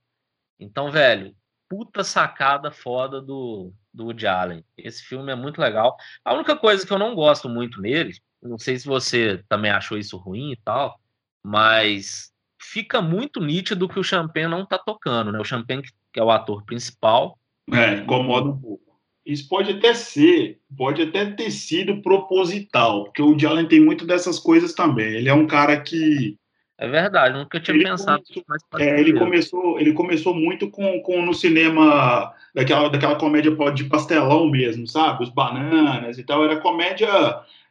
Então, 0.59 0.89
velho, 0.91 1.35
puta 1.67 2.03
sacada 2.03 2.71
foda 2.71 3.21
do, 3.21 3.73
do 3.93 4.05
Woody 4.05 4.27
Allen. 4.27 4.65
Esse 4.77 5.03
filme 5.03 5.31
é 5.31 5.35
muito 5.35 5.59
legal. 5.59 5.97
A 6.23 6.33
única 6.33 6.55
coisa 6.55 6.85
que 6.85 6.93
eu 6.93 6.99
não 6.99 7.15
gosto 7.15 7.49
muito 7.49 7.81
nele 7.81 8.13
não 8.41 8.57
sei 8.57 8.77
se 8.77 8.87
você 8.87 9.43
também 9.47 9.71
achou 9.71 9.97
isso 9.97 10.17
ruim 10.17 10.51
e 10.51 10.57
tal, 10.57 10.99
mas 11.43 12.31
fica 12.59 13.01
muito 13.01 13.39
nítido 13.39 13.87
que 13.87 13.99
o 13.99 14.03
Champagne 14.03 14.47
não 14.47 14.65
tá 14.65 14.77
tocando, 14.77 15.31
né? 15.31 15.39
O 15.39 15.45
Champagne, 15.45 15.83
que 16.11 16.19
é 16.19 16.23
o 16.23 16.31
ator 16.31 16.63
principal. 16.65 17.37
É, 17.71 17.95
incomoda 17.95 18.49
um 18.49 18.57
pouco. 18.57 18.91
Isso 19.25 19.47
pode 19.47 19.71
até 19.71 19.93
ser, 19.93 20.59
pode 20.75 21.01
até 21.01 21.25
ter 21.25 21.51
sido 21.51 22.01
proposital, 22.01 23.05
porque 23.05 23.21
o 23.21 23.35
Allen 23.47 23.67
tem 23.67 23.79
muito 23.79 24.05
dessas 24.05 24.39
coisas 24.39 24.73
também. 24.73 25.13
Ele 25.13 25.29
é 25.29 25.33
um 25.33 25.45
cara 25.45 25.79
que. 25.79 26.38
É 26.77 26.88
verdade, 26.88 27.38
nunca 27.38 27.59
tinha 27.59 27.75
ele 27.75 27.83
pensado. 27.83 28.23
Começou, 28.23 28.79
é, 28.79 28.99
ele 28.99 29.13
começou, 29.13 29.79
ele 29.79 29.93
começou 29.93 30.33
muito 30.33 30.69
com, 30.71 30.99
com 31.01 31.21
no 31.21 31.33
cinema 31.35 32.33
daquela, 32.55 32.89
daquela 32.89 33.15
comédia 33.15 33.55
de 33.75 33.83
pastelão 33.83 34.49
mesmo, 34.49 34.88
sabe? 34.88 35.23
Os 35.23 35.29
bananas 35.29 36.17
e 36.17 36.23
tal. 36.23 36.43
Era 36.43 36.59
comédia 36.59 37.07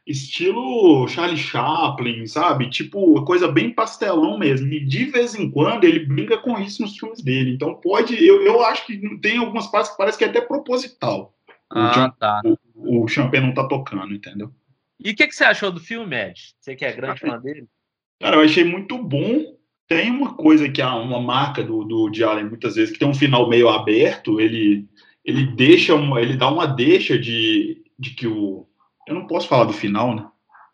estilo 0.05 1.07
Charlie 1.07 1.37
Chaplin, 1.37 2.25
sabe? 2.25 2.69
Tipo, 2.69 3.23
coisa 3.23 3.47
bem 3.47 3.71
pastelão 3.71 4.37
mesmo. 4.37 4.67
E 4.67 4.79
de 4.79 5.05
vez 5.05 5.35
em 5.35 5.49
quando 5.49 5.83
ele 5.83 6.05
brinca 6.05 6.37
com 6.37 6.59
isso 6.59 6.81
nos 6.81 6.97
filmes 6.97 7.21
dele. 7.21 7.53
Então 7.53 7.75
pode, 7.75 8.15
eu, 8.15 8.41
eu 8.41 8.63
acho 8.65 8.85
que 8.85 8.97
tem 9.19 9.37
algumas 9.37 9.67
partes 9.67 9.91
que 9.91 9.97
parece 9.97 10.17
que 10.17 10.23
é 10.23 10.27
até 10.27 10.41
proposital. 10.41 11.33
Ah, 11.69 12.07
o, 12.07 12.19
tá. 12.19 12.41
o, 12.75 13.03
o 13.03 13.07
Champagne 13.07 13.47
não 13.47 13.53
tá 13.53 13.67
tocando, 13.67 14.13
entendeu? 14.13 14.51
E 14.99 15.11
o 15.11 15.15
que, 15.15 15.27
que 15.27 15.35
você 15.35 15.43
achou 15.43 15.71
do 15.71 15.79
filme, 15.79 16.15
Ed? 16.15 16.39
Você 16.59 16.75
que 16.75 16.85
é 16.85 16.91
grande 16.91 17.19
fã 17.19 17.39
dele? 17.39 17.67
Cara, 18.19 18.37
eu 18.37 18.41
achei 18.41 18.63
muito 18.63 18.97
bom. 18.97 19.57
Tem 19.87 20.11
uma 20.11 20.35
coisa 20.35 20.69
que 20.69 20.81
é 20.81 20.85
uma 20.85 21.19
marca 21.19 21.63
do, 21.63 21.83
do 21.83 22.09
de 22.09 22.23
Allen, 22.23 22.45
muitas 22.45 22.75
vezes, 22.75 22.93
que 22.93 22.99
tem 22.99 23.07
um 23.07 23.13
final 23.13 23.49
meio 23.49 23.67
aberto, 23.67 24.39
ele, 24.39 24.87
ele 25.25 25.47
deixa 25.47 25.93
ele 25.93 26.37
dá 26.37 26.49
uma 26.49 26.65
deixa 26.65 27.17
de, 27.19 27.83
de 27.99 28.11
que 28.11 28.25
o, 28.25 28.67
eu 29.11 29.15
não 29.15 29.27
posso 29.27 29.47
falar 29.47 29.65
do 29.65 29.73
final, 29.73 30.15
né? 30.15 30.25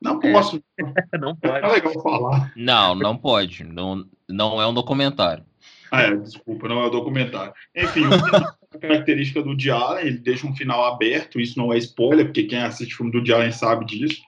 Não 0.01 0.19
é. 0.21 0.31
posso. 0.31 0.63
É. 0.79 0.83
não 1.17 1.35
pode. 1.35 1.65
É 1.65 1.67
legal 1.67 1.93
falar. 2.01 2.53
Não, 2.55 2.95
não 2.95 3.17
pode. 3.17 3.63
Não, 3.63 4.05
não 4.29 4.61
é 4.61 4.67
um 4.67 4.73
documentário. 4.73 5.43
Ah, 5.91 6.03
é, 6.03 6.15
desculpa, 6.15 6.67
não 6.67 6.81
é 6.81 6.87
um 6.87 6.91
documentário. 6.91 7.53
Enfim, 7.75 8.03
a 8.05 8.77
característica 8.77 9.41
do 9.41 9.55
Diallen, 9.55 10.05
ele 10.05 10.17
deixa 10.17 10.45
um 10.45 10.55
final 10.55 10.85
aberto, 10.85 11.39
isso 11.39 11.57
não 11.57 11.73
é 11.73 11.77
spoiler, 11.77 12.25
porque 12.25 12.43
quem 12.43 12.59
assiste 12.59 12.93
o 12.93 12.97
filme 12.97 13.11
do 13.11 13.23
Diallen 13.23 13.51
sabe 13.51 13.85
disso. 13.85 14.21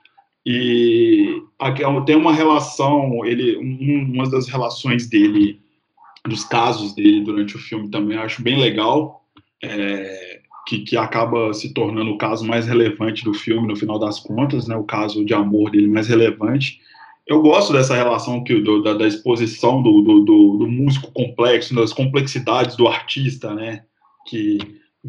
E 0.45 1.43
tem 2.05 2.15
uma 2.15 2.33
relação, 2.33 3.25
ele, 3.25 3.57
uma 3.57 4.29
das 4.29 4.47
relações 4.47 5.07
dele, 5.07 5.61
dos 6.25 6.45
casos 6.45 6.95
dele 6.95 7.21
durante 7.23 7.57
o 7.57 7.59
filme 7.59 7.89
também, 7.89 8.17
eu 8.17 8.23
acho 8.23 8.41
bem 8.41 8.57
legal. 8.57 9.25
É, 9.61 10.28
que, 10.65 10.79
que 10.79 10.97
acaba 10.97 11.53
se 11.53 11.73
tornando 11.73 12.11
o 12.11 12.17
caso 12.17 12.45
mais 12.45 12.67
relevante 12.67 13.23
do 13.23 13.33
filme, 13.33 13.67
no 13.67 13.75
final 13.75 13.99
das 13.99 14.19
contas, 14.19 14.67
né, 14.67 14.75
o 14.75 14.83
caso 14.83 15.25
de 15.25 15.33
amor 15.33 15.71
dele 15.71 15.87
mais 15.87 16.07
relevante. 16.07 16.79
Eu 17.27 17.41
gosto 17.41 17.73
dessa 17.73 17.95
relação 17.95 18.43
que, 18.43 18.59
do, 18.59 18.81
da, 18.81 18.93
da, 18.93 19.07
exposição 19.07 19.81
do, 19.81 20.01
do, 20.01 20.23
do, 20.57 20.67
músico 20.67 21.11
complexo, 21.11 21.75
das 21.75 21.93
complexidades 21.93 22.75
do 22.75 22.87
artista, 22.87 23.53
né, 23.53 23.83
que 24.27 24.57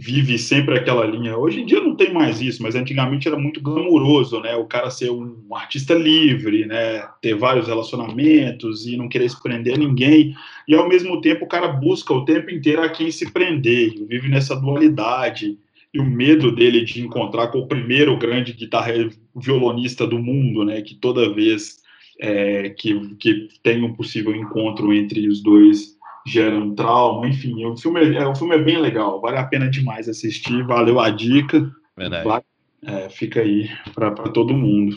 vive 0.01 0.39
sempre 0.39 0.79
aquela 0.79 1.05
linha. 1.05 1.37
Hoje 1.37 1.61
em 1.61 1.67
dia 1.67 1.79
não 1.79 1.95
tem 1.95 2.11
mais 2.11 2.41
isso, 2.41 2.63
mas 2.63 2.75
antigamente 2.75 3.29
era 3.29 3.39
muito 3.39 3.61
glamuroso, 3.61 4.41
né? 4.41 4.57
O 4.57 4.65
cara 4.65 4.91
ser 4.91 5.11
um 5.11 5.55
artista 5.55 5.93
livre, 5.93 6.65
né? 6.65 7.07
Ter 7.21 7.35
vários 7.35 7.69
relacionamentos 7.69 8.87
e 8.87 8.97
não 8.97 9.11
querer 9.11 9.29
se 9.29 9.41
prender 9.43 9.75
a 9.75 9.77
ninguém. 9.79 10.35
E 10.67 10.75
ao 10.75 10.89
mesmo 10.89 11.21
tempo 11.21 11.45
o 11.45 11.49
cara 11.49 11.69
busca 11.69 12.15
o 12.15 12.25
tempo 12.25 12.51
inteiro 12.51 12.83
a 12.83 12.89
quem 12.89 13.11
se 13.11 13.31
prender, 13.31 13.93
vive 14.09 14.31
nessa 14.31 14.57
dualidade. 14.57 15.59
E 15.93 16.01
o 16.01 16.05
medo 16.05 16.51
dele 16.51 16.83
de 16.83 17.03
encontrar 17.03 17.49
com 17.49 17.59
o 17.59 17.69
primeiro 17.69 18.17
grande 18.17 18.55
guitarra 18.55 18.93
violonista 19.37 20.07
do 20.07 20.19
mundo, 20.19 20.65
né? 20.65 20.81
Que 20.81 20.95
toda 20.95 21.35
vez 21.35 21.81
é, 22.19 22.71
que, 22.71 22.99
que 23.17 23.49
tem 23.63 23.85
um 23.85 23.93
possível 23.93 24.35
encontro 24.35 24.95
entre 24.95 25.29
os 25.29 25.43
dois 25.43 26.00
gera 26.31 26.57
um 26.57 26.75
trauma, 26.75 27.29
enfim, 27.29 27.65
o 27.65 27.77
filme, 27.77 28.17
é, 28.17 28.27
o 28.27 28.35
filme 28.35 28.55
é 28.55 28.63
bem 28.63 28.79
legal, 28.79 29.21
vale 29.21 29.39
a 29.39 29.47
pena 29.47 29.69
demais 29.69 30.09
assistir, 30.09 30.65
valeu 30.65 31.01
a 31.01 31.11
dica. 31.11 31.71
Verdade. 31.97 32.25
Vai, 32.25 32.43
é, 32.83 33.09
fica 33.09 33.41
aí 33.41 33.69
para 33.95 34.13
todo 34.31 34.55
mundo. 34.55 34.97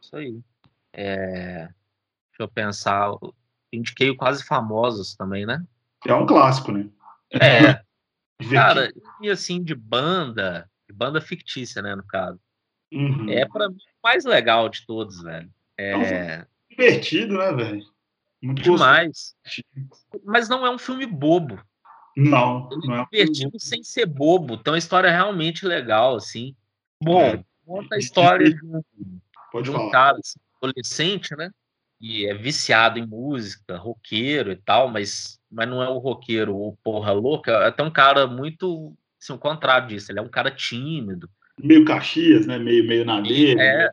Isso 0.00 0.16
aí. 0.16 0.38
É, 0.92 1.68
deixa 2.30 2.40
eu 2.40 2.48
pensar, 2.48 3.10
indiquei 3.72 4.10
o 4.10 4.16
Quase 4.16 4.44
Famosos 4.44 5.14
também, 5.14 5.44
né? 5.44 5.62
É 6.06 6.14
um 6.14 6.26
clássico, 6.26 6.72
né? 6.72 6.88
É. 7.32 7.80
Cara, 8.50 8.90
e 9.20 9.28
assim, 9.28 9.62
de 9.62 9.74
banda, 9.74 10.68
de 10.88 10.94
banda 10.94 11.20
fictícia, 11.20 11.82
né, 11.82 11.94
no 11.94 12.04
caso. 12.04 12.40
Uhum. 12.92 13.28
É 13.28 13.46
para 13.46 13.68
mim 13.68 13.76
o 13.76 14.06
mais 14.06 14.24
legal 14.24 14.68
de 14.68 14.84
todos, 14.86 15.22
velho. 15.22 15.50
É, 15.76 15.90
é 15.90 15.96
um 15.96 16.46
divertido, 16.70 17.36
né, 17.36 17.52
velho? 17.52 17.82
Muito 18.42 18.62
demais. 18.62 19.34
Gostoso. 19.44 20.24
Mas 20.24 20.48
não 20.48 20.64
é 20.66 20.70
um 20.70 20.78
filme 20.78 21.06
bobo. 21.06 21.60
Não, 22.16 22.68
Ele 22.72 22.86
não 22.86 22.96
é 22.96 23.02
um 23.02 23.06
divertido 23.10 23.58
sem 23.58 23.82
ser 23.82 24.06
bobo. 24.06 24.54
Então 24.54 24.74
a 24.74 24.78
história 24.78 25.08
é 25.08 25.12
realmente 25.12 25.66
legal, 25.66 26.16
assim. 26.16 26.54
Bom, 27.02 27.22
é. 27.22 27.44
conta 27.64 27.94
a 27.94 27.98
história 27.98 28.52
de 28.52 28.64
um, 28.64 28.82
Pode 29.50 29.70
de 29.70 29.76
um 29.76 29.90
cara 29.90 30.18
assim, 30.18 30.38
adolescente, 30.60 31.34
né? 31.36 31.50
E 32.00 32.26
é 32.26 32.34
viciado 32.34 32.98
em 32.98 33.06
música, 33.06 33.76
roqueiro 33.76 34.52
e 34.52 34.56
tal, 34.56 34.88
mas, 34.88 35.38
mas 35.50 35.68
não 35.68 35.82
é 35.82 35.88
o 35.88 35.98
roqueiro 35.98 36.56
o 36.56 36.76
porra 36.82 37.12
louca, 37.12 37.52
é 37.52 37.66
até 37.68 37.82
um 37.82 37.90
cara 37.90 38.26
muito, 38.26 38.96
assim, 39.20 39.34
o 39.34 39.38
contrário 39.38 39.88
disso, 39.88 40.10
ele 40.10 40.18
é 40.18 40.22
um 40.22 40.28
cara 40.28 40.50
tímido. 40.50 41.28
Meio 41.62 41.84
Caxias, 41.84 42.46
né? 42.46 42.58
Meio, 42.58 42.86
meio 42.86 43.04
na 43.04 43.20
dele. 43.20 43.60
É, 43.60 43.90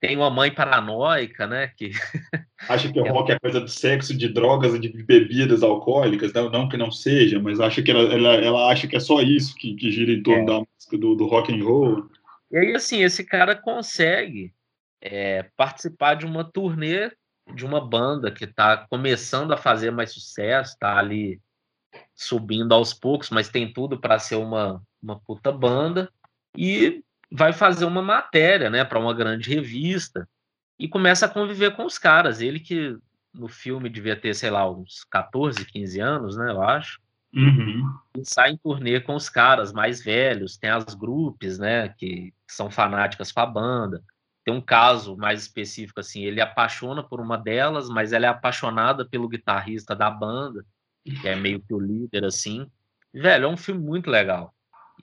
tem 0.00 0.16
uma 0.16 0.30
mãe 0.30 0.52
paranoica, 0.52 1.46
né? 1.46 1.68
Que 1.76 1.90
acha 2.68 2.92
que 2.92 3.00
o 3.00 3.04
rock 3.04 3.32
é 3.32 3.38
coisa 3.38 3.60
de 3.60 3.70
sexo, 3.70 4.16
de 4.16 4.28
drogas 4.28 4.74
e 4.74 4.78
de 4.78 4.88
bebidas 4.88 5.62
alcoólicas, 5.62 6.32
não, 6.32 6.50
não 6.50 6.68
que 6.68 6.76
não 6.76 6.90
seja, 6.90 7.40
mas 7.40 7.60
acha 7.60 7.82
que 7.82 7.90
ela, 7.90 8.02
ela, 8.12 8.34
ela 8.34 8.70
acha 8.70 8.86
que 8.86 8.96
é 8.96 9.00
só 9.00 9.20
isso 9.20 9.54
que, 9.56 9.74
que 9.74 9.90
gira 9.90 10.12
em 10.12 10.22
torno 10.22 10.42
é. 10.42 10.46
da 10.46 10.58
música 10.58 10.98
do, 10.98 11.14
do 11.14 11.26
rock 11.26 11.52
and 11.52 11.64
roll. 11.64 12.08
E 12.50 12.58
aí, 12.58 12.74
assim, 12.74 13.02
esse 13.02 13.24
cara 13.24 13.56
consegue 13.56 14.52
é, 15.00 15.44
participar 15.56 16.14
de 16.14 16.26
uma 16.26 16.44
turnê 16.44 17.10
de 17.54 17.64
uma 17.64 17.80
banda 17.80 18.30
que 18.30 18.44
está 18.44 18.76
começando 18.76 19.52
a 19.52 19.56
fazer 19.56 19.90
mais 19.90 20.10
sucesso, 20.12 20.72
está 20.72 20.98
ali 20.98 21.40
subindo 22.14 22.72
aos 22.72 22.92
poucos, 22.92 23.30
mas 23.30 23.48
tem 23.48 23.72
tudo 23.72 24.00
para 24.00 24.18
ser 24.18 24.36
uma, 24.36 24.82
uma 25.02 25.18
puta 25.20 25.52
banda. 25.52 26.10
E 26.56 27.04
vai 27.30 27.52
fazer 27.52 27.84
uma 27.84 28.02
matéria, 28.02 28.70
né, 28.70 28.84
para 28.84 28.98
uma 28.98 29.14
grande 29.14 29.48
revista 29.52 30.28
e 30.78 30.88
começa 30.88 31.26
a 31.26 31.28
conviver 31.28 31.74
com 31.74 31.84
os 31.84 31.98
caras. 31.98 32.40
Ele 32.40 32.60
que 32.60 32.96
no 33.32 33.48
filme 33.48 33.88
devia 33.88 34.16
ter, 34.16 34.34
sei 34.34 34.50
lá, 34.50 34.70
uns 34.70 35.04
14, 35.10 35.64
15 35.64 36.00
anos, 36.00 36.36
né, 36.36 36.50
eu 36.50 36.62
acho. 36.62 37.00
Uhum. 37.34 37.92
E 38.16 38.24
sai 38.24 38.52
em 38.52 38.56
turnê 38.56 39.00
com 39.00 39.14
os 39.14 39.28
caras 39.28 39.72
mais 39.72 40.02
velhos, 40.02 40.56
tem 40.56 40.70
as 40.70 40.94
grupos, 40.94 41.58
né, 41.58 41.88
que 41.90 42.32
são 42.46 42.70
fanáticas 42.70 43.30
com 43.30 43.40
a 43.40 43.46
banda. 43.46 44.02
Tem 44.44 44.54
um 44.54 44.60
caso 44.60 45.16
mais 45.16 45.42
específico 45.42 46.00
assim, 46.00 46.22
ele 46.22 46.40
apaixona 46.40 47.02
por 47.02 47.20
uma 47.20 47.36
delas, 47.36 47.88
mas 47.88 48.12
ela 48.12 48.26
é 48.26 48.28
apaixonada 48.28 49.04
pelo 49.04 49.28
guitarrista 49.28 49.94
da 49.94 50.08
banda, 50.08 50.64
que 51.04 51.28
é 51.28 51.34
meio 51.34 51.60
que 51.60 51.74
o 51.74 51.80
líder 51.80 52.24
assim. 52.24 52.70
Velho, 53.12 53.46
é 53.46 53.48
um 53.48 53.56
filme 53.56 53.80
muito 53.80 54.08
legal. 54.08 54.54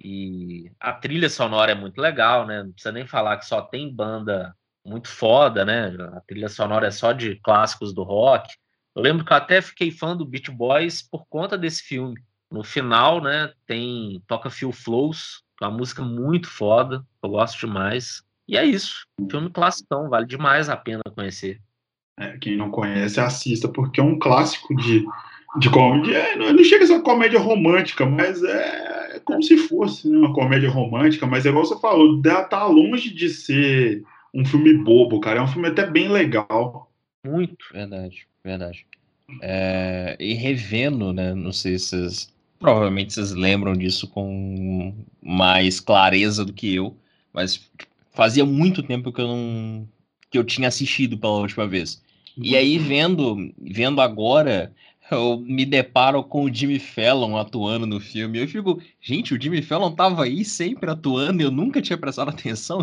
E 0.02 0.72
a 0.80 0.94
trilha 0.94 1.30
sonora 1.30 1.72
é 1.72 1.76
muito 1.76 1.99
legal, 1.99 2.45
né? 2.45 2.64
Não 2.64 2.72
precisa 2.72 2.91
nem 2.91 3.06
falar 3.06 3.38
que 3.38 3.45
só 3.45 3.61
tem 3.61 3.94
banda 3.94 4.56
muito 4.86 5.07
foda, 5.07 5.64
né? 5.64 5.95
A 6.14 6.22
trilha 6.22 6.49
sonora 6.49 6.88
é 6.88 6.91
só 6.91 7.11
de 7.11 7.36
clássicos 7.41 7.94
do 7.94 8.03
rock. 8.03 8.53
Eu 8.95 9.02
lembro 9.02 9.26
que 9.26 9.34
eu 9.34 9.38
até 9.38 9.61
fiquei 9.61 9.91
fã 9.91 10.15
do 10.15 10.26
Beach 10.26 10.52
Boys 10.52 11.02
por 11.02 11.26
conta 11.28 11.57
desse 11.57 11.84
filme. 11.84 12.15
No 12.52 12.64
final, 12.64 13.20
né, 13.20 13.52
tem 13.65 14.22
toca 14.28 14.49
Phil 14.49 14.72
Flows, 14.72 15.41
que 15.57 15.65
é 15.65 15.68
uma 15.68 15.78
música 15.78 16.03
muito 16.03 16.48
foda, 16.48 17.03
eu 17.24 17.30
gosto 17.30 17.60
demais. 17.60 18.22
E 18.48 18.56
é 18.56 18.64
isso, 18.64 19.07
filme 19.32 19.49
classicão, 19.49 20.10
vale 20.10 20.28
demais 20.28 20.70
a 20.70 20.78
pena 20.78 21.02
conhecer. 21.15 21.60
É, 22.20 22.38
quem 22.38 22.56
não 22.56 22.70
conhece, 22.70 23.20
assista, 23.20 23.68
porque 23.68 23.99
é 23.99 24.03
um 24.03 24.20
clássico 24.20 24.76
de, 24.76 25.03
de 25.57 25.70
comédia. 25.72 26.15
É, 26.15 26.36
não, 26.36 26.64
chega 26.64 26.84
a 26.84 26.88
ser 26.88 26.94
uma 26.94 27.03
comédia 27.03 27.40
romântica, 27.40 28.06
mas 28.06 28.44
é 28.44 28.93
como 29.24 29.41
se 29.41 29.58
fosse 29.58 30.08
né, 30.08 30.18
uma 30.18 30.34
comédia 30.34 30.70
romântica, 30.70 31.26
mas 31.26 31.45
é 31.45 31.50
igual 31.50 31.66
você 31.66 31.80
falou, 31.80 32.22
tá 32.50 32.66
longe 32.66 33.14
de 33.14 33.30
ser 33.30 34.04
um 34.34 34.45
filme 34.45 34.74
bobo, 34.74 35.20
cara. 35.20 35.40
É 35.40 35.44
um 35.44 35.48
filme 35.48 35.68
até 35.68 35.86
bem 35.86 36.10
legal. 36.10 36.91
Muito. 37.26 37.66
Verdade, 37.72 38.28
verdade. 38.44 38.86
É, 39.41 40.18
e 40.20 40.34
revendo, 40.34 41.14
né? 41.14 41.34
Não 41.34 41.52
sei 41.52 41.78
se 41.78 41.90
vocês. 41.90 42.34
Provavelmente 42.60 43.14
vocês 43.14 43.32
lembram 43.32 43.74
disso 43.74 44.08
com 44.08 44.94
mais 45.22 45.80
clareza 45.80 46.45
do 46.45 46.54
que 46.54 46.74
eu, 46.74 46.95
mas 47.34 47.70
fazia 48.12 48.45
muito 48.45 48.82
tempo 48.82 49.12
que 49.12 49.22
eu 49.22 49.28
não. 49.28 49.88
que 50.30 50.38
eu 50.38 50.44
tinha 50.44 50.68
assistido 50.68 51.18
pela 51.18 51.34
última 51.34 51.68
vez. 51.68 52.02
E 52.36 52.56
aí, 52.56 52.80
vendo, 52.80 53.54
vendo 53.60 54.02
agora, 54.02 54.74
eu 55.14 55.40
me 55.40 55.65
deparo 55.65 56.23
com 56.23 56.44
o 56.44 56.53
Jimmy 56.53 56.80
Fallon 56.80 57.38
atuando 57.38 57.85
no 57.85 57.99
filme. 57.99 58.40
Eu 58.40 58.48
fico, 58.48 58.81
gente, 59.02 59.34
o 59.34 59.41
Jimmy 59.41 59.61
Fallon 59.61 59.91
tava 59.91 60.23
aí 60.23 60.44
sempre 60.44 60.90
atuando 60.90 61.41
e 61.41 61.45
eu 61.45 61.52
nunca 61.52 61.81
tinha 61.81 61.98
prestado 61.98 62.30
atenção. 62.31 62.81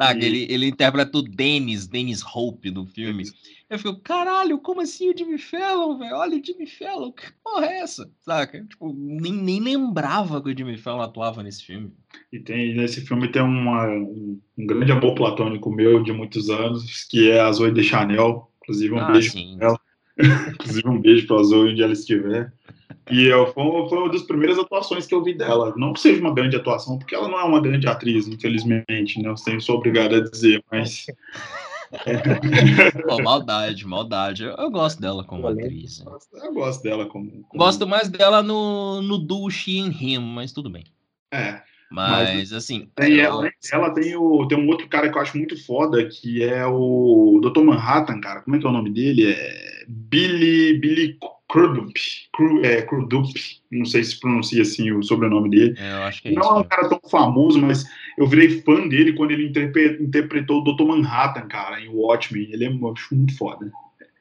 Ah, 0.00 0.12
ele, 0.12 0.46
ele 0.48 0.68
interpreta 0.68 1.18
o 1.18 1.22
Dennis, 1.22 1.88
Dennis 1.88 2.22
Hope 2.22 2.70
no 2.70 2.86
filme. 2.86 3.24
Eu 3.68 3.78
fico, 3.78 3.96
caralho, 3.96 4.58
como 4.58 4.80
assim 4.80 5.10
o 5.10 5.16
Jimmy 5.16 5.38
Fallon, 5.38 5.98
velho? 5.98 6.14
Olha 6.14 6.38
o 6.38 6.44
Jimmy 6.44 6.66
Fallon, 6.66 7.10
que 7.10 7.24
porra 7.42 7.66
é 7.66 7.80
essa? 7.80 8.08
Saca? 8.20 8.64
Tipo, 8.64 8.94
nem, 8.96 9.32
nem 9.32 9.60
lembrava 9.60 10.40
que 10.40 10.50
o 10.50 10.56
Jimmy 10.56 10.78
Fallon 10.78 11.02
atuava 11.02 11.42
nesse 11.42 11.64
filme. 11.64 11.92
E 12.32 12.38
tem, 12.38 12.76
nesse 12.76 13.00
filme 13.00 13.26
tem 13.26 13.42
uma, 13.42 13.88
um, 13.88 14.40
um, 14.56 14.66
grande 14.66 14.92
amor 14.92 15.16
platônico 15.16 15.68
meu 15.70 16.02
de 16.02 16.12
muitos 16.12 16.48
anos, 16.48 17.04
que 17.10 17.28
é 17.28 17.40
a 17.40 17.50
Zoe 17.50 17.72
de 17.72 17.82
Chanel. 17.82 18.48
Inclusive, 18.62 18.94
um 18.94 19.00
ah, 19.00 19.10
beijo 19.10 19.32
sim. 19.32 19.56
pra 19.58 19.68
ela. 19.68 19.80
Inclusive, 20.54 20.88
um 20.88 21.00
beijo 21.00 21.26
pra 21.26 21.42
Zoe 21.42 21.70
onde 21.70 21.82
ela 21.82 21.92
estiver. 21.92 22.52
E 23.10 23.24
eu, 23.24 23.46
foi, 23.52 23.88
foi 23.88 23.98
uma 23.98 24.10
das 24.10 24.22
primeiras 24.22 24.58
atuações 24.58 25.06
que 25.06 25.14
eu 25.14 25.22
vi 25.22 25.34
dela. 25.34 25.72
Não 25.76 25.92
que 25.92 26.00
seja 26.00 26.20
uma 26.20 26.34
grande 26.34 26.56
atuação, 26.56 26.98
porque 26.98 27.14
ela 27.14 27.28
não 27.28 27.38
é 27.38 27.44
uma 27.44 27.60
grande 27.60 27.86
atriz, 27.86 28.28
infelizmente, 28.28 29.22
né? 29.22 29.28
Eu 29.28 29.60
sou 29.60 29.76
obrigado 29.76 30.16
a 30.16 30.20
dizer, 30.20 30.62
mas. 30.70 31.06
Pô, 33.08 33.22
maldade, 33.22 33.86
maldade. 33.86 34.44
Eu, 34.44 34.54
eu, 34.56 34.70
gosto 34.70 35.00
dela 35.00 35.24
como 35.24 35.46
atriz. 35.46 36.04
Né? 36.04 36.12
Eu 36.34 36.52
gosto 36.52 36.82
dela 36.82 37.06
como. 37.06 37.30
como... 37.30 37.64
Gosto 37.64 37.86
mais 37.86 38.08
dela 38.08 38.42
no, 38.42 39.00
no 39.00 39.16
duo 39.16 39.50
She 39.50 39.80
and 39.80 39.94
Him, 39.98 40.18
mas 40.18 40.52
tudo 40.52 40.68
bem. 40.68 40.84
É. 41.32 41.62
Mas, 41.90 42.34
mas 42.34 42.52
assim. 42.52 42.88
Tem 42.94 43.14
eu... 43.14 43.24
ela, 43.24 43.50
ela 43.72 43.90
tem, 43.90 44.14
o, 44.16 44.46
tem 44.46 44.58
um 44.58 44.68
outro 44.68 44.88
cara 44.88 45.10
que 45.10 45.16
eu 45.16 45.22
acho 45.22 45.36
muito 45.36 45.62
foda, 45.64 46.06
que 46.06 46.42
é 46.42 46.66
o 46.66 47.40
Dr. 47.42 47.62
Manhattan, 47.62 48.20
cara. 48.20 48.42
Como 48.42 48.56
é 48.56 48.58
que 48.58 48.66
é 48.66 48.68
o 48.68 48.72
nome 48.72 48.90
dele? 48.90 49.32
É 49.32 49.84
Billy. 49.88 50.78
Billy 50.78 51.18
Crudup, 51.50 51.98
Cru, 52.30 52.62
é, 52.62 52.82
Crudup, 52.82 53.32
não 53.72 53.86
sei 53.86 54.04
se 54.04 54.20
pronuncia 54.20 54.60
assim 54.60 54.92
o 54.92 55.02
sobrenome 55.02 55.48
dele. 55.48 55.74
É, 55.78 55.92
eu 55.92 56.02
acho 56.02 56.20
que 56.20 56.28
é 56.28 56.32
não 56.32 56.42
isso, 56.42 56.52
é 56.52 56.58
um 56.58 56.64
cara 56.64 56.88
tão 56.90 57.00
famoso, 57.10 57.58
mas 57.58 57.86
eu 58.18 58.26
virei 58.26 58.60
fã 58.60 58.86
dele 58.86 59.14
quando 59.14 59.30
ele 59.30 59.46
interpretou 59.46 60.60
o 60.60 60.64
Dr. 60.64 60.84
Manhattan, 60.84 61.48
cara, 61.48 61.80
em 61.80 61.88
Watchmen. 61.88 62.50
Ele 62.52 62.66
é 62.66 62.70
muito 62.70 63.36
foda. 63.38 63.72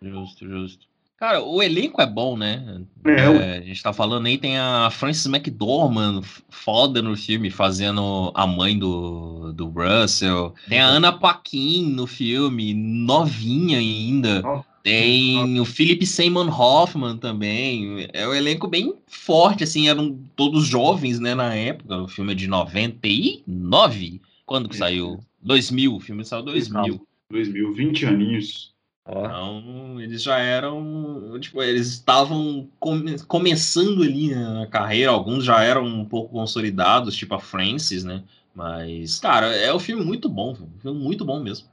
Justo, 0.02 0.48
justo. 0.48 0.87
Cara, 1.18 1.42
o 1.44 1.64
elenco 1.64 2.00
é 2.00 2.06
bom, 2.06 2.38
né? 2.38 2.80
É, 3.04 3.12
é, 3.12 3.58
a 3.58 3.62
gente 3.62 3.82
tá 3.82 3.92
falando 3.92 4.28
aí, 4.28 4.38
tem 4.38 4.58
a 4.60 4.88
Frances 4.92 5.26
McDormand, 5.26 6.22
foda 6.48 7.02
no 7.02 7.18
filme, 7.18 7.50
fazendo 7.50 8.32
a 8.36 8.46
mãe 8.46 8.78
do, 8.78 9.52
do 9.52 9.68
Russell. 9.68 10.54
Tem 10.70 10.80
a 10.80 10.86
Ana 10.86 11.12
Paquin 11.12 11.90
no 11.90 12.06
filme, 12.06 12.72
novinha 12.76 13.80
ainda. 13.80 14.44
Tem 14.84 15.60
o 15.60 15.66
Philip 15.66 16.06
Seymour 16.06 16.62
Hoffman 16.62 17.18
também. 17.18 18.08
É 18.14 18.28
um 18.28 18.34
elenco 18.34 18.68
bem 18.68 18.94
forte, 19.08 19.64
assim, 19.64 19.90
eram 19.90 20.20
todos 20.36 20.68
jovens, 20.68 21.20
né, 21.20 21.34
na 21.34 21.54
época. 21.56 21.98
O 21.98 22.08
filme 22.08 22.34
é 22.34 22.36
de 22.36 22.48
99. 22.48 24.22
Quando 24.46 24.70
que 24.70 24.76
É. 24.76 24.80
saiu? 24.80 25.20
2000, 25.42 25.96
o 25.96 26.00
filme 26.00 26.24
saiu 26.24 26.44
2000. 26.44 27.02
2000, 27.30 27.74
20 27.74 28.06
aninhos. 28.06 28.77
Oh. 29.08 29.26
Então, 29.26 30.02
eles 30.02 30.22
já 30.22 30.38
eram. 30.38 31.40
Tipo, 31.40 31.64
eles 31.64 31.88
estavam 31.88 32.70
come 32.80 33.18
começando 33.24 34.04
ali 34.04 34.36
na 34.36 34.68
carreira, 34.68 35.12
alguns 35.12 35.46
já 35.46 35.64
eram 35.64 35.86
um 35.86 36.06
pouco 36.06 36.34
consolidados, 36.34 37.16
tipo 37.16 37.34
a 37.34 37.40
Francis, 37.40 38.04
né? 38.04 38.24
Mas, 38.54 39.20
cara, 39.20 39.48
é 39.56 39.74
um 39.74 39.80
filme 39.80 40.04
muito 40.04 40.28
bom, 40.28 40.52
um 40.52 40.80
filme 40.80 41.00
muito 41.00 41.24
bom 41.24 41.40
mesmo. 41.40 41.68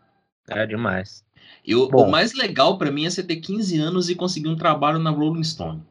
É 0.49 0.67
demais. 0.67 1.25
E 1.65 1.75
o, 1.75 1.89
o 1.89 2.11
mais 2.11 2.35
legal 2.35 2.79
para 2.79 2.91
mim 2.91 3.07
é 3.07 3.11
você 3.11 3.23
ter 3.23 3.37
15 3.37 3.79
anos 3.79 4.09
e 4.09 4.15
conseguir 4.15 4.49
um 4.49 4.57
trabalho 4.57 4.99
na 4.99 5.11
Rolling 5.11 5.43
Stone. 5.43 5.83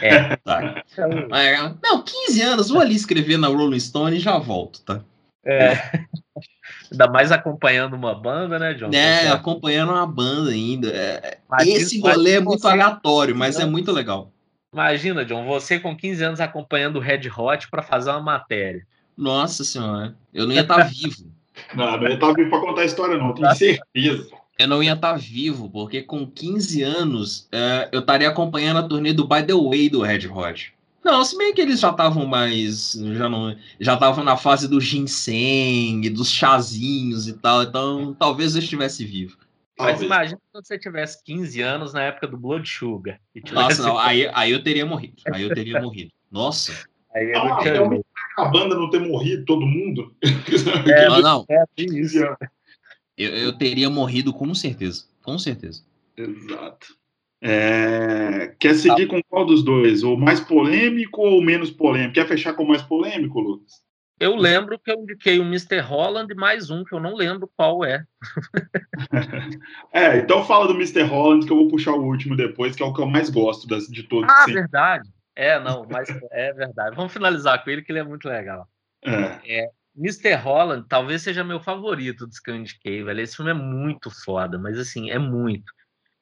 É. 0.00 0.36
Tá. 0.36 0.84
É, 1.32 1.74
não, 1.82 2.02
15 2.02 2.42
anos, 2.42 2.68
vou 2.68 2.80
ali 2.80 2.94
escrever 2.94 3.36
na 3.38 3.48
Rolling 3.48 3.80
Stone 3.80 4.16
e 4.16 4.20
já 4.20 4.38
volto, 4.38 4.80
tá? 4.82 5.02
É. 5.44 5.72
Ainda 6.90 7.08
mais 7.08 7.32
acompanhando 7.32 7.94
uma 7.94 8.14
banda, 8.14 8.58
né, 8.58 8.74
John? 8.74 8.90
É, 8.92 9.28
acompanhando 9.28 9.92
uma 9.92 10.06
banda 10.06 10.50
ainda. 10.50 10.88
É, 10.88 11.38
esse 11.60 11.98
rolê 12.00 12.32
é 12.32 12.40
muito 12.40 12.68
aleatório, 12.68 13.34
mas 13.34 13.58
é 13.58 13.64
muito 13.64 13.90
legal. 13.90 14.30
Imagina, 14.74 15.24
John, 15.24 15.46
você 15.46 15.78
com 15.80 15.96
15 15.96 16.22
anos 16.22 16.40
acompanhando 16.40 16.96
o 16.96 17.00
Red 17.00 17.28
Hot 17.34 17.68
para 17.70 17.82
fazer 17.82 18.10
uma 18.10 18.20
matéria. 18.20 18.86
Nossa 19.16 19.64
senhora, 19.64 20.14
eu 20.32 20.46
não 20.46 20.54
ia 20.54 20.62
estar 20.62 20.76
tá 20.76 20.84
vivo. 20.84 21.30
Não, 21.74 21.98
não 21.98 22.08
ia 22.08 22.14
estar 22.14 22.28
tá 22.28 22.32
vivo 22.32 22.48
para 22.48 22.60
contar 22.60 22.80
a 22.80 22.84
história, 22.86 23.18
não, 23.18 23.34
tenho 23.34 23.54
certeza. 23.54 24.30
Eu 24.58 24.68
não 24.68 24.82
ia 24.82 24.94
estar 24.94 25.12
tá 25.12 25.18
vivo, 25.18 25.68
porque 25.68 26.00
com 26.00 26.26
15 26.26 26.82
anos 26.82 27.46
é, 27.52 27.90
eu 27.92 28.00
estaria 28.00 28.26
acompanhando 28.26 28.78
a 28.78 28.82
turnê 28.82 29.12
do 29.12 29.28
By 29.28 29.42
the 29.42 29.52
Way 29.52 29.90
do 29.90 30.00
Red 30.00 30.26
Hot. 30.28 30.72
Não, 31.04 31.24
se 31.24 31.36
bem 31.36 31.52
que 31.52 31.60
eles 31.60 31.80
já 31.80 31.90
estavam 31.90 32.26
mais. 32.26 32.92
Já 32.92 33.28
não. 33.28 33.56
Já 33.80 33.94
estavam 33.94 34.22
na 34.22 34.36
fase 34.36 34.68
do 34.68 34.80
ginseng, 34.80 36.08
dos 36.10 36.30
chazinhos 36.30 37.26
e 37.26 37.32
tal. 37.34 37.62
Então 37.62 38.14
talvez 38.14 38.54
eu 38.54 38.62
estivesse 38.62 39.04
vivo. 39.04 39.36
Mas 39.78 40.00
imagina 40.00 40.38
se 40.38 40.62
você 40.62 40.78
tivesse 40.78 41.22
15 41.24 41.60
anos 41.60 41.92
na 41.92 42.02
época 42.02 42.28
do 42.28 42.36
Blood 42.36 42.68
Sugar. 42.68 43.20
Nossa, 43.52 43.82
não, 43.82 43.98
aí, 43.98 44.30
aí 44.32 44.52
eu 44.52 44.62
teria 44.62 44.86
morrido. 44.86 45.16
Aí 45.32 45.42
eu 45.42 45.52
teria 45.52 45.80
morrido. 45.80 46.12
Nossa. 46.30 46.72
Aí 47.14 47.32
ah, 47.34 47.58
então, 47.60 48.02
a 48.38 48.44
banda 48.46 48.74
não 48.74 48.88
ter 48.88 49.00
morrido, 49.00 49.44
todo 49.44 49.66
mundo. 49.66 50.14
É, 50.86 51.08
não, 51.08 51.20
não. 51.20 51.46
É, 51.48 51.64
eu, 53.16 53.30
eu 53.30 53.52
teria 53.52 53.90
morrido 53.90 54.32
com 54.32 54.54
certeza. 54.54 55.04
Com 55.22 55.38
certeza. 55.38 55.84
Exato. 56.16 56.96
É... 57.42 58.54
Quer 58.60 58.74
seguir 58.76 59.06
com 59.08 59.20
qual 59.24 59.44
dos 59.44 59.64
dois? 59.64 60.04
O 60.04 60.16
mais 60.16 60.38
polêmico 60.38 61.20
ou 61.20 61.38
o 61.40 61.42
menos 61.42 61.70
polêmico? 61.70 62.14
Quer 62.14 62.28
fechar 62.28 62.54
com 62.54 62.62
o 62.62 62.68
mais 62.68 62.82
polêmico, 62.82 63.40
Lucas? 63.40 63.82
Eu 64.20 64.36
lembro 64.36 64.78
que 64.78 64.88
eu 64.88 65.00
indiquei 65.00 65.40
o 65.40 65.42
Mr. 65.42 65.80
Holland 65.80 66.32
e 66.32 66.36
mais 66.36 66.70
um 66.70 66.84
que 66.84 66.94
eu 66.94 67.00
não 67.00 67.16
lembro 67.16 67.50
qual 67.56 67.84
é. 67.84 68.04
é, 69.92 70.18
então 70.18 70.44
fala 70.44 70.68
do 70.68 70.74
Mr. 70.74 71.02
Holland 71.02 71.44
que 71.44 71.52
eu 71.52 71.56
vou 71.56 71.66
puxar 71.66 71.90
o 71.90 72.04
último 72.04 72.36
depois, 72.36 72.76
que 72.76 72.84
é 72.84 72.86
o 72.86 72.94
que 72.94 73.00
eu 73.00 73.06
mais 73.06 73.28
gosto 73.28 73.66
das, 73.66 73.88
de 73.88 74.04
todos. 74.04 74.32
Ah, 74.32 74.44
sim. 74.44 74.52
verdade. 74.52 75.10
É, 75.34 75.58
não, 75.58 75.84
mas 75.90 76.08
é 76.30 76.52
verdade. 76.52 76.94
Vamos 76.94 77.12
finalizar 77.12 77.64
com 77.64 77.70
ele, 77.70 77.82
que 77.82 77.90
ele 77.90 77.98
é 77.98 78.04
muito 78.04 78.28
legal. 78.28 78.68
É. 79.04 79.62
é 79.64 79.70
Mr. 79.96 80.34
Holland 80.34 80.86
talvez 80.88 81.22
seja 81.22 81.42
meu 81.42 81.58
favorito 81.58 82.24
dos 82.24 82.38
que 82.38 82.52
eu 82.52 82.54
indiquei, 82.54 83.02
velho. 83.02 83.20
Esse 83.20 83.34
filme 83.34 83.50
é 83.50 83.54
muito 83.54 84.08
foda, 84.24 84.56
mas 84.56 84.78
assim, 84.78 85.10
é 85.10 85.18
muito. 85.18 85.72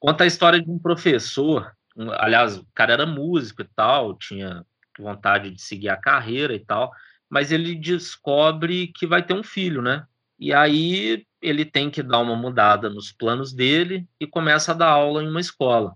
Conta 0.01 0.23
a 0.23 0.27
história 0.27 0.59
de 0.59 0.67
um 0.67 0.79
professor, 0.79 1.71
um, 1.95 2.09
aliás, 2.11 2.57
o 2.57 2.67
cara 2.73 2.93
era 2.93 3.05
músico 3.05 3.61
e 3.61 3.67
tal, 3.75 4.17
tinha 4.17 4.65
vontade 4.97 5.51
de 5.51 5.61
seguir 5.61 5.89
a 5.89 5.95
carreira 5.95 6.55
e 6.55 6.59
tal, 6.59 6.91
mas 7.29 7.51
ele 7.51 7.75
descobre 7.75 8.87
que 8.87 9.05
vai 9.05 9.23
ter 9.23 9.35
um 9.35 9.43
filho, 9.43 9.79
né? 9.79 10.07
E 10.39 10.51
aí 10.51 11.23
ele 11.39 11.63
tem 11.63 11.91
que 11.91 12.01
dar 12.01 12.17
uma 12.17 12.35
mudada 12.35 12.89
nos 12.89 13.11
planos 13.11 13.53
dele 13.53 14.07
e 14.19 14.25
começa 14.25 14.71
a 14.71 14.75
dar 14.75 14.89
aula 14.89 15.23
em 15.23 15.27
uma 15.29 15.39
escola. 15.39 15.95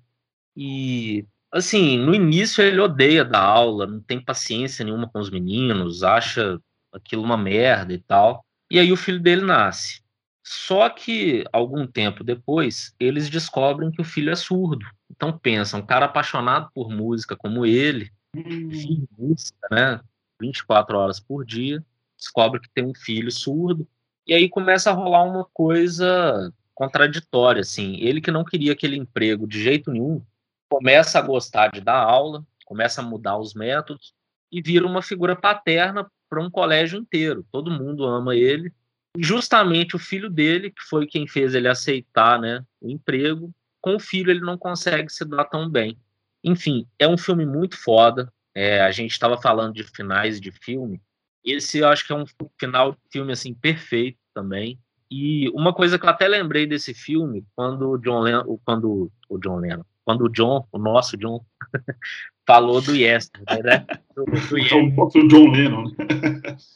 E 0.56 1.26
assim, 1.52 1.98
no 1.98 2.14
início 2.14 2.64
ele 2.64 2.80
odeia 2.80 3.26
dar 3.26 3.42
aula, 3.42 3.88
não 3.88 4.02
tem 4.02 4.24
paciência 4.24 4.86
nenhuma 4.86 5.10
com 5.10 5.20
os 5.20 5.32
meninos, 5.32 6.04
acha 6.04 6.60
aquilo 6.94 7.24
uma 7.24 7.38
merda 7.38 7.92
e 7.92 8.00
tal. 8.00 8.46
E 8.70 8.80
aí 8.80 8.92
o 8.92 8.98
filho 8.98 9.20
dele 9.20 9.42
nasce. 9.42 10.05
Só 10.48 10.88
que, 10.90 11.44
algum 11.52 11.88
tempo 11.88 12.24
depois, 12.24 12.94
eles 13.00 13.32
descobrem 13.32 13.90
que 13.90 14.00
o 14.00 14.06
filho 14.06 14.30
é 14.30 14.36
surdo. 14.36 14.86
Então, 15.10 15.36
pensa, 15.36 15.76
um 15.76 15.84
cara 15.84 16.06
apaixonado 16.06 16.70
por 16.72 16.88
música 16.88 17.36
como 17.36 17.66
ele, 17.66 18.12
hum. 18.36 19.08
música, 19.18 19.68
né? 19.72 20.00
24 20.40 21.00
horas 21.00 21.20
por 21.20 21.44
dia, 21.44 21.84
descobre 22.16 22.60
que 22.60 22.70
tem 22.70 22.86
um 22.86 22.94
filho 22.94 23.32
surdo, 23.32 23.88
e 24.28 24.36
aí 24.36 24.48
começa 24.48 24.92
a 24.92 24.94
rolar 24.94 25.24
uma 25.24 25.46
coisa 25.46 26.54
contraditória, 26.76 27.62
assim. 27.62 27.96
Ele 27.96 28.22
que 28.22 28.30
não 28.30 28.46
queria 28.46 28.74
aquele 28.74 28.98
emprego 28.98 29.48
de 29.48 29.64
jeito 29.64 29.92
nenhum, 29.92 30.22
começa 30.70 31.18
a 31.18 31.24
gostar 31.24 31.70
de 31.70 31.82
dar 31.82 31.98
aula, 31.98 32.46
começa 32.66 33.02
a 33.02 33.04
mudar 33.04 33.40
os 33.40 33.56
métodos, 33.56 34.14
e 34.52 34.62
vira 34.62 34.86
uma 34.86 35.02
figura 35.02 35.36
paterna 35.36 36.06
para 36.30 36.40
um 36.40 36.52
colégio 36.52 37.00
inteiro. 37.00 37.44
Todo 37.52 37.72
mundo 37.72 38.06
ama 38.06 38.36
ele, 38.36 38.72
justamente 39.18 39.96
o 39.96 40.00
filho 40.00 40.30
dele, 40.30 40.72
que 40.72 40.84
foi 40.84 41.08
quem 41.08 41.28
fez 41.28 41.54
ele 41.54 41.68
aceitar 41.68 42.40
né, 42.40 42.64
o 42.82 42.90
emprego, 42.90 43.54
com 43.82 43.96
o 43.96 44.00
filho 44.00 44.32
ele 44.32 44.42
não 44.42 44.58
consegue 44.58 45.12
se 45.12 45.24
dar 45.26 45.46
tão 45.46 45.70
bem. 45.70 45.98
Enfim, 46.44 46.88
é 46.98 47.08
um 47.08 47.18
filme 47.18 47.46
muito 47.46 47.78
foda. 47.78 48.32
É, 48.54 48.82
a 48.82 48.92
gente 48.92 49.12
estava 49.12 49.40
falando 49.40 49.74
de 49.74 49.84
finais 49.84 50.40
de 50.40 50.52
filme. 50.52 51.02
Esse 51.44 51.80
eu 51.80 51.88
acho 51.88 52.06
que 52.06 52.14
é 52.14 52.16
um 52.16 52.26
final 52.60 52.94
de 52.94 52.98
filme 53.12 53.32
assim 53.32 53.54
perfeito 53.54 54.18
também. 54.34 54.80
E 55.10 55.50
uma 55.50 55.74
coisa 55.74 56.00
que 56.00 56.06
eu 56.06 56.10
até 56.10 56.28
lembrei 56.28 56.66
desse 56.66 56.94
filme, 56.94 57.46
quando 57.56 57.90
o 57.90 57.98
John 57.98 58.22
Lennon, 58.22 58.60
quando 58.66 59.12
o 59.30 59.38
John 59.38 59.58
Lennon, 59.58 59.86
quando 60.06 60.26
o 60.26 60.30
John, 60.30 60.66
o 60.72 60.78
nosso 60.78 61.18
John, 61.18 61.44
falou 62.48 62.80
do 62.80 62.96
Yesterday, 62.96 63.64
né? 63.64 63.86
Do, 64.16 64.26
do 64.26 64.58
Yesterday. 64.58 65.28
John 65.28 65.52
Lennon. 65.52 65.92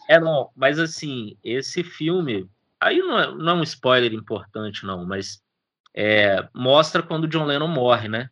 é, 0.10 0.19
não, 0.19 0.49
mas 0.56 0.80
assim, 0.80 1.38
esse 1.43 1.84
filme, 1.84 2.49
aí 2.81 2.97
não 2.99 3.19
é, 3.19 3.35
não 3.35 3.49
é 3.49 3.53
um 3.60 3.64
spoiler 3.64 4.14
importante, 4.14 4.85
não, 4.85 5.06
mas 5.06 5.41
é, 5.95 6.47
mostra 6.53 7.03
quando 7.03 7.26
o 7.26 7.27
John 7.27 7.45
Lennon 7.45 7.68
morre, 7.68 8.10
né? 8.10 8.30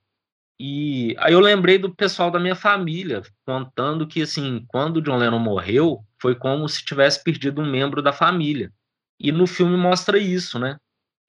E 0.60 1.16
aí 1.20 1.34
eu 1.34 1.40
lembrei 1.40 1.78
do 1.78 1.94
pessoal 1.94 2.32
da 2.32 2.40
minha 2.40 2.56
família 2.56 3.22
contando 3.46 4.08
que, 4.08 4.24
assim, 4.24 4.66
quando 4.68 4.98
o 4.98 5.02
John 5.02 5.18
Lennon 5.18 5.38
morreu, 5.38 6.04
foi 6.20 6.34
como 6.34 6.68
se 6.68 6.84
tivesse 6.84 7.24
perdido 7.24 7.62
um 7.62 7.70
membro 7.70 8.02
da 8.02 8.12
família. 8.12 8.72
E 9.20 9.32
no 9.32 9.46
filme 9.46 9.78
mostra 9.78 10.18
isso, 10.18 10.58
né? 10.58 10.78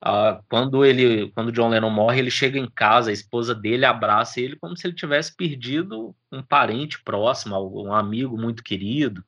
Ah, 0.00 0.40
quando 0.48 0.84
ele, 0.84 1.30
quando 1.32 1.50
John 1.50 1.68
Lennon 1.68 1.90
morre, 1.90 2.20
ele 2.20 2.30
chega 2.30 2.58
em 2.58 2.70
casa, 2.70 3.10
a 3.10 3.12
esposa 3.12 3.54
dele 3.54 3.84
abraça 3.84 4.40
ele 4.40 4.56
como 4.56 4.76
se 4.76 4.86
ele 4.86 4.94
tivesse 4.94 5.34
perdido 5.34 6.14
um 6.30 6.42
parente 6.42 7.02
próximo, 7.02 7.56
um 7.84 7.92
amigo 7.92 8.38
muito 8.38 8.62
querido. 8.62 9.24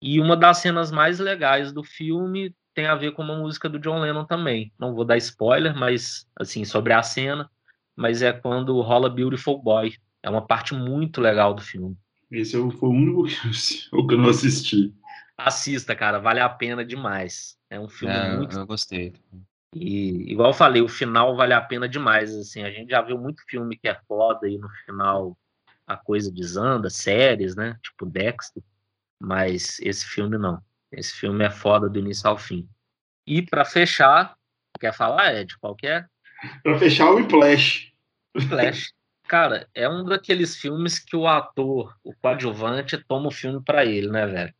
E 0.00 0.20
uma 0.20 0.36
das 0.36 0.58
cenas 0.58 0.92
mais 0.92 1.18
legais 1.18 1.72
do 1.72 1.82
filme 1.82 2.54
tem 2.74 2.86
a 2.86 2.94
ver 2.94 3.12
com 3.12 3.22
uma 3.22 3.36
música 3.36 3.68
do 3.68 3.78
John 3.78 4.00
Lennon 4.00 4.24
também. 4.24 4.72
Não 4.78 4.94
vou 4.94 5.04
dar 5.04 5.16
spoiler, 5.16 5.76
mas 5.76 6.28
assim 6.38 6.64
sobre 6.64 6.92
a 6.92 7.02
cena, 7.02 7.50
mas 7.96 8.22
é 8.22 8.32
quando 8.32 8.80
rola 8.80 9.08
Beautiful 9.08 9.62
Boy. 9.62 9.94
É 10.22 10.30
uma 10.30 10.46
parte 10.46 10.74
muito 10.74 11.20
legal 11.20 11.54
do 11.54 11.62
filme. 11.62 11.96
Esse 12.30 12.52
foi 12.52 12.88
o 12.88 12.92
único 12.92 13.24
que 14.08 14.14
eu 14.14 14.18
não 14.18 14.30
assisti. 14.30 14.92
Assista, 15.36 15.94
cara, 15.96 16.18
vale 16.18 16.40
a 16.40 16.48
pena 16.48 16.84
demais. 16.84 17.56
É 17.68 17.78
um 17.78 17.88
filme 17.88 18.14
é, 18.14 18.36
muito. 18.36 18.56
Eu 18.56 18.66
gostei. 18.66 19.12
E, 19.74 20.30
igual 20.30 20.50
eu 20.50 20.54
falei, 20.54 20.80
o 20.80 20.88
final 20.88 21.36
vale 21.36 21.52
a 21.52 21.60
pena 21.60 21.88
demais. 21.88 22.34
Assim, 22.34 22.62
a 22.62 22.70
gente 22.70 22.90
já 22.90 23.02
viu 23.02 23.18
muito 23.18 23.42
filme 23.48 23.76
que 23.76 23.88
é 23.88 23.98
foda 24.06 24.48
e 24.48 24.56
no 24.56 24.68
final 24.86 25.36
a 25.86 25.96
coisa 25.96 26.30
desanda, 26.30 26.88
séries, 26.88 27.56
né? 27.56 27.76
Tipo 27.82 28.06
Dexter. 28.06 28.62
Mas 29.20 29.78
esse 29.80 30.06
filme 30.06 30.38
não. 30.38 30.62
Esse 30.92 31.12
filme 31.12 31.44
é 31.44 31.50
foda 31.50 31.88
do 31.88 31.98
início 31.98 32.28
ao 32.28 32.38
fim. 32.38 32.68
E 33.26 33.42
para 33.42 33.64
fechar, 33.64 34.36
quer 34.78 34.94
falar, 34.94 35.34
Ed? 35.34 35.58
Qualquer? 35.58 36.08
Para 36.62 36.78
fechar, 36.78 37.10
o 37.10 37.28
Flash. 37.28 37.92
Flash. 38.48 38.92
Cara, 39.26 39.66
é 39.74 39.88
um 39.88 40.04
daqueles 40.04 40.56
filmes 40.56 40.98
que 40.98 41.16
o 41.16 41.26
ator, 41.26 41.96
o 42.04 42.14
coadjuvante, 42.14 43.02
toma 43.08 43.28
o 43.28 43.32
filme 43.32 43.62
para 43.62 43.84
ele, 43.84 44.08
né, 44.08 44.26
velho? 44.26 44.54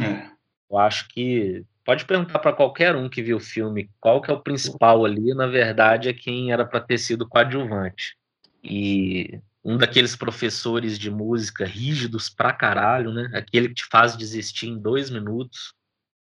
É. 0.00 0.30
Eu 0.68 0.78
acho 0.78 1.08
que 1.08 1.64
Pode 1.88 2.04
perguntar 2.04 2.38
para 2.40 2.52
qualquer 2.52 2.94
um 2.94 3.08
que 3.08 3.22
viu 3.22 3.38
o 3.38 3.40
filme 3.40 3.90
qual 3.98 4.20
que 4.20 4.30
é 4.30 4.34
o 4.34 4.42
principal 4.42 5.06
ali, 5.06 5.32
na 5.32 5.46
verdade 5.46 6.10
é 6.10 6.12
quem 6.12 6.52
era 6.52 6.62
para 6.62 6.82
ter 6.82 6.98
sido 6.98 7.26
coadjuvante. 7.26 8.14
E 8.62 9.40
um 9.64 9.78
daqueles 9.78 10.14
professores 10.14 10.98
de 10.98 11.10
música 11.10 11.64
rígidos 11.64 12.28
pra 12.28 12.52
caralho, 12.52 13.10
né? 13.10 13.30
Aquele 13.32 13.68
que 13.68 13.76
te 13.76 13.86
faz 13.86 14.14
desistir 14.14 14.68
em 14.68 14.78
dois 14.78 15.08
minutos. 15.08 15.72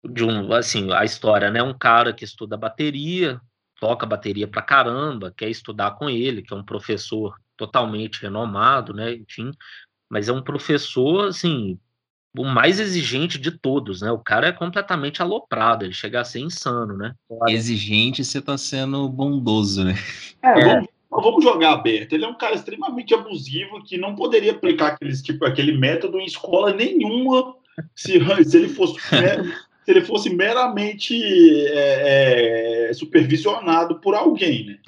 De 0.03 0.25
um, 0.25 0.51
assim, 0.55 0.91
a 0.91 1.05
história, 1.05 1.51
né? 1.51 1.63
Um 1.63 1.77
cara 1.77 2.15
que 2.15 2.25
estuda 2.25 2.57
bateria, 2.57 3.39
toca 3.79 4.07
bateria 4.07 4.49
pra 4.49 4.63
caramba, 4.63 5.35
quer 5.37 5.51
estudar 5.51 5.97
com 5.97 6.09
ele, 6.09 6.41
que 6.41 6.55
é 6.55 6.57
um 6.57 6.65
professor 6.65 7.39
totalmente 7.59 8.23
renomado, 8.23 8.95
né? 8.95 9.13
Enfim, 9.13 9.51
mas 10.09 10.31
é 10.31 10.33
um 10.33 10.43
professor, 10.43 11.29
assim, 11.29 11.79
o 12.37 12.45
mais 12.45 12.81
exigente 12.81 13.39
de 13.39 13.51
todos, 13.51 14.01
né? 14.01 14.11
O 14.11 14.19
cara 14.19 14.49
é 14.49 14.53
completamente 14.53 15.21
aloprado, 15.21 15.85
ele 15.85 15.93
chega 15.93 16.21
a 16.21 16.25
ser 16.25 16.41
insano, 16.41 16.97
né? 16.97 17.15
Exigente, 17.49 18.25
você 18.25 18.41
tá 18.41 18.57
sendo 18.57 19.09
bondoso, 19.09 19.85
né? 19.85 19.95
É, 20.43 20.61
é. 20.61 20.81
Mas 21.11 21.23
vamos 21.23 21.45
jogar 21.45 21.73
aberto. 21.73 22.15
Ele 22.15 22.25
é 22.25 22.29
um 22.29 22.39
cara 22.39 22.55
extremamente 22.55 23.13
abusivo 23.13 23.85
que 23.85 23.99
não 23.99 24.15
poderia 24.15 24.53
aplicar 24.53 24.89
aqueles, 24.89 25.21
tipo, 25.23 25.45
aquele 25.45 25.77
método 25.77 26.19
em 26.19 26.25
escola 26.25 26.73
nenhuma 26.73 27.55
se, 27.95 28.19
se 28.45 28.57
ele 28.57 28.69
fosse 28.69 28.95
se 29.85 29.91
ele 29.91 30.03
fosse 30.03 30.31
meramente 30.31 31.21
é, 31.67 32.82
é, 32.93 32.95
supervisionado 32.95 33.99
por 34.01 34.15
alguém, 34.15 34.67
né? 34.67 34.79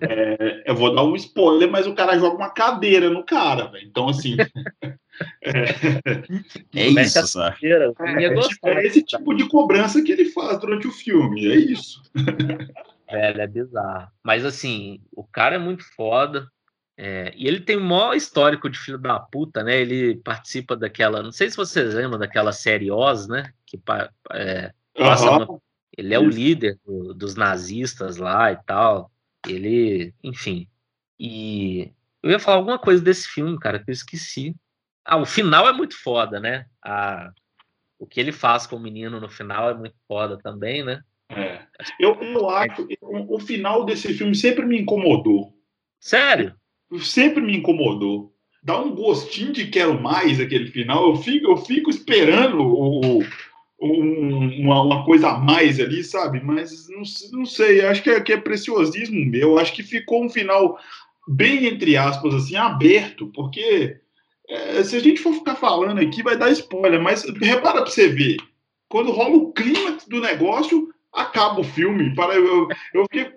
É, 0.00 0.70
eu 0.70 0.74
vou 0.74 0.94
dar 0.94 1.04
um 1.04 1.14
spoiler, 1.16 1.70
mas 1.70 1.86
o 1.86 1.94
cara 1.94 2.18
joga 2.18 2.36
uma 2.36 2.50
cadeira 2.50 3.10
no 3.10 3.22
cara, 3.22 3.66
velho. 3.66 3.86
Então, 3.86 4.08
assim. 4.08 4.36
é, 5.42 5.58
é 6.74 6.88
isso, 6.88 7.26
sabe? 7.26 7.56
É, 7.62 7.84
é, 7.84 8.40
tipo, 8.40 8.68
é, 8.68 8.86
esse 8.86 9.02
tipo 9.02 9.34
de 9.34 9.46
cobrança 9.48 10.02
que 10.02 10.12
ele 10.12 10.26
faz 10.26 10.58
durante 10.58 10.86
o 10.86 10.92
filme, 10.92 11.46
é 11.46 11.56
isso. 11.56 12.02
Velho, 13.10 13.40
é 13.40 13.46
bizarro. 13.46 14.08
Mas, 14.22 14.44
assim, 14.44 15.00
o 15.12 15.24
cara 15.24 15.56
é 15.56 15.58
muito 15.58 15.84
foda. 15.94 16.48
É, 16.96 17.32
e 17.36 17.46
ele 17.46 17.60
tem 17.60 17.76
o 17.76 17.80
maior 17.80 18.14
histórico 18.14 18.68
de 18.68 18.78
filho 18.78 18.98
da 18.98 19.20
puta, 19.20 19.62
né? 19.62 19.80
Ele 19.80 20.16
participa 20.16 20.76
daquela. 20.76 21.22
Não 21.22 21.30
sei 21.30 21.48
se 21.48 21.56
vocês 21.56 21.94
lembram 21.94 22.18
daquela 22.18 22.52
série 22.52 22.90
Oz, 22.90 23.28
né? 23.28 23.52
Que 23.64 23.78
é, 24.32 24.72
passa 24.96 25.30
uhum. 25.30 25.60
Ele 25.98 26.14
é 26.14 26.18
o 26.18 26.28
líder 26.28 26.78
do, 26.86 27.12
dos 27.12 27.34
nazistas 27.34 28.18
lá 28.18 28.52
e 28.52 28.56
tal. 28.64 29.10
Ele, 29.46 30.14
enfim. 30.22 30.68
E 31.18 31.90
eu 32.22 32.30
ia 32.30 32.38
falar 32.38 32.58
alguma 32.58 32.78
coisa 32.78 33.02
desse 33.02 33.26
filme, 33.26 33.58
cara, 33.58 33.80
que 33.80 33.90
eu 33.90 33.92
esqueci. 33.92 34.54
Ah, 35.04 35.16
o 35.16 35.26
final 35.26 35.68
é 35.68 35.72
muito 35.72 36.00
foda, 36.00 36.38
né? 36.38 36.66
A, 36.80 37.32
o 37.98 38.06
que 38.06 38.20
ele 38.20 38.30
faz 38.30 38.64
com 38.64 38.76
o 38.76 38.80
menino 38.80 39.18
no 39.18 39.28
final 39.28 39.70
é 39.70 39.74
muito 39.74 39.96
foda 40.06 40.38
também, 40.38 40.84
né? 40.84 41.02
É. 41.30 41.62
Eu, 41.98 42.14
eu 42.22 42.48
acho. 42.48 42.86
O 43.00 43.40
final 43.40 43.84
desse 43.84 44.14
filme 44.14 44.36
sempre 44.36 44.64
me 44.64 44.80
incomodou. 44.80 45.52
Sério? 45.98 46.54
sempre 47.00 47.42
me 47.42 47.56
incomodou. 47.56 48.32
Dá 48.62 48.80
um 48.80 48.94
gostinho 48.94 49.52
de 49.52 49.66
quero 49.66 50.00
mais 50.00 50.40
aquele 50.40 50.70
final. 50.70 51.08
Eu 51.08 51.16
fico, 51.16 51.50
eu 51.50 51.56
fico 51.56 51.90
esperando 51.90 52.60
o, 52.60 53.20
um, 53.80 54.62
uma, 54.62 54.82
uma, 54.82 55.04
coisa 55.04 55.30
a 55.30 55.38
mais 55.38 55.78
ali, 55.78 56.02
sabe? 56.02 56.40
Mas 56.42 56.88
não, 56.88 57.02
não 57.38 57.46
sei, 57.46 57.84
acho 57.84 58.02
que 58.02 58.10
é, 58.10 58.20
que 58.20 58.32
é 58.32 58.36
preciosismo 58.36 59.24
meu. 59.24 59.58
Acho 59.58 59.72
que 59.72 59.82
ficou 59.82 60.24
um 60.24 60.28
final 60.28 60.78
bem, 61.28 61.66
entre 61.66 61.96
aspas, 61.96 62.34
assim, 62.34 62.56
aberto, 62.56 63.28
porque 63.34 64.00
é, 64.48 64.82
se 64.82 64.96
a 64.96 65.00
gente 65.00 65.20
for 65.20 65.32
ficar 65.34 65.54
falando 65.54 66.00
aqui, 66.00 66.22
vai 66.22 66.36
dar 66.36 66.50
spoiler, 66.50 67.00
mas 67.00 67.24
repara 67.24 67.82
pra 67.82 67.90
você 67.90 68.08
ver. 68.08 68.36
Quando 68.88 69.12
rola 69.12 69.36
o 69.36 69.52
clímax 69.52 70.06
do 70.08 70.20
negócio, 70.20 70.88
acaba 71.12 71.60
o 71.60 71.64
filme. 71.64 72.14
Para, 72.14 72.34
eu, 72.34 72.68
eu, 72.94 73.06
eu, 73.12 73.32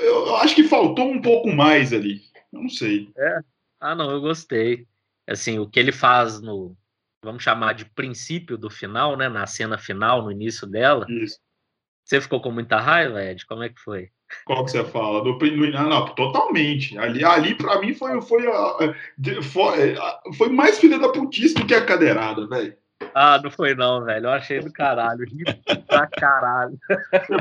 eu 0.00 0.36
acho 0.36 0.54
que 0.54 0.64
faltou 0.64 1.06
um 1.06 1.20
pouco 1.20 1.52
mais 1.52 1.92
ali. 1.92 2.22
Eu 2.52 2.62
não 2.62 2.68
sei. 2.68 3.10
É. 3.16 3.38
Ah, 3.78 3.94
não, 3.94 4.10
eu 4.10 4.20
gostei. 4.20 4.86
Assim, 5.26 5.58
o 5.58 5.68
que 5.68 5.78
ele 5.78 5.92
faz 5.92 6.40
no, 6.40 6.74
vamos 7.26 7.42
chamar 7.42 7.74
de 7.74 7.84
princípio 7.84 8.56
do 8.56 8.70
final, 8.70 9.16
né? 9.16 9.28
Na 9.28 9.46
cena 9.46 9.76
final, 9.76 10.22
no 10.22 10.32
início 10.32 10.66
dela. 10.66 11.04
Isso. 11.08 11.38
Você 12.04 12.20
ficou 12.20 12.40
com 12.40 12.52
muita 12.52 12.78
raiva, 12.78 13.22
Ed? 13.22 13.44
Como 13.46 13.64
é 13.64 13.68
que 13.68 13.80
foi? 13.80 14.08
Qual 14.44 14.64
que 14.64 14.70
você 14.70 14.84
fala? 14.84 15.22
Do, 15.22 15.38
não, 15.72 15.88
não, 15.88 16.04
totalmente. 16.14 16.96
Ali, 16.98 17.24
ali 17.24 17.54
para 17.54 17.80
mim, 17.80 17.94
foi, 17.94 18.20
foi, 18.22 18.44
foi, 19.42 19.94
foi 20.36 20.48
mais 20.48 20.78
filha 20.78 20.98
da 20.98 21.08
putice 21.08 21.54
do 21.54 21.66
que 21.66 21.74
a 21.74 21.84
cadeirada, 21.84 22.46
velho. 22.46 22.76
Ah, 23.14 23.40
não 23.42 23.50
foi 23.50 23.74
não, 23.74 24.04
velho. 24.04 24.26
Eu 24.26 24.30
achei 24.30 24.60
do 24.60 24.72
caralho. 24.72 25.24
Ri 25.24 25.44
pra 25.86 26.06
caralho. 26.06 26.78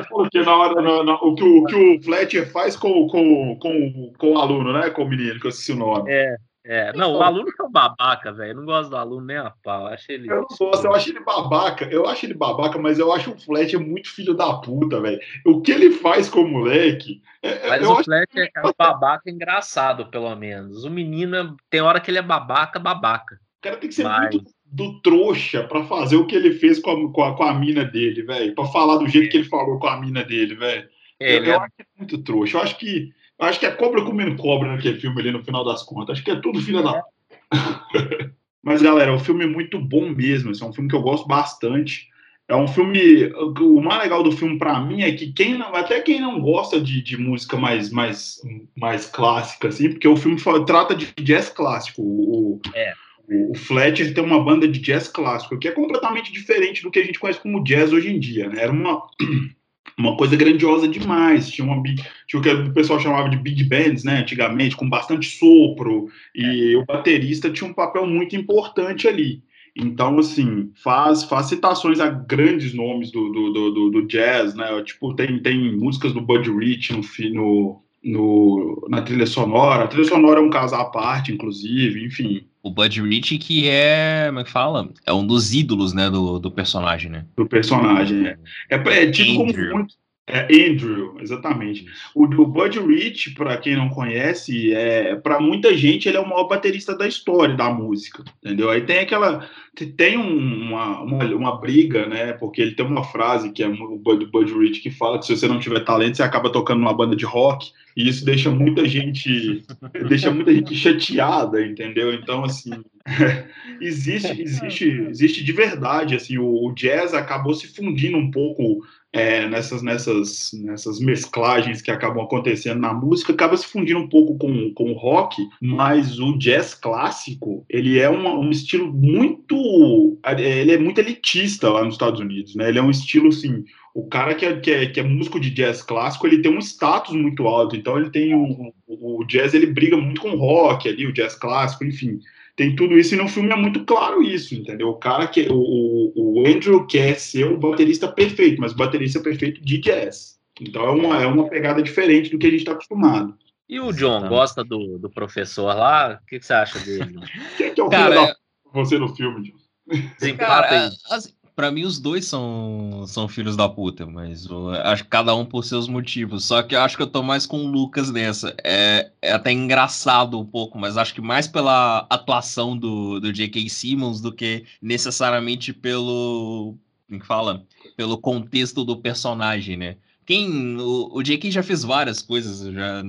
Porque 0.09 0.41
na 0.41 0.55
hora, 0.55 0.81
na, 0.81 1.03
na, 1.03 1.13
o, 1.15 1.35
que 1.35 1.43
o, 1.43 1.63
o 1.63 1.65
que 1.65 1.75
o 1.75 2.03
Fletcher 2.03 2.51
faz 2.51 2.75
com, 2.75 3.07
com, 3.07 3.57
com, 3.59 4.13
com 4.17 4.33
o 4.33 4.37
aluno, 4.37 4.73
né? 4.73 4.89
Com 4.89 5.03
o 5.03 5.09
menino, 5.09 5.39
que 5.39 5.45
eu 5.45 5.49
esqueci 5.49 5.71
o 5.73 5.77
nome. 5.77 6.11
É, 6.11 6.35
é. 6.65 6.93
Não, 6.93 7.13
o 7.13 7.21
aluno 7.21 7.47
é 7.47 7.63
um 7.63 7.71
babaca, 7.71 8.33
velho. 8.33 8.51
Eu 8.51 8.55
não 8.55 8.65
gosto 8.65 8.89
do 8.89 8.97
aluno 8.97 9.27
nem 9.27 9.37
a 9.37 9.51
pau. 9.51 9.81
Eu, 9.81 9.93
acho 9.93 10.11
ele... 10.11 10.31
eu 10.31 10.35
não 10.37 10.47
gosto, 10.47 10.85
eu 10.85 10.93
acho 10.93 11.09
ele 11.09 11.19
babaca. 11.19 11.85
Eu 11.85 12.07
acho 12.07 12.25
ele 12.25 12.33
babaca, 12.33 12.79
mas 12.79 12.97
eu 12.97 13.13
acho 13.13 13.31
o 13.31 13.39
Fletcher 13.39 13.79
muito 13.79 14.09
filho 14.09 14.33
da 14.33 14.53
puta, 14.55 14.99
velho. 14.99 15.19
O 15.45 15.61
que 15.61 15.71
ele 15.71 15.91
faz 15.91 16.27
com 16.27 16.41
o 16.41 16.47
moleque. 16.47 17.21
É, 17.43 17.67
é 17.67 17.69
mas 17.69 17.87
o 17.87 18.03
Fletcher 18.03 18.49
é 18.55 18.67
um 18.67 18.71
babaca 18.77 19.29
engraçado, 19.29 20.07
pelo 20.07 20.35
menos. 20.35 20.83
O 20.83 20.89
menino, 20.89 21.55
tem 21.69 21.81
hora 21.81 21.99
que 21.99 22.09
ele 22.09 22.17
é 22.17 22.23
babaca, 22.23 22.79
babaca. 22.79 23.35
O 23.59 23.61
cara 23.61 23.77
tem 23.77 23.89
que 23.89 23.95
ser 23.95 24.03
mas... 24.03 24.33
muito 24.33 24.55
do 24.65 24.99
trouxa 25.01 25.63
para 25.63 25.83
fazer 25.85 26.17
o 26.17 26.25
que 26.25 26.35
ele 26.35 26.51
fez 26.51 26.79
com 26.79 26.91
a, 26.91 27.13
com 27.13 27.23
a, 27.23 27.37
com 27.37 27.43
a 27.43 27.53
mina 27.53 27.85
dele, 27.85 28.23
velho. 28.23 28.55
Para 28.55 28.65
falar 28.65 28.97
do 28.97 29.07
jeito 29.07 29.29
que 29.29 29.37
ele 29.37 29.47
falou 29.47 29.79
com 29.79 29.87
a 29.87 29.99
mina 29.99 30.23
dele, 30.23 30.55
velho. 30.55 30.89
É, 31.19 31.37
eu, 31.37 31.43
eu 31.45 31.53
é... 31.53 31.57
acho 31.57 31.71
que 31.77 31.83
é 31.83 31.85
muito 31.97 32.17
trouxa. 32.23 32.57
Eu 32.57 32.61
acho 32.61 32.77
que, 32.77 33.09
acho 33.39 33.59
que 33.59 33.65
é 33.65 33.71
cobra 33.71 34.03
comendo 34.03 34.35
cobra 34.35 34.71
naquele 34.71 34.99
filme 34.99 35.19
ali, 35.19 35.31
no 35.31 35.43
final 35.43 35.63
das 35.63 35.83
contas. 35.83 36.13
Acho 36.13 36.23
que 36.23 36.31
é 36.31 36.39
tudo 36.39 36.61
filha 36.61 36.79
é. 36.79 36.83
da. 36.83 37.03
Mas, 38.63 38.81
galera, 38.81 39.11
é 39.11 39.13
um 39.13 39.19
filme 39.19 39.45
muito 39.45 39.79
bom 39.79 40.09
mesmo. 40.09 40.51
Esse 40.51 40.63
é 40.63 40.65
um 40.65 40.73
filme 40.73 40.89
que 40.89 40.95
eu 40.95 41.01
gosto 41.01 41.27
bastante. 41.27 42.09
É 42.47 42.55
um 42.55 42.67
filme. 42.67 43.31
O 43.59 43.81
mais 43.81 44.01
legal 44.01 44.23
do 44.23 44.31
filme 44.31 44.57
para 44.57 44.79
mim 44.79 45.01
é 45.01 45.11
que 45.11 45.31
quem 45.31 45.57
não, 45.57 45.75
até 45.75 46.01
quem 46.01 46.19
não 46.19 46.39
gosta 46.39 46.79
de, 46.79 47.01
de 47.01 47.17
música 47.17 47.57
mais, 47.57 47.91
mais, 47.91 48.41
mais 48.75 49.05
clássica, 49.05 49.67
assim, 49.67 49.89
porque 49.89 50.07
o 50.07 50.17
filme 50.17 50.37
trata 50.65 50.95
de 50.95 51.11
jazz 51.21 51.49
clássico. 51.49 52.01
O, 52.01 52.59
é 52.73 52.93
o 53.27 53.55
Fletcher 53.55 54.13
tem 54.13 54.23
uma 54.23 54.43
banda 54.43 54.67
de 54.67 54.79
jazz 54.79 55.07
clássico, 55.07 55.57
que 55.57 55.67
é 55.67 55.71
completamente 55.71 56.31
diferente 56.31 56.83
do 56.83 56.91
que 56.91 56.99
a 56.99 57.03
gente 57.03 57.19
conhece 57.19 57.39
como 57.39 57.63
jazz 57.63 57.91
hoje 57.91 58.11
em 58.11 58.19
dia. 58.19 58.49
Né? 58.49 58.61
Era 58.61 58.71
uma, 58.71 59.07
uma 59.97 60.17
coisa 60.17 60.35
grandiosa 60.35 60.87
demais. 60.87 61.49
Tinha, 61.49 61.65
uma, 61.65 61.81
tinha 62.27 62.39
o 62.39 62.41
que 62.41 62.49
o 62.49 62.73
pessoal 62.73 62.99
chamava 62.99 63.29
de 63.29 63.37
big 63.37 63.63
bands, 63.63 64.03
né, 64.03 64.19
antigamente, 64.19 64.75
com 64.75 64.89
bastante 64.89 65.27
sopro, 65.37 66.07
e 66.33 66.75
o 66.75 66.85
baterista 66.85 67.49
tinha 67.49 67.69
um 67.69 67.73
papel 67.73 68.05
muito 68.05 68.35
importante 68.35 69.07
ali. 69.07 69.41
Então, 69.75 70.17
assim, 70.19 70.71
faz, 70.81 71.23
faz 71.23 71.47
citações 71.47 71.99
a 71.99 72.09
grandes 72.09 72.73
nomes 72.73 73.11
do, 73.11 73.29
do, 73.29 73.51
do, 73.51 73.89
do 73.89 74.07
jazz, 74.07 74.55
né? 74.55 74.81
Tipo, 74.83 75.13
tem, 75.13 75.37
tem 75.39 75.75
músicas 75.75 76.13
do 76.13 76.21
Buddy 76.21 76.49
Rich 76.49 76.93
no, 76.93 77.01
no, 77.33 77.81
no, 78.01 78.87
na 78.89 79.01
trilha 79.01 79.25
sonora. 79.25 79.83
A 79.83 79.87
trilha 79.87 80.07
sonora 80.07 80.39
é 80.39 80.43
um 80.43 80.49
caso 80.49 80.75
à 80.75 80.85
parte, 80.85 81.33
inclusive, 81.33 82.05
enfim 82.05 82.47
o 82.65 82.71
Bud 82.71 82.99
Rich, 82.99 83.37
que 83.37 83.69
é, 83.69 84.25
como 84.25 84.39
é 84.39 84.43
que 84.43 84.51
fala? 84.51 84.89
É 85.05 85.13
um 85.13 85.25
dos 85.25 85.53
ídolos, 85.53 85.93
né, 85.93 86.09
do, 86.09 86.39
do 86.39 86.49
personagem, 86.49 87.11
né? 87.11 87.23
Do 87.37 87.45
personagem, 87.45 88.25
é. 88.25 88.37
É, 88.71 88.75
é 88.75 89.11
tido 89.11 89.43
Andrew. 89.43 89.65
como 89.67 89.77
muito... 89.77 89.93
É 90.27 90.45
Andrew, 90.45 91.17
exatamente. 91.21 91.85
O, 92.15 92.23
o 92.23 92.47
Bud 92.47 92.79
Rich, 92.79 93.35
para 93.35 93.55
quem 93.57 93.75
não 93.75 93.89
conhece, 93.89 94.73
é 94.73 95.15
para 95.15 95.39
muita 95.39 95.77
gente 95.77 96.09
ele 96.09 96.17
é 96.17 96.19
o 96.19 96.27
maior 96.27 96.45
baterista 96.45 96.97
da 96.97 97.07
história 97.07 97.55
da 97.55 97.69
música, 97.69 98.23
entendeu? 98.43 98.71
Aí 98.71 98.81
tem 98.81 98.97
aquela 98.97 99.47
tem 99.95 100.17
uma, 100.17 101.01
uma, 101.01 101.25
uma, 101.25 101.61
briga, 101.61 102.07
né? 102.07 102.33
Porque 102.33 102.59
ele 102.59 102.73
tem 102.73 102.83
uma 102.83 103.03
frase 103.03 103.51
que 103.51 103.61
é 103.61 103.67
o 103.67 103.99
Bud, 103.99 104.25
Bud 104.25 104.51
Rich 104.51 104.79
que 104.79 104.89
fala 104.89 105.19
que 105.19 105.27
se 105.27 105.37
você 105.37 105.47
não 105.47 105.59
tiver 105.59 105.81
talento, 105.81 106.17
você 106.17 106.23
acaba 106.23 106.51
tocando 106.51 106.79
numa 106.79 106.97
banda 106.97 107.15
de 107.15 107.25
rock. 107.25 107.71
E 107.95 108.09
isso 108.09 108.25
deixa 108.25 108.51
muita 108.51 108.87
gente 108.87 109.63
deixa 110.09 110.29
muita 110.31 110.53
gente 110.53 110.75
chateada, 110.75 111.65
entendeu? 111.65 112.13
Então, 112.13 112.43
assim, 112.43 112.71
existe, 113.79 114.41
existe, 114.41 114.89
existe 115.09 115.43
de 115.43 115.51
verdade, 115.51 116.15
assim, 116.15 116.37
o, 116.37 116.65
o, 116.65 116.73
jazz 116.73 117.13
acabou 117.13 117.53
se 117.53 117.67
fundindo 117.67 118.17
um 118.17 118.29
pouco 118.29 118.81
é, 119.13 119.47
nessas, 119.47 119.81
nessas, 119.81 120.51
nessas 120.53 120.99
mesclagens 120.99 121.81
que 121.81 121.89
acabam 121.89 122.25
acontecendo 122.25 122.81
na 122.81 122.93
música, 122.93 123.31
acaba 123.31 123.55
se 123.55 123.65
fundindo 123.65 123.99
um 123.99 124.09
pouco 124.09 124.37
com, 124.37 124.73
com 124.73 124.91
o 124.91 124.97
rock, 124.97 125.41
mas 125.61 126.19
o 126.19 126.37
jazz 126.37 126.73
clássico, 126.73 127.65
ele 127.69 127.97
é 127.97 128.09
uma, 128.09 128.37
um 128.37 128.49
estilo 128.49 128.91
muito, 128.91 130.19
ele 130.37 130.73
é 130.73 130.77
muito 130.77 130.99
elitista 130.99 131.69
lá 131.69 131.85
nos 131.85 131.93
Estados 131.93 132.19
Unidos, 132.19 132.55
né? 132.55 132.67
Ele 132.67 132.79
é 132.79 132.83
um 132.83 132.91
estilo, 132.91 133.29
assim, 133.29 133.63
o 133.95 134.05
cara 134.07 134.35
que 134.35 134.45
é, 134.45 134.59
que 134.59 134.71
é, 134.71 134.85
que 134.87 134.99
é 134.99 135.03
músico 135.03 135.39
de 135.39 135.49
jazz 135.49 135.81
clássico, 135.81 136.27
ele 136.27 136.41
tem 136.41 136.53
um 136.53 136.59
status 136.59 137.15
muito 137.15 137.47
alto, 137.47 137.77
então 137.77 137.97
ele 137.97 138.09
tem 138.09 138.35
um, 138.35 138.69
o, 138.85 139.21
o 139.21 139.23
jazz, 139.25 139.53
ele 139.53 139.67
briga 139.67 139.95
muito 139.95 140.19
com 140.19 140.31
o 140.31 140.37
rock 140.37 140.89
ali, 140.89 141.07
o 141.07 141.13
jazz 141.13 141.33
clássico, 141.33 141.85
enfim, 141.85 142.19
tem 142.57 142.75
tudo 142.75 142.97
isso 142.97 143.15
e 143.15 143.17
no 143.17 143.29
filme 143.29 143.53
é 143.53 143.55
muito 143.55 143.85
claro 143.85 144.21
isso, 144.21 144.53
entendeu? 144.53 144.89
O 144.89 144.95
cara 144.95 145.27
que 145.27 145.47
o, 145.49 146.11
o 146.13 146.43
Andrew 146.45 146.85
quer 146.85 147.17
ser 147.17 147.45
o 147.45 147.57
baterista 147.57 148.05
perfeito, 148.09 148.59
mas 148.59 148.73
o 148.73 148.77
baterista 148.77 149.21
perfeito 149.21 149.63
de 149.63 149.77
jazz. 149.77 150.37
Então 150.59 150.83
é 150.83 150.91
uma, 150.91 151.23
é 151.23 151.25
uma 151.25 151.47
pegada 151.47 151.81
diferente 151.81 152.29
do 152.29 152.37
que 152.37 152.47
a 152.47 152.49
gente 152.49 152.59
está 152.59 152.73
acostumado. 152.73 153.33
E 153.67 153.79
o 153.79 153.93
John, 153.93 154.27
gosta 154.27 154.61
do, 154.61 154.99
do 154.99 155.09
professor 155.09 155.73
lá? 155.73 156.19
O 156.21 156.25
que, 156.27 156.37
que 156.39 156.45
você 156.45 156.53
acha 156.53 156.79
dele? 156.79 157.15
Quem 157.57 157.67
é 157.67 157.69
que 157.69 157.79
é 157.79 157.83
o 157.83 157.89
cara, 157.89 158.13
filho 158.13 158.27
da 158.27 158.35
você 158.73 158.99
no 158.99 159.15
filme, 159.15 159.41
John? 159.41 160.37
Cara, 160.37 160.89
assim, 161.09 161.31
Pra 161.55 161.71
mim, 161.71 161.85
os 161.85 161.99
dois 161.99 162.25
são, 162.25 163.05
são 163.07 163.29
filhos 163.29 163.55
da 163.55 163.69
puta, 163.69 164.05
mas 164.05 164.45
eu 164.45 164.71
acho 164.71 165.05
que 165.05 165.09
cada 165.09 165.33
um 165.33 165.45
por 165.45 165.63
seus 165.63 165.87
motivos. 165.87 166.43
Só 166.43 166.61
que 166.61 166.75
eu 166.75 166.81
acho 166.81 166.97
que 166.97 167.03
eu 167.03 167.07
tô 167.07 167.23
mais 167.23 167.45
com 167.45 167.63
o 167.63 167.67
Lucas 167.67 168.11
nessa. 168.11 168.53
É, 168.61 169.09
é 169.21 169.31
até 169.31 169.53
engraçado 169.53 170.37
um 170.37 170.45
pouco, 170.45 170.77
mas 170.77 170.97
acho 170.97 171.13
que 171.13 171.21
mais 171.21 171.47
pela 171.47 172.05
atuação 172.09 172.77
do, 172.77 173.21
do 173.21 173.31
J.K. 173.31 173.69
Simmons 173.69 174.19
do 174.19 174.33
que 174.33 174.65
necessariamente 174.81 175.71
pelo. 175.71 176.77
Como 177.07 177.21
que 177.21 177.25
fala? 177.25 177.65
Pelo 177.95 178.17
contexto 178.17 178.83
do 178.83 178.97
personagem, 178.97 179.77
né? 179.77 179.95
Quem. 180.25 180.77
O, 180.77 181.17
o 181.17 181.23
J.K. 181.23 181.51
já 181.51 181.63
fez 181.63 181.83
várias 181.83 182.21
coisas, 182.21 182.73
já, 182.73 183.03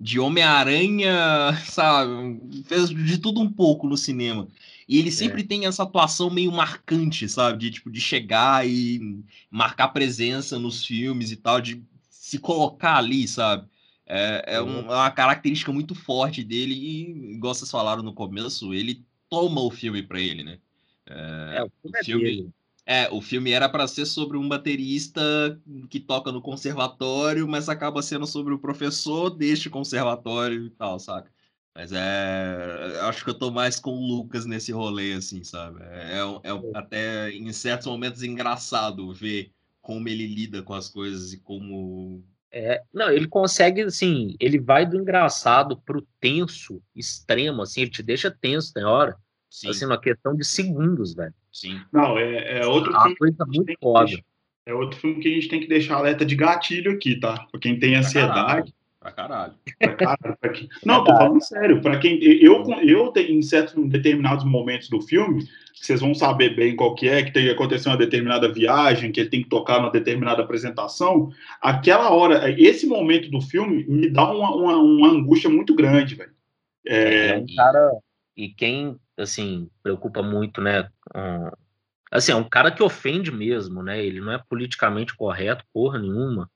de 0.00 0.20
Homem-Aranha, 0.20 1.12
sabe? 1.66 2.40
Fez 2.64 2.90
de 2.90 3.18
tudo 3.18 3.40
um 3.40 3.50
pouco 3.50 3.88
no 3.88 3.96
cinema. 3.96 4.48
E 4.88 4.98
ele 4.98 5.10
sempre 5.10 5.42
é. 5.42 5.44
tem 5.44 5.66
essa 5.66 5.82
atuação 5.82 6.30
meio 6.30 6.50
marcante, 6.50 7.28
sabe? 7.28 7.58
De 7.58 7.70
tipo, 7.72 7.90
de 7.90 8.00
chegar 8.00 8.66
e 8.66 9.22
marcar 9.50 9.88
presença 9.88 10.58
nos 10.58 10.84
filmes 10.84 11.30
e 11.30 11.36
tal, 11.36 11.60
de 11.60 11.82
se 12.08 12.38
colocar 12.38 12.96
ali, 12.96 13.28
sabe? 13.28 13.66
É, 14.06 14.56
é, 14.56 14.62
um, 14.62 14.78
é 14.78 14.94
uma 14.94 15.10
característica 15.10 15.70
muito 15.70 15.94
forte 15.94 16.42
dele 16.42 16.74
e, 16.74 17.34
igual 17.34 17.54
vocês 17.54 17.70
falaram 17.70 18.02
no 18.02 18.14
começo, 18.14 18.72
ele 18.72 19.04
toma 19.28 19.60
o 19.60 19.70
filme 19.70 20.02
para 20.02 20.18
ele, 20.18 20.42
né? 20.42 20.58
É, 21.06 21.58
é, 21.58 21.64
o 21.64 21.70
filme, 21.70 21.92
o 21.96 22.04
filme 22.04 22.52
é, 22.90 23.06
o 23.10 23.20
filme 23.20 23.52
era 23.52 23.68
para 23.68 23.86
ser 23.86 24.06
sobre 24.06 24.38
um 24.38 24.48
baterista 24.48 25.20
que 25.90 26.00
toca 26.00 26.32
no 26.32 26.40
conservatório, 26.40 27.46
mas 27.46 27.68
acaba 27.68 28.00
sendo 28.00 28.26
sobre 28.26 28.54
o 28.54 28.58
professor 28.58 29.28
deste 29.28 29.68
conservatório 29.68 30.64
e 30.64 30.70
tal, 30.70 30.98
saca? 30.98 31.30
Mas 31.74 31.92
é. 31.92 32.98
Acho 33.02 33.22
que 33.22 33.28
eu 33.28 33.38
tô 33.38 33.50
mais 33.50 33.78
com 33.78 33.90
o 33.90 34.06
Lucas 34.06 34.46
nesse 34.46 34.72
rolê, 34.72 35.12
assim, 35.12 35.44
sabe? 35.44 35.82
É, 35.82 36.18
é, 36.42 36.50
é 36.50 36.78
até 36.78 37.30
em 37.30 37.52
certos 37.52 37.86
momentos 37.86 38.22
engraçado 38.22 39.12
ver 39.12 39.52
como 39.82 40.08
ele 40.08 40.26
lida 40.26 40.62
com 40.62 40.72
as 40.72 40.88
coisas 40.88 41.34
e 41.34 41.40
como. 41.40 42.24
É, 42.50 42.82
não, 42.90 43.10
ele 43.10 43.28
consegue, 43.28 43.82
assim, 43.82 44.34
ele 44.40 44.58
vai 44.58 44.86
do 44.86 44.98
engraçado 44.98 45.76
pro 45.76 46.06
tenso 46.18 46.82
extremo, 46.96 47.60
assim, 47.60 47.82
ele 47.82 47.90
te 47.90 48.02
deixa 48.02 48.30
tenso, 48.30 48.72
tem 48.72 48.84
hora. 48.84 49.14
Sim. 49.50 49.70
Assim, 49.70 49.86
uma 49.86 50.00
questão 50.00 50.34
de 50.34 50.44
segundos, 50.44 51.14
velho. 51.14 51.34
Sim. 51.52 51.80
Não, 51.92 52.18
é, 52.18 52.60
é 52.60 52.66
outro 52.66 52.94
é 52.94 53.00
filme. 53.00 53.16
coisa 53.16 53.46
muito 53.46 53.72
foda. 53.80 54.12
É 54.66 54.74
outro 54.74 55.00
filme 55.00 55.20
que 55.20 55.28
a 55.28 55.34
gente 55.34 55.48
tem 55.48 55.60
que 55.60 55.66
deixar 55.66 55.96
alerta 55.96 56.24
de 56.24 56.36
gatilho 56.36 56.92
aqui, 56.92 57.18
tá? 57.18 57.46
Pra 57.50 57.58
quem 57.58 57.78
tem 57.78 57.94
ansiedade. 57.94 58.74
Pra 59.00 59.12
caralho. 59.12 59.54
Pra 59.78 59.94
caralho 59.94 60.36
pra 60.38 60.50
quem... 60.50 60.68
Não, 60.84 61.04
tô 61.04 61.16
falando 61.16 61.42
sério. 61.42 61.80
Pra 61.80 61.98
quem. 61.98 62.22
Eu, 62.22 62.64
eu 62.82 63.08
tenho, 63.08 63.38
em 63.38 63.42
certos 63.42 63.74
determinados 63.88 64.44
momentos 64.44 64.90
do 64.90 65.00
filme, 65.00 65.48
vocês 65.72 66.00
vão 66.00 66.14
saber 66.14 66.54
bem 66.54 66.76
qual 66.76 66.94
que 66.94 67.08
é, 67.08 67.22
que 67.22 67.32
tem 67.32 67.44
que 67.44 67.50
acontecer 67.50 67.88
uma 67.88 67.96
determinada 67.96 68.52
viagem, 68.52 69.10
que 69.10 69.20
ele 69.20 69.30
tem 69.30 69.42
que 69.42 69.48
tocar 69.48 69.78
uma 69.78 69.90
determinada 69.90 70.42
apresentação. 70.42 71.30
Aquela 71.62 72.10
hora, 72.10 72.50
esse 72.60 72.86
momento 72.86 73.30
do 73.30 73.40
filme 73.40 73.86
me 73.88 74.10
dá 74.10 74.30
uma, 74.30 74.54
uma, 74.54 74.76
uma 74.76 75.08
angústia 75.08 75.48
muito 75.48 75.74
grande, 75.74 76.14
velho. 76.14 76.32
É... 76.86 77.28
é 77.28 77.38
um 77.38 77.46
cara. 77.56 77.90
E 78.36 78.48
quem 78.50 78.96
assim, 79.18 79.68
preocupa 79.82 80.22
muito, 80.22 80.60
né? 80.60 80.88
Um, 81.14 81.50
assim, 82.10 82.32
é 82.32 82.36
um 82.36 82.48
cara 82.48 82.70
que 82.70 82.82
ofende 82.82 83.30
mesmo, 83.30 83.82
né? 83.82 84.04
Ele 84.04 84.20
não 84.20 84.32
é 84.32 84.42
politicamente 84.48 85.14
correto, 85.14 85.64
porra 85.72 85.98
nenhuma. 85.98 86.50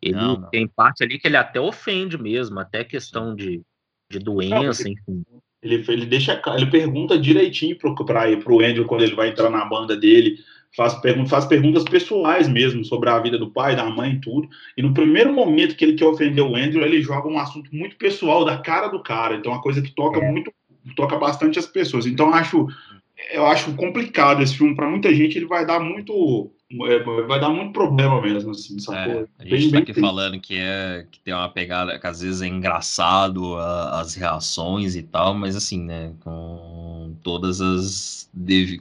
Ele 0.00 0.14
não, 0.14 0.38
não. 0.38 0.50
tem 0.50 0.68
parte 0.68 1.02
ali 1.02 1.18
que 1.18 1.26
ele 1.26 1.36
até 1.36 1.60
ofende 1.60 2.16
mesmo, 2.16 2.58
até 2.60 2.84
questão 2.84 3.34
de, 3.34 3.62
de 4.10 4.18
doença, 4.18 4.84
não, 4.84 4.92
enfim. 4.92 5.24
Ele, 5.62 5.84
ele 5.88 6.06
deixa, 6.06 6.40
ele 6.54 6.66
pergunta 6.66 7.18
direitinho 7.18 7.76
pro, 7.76 7.94
pra, 7.94 8.36
pro 8.36 8.64
Andrew 8.64 8.86
quando 8.86 9.02
ele 9.02 9.14
vai 9.14 9.30
entrar 9.30 9.50
na 9.50 9.64
banda 9.64 9.96
dele, 9.96 10.38
faz, 10.76 10.94
pergun 11.00 11.26
faz 11.26 11.46
perguntas 11.46 11.82
pessoais 11.84 12.46
mesmo 12.46 12.84
sobre 12.84 13.08
a 13.08 13.18
vida 13.18 13.38
do 13.38 13.50
pai, 13.50 13.74
da 13.74 13.86
mãe 13.86 14.12
e 14.12 14.20
tudo. 14.20 14.48
E 14.76 14.82
no 14.82 14.94
primeiro 14.94 15.32
momento 15.32 15.74
que 15.74 15.84
ele 15.84 15.94
quer 15.94 16.04
ofender 16.04 16.44
o 16.44 16.54
Andrew, 16.54 16.84
ele 16.84 17.02
joga 17.02 17.28
um 17.28 17.38
assunto 17.38 17.74
muito 17.74 17.96
pessoal 17.96 18.44
da 18.44 18.58
cara 18.58 18.88
do 18.88 19.02
cara. 19.02 19.34
Então, 19.34 19.50
é 19.50 19.54
uma 19.56 19.62
coisa 19.62 19.82
que 19.82 19.94
toca 19.94 20.20
é. 20.20 20.30
muito 20.30 20.52
toca 20.94 21.16
bastante 21.18 21.58
as 21.58 21.66
pessoas. 21.66 22.06
Então 22.06 22.32
acho 22.32 22.68
eu 23.32 23.46
acho 23.46 23.72
complicado 23.74 24.42
esse 24.42 24.56
filme 24.56 24.74
para 24.74 24.88
muita 24.88 25.14
gente, 25.14 25.38
ele 25.38 25.46
vai 25.46 25.64
dar 25.64 25.80
muito 25.80 26.52
é, 26.88 26.98
vai 26.98 27.38
dar 27.38 27.48
muito 27.48 27.72
problema 27.72 28.20
mesmo, 28.20 28.50
assim, 28.50 28.76
sacou? 28.80 29.28
É, 29.38 29.44
a 29.44 29.44
gente 29.44 29.70
bem, 29.70 29.84
tá 29.84 29.90
aqui 29.90 30.00
falando 30.00 30.40
que, 30.40 30.56
é, 30.56 31.06
que 31.10 31.20
tem 31.20 31.32
uma 31.32 31.48
pegada 31.48 31.96
que 31.96 32.06
às 32.06 32.20
vezes 32.20 32.42
é 32.42 32.48
engraçado 32.48 33.54
a, 33.54 34.00
as 34.00 34.16
reações 34.16 34.96
e 34.96 35.02
tal, 35.02 35.32
mas 35.32 35.54
assim, 35.54 35.80
né, 35.80 36.12
com 36.20 37.14
todas 37.22 37.60
as 37.60 38.28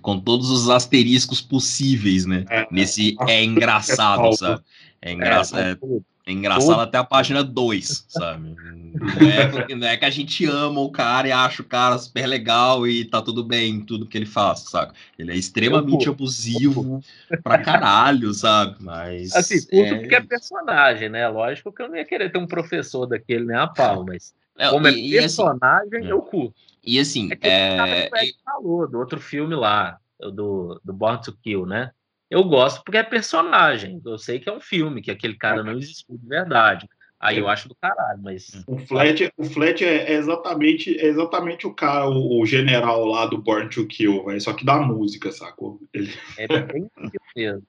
com 0.02 0.20
todos 0.20 0.50
os 0.50 0.68
asteriscos 0.68 1.42
possíveis, 1.42 2.26
né, 2.26 2.44
é, 2.50 2.68
nesse 2.72 3.16
é, 3.28 3.36
é 3.36 3.44
engraçado, 3.44 4.36
sabe? 4.36 4.64
É 5.02 5.14
engraçado, 5.14 5.62
é, 5.62 6.00
é 6.28 6.32
engraçado 6.32 6.82
até 6.82 6.98
a 6.98 7.04
página 7.04 7.44
2, 7.44 8.06
sabe? 8.10 8.56
Não 8.96 9.30
é, 9.30 9.76
não 9.76 9.88
é, 9.88 9.96
que 9.96 10.06
a 10.06 10.10
gente 10.10 10.44
ama 10.46 10.80
o 10.80 10.90
cara 10.90 11.28
e 11.28 11.32
acha 11.32 11.62
o 11.62 11.66
cara 11.66 12.00
super 12.00 12.26
legal 12.26 12.88
e 12.88 13.06
tá 13.06 13.22
tudo 13.22 13.44
bem 13.44 13.80
tudo 13.82 14.08
que 14.08 14.18
ele 14.18 14.26
faz, 14.26 14.62
sabe? 14.62 14.94
Ele 15.20 15.32
é 15.32 15.36
extremamente 15.36 16.10
abusivo 16.10 17.04
pra 17.44 17.60
caralho, 17.60 18.34
sabe? 18.34 18.78
Mas. 18.80 19.36
Assim, 19.36 19.62
tudo 19.68 19.82
é... 19.82 20.00
porque 20.00 20.16
é 20.16 20.22
personagem, 20.22 21.10
né? 21.10 21.28
Lógico 21.28 21.72
que 21.72 21.84
eu 21.84 21.90
não 21.90 21.96
ia 21.96 22.06
querer 22.06 22.32
ter 22.32 22.40
um 22.40 22.48
professor 22.48 23.06
daquele 23.06 23.46
nem 23.46 23.58
a 23.58 23.68
pau, 23.68 24.04
mas. 24.04 24.34
É, 24.58 24.70
como 24.70 24.88
é 24.88 24.92
e, 24.94 25.18
assim, 25.18 25.20
personagem, 25.20 26.00
assim, 26.00 26.08
eu 26.08 26.22
curto. 26.22 26.56
E 26.84 27.00
assim. 27.00 27.30
É, 27.42 28.08
é... 28.08 28.10
falou 28.44 28.88
do 28.88 28.98
outro 28.98 29.20
filme 29.20 29.54
lá, 29.54 30.00
do, 30.20 30.82
do 30.84 30.94
Born 30.94 31.22
to 31.22 31.34
Kill, 31.44 31.68
né? 31.68 31.92
Eu 32.36 32.44
gosto 32.44 32.84
porque 32.84 32.98
é 32.98 33.04
personagem. 33.04 34.02
Eu 34.06 34.18
sei 34.18 34.40
que 34.40 34.50
é 34.50 34.54
um 34.54 34.60
filme, 34.60 35.02
que 35.02 35.10
aquele 35.10 35.38
cara 35.38 35.64
não 35.64 35.78
existiu 35.78 36.18
de 36.18 36.28
verdade. 36.28 36.86
Aí 37.18 37.38
eu 37.38 37.48
acho 37.48 37.70
do 37.70 37.76
caralho, 37.76 38.22
mas. 38.22 38.62
O 38.68 38.78
Flat, 38.78 39.32
o 39.38 39.46
Flat 39.46 39.82
é, 39.86 40.12
exatamente, 40.12 41.00
é 41.00 41.06
exatamente 41.06 41.66
o 41.66 41.74
cara, 41.74 42.10
o, 42.10 42.42
o 42.42 42.46
general 42.46 43.06
lá 43.06 43.26
do 43.26 43.38
Born 43.38 43.70
to 43.70 43.88
Kill, 43.88 44.26
véio, 44.26 44.42
só 44.42 44.52
que 44.52 44.66
da 44.66 44.78
música, 44.82 45.32
sacou? 45.32 45.80
Ele... 45.94 46.14
É 46.38 46.46
bem 46.60 46.92
mesmo. 47.36 47.64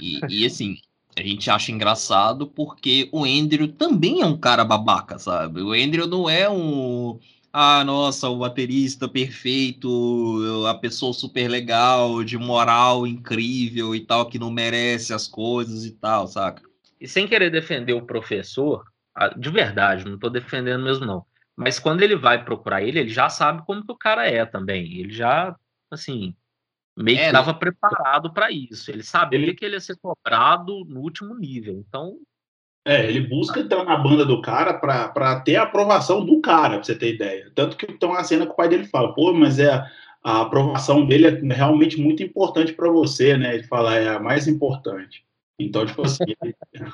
E, 0.00 0.20
e 0.28 0.46
assim, 0.46 0.76
a 1.14 1.20
gente 1.20 1.50
acha 1.50 1.70
engraçado 1.70 2.46
porque 2.46 3.10
o 3.12 3.24
Andrew 3.24 3.68
também 3.68 4.22
é 4.22 4.26
um 4.26 4.38
cara 4.38 4.64
babaca, 4.64 5.18
sabe? 5.18 5.60
O 5.60 5.72
Andrew 5.72 6.06
não 6.06 6.30
é 6.30 6.48
um 6.48 7.20
ah, 7.52 7.84
nossa, 7.84 8.28
o 8.30 8.38
baterista 8.38 9.06
perfeito, 9.06 10.66
a 10.66 10.74
pessoa 10.74 11.12
super 11.12 11.48
legal, 11.48 12.24
de 12.24 12.38
moral 12.38 13.06
incrível 13.06 13.94
e 13.94 14.00
tal, 14.00 14.26
que 14.26 14.38
não 14.38 14.50
merece 14.50 15.12
as 15.12 15.28
coisas 15.28 15.84
e 15.84 15.92
tal, 15.92 16.26
saca? 16.26 16.62
E 16.98 17.06
sem 17.06 17.28
querer 17.28 17.50
defender 17.50 17.92
o 17.92 18.06
professor, 18.06 18.84
de 19.36 19.50
verdade, 19.50 20.06
não 20.06 20.14
estou 20.14 20.30
defendendo 20.30 20.82
mesmo 20.82 21.04
não, 21.04 21.26
mas 21.54 21.78
quando 21.78 22.00
ele 22.00 22.16
vai 22.16 22.42
procurar 22.42 22.82
ele, 22.82 22.98
ele 22.98 23.10
já 23.10 23.28
sabe 23.28 23.62
como 23.66 23.84
que 23.84 23.92
o 23.92 23.98
cara 23.98 24.26
é 24.26 24.46
também, 24.46 24.98
ele 24.98 25.12
já, 25.12 25.54
assim, 25.90 26.34
meio 26.96 27.18
que 27.18 27.24
estava 27.24 27.50
é, 27.50 27.54
preparado 27.54 28.32
para 28.32 28.50
isso, 28.50 28.90
ele 28.90 29.02
sabia 29.02 29.38
ele... 29.38 29.54
que 29.54 29.64
ele 29.64 29.74
ia 29.74 29.80
ser 29.80 29.98
cobrado 29.98 30.86
no 30.86 31.00
último 31.00 31.34
nível, 31.34 31.74
então 31.86 32.18
é, 32.84 33.06
ele 33.06 33.20
busca 33.20 33.60
entrar 33.60 33.84
na 33.84 33.96
banda 33.96 34.24
do 34.24 34.40
cara 34.42 34.74
para 34.74 35.40
ter 35.40 35.56
a 35.56 35.62
aprovação 35.62 36.24
do 36.24 36.40
cara, 36.40 36.76
pra 36.76 36.84
você 36.84 36.94
ter 36.94 37.14
ideia. 37.14 37.50
Tanto 37.54 37.76
que 37.76 37.86
tem 37.86 38.08
uma 38.08 38.24
cena 38.24 38.44
que 38.44 38.52
o 38.52 38.56
pai 38.56 38.68
dele 38.68 38.86
fala, 38.86 39.14
pô, 39.14 39.32
mas 39.32 39.58
é 39.58 39.84
a, 40.22 40.40
aprovação 40.40 41.06
dele 41.06 41.26
é 41.26 41.54
realmente 41.54 42.00
muito 42.00 42.22
importante 42.22 42.72
para 42.72 42.90
você, 42.90 43.36
né? 43.36 43.54
Ele 43.54 43.64
fala, 43.64 43.94
é 43.94 44.08
a 44.08 44.20
mais 44.20 44.48
importante. 44.48 45.24
Então, 45.58 45.86
tipo 45.86 46.02
assim. 46.02 46.24
ele... 46.42 46.54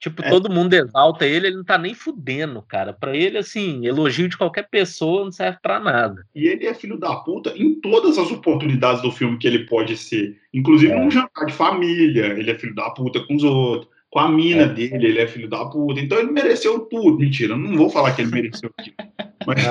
Tipo, 0.00 0.24
é. 0.24 0.30
todo 0.30 0.50
mundo 0.50 0.72
exalta 0.72 1.26
ele, 1.26 1.48
ele 1.48 1.56
não 1.56 1.64
tá 1.64 1.76
nem 1.76 1.92
fudendo, 1.92 2.62
cara. 2.62 2.90
Para 2.90 3.14
ele, 3.14 3.36
assim, 3.36 3.84
elogio 3.84 4.30
de 4.30 4.38
qualquer 4.38 4.66
pessoa 4.70 5.24
não 5.24 5.30
serve 5.30 5.58
para 5.60 5.78
nada. 5.78 6.26
E 6.34 6.48
ele 6.48 6.66
é 6.66 6.72
filho 6.72 6.98
da 6.98 7.16
puta 7.16 7.52
em 7.54 7.78
todas 7.82 8.16
as 8.16 8.30
oportunidades 8.30 9.02
do 9.02 9.12
filme 9.12 9.36
que 9.36 9.46
ele 9.46 9.66
pode 9.66 9.98
ser. 9.98 10.38
Inclusive 10.54 10.90
é. 10.90 10.98
num 10.98 11.10
jantar 11.10 11.44
de 11.44 11.52
família, 11.52 12.28
ele 12.28 12.50
é 12.50 12.58
filho 12.58 12.74
da 12.74 12.88
puta 12.88 13.20
com 13.26 13.36
os 13.36 13.44
outros 13.44 13.99
com 14.10 14.18
a 14.18 14.28
mina 14.28 14.62
é. 14.62 14.68
dele, 14.68 15.06
ele 15.06 15.18
é 15.20 15.26
filho 15.26 15.48
da 15.48 15.64
puta, 15.66 16.00
então 16.00 16.18
ele 16.18 16.32
mereceu 16.32 16.80
tudo. 16.80 17.18
Mentira, 17.18 17.56
não 17.56 17.76
vou 17.76 17.88
falar 17.88 18.12
que 18.12 18.22
ele 18.22 18.30
mereceu 18.30 18.70
tudo. 18.76 18.92
Mas... 19.46 19.64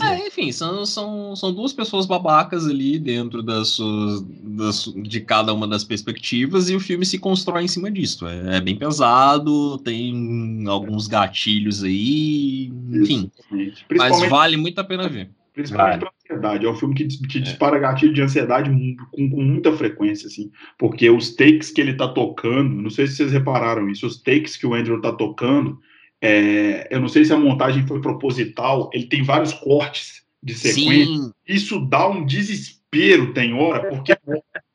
Ah, 0.00 0.14
é, 0.14 0.26
enfim, 0.26 0.50
são, 0.50 0.84
são, 0.84 1.36
são 1.36 1.52
duas 1.52 1.72
pessoas 1.72 2.06
babacas 2.06 2.66
ali 2.66 2.98
dentro 2.98 3.40
das 3.42 3.68
suas, 3.68 4.20
das, 4.22 4.92
de 4.96 5.20
cada 5.20 5.54
uma 5.54 5.68
das 5.68 5.84
perspectivas 5.84 6.68
e 6.68 6.74
o 6.74 6.80
filme 6.80 7.06
se 7.06 7.18
constrói 7.18 7.64
em 7.64 7.68
cima 7.68 7.90
disso. 7.90 8.26
É, 8.26 8.56
é 8.56 8.60
bem 8.60 8.74
pesado, 8.74 9.78
tem 9.78 10.64
alguns 10.66 11.06
gatilhos 11.06 11.84
aí, 11.84 12.72
enfim. 12.90 13.30
Mas 13.96 14.28
vale 14.28 14.56
muito 14.56 14.80
a 14.80 14.84
pena 14.84 15.08
ver. 15.08 15.30
Principalmente 15.52 16.00
para 16.00 16.12
ansiedade. 16.18 16.66
É 16.66 16.70
um 16.70 16.74
filme 16.74 16.94
que, 16.94 17.06
que 17.06 17.38
é. 17.38 17.40
dispara 17.40 17.78
gatilho 17.78 18.12
de 18.12 18.22
ansiedade 18.22 18.70
com, 19.10 19.30
com, 19.30 19.42
muita 19.42 19.72
frequência, 19.72 20.26
assim. 20.26 20.50
Porque 20.78 21.10
os 21.10 21.34
takes 21.34 21.70
que 21.70 21.80
ele 21.80 21.94
tá 21.94 22.08
tocando, 22.08 22.74
não 22.74 22.90
sei 22.90 23.06
se 23.06 23.16
vocês 23.16 23.32
repararam 23.32 23.88
isso, 23.90 24.06
os 24.06 24.22
takes 24.22 24.56
que 24.56 24.66
o 24.66 24.74
Andrew 24.74 25.00
tá 25.00 25.12
tocando, 25.12 25.78
é, 26.20 26.88
eu 26.90 27.00
não 27.00 27.08
sei 27.08 27.24
se 27.24 27.32
a 27.32 27.36
montagem 27.36 27.86
foi 27.86 28.00
proposital, 28.00 28.88
ele 28.94 29.06
tem 29.06 29.22
vários 29.22 29.52
cortes 29.52 30.22
de 30.42 30.54
sequência. 30.54 31.14
Sim. 31.14 31.32
Isso 31.46 31.80
dá 31.80 32.08
um 32.08 32.24
desespero, 32.24 33.32
tem 33.34 33.52
hora, 33.52 33.88
porque. 33.88 34.16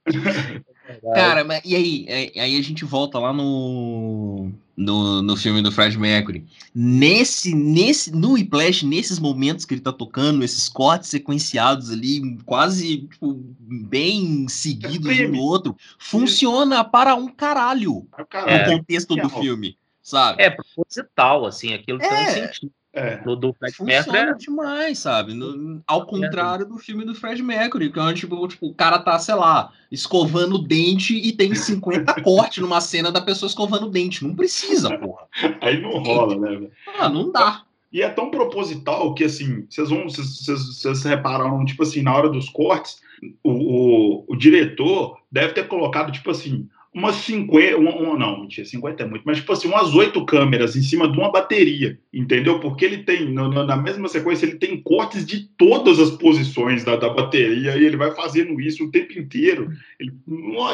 Cara, 1.13 1.43
mas, 1.43 1.61
e 1.65 1.75
aí? 1.75 2.05
É, 2.07 2.41
aí 2.41 2.57
a 2.57 2.61
gente 2.61 2.85
volta 2.85 3.19
lá 3.19 3.33
no, 3.33 4.51
no, 4.75 5.21
no 5.21 5.35
filme 5.35 5.61
do 5.61 5.71
Fred 5.71 5.97
Mercury. 5.97 6.45
Nesse, 6.73 7.53
nesse, 7.53 8.11
no 8.11 8.33
Whiplash, 8.33 8.85
nesses 8.85 9.19
momentos 9.19 9.65
que 9.65 9.73
ele 9.73 9.81
tá 9.81 9.91
tocando, 9.91 10.43
esses 10.43 10.69
cortes 10.69 11.09
sequenciados 11.09 11.91
ali, 11.91 12.37
quase 12.45 12.99
tipo, 12.99 13.33
bem 13.59 14.47
seguidos 14.47 15.19
um 15.19 15.31
no 15.31 15.41
outro, 15.41 15.75
funciona 15.97 16.83
para 16.83 17.15
um 17.15 17.27
caralho 17.27 18.07
Caralho. 18.29 18.71
no 18.71 18.77
contexto 18.77 19.15
do 19.15 19.29
filme, 19.29 19.77
sabe? 20.01 20.43
É 20.43 20.49
proposital, 20.49 21.45
assim, 21.45 21.73
aquilo 21.73 21.99
tem 21.99 22.07
um 22.09 22.13
É. 22.13 22.47
sentido. 22.47 22.71
É. 22.97 23.21
No 23.23 23.35
do 23.35 23.53
Fred 23.53 23.75
Mercury 23.79 24.03
Funciona 24.05 24.31
é 24.31 24.33
demais, 24.33 24.97
sabe? 24.97 25.33
No- 25.35 25.83
ao 25.85 26.07
contrário 26.07 26.65
do 26.65 26.79
filme 26.79 27.05
do 27.05 27.13
Fred 27.13 27.43
Mercury, 27.43 27.91
que 27.91 27.99
é 27.99 28.01
onde, 28.01 28.21
tipo, 28.21 28.47
tipo, 28.47 28.67
o 28.67 28.73
cara 28.73 28.97
tá, 28.97 29.19
sei 29.19 29.35
lá, 29.35 29.71
escovando 29.91 30.55
o 30.55 30.67
dente 30.67 31.15
e 31.15 31.31
tem 31.31 31.53
50 31.53 32.15
cortes 32.23 32.57
numa 32.57 32.81
cena 32.81 33.11
da 33.11 33.21
pessoa 33.21 33.47
escovando 33.47 33.85
o 33.85 33.89
dente. 33.89 34.25
Não 34.25 34.33
precisa, 34.35 34.97
porra. 34.97 35.27
Aí 35.61 35.79
não 35.79 35.91
rola, 36.01 36.35
né? 36.37 36.49
velho? 36.49 36.71
Ah, 36.99 37.07
não 37.07 37.31
dá. 37.31 37.63
E 37.93 38.01
é 38.01 38.09
tão 38.09 38.31
proposital 38.31 39.13
que, 39.13 39.23
assim, 39.23 39.65
vocês 39.69 39.89
vão, 39.89 40.05
vocês 40.05 41.03
repararam, 41.03 41.63
tipo 41.65 41.83
assim, 41.83 42.01
na 42.01 42.15
hora 42.15 42.29
dos 42.29 42.49
cortes, 42.49 42.97
o, 43.43 43.51
o, 43.51 44.25
o 44.27 44.35
diretor 44.35 45.19
deve 45.31 45.53
ter 45.53 45.67
colocado, 45.67 46.11
tipo 46.11 46.31
assim, 46.31 46.67
umas 46.97 47.15
50, 47.17 47.77
uma, 47.77 47.95
uma- 47.95 48.17
não, 48.17 48.41
mentira, 48.41 48.65
50 48.67 49.03
é 49.03 49.05
muito, 49.07 49.23
mas, 49.25 49.37
tipo 49.37 49.51
assim, 49.53 49.67
umas 49.67 49.93
oito 49.93 50.25
câmeras 50.25 50.75
em 50.75 50.81
cima 50.81 51.09
de 51.11 51.17
uma 51.17 51.31
bateria, 51.31 51.99
entendeu? 52.13 52.59
Porque 52.59 52.83
ele 52.83 53.03
tem, 53.03 53.29
no- 53.31 53.49
na 53.65 53.77
mesma 53.77 54.07
sequência, 54.07 54.45
ele 54.45 54.57
tem 54.57 54.81
cortes 54.81 55.25
de 55.25 55.47
todas 55.57 55.99
as 55.99 56.11
posições 56.11 56.83
da, 56.83 56.95
da 56.95 57.09
bateria 57.09 57.75
e 57.77 57.85
ele 57.85 57.95
vai 57.97 58.13
fazendo 58.15 58.59
isso 58.59 58.83
o 58.85 58.91
tempo 58.91 59.17
inteiro. 59.17 59.69
Ele, 59.99 60.11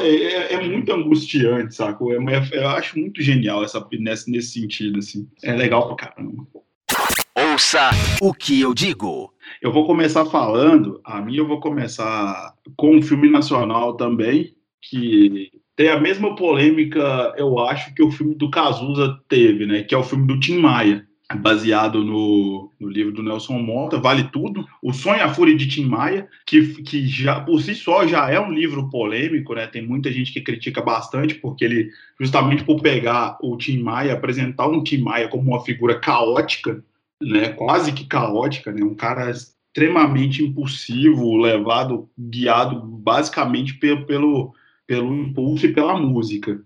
é, 0.01 0.07
é- 0.07 0.53
é 0.53 0.67
muito 0.67 0.91
angustiante, 0.93 1.75
saco? 1.75 2.11
É, 2.11 2.15
é- 2.15 2.57
eu 2.63 2.69
acho 2.69 2.97
muito 2.97 3.21
genial 3.21 3.63
essa, 3.63 3.85
nesse, 3.99 4.31
nesse 4.31 4.59
sentido, 4.59 4.99
assim. 4.99 5.27
É 5.43 5.53
legal 5.53 5.87
pra 5.93 6.07
caramba. 6.07 6.47
Ouça 7.35 7.89
o 8.21 8.33
que 8.33 8.61
eu 8.61 8.73
digo. 8.73 9.33
Eu 9.61 9.71
vou 9.71 9.85
começar 9.85 10.25
falando, 10.25 11.01
a 11.03 11.19
minha 11.21 11.39
eu 11.39 11.47
vou 11.47 11.59
começar 11.59 12.53
com 12.77 12.95
um 12.95 13.01
filme 13.01 13.29
nacional 13.29 13.95
também, 13.97 14.53
que 14.81 15.51
tem 15.75 15.89
a 15.89 15.99
mesma 15.99 16.35
polêmica, 16.35 17.33
eu 17.37 17.59
acho, 17.59 17.93
que 17.93 18.03
o 18.03 18.11
filme 18.11 18.35
do 18.35 18.49
Cazuza 18.49 19.19
teve, 19.27 19.65
né? 19.65 19.83
Que 19.83 19.95
é 19.95 19.97
o 19.97 20.03
filme 20.03 20.27
do 20.27 20.39
Tim 20.39 20.59
Maia, 20.59 21.07
baseado 21.35 22.03
no, 22.03 22.71
no 22.79 22.87
livro 22.87 23.11
do 23.11 23.23
Nelson 23.23 23.57
Mota, 23.57 23.97
Vale 23.97 24.25
Tudo, 24.25 24.65
O 24.81 24.93
Sonho 24.93 25.17
e 25.17 25.21
a 25.21 25.33
Fúria 25.33 25.55
de 25.55 25.67
Tim 25.67 25.85
Maia, 25.85 26.27
que, 26.45 26.83
que 26.83 27.07
já 27.07 27.39
por 27.39 27.61
si 27.61 27.73
só 27.73 28.05
já 28.05 28.29
é 28.29 28.39
um 28.39 28.51
livro 28.51 28.89
polêmico, 28.89 29.55
né? 29.55 29.65
Tem 29.65 29.85
muita 29.85 30.11
gente 30.11 30.31
que 30.31 30.41
critica 30.41 30.81
bastante, 30.81 31.35
porque 31.35 31.65
ele, 31.65 31.89
justamente 32.19 32.63
por 32.63 32.81
pegar 32.81 33.37
o 33.41 33.57
Tim 33.57 33.81
Maia, 33.81 34.13
apresentar 34.13 34.67
um 34.67 34.83
Tim 34.83 34.99
Maia 34.99 35.27
como 35.27 35.49
uma 35.49 35.63
figura 35.63 35.99
caótica, 35.99 36.83
né, 37.21 37.49
quase 37.49 37.93
que 37.93 38.05
caótica, 38.05 38.71
né, 38.71 38.83
um 38.83 38.95
cara 38.95 39.31
extremamente 39.31 40.43
impulsivo, 40.43 41.37
levado, 41.37 42.09
guiado 42.17 42.79
basicamente 42.81 43.73
pelo, 43.75 44.05
pelo, 44.05 44.53
pelo 44.87 45.13
impulso 45.15 45.65
e 45.65 45.73
pela 45.73 45.97
música. 45.99 46.61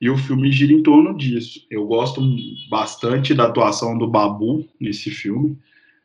E 0.00 0.10
o 0.10 0.16
filme 0.18 0.50
gira 0.50 0.72
em 0.72 0.82
torno 0.82 1.16
disso. 1.16 1.64
Eu 1.70 1.86
gosto 1.86 2.20
bastante 2.68 3.34
da 3.34 3.44
atuação 3.44 3.96
do 3.96 4.08
Babu 4.08 4.68
nesse 4.80 5.10
filme. 5.10 5.56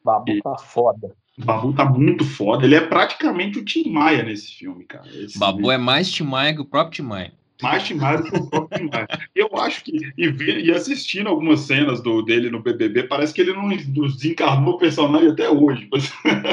Babu 0.04 0.40
tá 0.44 0.58
foda. 0.58 1.16
O 1.38 1.44
Babu 1.46 1.74
tá 1.74 1.84
muito 1.86 2.24
foda. 2.24 2.66
Ele 2.66 2.76
é 2.76 2.82
praticamente 2.82 3.60
o 3.60 3.66
Tim 3.66 3.90
Maia 3.92 4.24
nesse 4.24 4.52
filme, 4.54 4.86
cara. 4.86 5.08
Esse 5.14 5.38
Babu 5.38 5.72
é 5.72 5.78
mais 5.78 6.12
Tim 6.12 6.24
Maia 6.24 6.54
que 6.54 6.62
o 6.62 6.66
próprio 6.66 6.96
Tim 7.04 7.10
Maia. 7.10 7.34
mais 7.62 7.84
Tim 7.84 7.96
Maia 7.96 8.18
do 8.20 8.24
que 8.32 8.38
o 8.38 8.48
próprio 8.50 8.80
Tim 8.80 8.90
Maia. 8.94 9.08
Eu 9.36 9.50
acho 9.58 9.84
que, 9.84 9.98
e, 10.18 10.28
ver- 10.30 10.64
e 10.64 10.72
assistindo 10.72 11.28
algumas 11.28 11.62
cenas 11.62 12.02
do, 12.02 12.22
dele 12.22 12.50
no 12.52 12.62
BBB, 12.62 13.04
parece 13.04 13.34
que 13.34 13.42
ele 13.42 13.54
não 13.54 13.68
desencarnou 13.70 14.76
o 14.76 14.78
personagem 14.78 15.30
até 15.30 15.50
hoje. 15.50 15.90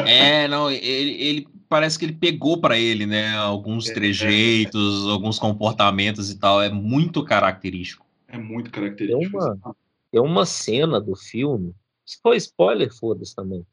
É, 0.06 0.48
não, 0.48 0.70
ele, 0.70 1.12
ele- 1.22 1.48
parece 1.68 1.98
que 1.98 2.04
ele 2.04 2.12
pegou 2.14 2.60
pra 2.60 2.78
ele, 2.78 3.06
né? 3.06 3.34
Alguns 3.36 3.88
É, 3.88 3.94
trejeitos, 3.94 5.06
alguns 5.08 5.38
comportamentos 5.38 6.30
e 6.30 6.38
tal. 6.38 6.62
É 6.62 6.68
muito 6.68 7.24
característico. 7.24 8.04
É 8.28 8.38
muito 8.38 8.70
característico. 8.70 9.38
Tem 9.38 9.50
uma- 9.50 9.76
Tem 10.12 10.20
uma 10.20 10.46
cena 10.46 11.00
do 11.00 11.16
filme. 11.16 11.74
Se 12.06 12.18
for 12.22 12.34
spoiler, 12.36 12.92
foda-se 12.94 13.34
também. 13.34 13.64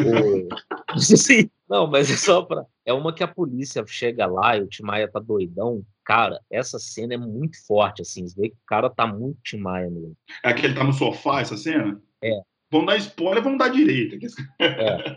O- 0.00 0.48
Sim. 0.98 1.48
Não, 1.68 1.86
mas 1.86 2.10
é 2.10 2.16
só 2.16 2.42
pra. 2.42 2.64
É 2.84 2.92
uma 2.92 3.12
que 3.12 3.22
a 3.22 3.28
polícia 3.28 3.84
chega 3.86 4.26
lá 4.26 4.56
e 4.56 4.62
o 4.62 4.66
Timaya 4.68 5.08
tá 5.08 5.18
doidão. 5.18 5.82
Cara, 6.04 6.40
essa 6.50 6.78
cena 6.78 7.14
é 7.14 7.16
muito 7.16 7.56
forte, 7.66 8.02
assim. 8.02 8.26
Você 8.26 8.40
vê 8.40 8.48
que 8.50 8.54
o 8.54 8.66
cara 8.66 8.88
tá 8.88 9.06
muito 9.06 9.38
Timaya 9.42 9.90
mesmo. 9.90 10.16
É 10.44 10.52
que 10.52 10.64
ele 10.66 10.74
tá 10.74 10.84
no 10.84 10.92
sofá, 10.92 11.40
essa 11.40 11.56
cena? 11.56 12.00
É. 12.22 12.40
Vamos 12.70 12.86
dar 12.86 12.96
spoiler, 12.98 13.42
vamos 13.42 13.58
dar 13.58 13.68
direita. 13.68 14.16
É. 14.60 15.16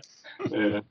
É, 0.52 0.82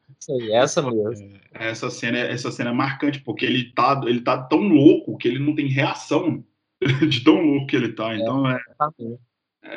essa 0.55 0.81
mesmo. 0.81 1.39
essa, 1.53 1.89
cena, 1.89 2.17
é- 2.17 2.31
essa 2.31 2.51
cena 2.51 2.69
é 2.69 2.73
marcante, 2.73 3.21
porque 3.21 3.45
ele 3.45 3.71
tá, 3.73 4.01
ele 4.05 4.21
tá 4.21 4.41
tão 4.41 4.59
louco 4.59 5.17
que 5.17 5.27
ele 5.27 5.39
não 5.39 5.55
tem 5.55 5.67
reação 5.67 6.43
de 7.09 7.23
tão 7.23 7.41
louco 7.41 7.67
que 7.67 7.75
ele 7.75 7.93
tá. 7.93 8.15
Então 8.15 8.49
é. 8.49 8.59
Mesmo. 8.99 9.19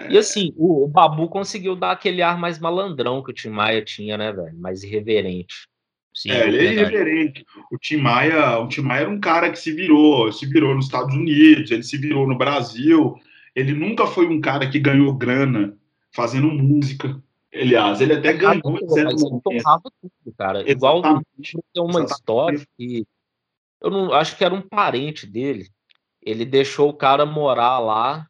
E 0.09 0.17
assim, 0.17 0.53
o, 0.57 0.85
o 0.85 0.89
Babu 0.89 1.29
conseguiu 1.29 1.75
dar 1.75 1.93
aquele 1.93 2.23
ar 2.23 2.39
mais 2.39 2.59
malandrão 2.59 3.23
que 3.23 3.31
o 3.31 3.35
Tim 3.35 3.49
Maia 3.49 3.85
tinha, 3.85 4.17
né, 4.17 4.33
velho? 4.33 4.57
Mais 4.57 4.83
irreverente. 4.83 5.67
Sim, 6.15 6.31
É, 6.31 6.47
ele 6.47 6.59
é 6.59 6.73
irreverente. 6.73 7.45
O 7.71 7.79
Tim 7.79 7.97
Maia, 7.97 8.59
o 8.59 8.69
Tim 8.69 8.83
Maia 8.83 9.03
era 9.03 9.11
um 9.11 9.19
cara 9.19 9.51
que 9.51 9.59
se 9.59 9.73
virou, 9.73 10.31
se 10.31 10.47
virou 10.47 10.75
nos 10.75 10.87
Estados 10.87 11.15
Unidos, 11.15 11.71
ele 11.71 11.83
se 11.83 11.97
virou 11.97 12.27
no 12.27 12.37
Brasil. 12.37 13.15
Ele 13.55 13.73
nunca 13.73 14.07
foi 14.07 14.27
um 14.27 14.41
cara 14.41 14.69
que 14.69 14.79
ganhou 14.79 15.15
grana 15.15 15.77
fazendo 16.15 16.49
música. 16.49 17.21
Aliás, 17.55 18.01
ele 18.01 18.15
até 18.15 18.33
ganhou 18.33 18.79
em 18.79 18.89
certo 18.89 19.11
ele 19.11 19.21
momento. 19.21 19.43
tudo, 20.01 20.35
cara. 20.39 20.69
Igual 20.71 20.99
Exatamente. 20.99 21.27
livro 21.39 21.65
tem 21.73 21.83
uma 21.83 21.91
Exatamente. 21.91 22.11
história 22.13 22.67
que 22.79 23.07
eu 23.81 23.91
não 23.91 24.13
acho 24.15 24.37
que 24.37 24.45
era 24.45 24.55
um 24.55 24.63
parente 24.63 25.27
dele. 25.27 25.69
Ele 26.23 26.45
deixou 26.45 26.89
o 26.89 26.95
cara 26.95 27.27
morar 27.27 27.79
lá, 27.79 28.27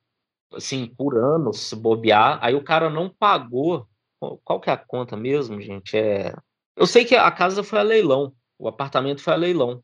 assim, 0.55 0.87
por 0.87 1.17
anos, 1.17 1.61
se 1.61 1.77
bobear. 1.77 2.39
Aí 2.43 2.55
o 2.55 2.65
cara 2.65 2.89
não 2.91 3.09
pagou. 3.09 3.87
Qual- 4.19 4.41
Qual 4.43 4.61
que 4.61 4.71
é 4.71 4.73
a 4.73 4.77
conta 4.77 5.17
mesmo, 5.17 5.61
gente? 5.61 5.97
É... 5.97 6.35
Eu 6.77 6.87
sei 6.87 7.05
que 7.05 7.15
a 7.15 7.31
casa 7.31 7.63
foi 7.63 7.79
a 7.79 7.83
leilão, 7.83 8.33
o 8.59 8.67
apartamento 8.67 9.21
foi 9.21 9.35
a 9.35 9.37
leilão. 9.37 9.83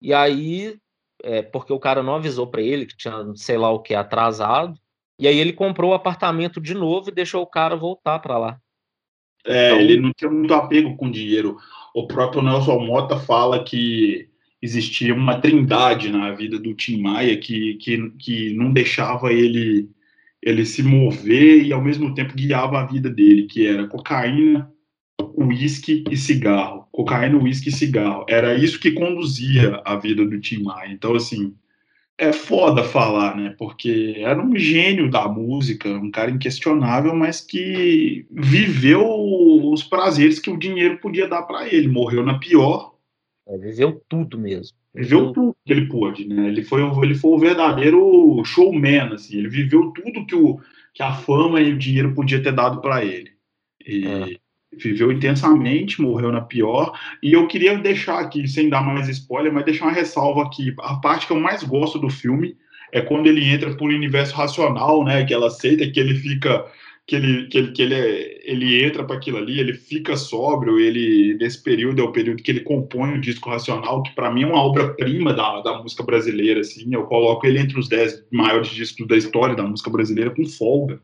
E 0.00 0.12
aí, 0.14 0.78
é, 1.22 1.42
porque 1.42 1.72
o 1.72 1.78
cara 1.78 2.02
não 2.02 2.14
avisou 2.16 2.46
para 2.46 2.62
ele 2.62 2.86
que 2.86 2.96
tinha, 2.96 3.14
sei 3.36 3.58
lá 3.58 3.70
o 3.70 3.80
que, 3.80 3.94
atrasado. 3.94 4.78
E 5.18 5.28
aí 5.28 5.38
ele 5.38 5.52
comprou 5.52 5.90
o 5.92 5.94
apartamento 5.94 6.60
de 6.60 6.74
novo 6.74 7.10
e 7.10 7.14
deixou 7.14 7.42
o 7.42 7.46
cara 7.46 7.76
voltar 7.76 8.18
para 8.20 8.36
lá. 8.38 8.60
É, 9.46 9.68
Então- 9.68 9.80
ele 9.80 10.00
não 10.00 10.12
tinha 10.16 10.30
muito 10.30 10.54
apego 10.54 10.96
com 10.96 11.10
dinheiro. 11.10 11.56
O 11.94 12.06
próprio 12.06 12.42
Nelson 12.42 12.78
Mota 12.86 13.18
fala 13.18 13.62
que 13.62 14.28
existia 14.60 15.14
uma 15.14 15.38
trindade 15.40 16.10
na 16.10 16.32
vida 16.32 16.58
do 16.58 16.74
Tim 16.74 17.00
Maia 17.02 17.36
que, 17.36 17.74
que, 17.74 18.10
que 18.18 18.54
não 18.54 18.72
deixava 18.72 19.32
ele, 19.32 19.88
ele 20.42 20.64
se 20.64 20.82
mover 20.82 21.64
e 21.64 21.72
ao 21.72 21.82
mesmo 21.84 22.14
tempo 22.14 22.34
guiava 22.34 22.80
a 22.80 22.86
vida 22.86 23.10
dele, 23.10 23.42
que 23.46 23.66
era 23.66 23.86
cocaína, 23.86 24.70
uísque 25.36 26.04
e 26.10 26.16
cigarro. 26.16 26.88
Cocaína, 26.90 27.36
uísque 27.36 27.68
e 27.68 27.72
cigarro. 27.72 28.24
Era 28.28 28.54
isso 28.54 28.80
que 28.80 28.92
conduzia 28.92 29.82
a 29.84 29.96
vida 29.96 30.24
do 30.24 30.40
Tim 30.40 30.62
Maia. 30.62 30.90
Então, 30.90 31.14
assim, 31.14 31.54
é 32.18 32.32
foda 32.32 32.84
falar, 32.84 33.36
né? 33.36 33.54
Porque 33.58 34.14
era 34.18 34.40
um 34.40 34.56
gênio 34.56 35.10
da 35.10 35.26
música, 35.28 35.88
um 35.88 36.10
cara 36.10 36.30
inquestionável, 36.30 37.14
mas 37.14 37.40
que 37.40 38.26
viveu 38.30 39.04
os 39.04 39.82
prazeres 39.82 40.38
que 40.38 40.50
o 40.50 40.58
dinheiro 40.58 40.98
podia 40.98 41.28
dar 41.28 41.42
para 41.42 41.68
ele. 41.68 41.88
Morreu 41.88 42.24
na 42.24 42.38
pior, 42.38 42.94
É, 43.46 43.58
viveu 43.58 44.00
tudo 44.08 44.38
mesmo. 44.38 44.76
viveu 44.94 45.32
tudo 45.32 45.56
que 45.66 45.72
ele 45.72 45.86
pôde, 45.88 46.26
né? 46.26 46.48
Ele 46.48 46.62
foi, 46.62 46.82
o- 46.82 47.04
ele 47.04 47.14
foi 47.14 47.30
o 47.32 47.38
verdadeiro 47.38 48.42
showman, 48.44 49.12
assim. 49.12 49.36
Ele 49.36 49.48
viveu 49.48 49.90
tudo 49.92 50.24
que, 50.24 50.34
o, 50.34 50.60
que 50.94 51.02
a 51.02 51.12
fama 51.12 51.60
e 51.60 51.72
o 51.72 51.78
dinheiro 51.78 52.14
podia 52.14 52.42
ter 52.42 52.52
dado 52.52 52.80
para 52.80 53.04
ele. 53.04 53.32
E 53.86 54.06
É. 54.06 54.43
viveu 54.78 55.12
intensamente, 55.12 56.00
morreu 56.00 56.30
na 56.32 56.40
pior. 56.40 56.92
E 57.22 57.32
eu 57.32 57.46
queria 57.46 57.76
deixar 57.78 58.18
aqui, 58.18 58.46
sem 58.48 58.68
dar 58.68 58.82
mais 58.82 59.08
spoiler, 59.08 59.52
mas 59.52 59.64
deixar 59.64 59.86
uma 59.86 59.92
ressalva 59.92 60.42
aqui. 60.44 60.74
A 60.78 60.96
parte 60.96 61.26
que 61.26 61.32
eu 61.32 61.40
mais 61.40 61.62
gosto 61.62 61.98
do 61.98 62.08
filme 62.10 62.56
é 62.92 63.00
quando 63.00 63.26
ele 63.26 63.44
entra 63.44 63.74
por 63.76 63.90
universo 63.90 64.34
racional, 64.34 65.04
né? 65.04 65.24
Que 65.24 65.34
ela 65.34 65.48
aceita 65.48 65.90
que 65.90 65.98
ele 65.98 66.14
fica. 66.14 66.64
Que 67.06 67.16
ele, 67.16 67.48
que 67.48 67.58
ele, 67.58 67.72
que 67.72 67.82
ele, 67.82 67.94
é- 67.94 68.40
ele 68.50 68.82
entra 68.82 69.04
para 69.04 69.16
aquilo 69.16 69.36
ali, 69.36 69.60
ele 69.60 69.74
fica 69.74 70.16
sóbrio, 70.16 70.80
ele 70.80 71.36
nesse 71.38 71.62
período 71.62 72.00
é 72.00 72.02
o 72.02 72.12
período 72.12 72.42
que 72.42 72.50
ele 72.50 72.60
compõe 72.60 73.12
o 73.12 73.20
disco 73.20 73.50
racional, 73.50 74.02
que 74.02 74.14
para 74.14 74.30
mim 74.32 74.44
é 74.44 74.46
uma 74.46 74.62
obra-prima 74.62 75.34
da, 75.34 75.60
da 75.60 75.82
música 75.82 76.02
brasileira, 76.02 76.60
assim, 76.60 76.88
eu 76.94 77.02
coloco 77.04 77.46
ele 77.46 77.58
entre 77.58 77.78
os 77.78 77.90
dez 77.90 78.24
maiores 78.32 78.70
discos 78.70 79.06
da 79.06 79.18
história 79.18 79.54
da 79.54 79.62
música 79.62 79.90
brasileira 79.90 80.30
com 80.30 80.46
folga. 80.46 80.98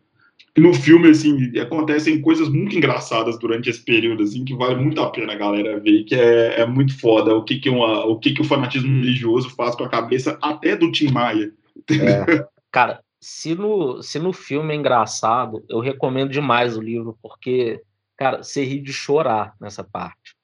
No 0.59 0.74
filme, 0.74 1.09
assim, 1.09 1.59
acontecem 1.59 2.20
coisas 2.20 2.48
muito 2.48 2.77
engraçadas 2.77 3.39
durante 3.39 3.70
esse 3.70 3.85
período, 3.85 4.22
assim, 4.22 4.44
que 4.44 4.55
vale 4.55 4.77
muito 4.77 5.01
a 5.01 5.10
pena 5.10 5.32
a 5.32 5.36
galera 5.36 5.78
ver, 5.78 6.05
que 6.05 6.14
é, 6.14 6.60
é 6.60 6.66
muito 6.66 6.98
foda 6.98 7.35
o 7.35 7.44
que 7.44 7.59
que, 7.59 7.70
uma, 7.70 8.05
o 8.05 8.18
que 8.18 8.32
que 8.32 8.43
o 8.43 8.44
fanatismo 8.44 8.89
religioso 8.89 9.51
faz 9.51 9.74
com 9.74 9.85
a 9.85 9.89
cabeça 9.89 10.39
até 10.43 10.77
do 10.77 10.90
Tim 10.90 11.10
Maia. 11.10 11.52
É. 11.90 12.44
Cara, 12.70 13.01
se 13.20 13.55
no, 13.55 14.02
se 14.02 14.18
no 14.18 14.32
filme 14.32 14.72
é 14.72 14.77
engraçado, 14.77 15.64
eu 15.68 15.81
recomendo 15.81 16.31
demais 16.31 16.77
o 16.77 16.81
livro, 16.81 17.18
porque, 17.20 17.82
cara, 18.16 18.43
você 18.43 18.64
ri 18.64 18.81
de 18.81 18.93
chorar 18.93 19.55
nessa 19.60 19.85
parte. 19.85 20.35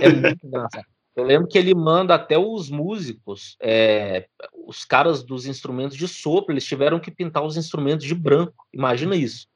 É 0.00 0.08
muito 0.08 0.38
engraçado. 0.46 0.84
Eu 1.14 1.24
lembro 1.24 1.48
que 1.48 1.56
ele 1.56 1.74
manda 1.74 2.14
até 2.14 2.36
os 2.36 2.68
músicos, 2.68 3.56
é, 3.58 4.26
os 4.66 4.84
caras 4.84 5.22
dos 5.22 5.46
instrumentos 5.46 5.96
de 5.96 6.06
sopro, 6.06 6.52
eles 6.52 6.66
tiveram 6.66 7.00
que 7.00 7.10
pintar 7.10 7.42
os 7.42 7.56
instrumentos 7.56 8.04
de 8.04 8.14
branco. 8.14 8.66
Imagina 8.70 9.16
isso. 9.16 9.46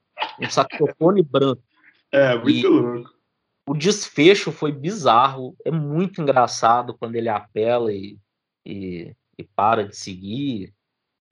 Um 0.40 0.50
saxofone 0.50 1.22
branco. 1.22 1.62
É, 2.12 2.36
muito 2.36 2.50
e 2.50 2.66
louco. 2.66 3.10
O 3.68 3.74
desfecho 3.74 4.50
foi 4.50 4.72
bizarro. 4.72 5.54
É 5.64 5.70
muito 5.70 6.20
engraçado 6.20 6.96
quando 6.98 7.14
ele 7.14 7.28
apela 7.28 7.92
e, 7.92 8.18
e, 8.66 9.14
e 9.38 9.44
para 9.44 9.86
de 9.86 9.96
seguir. 9.96 10.74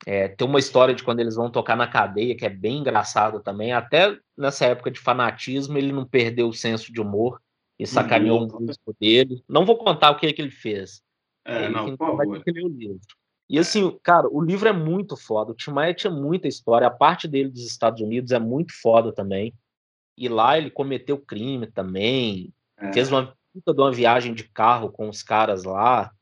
É, 0.07 0.29
tem 0.29 0.47
uma 0.47 0.61
história 0.61 0.95
de 0.95 1.03
quando 1.03 1.21
eles 1.21 1.35
vão 1.35 1.51
tocar 1.51 1.77
na 1.77 1.89
cadeia, 1.89 2.37
que 2.37 2.47
é 2.47 2.49
bem 2.49 2.79
engraçado 2.79 3.41
também. 3.41 3.73
Até 3.73 4.17
nessa 4.37 4.67
época 4.67 4.91
de 4.91 5.01
fanatismo, 5.01 5.77
ele 5.77 5.93
não 5.93 6.07
perdeu 6.07 6.49
o 6.49 6.55
senso 6.55 6.93
de 6.93 7.01
humor 7.01 7.41
e 7.79 7.87
sacaneou 7.87 8.45
um 8.45 8.61
músico 8.61 8.95
dele. 9.01 9.43
Não 9.49 9.67
vou 9.67 9.77
contar 9.77 10.11
o 10.11 10.17
que, 10.17 10.27
é 10.27 10.33
que 10.33 10.41
ele 10.41 10.51
fez. 10.51 11.03
É, 11.45 11.65
é 11.65 11.69
não, 11.69 11.97
por 11.97 12.25
ter 12.25 12.45
que 12.45 12.53
ler 12.53 12.65
o 12.65 12.69
livro. 12.69 13.01
E 13.49 13.59
assim, 13.59 13.99
cara, 14.03 14.29
o 14.31 14.41
livro 14.41 14.69
é 14.69 14.73
muito 14.73 15.17
foda. 15.17 15.53
O 15.53 15.55
Tim 15.55 15.71
Maia 15.71 15.95
tinha 15.95 16.13
muita 16.13 16.47
história. 16.47 16.87
A 16.87 16.91
parte 16.91 17.27
dele 17.27 17.49
dos 17.49 17.65
Estados 17.65 18.03
Unidos 18.03 18.31
é 18.33 18.39
muito 18.39 18.73
foda 18.81 19.13
também. 19.13 19.55
E 20.17 20.29
lá 20.29 20.59
ele 20.59 20.71
cometeu 20.71 21.19
crime 21.19 21.67
também. 21.67 22.53
É. 22.77 22.93
Fez 22.93 23.11
uma 23.11 23.35
puta 23.53 23.73
de 23.73 23.81
uma 23.81 23.93
viagem 23.93 24.35
de 24.35 24.45
carro 24.45 24.91
com 24.91 25.09
os 25.09 25.23
caras 25.23 25.65
lá. 25.65 26.13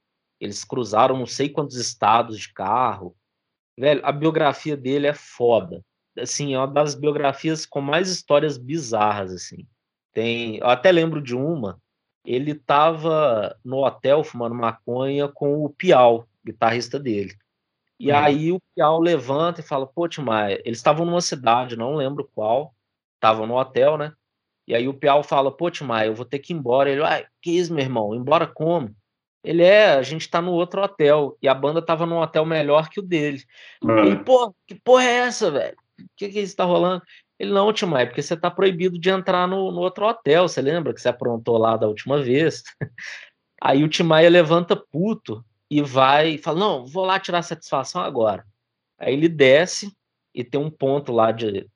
Eles 0.40 0.65
cruzaram 0.65 1.19
não 1.19 1.27
sei 1.27 1.48
quantos 1.48 1.77
estados 1.77 2.39
de 2.39 2.53
carro. 2.53 3.16
Velho, 3.77 4.01
a 4.05 4.12
biografia 4.12 4.77
dele 4.77 5.07
é 5.07 5.15
foda. 5.15 5.82
Assim, 6.16 6.55
é 6.55 6.59
uma 6.59 6.66
das 6.66 6.94
biografias 6.94 7.66
com 7.66 7.81
mais 7.81 8.09
histórias 8.09 8.57
bizarras, 8.57 9.32
assim. 9.32 9.66
Tem, 10.12 10.59
eu 10.59 10.69
até 10.69 10.90
lembro 10.90 11.20
de 11.20 11.35
uma, 11.35 11.78
ele 12.24 12.53
estava 12.53 13.55
no 13.62 13.85
hotel 13.85 14.24
fumando 14.24 14.55
maconha 14.55 15.28
com 15.28 15.62
o 15.62 15.69
Piau, 15.69 16.27
guitarrista 16.47 16.98
dele. 16.98 17.35
E 17.98 18.10
uhum. 18.10 18.18
aí 18.18 18.52
o 18.52 18.60
Piau 18.74 19.01
levanta 19.01 19.60
e 19.60 19.64
fala, 19.64 19.86
pô, 19.86 20.09
Timaya, 20.09 20.60
eles 20.64 20.78
estavam 20.78 21.06
numa 21.06 21.20
cidade, 21.20 21.77
não 21.77 21.94
lembro 21.94 22.28
qual, 22.35 22.74
estavam 23.14 23.47
no 23.47 23.56
hotel, 23.56 23.97
né? 23.97 24.12
E 24.68 24.74
aí 24.74 24.89
o 24.89 24.94
Piau 24.94 25.23
fala, 25.23 25.51
pô, 25.51 25.70
Timaya, 25.70 26.09
eu 26.09 26.14
vou 26.14 26.24
ter 26.24 26.40
que 26.40 26.52
ir 26.52 26.56
embora. 26.56 26.90
Ele, 26.90 27.02
ah, 27.02 27.24
que 27.40 27.52
isso, 27.52 27.73
meu 27.73 27.85
irmão? 27.85 28.14
Embora 28.14 28.47
como? 28.47 28.94
Ele 29.44 29.62
é, 29.62 29.90
a 29.90 30.02
gente 30.02 30.28
tá 30.28 30.43
no 30.43 30.51
outro 30.51 30.82
hotel. 30.82 31.39
E 31.40 31.47
a 31.47 31.55
banda 31.55 31.81
tava 31.81 32.05
num 32.05 32.18
hotel 32.18 32.44
melhor 32.44 32.89
que 32.89 32.98
o 32.98 33.02
dele. 33.02 33.43
Uhum. 33.82 33.98
Ele, 33.98 34.16
pô, 34.24 34.52
que 34.66 34.74
porra 34.74 35.05
é 35.05 35.14
essa, 35.18 35.51
velho? 35.52 35.77
O 36.01 36.05
que 36.16 36.28
que 36.28 36.40
isso 36.40 36.56
tá 36.56 36.64
rolando? 36.64 37.02
Ele, 37.39 37.52
não, 37.52 37.73
Timai, 37.73 38.02
é 38.02 38.06
porque 38.06 38.23
você 38.23 38.35
está 38.35 38.51
proibido 38.51 38.98
de 38.98 39.09
entrar 39.09 39.47
no, 39.47 39.70
no, 39.70 39.81
outro 39.81 40.06
hotel, 40.06 40.48
você 40.48 40.60
lembra 40.60 40.93
que 40.93 41.01
você 41.01 41.09
aprontou 41.09 41.59
lá 41.59 41.77
da 41.77 41.86
última 41.86 42.23
vez? 42.23 42.62
Aí 43.60 43.85
o 43.85 43.89
Timaya 43.89 44.28
levanta 44.28 44.74
puto 44.74 45.44
e 45.70 45.82
vai 45.82 46.38
fala, 46.38 46.59
não, 46.59 46.86
vou 46.86 47.05
lá 47.05 47.18
tirar 47.18 47.43
satisfação 47.43 48.01
agora. 48.01 48.47
Aí 48.98 49.12
ele 49.12 49.28
desce 49.28 49.93
e 50.34 50.44
tem 50.44 50.60
um 50.60 50.70
ponto 50.70 51.12
lá 51.12 51.32
de, 51.32 51.68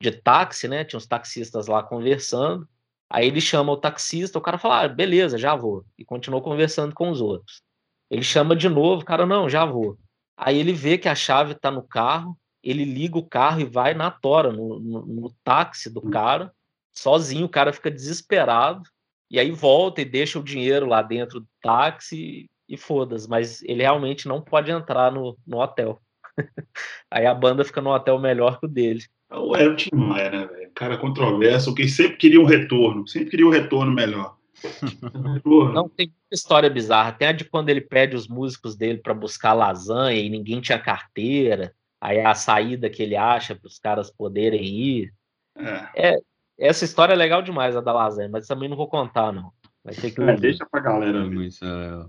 de 0.00 0.12
táxi, 0.12 0.68
né? 0.68 0.84
Tinha 0.84 0.98
uns 0.98 1.06
taxistas 1.06 1.66
lá 1.66 1.82
conversando. 1.82 2.68
Aí 3.08 3.26
ele 3.26 3.40
chama 3.40 3.72
o 3.72 3.76
taxista, 3.76 4.38
o 4.38 4.42
cara 4.42 4.58
fala, 4.58 4.82
ah, 4.82 4.88
beleza, 4.88 5.38
já 5.38 5.54
vou. 5.54 5.84
E 5.96 6.04
continuou 6.04 6.42
conversando 6.42 6.94
com 6.94 7.10
os 7.10 7.20
outros. 7.20 7.62
Ele 8.10 8.22
chama 8.22 8.56
de 8.56 8.68
novo, 8.68 9.02
o 9.02 9.04
cara, 9.04 9.24
não, 9.24 9.48
já 9.48 9.64
vou. 9.64 9.96
Aí 10.36 10.58
ele 10.58 10.72
vê 10.72 10.98
que 10.98 11.08
a 11.08 11.14
chave 11.14 11.52
está 11.52 11.70
no 11.70 11.82
carro, 11.82 12.36
ele 12.62 12.84
liga 12.84 13.16
o 13.16 13.26
carro 13.26 13.60
e 13.60 13.64
vai 13.64 13.94
na 13.94 14.10
tora, 14.10 14.52
no, 14.52 14.80
no, 14.80 15.06
no 15.06 15.34
táxi 15.44 15.88
do 15.88 16.02
cara, 16.02 16.52
sozinho, 16.92 17.46
o 17.46 17.48
cara 17.48 17.72
fica 17.72 17.90
desesperado, 17.90 18.82
e 19.30 19.38
aí 19.38 19.50
volta 19.50 20.00
e 20.00 20.04
deixa 20.04 20.38
o 20.38 20.44
dinheiro 20.44 20.86
lá 20.86 21.00
dentro 21.00 21.40
do 21.40 21.48
táxi 21.60 22.48
e 22.68 22.76
foda-se, 22.76 23.28
mas 23.28 23.62
ele 23.62 23.82
realmente 23.82 24.28
não 24.28 24.40
pode 24.40 24.70
entrar 24.70 25.12
no, 25.12 25.36
no 25.46 25.58
hotel. 25.58 26.00
aí 27.10 27.26
a 27.26 27.34
banda 27.34 27.64
fica 27.64 27.80
no 27.80 27.90
hotel 27.90 28.18
melhor 28.18 28.58
que 28.60 28.66
o 28.66 28.68
dele. 28.68 29.02
É 29.30 29.68
o 29.68 29.74
Tim 29.74 29.94
Maia, 29.94 30.30
né, 30.30 30.46
velho? 30.46 30.70
Cara 30.74 30.98
controverso, 30.98 31.74
que 31.74 31.88
sempre 31.88 32.16
queria 32.16 32.40
um 32.40 32.44
retorno, 32.44 33.06
sempre 33.08 33.30
queria 33.30 33.46
um 33.46 33.50
retorno 33.50 33.92
melhor. 33.92 34.36
Não, 35.74 35.88
tem 35.88 36.12
história 36.30 36.70
bizarra. 36.70 37.12
Tem 37.12 37.28
a 37.28 37.32
de 37.32 37.44
quando 37.44 37.68
ele 37.68 37.80
pede 37.80 38.16
os 38.16 38.28
músicos 38.28 38.76
dele 38.76 38.98
para 38.98 39.14
buscar 39.14 39.52
lasanha 39.52 40.18
e 40.18 40.30
ninguém 40.30 40.60
tinha 40.60 40.78
carteira 40.78 41.74
aí 42.00 42.20
a 42.20 42.34
saída 42.34 42.90
que 42.90 43.02
ele 43.02 43.16
acha 43.16 43.54
para 43.54 43.66
os 43.66 43.78
caras 43.78 44.10
poderem 44.10 44.64
ir. 44.64 45.12
É. 45.56 46.10
é. 46.12 46.18
essa 46.58 46.84
história 46.84 47.14
é 47.14 47.16
legal 47.16 47.42
demais, 47.42 47.74
a 47.74 47.80
da 47.80 47.92
lasanha, 47.92 48.28
mas 48.28 48.46
também 48.46 48.68
não 48.68 48.76
vou 48.76 48.88
contar, 48.88 49.32
não. 49.32 49.52
Vai 49.82 49.94
ter 49.94 50.10
que 50.10 50.20
é, 50.20 50.36
deixa 50.36 50.66
pra 50.70 50.80
galera. 50.80 51.24
Isso, 51.44 51.64
é... 51.64 52.06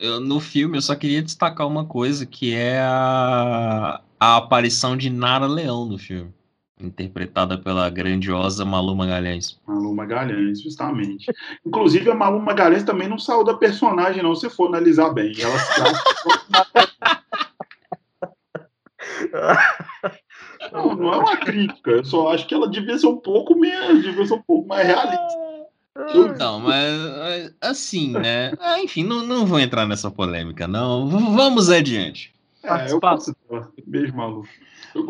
eu, 0.00 0.20
no 0.20 0.40
filme 0.40 0.76
eu 0.76 0.82
só 0.82 0.94
queria 0.94 1.22
destacar 1.22 1.66
uma 1.66 1.84
coisa 1.84 2.26
que 2.26 2.54
é 2.54 2.80
a, 2.80 4.00
a 4.20 4.36
aparição 4.36 4.96
de 4.96 5.10
Nara 5.10 5.46
Leão 5.46 5.86
no 5.86 5.98
filme 5.98 6.32
interpretada 6.80 7.56
pela 7.56 7.88
grandiosa 7.88 8.64
Malu 8.64 8.96
Magalhães. 8.96 9.58
Malu 9.66 9.94
Magalhães, 9.94 10.60
justamente. 10.60 11.32
Inclusive, 11.64 12.10
a 12.10 12.14
Malu 12.14 12.40
Magalhães 12.40 12.82
também 12.82 13.08
não 13.08 13.18
saiu 13.18 13.44
da 13.44 13.54
personagem, 13.54 14.22
não, 14.22 14.34
se 14.34 14.50
for 14.50 14.68
analisar 14.68 15.10
bem. 15.10 15.32
Ela 15.40 15.54
Não, 20.72 20.96
não 20.96 21.12
é 21.12 21.16
uma 21.18 21.36
crítica, 21.36 21.90
eu 21.90 22.04
só 22.04 22.32
acho 22.32 22.46
que 22.46 22.54
ela 22.54 22.68
devia 22.68 22.98
ser 22.98 23.06
um 23.06 23.18
pouco 23.18 23.54
menos, 23.54 24.02
devia 24.02 24.26
ser 24.26 24.34
um 24.34 24.42
pouco 24.42 24.66
mais 24.66 24.86
realista. 24.86 25.43
Não, 26.38 26.58
mas 26.58 27.54
assim, 27.60 28.10
né? 28.10 28.52
Ah, 28.58 28.80
enfim, 28.80 29.04
não, 29.04 29.24
não 29.24 29.46
vou 29.46 29.60
entrar 29.60 29.86
nessa 29.86 30.10
polêmica, 30.10 30.66
não. 30.66 31.08
Vamos 31.08 31.70
adiante. 31.70 32.34
É, 32.64 32.90
eu 32.90 32.98
passo. 32.98 33.34
Beijo, 33.86 34.14
maluco. 34.14 34.48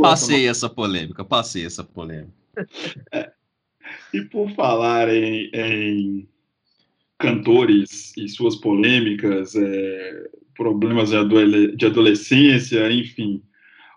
Passei 0.00 0.48
essa 0.48 0.68
polêmica, 0.68 1.24
passei 1.24 1.64
essa 1.64 1.82
polêmica. 1.82 2.32
É. 3.12 3.30
E 4.14 4.22
por 4.22 4.50
falar 4.52 5.08
em, 5.12 5.50
em, 5.52 6.28
cantores 7.18 8.16
e 8.16 8.28
suas 8.28 8.56
polêmicas, 8.56 9.54
é, 9.54 10.30
problemas 10.56 11.10
de 11.10 11.86
adolescência, 11.86 12.90
enfim, 12.90 13.42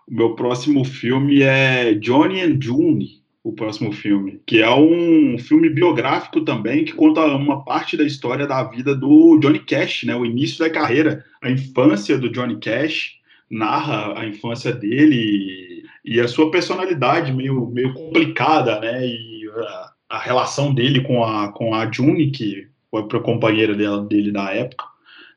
o 0.06 0.14
meu 0.14 0.34
próximo 0.34 0.84
filme 0.84 1.42
é 1.42 1.94
Johnny 1.94 2.40
and 2.40 2.58
June, 2.60 3.17
o 3.48 3.52
próximo 3.52 3.90
filme, 3.92 4.42
que 4.46 4.60
é 4.60 4.70
um 4.70 5.38
filme 5.38 5.70
biográfico 5.70 6.42
também 6.42 6.84
que 6.84 6.92
conta 6.92 7.24
uma 7.24 7.64
parte 7.64 7.96
da 7.96 8.04
história 8.04 8.46
da 8.46 8.62
vida 8.62 8.94
do 8.94 9.38
Johnny 9.38 9.60
Cash, 9.60 10.04
né? 10.04 10.14
O 10.14 10.26
início 10.26 10.58
da 10.58 10.68
carreira, 10.68 11.24
a 11.40 11.50
infância 11.50 12.18
do 12.18 12.28
Johnny 12.28 12.58
Cash, 12.60 13.14
narra 13.50 14.20
a 14.20 14.26
infância 14.26 14.70
dele 14.70 15.82
e, 16.04 16.16
e 16.16 16.20
a 16.20 16.28
sua 16.28 16.50
personalidade 16.50 17.32
meio, 17.32 17.66
meio 17.68 17.94
complicada, 17.94 18.80
né? 18.80 19.06
E 19.06 19.48
a, 19.50 19.92
a, 20.10 20.18
relação 20.18 20.74
dele 20.74 21.00
com 21.00 21.24
a, 21.24 21.50
com 21.50 21.74
a 21.74 21.90
June, 21.90 22.30
que 22.30 22.68
foi 22.90 23.00
a 23.00 23.20
companheira 23.20 23.74
dela, 23.74 24.04
dele 24.04 24.30
da 24.30 24.52
época, 24.52 24.84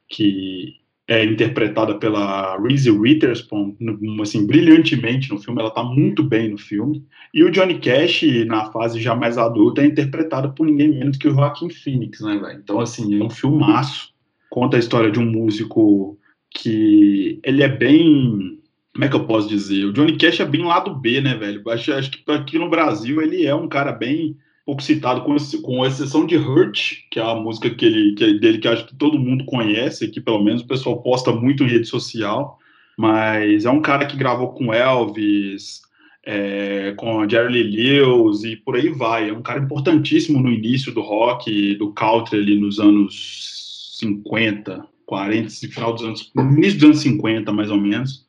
que 0.09 0.80
é 1.11 1.25
interpretada 1.25 1.95
pela 1.95 2.57
Reese 2.57 2.89
Witherspoon, 2.89 3.75
assim, 4.21 4.47
brilhantemente 4.47 5.29
no 5.29 5.37
filme, 5.37 5.59
ela 5.59 5.67
está 5.67 5.83
muito 5.83 6.23
bem 6.23 6.51
no 6.51 6.57
filme. 6.57 7.05
E 7.33 7.43
o 7.43 7.51
Johnny 7.51 7.79
Cash, 7.79 8.23
na 8.47 8.71
fase 8.71 8.97
já 9.01 9.13
mais 9.13 9.37
adulta, 9.37 9.81
é 9.81 9.85
interpretado 9.87 10.53
por 10.53 10.65
ninguém 10.65 10.87
menos 10.87 11.17
que 11.17 11.27
o 11.27 11.33
Joaquin 11.33 11.69
Phoenix, 11.69 12.21
né, 12.21 12.37
velho? 12.37 12.57
Então, 12.63 12.79
assim, 12.79 13.19
é 13.19 13.21
um 13.21 13.29
filmaço. 13.29 14.13
Conta 14.49 14.77
a 14.77 14.79
história 14.79 15.11
de 15.11 15.19
um 15.19 15.25
músico 15.25 16.17
que 16.49 17.41
ele 17.43 17.61
é 17.61 17.67
bem. 17.67 18.57
Como 18.93 19.03
é 19.03 19.09
que 19.09 19.15
eu 19.15 19.25
posso 19.25 19.49
dizer? 19.49 19.83
O 19.83 19.91
Johnny 19.91 20.17
Cash 20.17 20.39
é 20.39 20.45
bem 20.45 20.63
lado 20.63 20.95
B, 20.95 21.19
né, 21.19 21.35
velho? 21.35 21.61
Acho, 21.71 21.91
acho 21.91 22.09
que 22.09 22.31
aqui 22.31 22.57
no 22.57 22.69
Brasil 22.69 23.21
ele 23.21 23.45
é 23.45 23.53
um 23.53 23.67
cara 23.67 23.91
bem 23.91 24.37
pouco 24.71 24.83
citado, 24.83 25.23
com, 25.23 25.35
com 25.61 25.85
exceção 25.85 26.25
de 26.25 26.37
Hurt, 26.37 27.01
que 27.11 27.19
é 27.19 27.23
a 27.23 27.35
música 27.35 27.69
que 27.69 27.85
ele, 27.85 28.15
que 28.15 28.23
é 28.23 28.33
dele 28.35 28.57
que 28.57 28.69
acho 28.69 28.85
que 28.85 28.95
todo 28.95 29.19
mundo 29.19 29.43
conhece, 29.43 30.07
que 30.07 30.21
pelo 30.21 30.41
menos 30.41 30.61
o 30.61 30.67
pessoal 30.67 31.01
posta 31.01 31.29
muito 31.33 31.63
em 31.63 31.67
rede 31.67 31.87
social, 31.87 32.57
mas 32.97 33.65
é 33.65 33.69
um 33.69 33.81
cara 33.81 34.05
que 34.05 34.15
gravou 34.15 34.53
com 34.53 34.73
Elvis, 34.73 35.81
é, 36.25 36.93
com 36.95 37.27
Jerry 37.27 37.63
Lee 37.63 37.99
Lewis 37.99 38.45
e 38.45 38.55
por 38.55 38.77
aí 38.77 38.87
vai. 38.87 39.29
É 39.29 39.33
um 39.33 39.41
cara 39.41 39.59
importantíssimo 39.59 40.41
no 40.41 40.49
início 40.49 40.93
do 40.93 41.01
rock, 41.01 41.75
do 41.75 41.91
country 41.91 42.39
ali 42.39 42.57
nos 42.57 42.79
anos 42.79 43.97
50, 43.99 44.87
40, 45.05 45.49
final 45.67 45.93
dos 45.93 46.03
anos, 46.03 46.31
no 46.33 46.43
início 46.43 46.79
dos 46.79 46.83
anos 46.85 46.99
50 47.01 47.51
mais 47.51 47.69
ou 47.69 47.77
menos. 47.77 48.25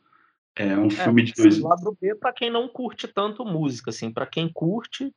É 0.56 0.77
um 0.77 0.90
filme 0.90 1.23
de 1.23 1.35
dois. 1.35 1.60
Lado 1.60 1.97
B 2.01 2.16
para 2.16 2.32
quem 2.32 2.51
não 2.51 2.66
curte 2.66 3.06
tanto 3.06 3.44
música, 3.44 3.90
assim, 3.90 4.10
para 4.10 4.27
quem 4.27 4.51
curte, 4.52 5.12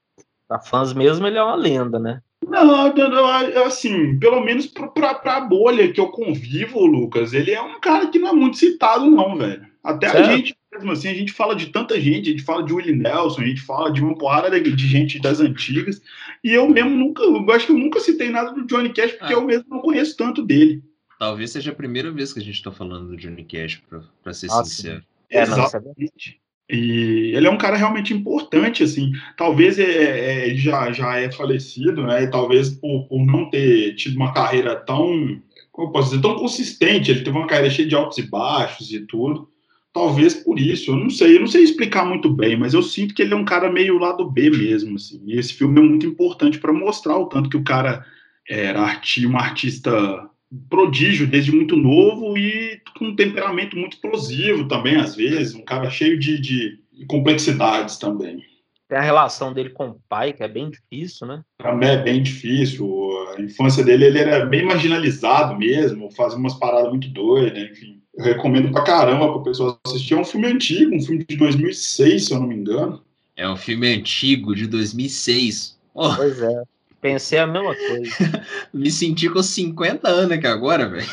para 0.47 0.59
fãs 0.59 0.93
mesmo, 0.93 1.25
ele 1.25 1.37
é 1.37 1.43
uma 1.43 1.55
lenda, 1.55 1.99
né? 1.99 2.21
Não, 2.47 2.65
não, 2.65 3.63
assim, 3.65 4.19
pelo 4.19 4.41
menos 4.41 4.67
pra, 4.67 5.15
pra 5.15 5.41
bolha 5.41 5.91
que 5.91 5.99
eu 5.99 6.09
convivo, 6.09 6.85
Lucas, 6.85 7.33
ele 7.33 7.51
é 7.51 7.61
um 7.61 7.79
cara 7.79 8.07
que 8.07 8.19
não 8.19 8.29
é 8.29 8.33
muito 8.33 8.57
citado, 8.57 9.09
não, 9.09 9.37
velho. 9.37 9.65
Até 9.83 10.09
certo. 10.09 10.29
a 10.29 10.35
gente, 10.35 10.55
mesmo 10.71 10.91
assim, 10.91 11.07
a 11.09 11.13
gente 11.13 11.31
fala 11.31 11.55
de 11.55 11.67
tanta 11.67 11.99
gente, 11.99 12.29
a 12.29 12.31
gente 12.31 12.43
fala 12.43 12.63
de 12.63 12.73
Willie 12.73 12.95
Nelson, 12.95 13.41
a 13.41 13.45
gente 13.45 13.61
fala 13.61 13.91
de 13.91 14.01
uma 14.01 14.17
porrada 14.17 14.59
de, 14.59 14.75
de 14.75 14.87
gente 14.87 15.19
das 15.19 15.39
antigas, 15.39 16.01
e 16.43 16.53
eu 16.53 16.69
mesmo 16.69 16.91
nunca, 16.91 17.23
eu 17.23 17.51
acho 17.51 17.67
que 17.67 17.71
eu 17.71 17.77
nunca 17.77 17.99
citei 17.99 18.29
nada 18.29 18.51
do 18.51 18.65
Johnny 18.65 18.93
Cash, 18.93 19.13
porque 19.13 19.33
ah. 19.33 19.37
eu 19.37 19.43
mesmo 19.43 19.65
não 19.69 19.79
conheço 19.79 20.15
tanto 20.15 20.43
dele. 20.43 20.83
Talvez 21.19 21.51
seja 21.51 21.71
a 21.71 21.75
primeira 21.75 22.11
vez 22.11 22.33
que 22.33 22.39
a 22.39 22.43
gente 22.43 22.61
tá 22.61 22.71
falando 22.71 23.09
do 23.09 23.17
Johnny 23.17 23.43
Cash, 23.43 23.81
pra, 23.89 24.01
pra 24.23 24.33
ser 24.33 24.47
ah, 24.51 24.63
sincero. 24.63 25.03
É, 25.29 25.41
Exatamente. 25.41 26.39
E 26.69 27.31
ele 27.35 27.45
é 27.45 27.49
um 27.49 27.57
cara 27.57 27.77
realmente 27.77 28.13
importante, 28.13 28.83
assim. 28.83 29.11
Talvez 29.37 29.77
é, 29.77 29.83
é, 29.83 30.47
ele 30.47 30.57
já, 30.57 30.91
já 30.91 31.17
é 31.19 31.31
falecido, 31.31 32.03
né? 32.03 32.23
E 32.23 32.27
talvez 32.27 32.69
por, 32.69 33.07
por 33.07 33.23
não 33.23 33.49
ter 33.49 33.95
tido 33.95 34.15
uma 34.15 34.33
carreira 34.33 34.75
tão, 34.75 35.39
como 35.71 35.91
posso 35.91 36.09
dizer, 36.09 36.21
tão 36.21 36.35
consistente. 36.35 37.11
Ele 37.11 37.21
teve 37.21 37.37
uma 37.37 37.47
carreira 37.47 37.69
cheia 37.69 37.87
de 37.87 37.95
altos 37.95 38.17
e 38.17 38.23
baixos 38.23 38.91
e 38.91 39.01
tudo. 39.01 39.47
Talvez 39.93 40.33
por 40.33 40.59
isso, 40.59 40.91
eu 40.91 40.97
não 40.97 41.09
sei, 41.09 41.37
eu 41.37 41.39
não 41.39 41.47
sei 41.47 41.63
explicar 41.63 42.03
muito 42.03 42.29
bem, 42.29 42.57
mas 42.57 42.73
eu 42.73 42.83
sinto 42.83 43.13
que 43.13 43.21
ele 43.21 43.33
é 43.33 43.37
um 43.37 43.45
cara 43.45 43.71
meio 43.71 43.97
lado 43.97 44.29
B 44.29 44.49
mesmo, 44.49 44.95
assim. 44.95 45.21
E 45.25 45.39
esse 45.39 45.53
filme 45.53 45.79
é 45.79 45.83
muito 45.83 46.05
importante 46.05 46.57
para 46.57 46.73
mostrar 46.73 47.17
o 47.17 47.27
tanto 47.27 47.49
que 47.49 47.55
o 47.55 47.63
cara 47.63 48.05
era 48.49 48.81
arti 48.81 49.25
um 49.25 49.37
artista 49.37 50.29
prodígio 50.69 51.27
desde 51.27 51.51
muito 51.51 51.75
novo 51.75 52.37
e 52.37 52.79
com 52.97 53.05
um 53.05 53.15
temperamento 53.15 53.77
muito 53.77 53.93
explosivo 53.93 54.67
também, 54.67 54.95
às 54.95 55.15
vezes, 55.15 55.53
um 55.53 55.63
cara 55.63 55.89
cheio 55.89 56.19
de, 56.19 56.39
de 56.39 56.79
complexidades 57.07 57.97
também. 57.97 58.43
Tem 58.87 58.99
a 58.99 59.01
relação 59.01 59.51
dele 59.51 59.71
com 59.71 59.89
o 59.89 59.99
pai, 60.07 60.31
que 60.31 60.43
é 60.43 60.47
bem 60.47 60.69
difícil, 60.69 61.25
né? 61.25 61.41
Também 61.57 61.89
é 61.89 61.97
bem 61.97 62.21
difícil. 62.21 62.87
A 63.35 63.41
infância 63.41 63.83
dele, 63.83 64.05
ele 64.05 64.19
era 64.19 64.45
bem 64.45 64.63
marginalizado 64.63 65.57
mesmo, 65.57 66.11
fazia 66.11 66.37
umas 66.37 66.53
paradas 66.53 66.89
muito 66.89 67.09
doidas, 67.09 67.71
enfim. 67.71 67.99
Eu 68.15 68.23
recomendo 68.23 68.71
pra 68.71 68.83
caramba 68.83 69.33
pra 69.33 69.41
pessoa 69.41 69.79
assistir. 69.87 70.13
É 70.13 70.17
um 70.17 70.23
filme 70.23 70.47
antigo, 70.47 70.95
um 70.95 71.01
filme 71.01 71.25
de 71.27 71.35
2006, 71.35 72.25
se 72.25 72.33
eu 72.33 72.39
não 72.39 72.47
me 72.47 72.55
engano. 72.55 73.01
É 73.35 73.49
um 73.49 73.57
filme 73.57 73.87
antigo, 73.93 74.55
de 74.55 74.67
2006. 74.67 75.77
Oh. 75.93 76.15
Pois 76.15 76.41
é. 76.41 76.63
Pensei 77.05 77.37
a 77.37 77.45
mesma 77.45 77.75
coisa. 77.75 78.45
Me 78.73 78.89
senti 78.89 79.29
com 79.29 79.43
50 79.43 80.09
anos 80.09 80.31
aqui 80.31 80.47
agora, 80.47 80.89
velho. 80.89 81.05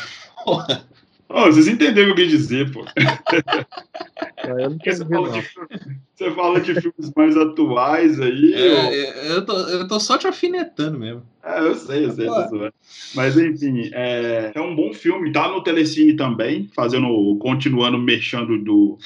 Oh, 1.29 1.43
vocês 1.51 1.67
entenderam 1.67 2.11
o 2.11 2.15
que 2.15 2.21
eu 2.23 2.25
quis 2.25 2.39
dizer, 2.39 2.71
pô. 2.71 2.83
É, 4.37 4.65
eu 4.65 4.71
não 4.71 4.77
você, 4.77 5.05
fala 5.05 5.29
de, 5.29 5.41
você 6.15 6.31
fala 6.31 6.59
de 6.59 6.81
filmes 6.81 7.11
mais 7.15 7.37
atuais 7.37 8.19
aí. 8.19 8.53
É, 8.55 8.71
ou... 8.71 8.91
É, 8.91 9.31
eu, 9.33 9.45
tô, 9.45 9.53
eu 9.53 9.87
tô 9.87 9.99
só 9.99 10.17
te 10.17 10.25
alfinetando 10.25 10.97
mesmo. 10.97 11.23
É, 11.43 11.59
eu 11.59 11.75
sei, 11.75 12.05
eu 12.05 12.11
sei. 12.11 12.27
Mas 13.13 13.37
enfim, 13.37 13.91
é, 13.93 14.51
é 14.55 14.61
um 14.61 14.75
bom 14.75 14.91
filme, 14.93 15.31
tá 15.31 15.47
no 15.47 15.63
Telecine 15.63 16.15
também, 16.15 16.71
fazendo, 16.75 17.37
continuando 17.39 17.99
mexendo 17.99 18.57
do. 18.63 18.97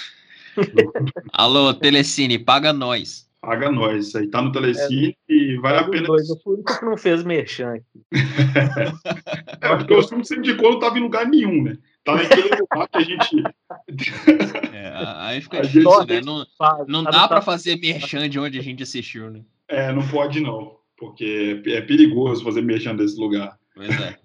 do... 0.55 0.93
Alô, 1.33 1.73
Telecine, 1.73 2.39
paga 2.39 2.71
nós. 2.71 3.26
Paga 3.39 3.71
nós, 3.71 4.07
isso 4.07 4.17
aí 4.17 4.27
tá 4.27 4.41
no 4.41 4.51
Telecine 4.51 5.15
é, 5.29 5.33
e 5.33 5.57
vale 5.57 5.77
a 5.77 5.83
pena. 5.83 6.07
Dois, 6.07 6.27
eu 6.27 6.37
fui 6.37 6.53
o 6.53 6.55
único 6.55 6.79
que 6.79 6.85
não 6.85 6.97
fez 6.97 7.23
merchan 7.23 7.75
aqui. 7.75 8.03
é, 9.61 9.75
porque 9.77 9.93
o 9.93 10.03
filme 10.07 10.23
que 10.23 10.27
você 10.27 10.37
indicou 10.37 10.71
não 10.71 10.79
tava 10.79 10.97
em 10.97 11.03
lugar 11.03 11.27
nenhum, 11.27 11.63
né? 11.63 11.77
Tá 12.03 12.15
naquele 12.15 12.49
lugar 12.55 12.87
que 12.87 12.97
a 12.97 13.01
gente. 13.01 13.43
é, 14.73 14.91
aí 15.17 15.41
fica 15.41 15.61
difícil, 15.61 16.05
né? 16.05 16.21
Não, 16.21 16.45
não 16.87 17.03
dá 17.03 17.27
para 17.27 17.41
fazer 17.41 17.77
merchan 17.77 18.27
de 18.27 18.39
onde 18.39 18.57
a 18.57 18.63
gente 18.63 18.81
assistiu, 18.81 19.29
né? 19.29 19.41
É, 19.67 19.91
não 19.91 20.07
pode 20.07 20.39
não, 20.39 20.77
porque 20.97 21.61
é 21.67 21.81
perigoso 21.81 22.43
fazer 22.43 22.61
merchan 22.61 22.95
desse 22.95 23.19
lugar. 23.19 23.57
Pois 23.75 23.89
é, 24.01 24.17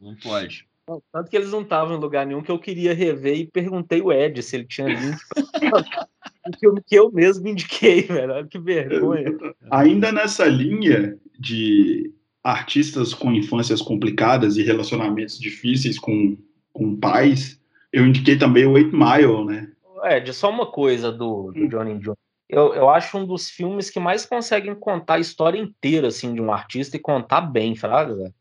não 0.00 0.14
pode. 0.16 0.68
Tanto 1.12 1.30
que 1.30 1.36
eles 1.36 1.50
não 1.50 1.62
estavam 1.62 1.96
em 1.96 2.00
lugar 2.00 2.26
nenhum 2.26 2.42
que 2.42 2.50
eu 2.50 2.58
queria 2.58 2.92
rever 2.92 3.38
e 3.38 3.46
perguntei 3.46 4.00
o 4.00 4.12
Ed 4.12 4.42
se 4.42 4.56
ele 4.56 4.64
tinha 4.66 4.88
link 4.88 5.16
o 6.46 6.58
filme 6.58 6.82
que 6.84 6.94
eu 6.94 7.10
mesmo 7.10 7.46
indiquei, 7.46 8.02
velho. 8.06 8.46
Que 8.48 8.58
vergonha. 8.58 9.30
Ainda 9.70 10.10
nessa 10.10 10.46
linha 10.46 11.18
de 11.38 12.12
artistas 12.42 13.14
com 13.14 13.32
infâncias 13.32 13.80
complicadas 13.80 14.56
e 14.56 14.62
relacionamentos 14.62 15.38
difíceis 15.38 15.98
com, 15.98 16.36
com 16.72 16.96
pais, 16.96 17.60
eu 17.92 18.06
indiquei 18.06 18.36
também 18.36 18.66
o 18.66 18.76
Eight 18.76 18.90
Mile, 18.92 19.44
né? 19.44 19.68
Ed, 20.04 20.32
só 20.32 20.50
uma 20.50 20.66
coisa 20.66 21.12
do, 21.12 21.52
do 21.52 21.60
hum. 21.60 21.68
Johnny 21.68 21.98
Jones. 21.98 22.18
Eu, 22.48 22.74
eu 22.74 22.88
acho 22.90 23.16
um 23.16 23.24
dos 23.24 23.48
filmes 23.48 23.88
que 23.88 24.00
mais 24.00 24.26
conseguem 24.26 24.74
contar 24.74 25.14
a 25.14 25.20
história 25.20 25.58
inteira, 25.58 26.08
assim, 26.08 26.34
de 26.34 26.40
um 26.40 26.52
artista 26.52 26.96
e 26.96 27.00
contar 27.00 27.40
bem, 27.40 27.74
fraga. 27.74 28.32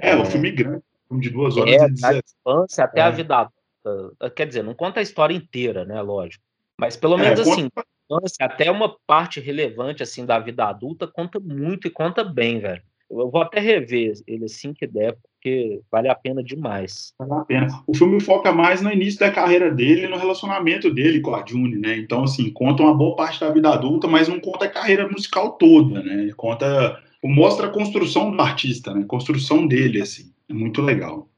É, 0.00 0.12
é, 0.12 0.16
um 0.16 0.24
filme 0.24 0.50
grande 0.50 0.82
de 1.10 1.30
duas 1.30 1.56
horas 1.56 1.74
é, 1.74 1.86
e 1.86 2.00
da 2.00 2.16
infância 2.16 2.84
até 2.84 3.00
é. 3.00 3.04
a 3.04 3.10
vida 3.10 3.36
adulta. 3.36 4.30
Quer 4.34 4.46
dizer, 4.46 4.62
não 4.62 4.74
conta 4.74 5.00
a 5.00 5.02
história 5.02 5.34
inteira, 5.34 5.84
né? 5.84 6.00
Lógico. 6.00 6.42
Mas 6.80 6.96
pelo 6.96 7.18
é, 7.18 7.22
menos 7.22 7.40
é, 7.40 7.42
assim, 7.42 7.68
conta... 8.08 8.26
até 8.40 8.70
uma 8.70 8.96
parte 9.06 9.38
relevante 9.38 10.02
assim 10.02 10.24
da 10.24 10.38
vida 10.38 10.64
adulta 10.64 11.06
conta 11.06 11.38
muito 11.38 11.86
e 11.86 11.90
conta 11.90 12.24
bem, 12.24 12.58
velho. 12.58 12.82
Eu 13.10 13.30
vou 13.30 13.42
até 13.42 13.60
rever 13.60 14.14
ele 14.26 14.44
assim 14.44 14.72
que 14.72 14.86
der, 14.86 15.16
porque 15.34 15.80
vale 15.90 16.08
a 16.08 16.14
pena 16.14 16.42
demais. 16.42 17.12
Vale 17.18 17.32
a 17.32 17.44
pena. 17.44 17.82
O 17.86 17.94
filme 17.94 18.20
foca 18.20 18.52
mais 18.52 18.80
no 18.80 18.90
início 18.90 19.20
da 19.20 19.32
carreira 19.32 19.70
dele 19.70 20.06
e 20.06 20.08
no 20.08 20.16
relacionamento 20.16 20.90
dele 20.94 21.20
com 21.20 21.34
a 21.34 21.44
June, 21.46 21.76
né? 21.76 21.98
Então, 21.98 22.22
assim, 22.22 22.50
conta 22.50 22.84
uma 22.84 22.94
boa 22.94 23.16
parte 23.16 23.40
da 23.40 23.50
vida 23.50 23.68
adulta, 23.68 24.06
mas 24.06 24.28
não 24.28 24.40
conta 24.40 24.66
a 24.66 24.70
carreira 24.70 25.08
musical 25.08 25.52
toda, 25.54 26.02
né? 26.02 26.30
Conta, 26.36 27.02
mostra 27.22 27.66
a 27.66 27.70
construção 27.70 28.30
do 28.30 28.40
artista, 28.40 28.94
né? 28.94 29.02
A 29.02 29.06
construção 29.06 29.66
dele, 29.66 30.00
assim. 30.00 30.32
É 30.48 30.54
muito 30.54 30.80
legal. 30.80 31.28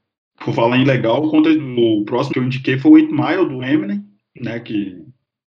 Por 0.45 0.53
falar 0.53 0.77
em 0.77 0.85
legal, 0.85 1.25
o 1.25 2.05
próximo 2.05 2.33
que 2.33 2.39
eu 2.39 2.43
indiquei 2.43 2.77
foi 2.77 2.91
o 2.91 2.97
Eight 2.99 3.11
Mile, 3.11 3.49
do 3.49 3.63
Eminem, 3.63 4.03
né, 4.39 4.59
que 4.59 5.02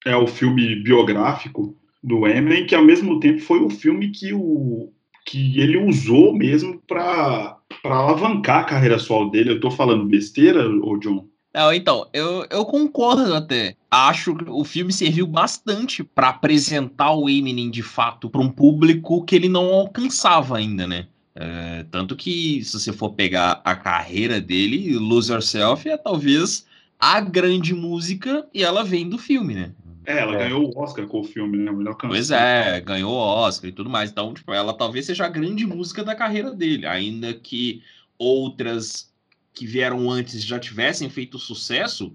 é 0.07 0.17
o 0.17 0.27
filme 0.27 0.77
biográfico 0.77 1.77
do 2.03 2.27
Eminem, 2.27 2.67
que 2.67 2.75
ao 2.75 2.85
mesmo 2.85 3.21
tempo 3.21 3.41
foi 3.41 3.61
o 3.61 3.71
filme 3.71 4.11
que, 4.11 4.33
o, 4.33 4.91
que 5.27 5.61
ele 5.61 5.77
usou 5.77 6.35
mesmo 6.35 6.81
para 6.87 7.57
alavancar 7.85 8.61
a 8.61 8.65
carreira 8.65 8.99
solo 8.99 9.31
dele. 9.31 9.51
Eu 9.51 9.57
estou 9.57 9.71
falando 9.71 10.07
besteira, 10.07 10.69
ô 10.69 10.97
John? 10.97 11.27
Não, 11.53 11.73
então, 11.73 12.09
eu, 12.13 12.47
eu 12.49 12.65
concordo 12.65 13.35
até. 13.35 13.75
Acho 13.91 14.37
que 14.37 14.45
o 14.49 14.65
filme 14.65 14.93
serviu 14.93 15.27
bastante 15.27 16.05
para 16.05 16.29
apresentar 16.29 17.13
o 17.13 17.29
Eminem 17.29 17.71
de 17.71 17.83
fato 17.83 18.31
para 18.31 18.41
um 18.41 18.49
público 18.49 19.25
que 19.25 19.35
ele 19.35 19.49
não 19.49 19.65
alcançava 19.67 20.57
ainda, 20.57 20.87
né? 20.87 21.07
É, 21.35 21.85
tanto 21.91 22.15
que, 22.15 22.63
se 22.65 22.79
você 22.79 22.93
for 22.93 23.11
pegar 23.15 23.61
a 23.65 23.75
carreira 23.75 24.41
dele, 24.41 24.97
Lose 24.97 25.33
Yourself 25.33 25.89
é 25.89 25.97
talvez 25.97 26.67
a 26.99 27.21
grande 27.21 27.75
música 27.75 28.47
e 28.55 28.63
ela 28.63 28.85
vem 28.85 29.09
do 29.09 29.19
filme, 29.19 29.55
né? 29.55 29.73
É, 30.11 30.21
ela 30.21 30.35
é. 30.35 30.39
ganhou 30.39 30.65
o 30.65 30.79
Oscar 30.79 31.07
com 31.07 31.21
o 31.21 31.25
filme, 31.25 31.57
né? 31.59 31.71
melhor 31.71 31.95
canção. 31.95 32.11
Pois 32.11 32.31
é, 32.31 32.81
ganhou 32.81 33.13
o 33.13 33.19
Oscar 33.19 33.71
e 33.71 33.73
tudo 33.73 33.89
mais. 33.89 34.11
Então, 34.11 34.35
tipo, 34.35 34.53
ela 34.53 34.73
talvez 34.73 35.07
seja 35.07 35.27
a 35.27 35.29
grande 35.29 35.67
música 35.67 36.03
da 36.03 36.15
carreira 36.15 36.51
dele, 36.53 36.87
ainda 36.87 37.33
que 37.33 37.83
outras 38.19 39.11
que 39.55 39.67
vieram 39.67 40.11
antes 40.11 40.45
já 40.45 40.59
tivessem 40.59 41.09
feito 41.09 41.39
sucesso. 41.39 42.13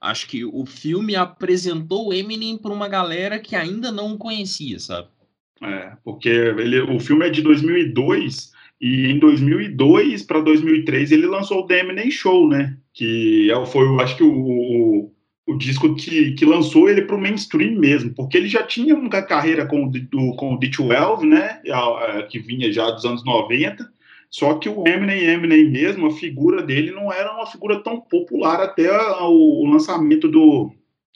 Acho 0.00 0.28
que 0.28 0.44
o 0.44 0.66
filme 0.66 1.16
apresentou 1.16 2.08
o 2.08 2.12
Eminem 2.12 2.58
para 2.58 2.72
uma 2.72 2.88
galera 2.88 3.38
que 3.38 3.56
ainda 3.56 3.90
não 3.90 4.14
o 4.14 4.18
conhecia, 4.18 4.78
sabe? 4.78 5.08
É, 5.62 5.92
porque 6.04 6.28
ele, 6.28 6.80
o 6.80 7.00
filme 7.00 7.26
é 7.26 7.30
de 7.30 7.40
2002 7.40 8.52
e 8.80 9.06
em 9.06 9.18
2002 9.18 10.22
para 10.22 10.40
2003 10.40 11.12
ele 11.12 11.26
lançou 11.26 11.60
o 11.60 11.66
The 11.66 11.80
Eminem 11.80 12.10
Show, 12.10 12.48
né? 12.48 12.76
Que 12.92 13.50
é 13.50 13.66
foi, 13.66 13.86
eu 13.86 13.98
acho 14.00 14.16
que 14.16 14.22
o, 14.22 15.10
o, 15.46 15.52
o 15.52 15.58
disco 15.58 15.94
que, 15.94 16.32
que 16.32 16.44
lançou 16.44 16.88
ele 16.88 17.02
para 17.02 17.16
o 17.16 17.20
mainstream 17.20 17.78
mesmo, 17.78 18.14
porque 18.14 18.36
ele 18.36 18.48
já 18.48 18.62
tinha 18.62 18.94
uma 18.94 19.08
carreira 19.22 19.66
com, 19.66 19.88
do, 19.88 20.34
com 20.36 20.54
o 20.54 20.58
D12, 20.58 21.22
né? 21.22 21.60
Que 22.28 22.38
vinha 22.38 22.72
já 22.72 22.90
dos 22.90 23.04
anos 23.04 23.24
90. 23.24 23.88
Só 24.30 24.54
que 24.54 24.68
o 24.68 24.86
Eminem, 24.86 25.24
Eminem 25.24 25.70
mesmo, 25.70 26.08
a 26.08 26.10
figura 26.10 26.62
dele 26.62 26.90
não 26.90 27.12
era 27.12 27.32
uma 27.32 27.46
figura 27.46 27.82
tão 27.82 28.00
popular 28.00 28.60
até 28.60 28.90
o, 29.22 29.62
o 29.62 29.70
lançamento 29.70 30.28
do, 30.28 30.72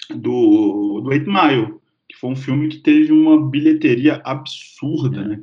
do, 0.08 1.00
do 1.02 1.08
8 1.08 1.30
Mile, 1.30 1.74
que 2.08 2.16
foi 2.16 2.30
um 2.30 2.36
filme 2.36 2.68
que 2.68 2.78
teve 2.78 3.12
uma 3.12 3.50
bilheteria 3.50 4.22
absurda, 4.24 5.22
né? 5.22 5.40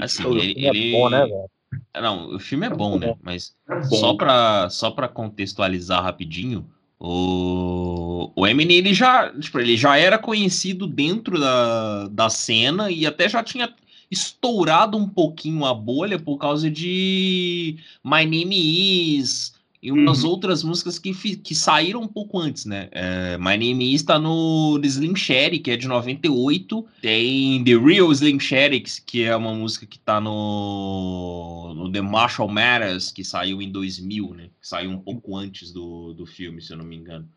Assim, 0.00 0.26
ele, 0.36 0.66
ele... 0.66 0.94
É 0.94 0.98
bom, 0.98 1.10
né, 1.10 1.20
velho? 1.20 1.50
Não, 1.94 2.34
o 2.34 2.38
filme 2.38 2.66
é 2.66 2.70
bom, 2.70 2.98
né? 2.98 3.14
Mas 3.22 3.54
é 3.68 3.74
bom. 3.76 3.96
só 3.96 4.14
para 4.14 4.70
só 4.70 4.90
para 4.90 5.08
contextualizar 5.08 6.02
rapidinho, 6.02 6.66
o, 7.04 8.30
o 8.36 8.46
Eminem 8.46 8.76
ele 8.76 8.94
já, 8.94 9.28
tipo, 9.36 9.58
ele 9.58 9.76
já 9.76 9.96
era 9.96 10.16
conhecido 10.16 10.86
dentro 10.86 11.36
da, 11.38 12.06
da 12.06 12.30
cena 12.30 12.92
e 12.92 13.04
até 13.04 13.28
já 13.28 13.42
tinha 13.42 13.74
estourado 14.08 14.96
um 14.96 15.08
pouquinho 15.08 15.64
a 15.64 15.74
bolha 15.74 16.16
por 16.16 16.38
causa 16.38 16.70
de 16.70 17.76
My 18.04 18.24
Name 18.24 19.18
Is, 19.18 19.52
e 19.82 19.90
umas 19.90 20.22
uhum. 20.22 20.30
outras 20.30 20.62
músicas 20.62 20.96
que, 20.96 21.12
que 21.36 21.54
saíram 21.56 22.02
um 22.02 22.06
pouco 22.06 22.38
antes, 22.38 22.64
né? 22.64 22.88
É, 22.92 23.36
My 23.36 23.56
Name 23.58 23.92
Is 23.92 24.04
tá 24.04 24.16
no 24.16 24.80
Slim 24.80 25.16
Shady, 25.16 25.58
que 25.58 25.72
é 25.72 25.76
de 25.76 25.88
98. 25.88 26.86
Tem 27.00 27.64
The 27.64 27.76
Real 27.76 28.12
Slim 28.12 28.38
Shady, 28.38 28.84
que 29.04 29.24
é 29.24 29.34
uma 29.34 29.52
música 29.52 29.84
que 29.84 29.98
tá 29.98 30.20
no, 30.20 31.74
no 31.74 31.90
The 31.90 32.00
Marshall 32.00 32.48
Matters, 32.48 33.10
que 33.10 33.24
saiu 33.24 33.60
em 33.60 33.72
2000, 33.72 34.34
né? 34.34 34.50
Saiu 34.60 34.88
um 34.88 34.98
pouco 35.00 35.36
antes 35.36 35.72
do, 35.72 36.14
do 36.14 36.26
filme, 36.26 36.62
se 36.62 36.72
eu 36.72 36.76
não 36.76 36.84
me 36.84 36.94
engano. 36.94 37.28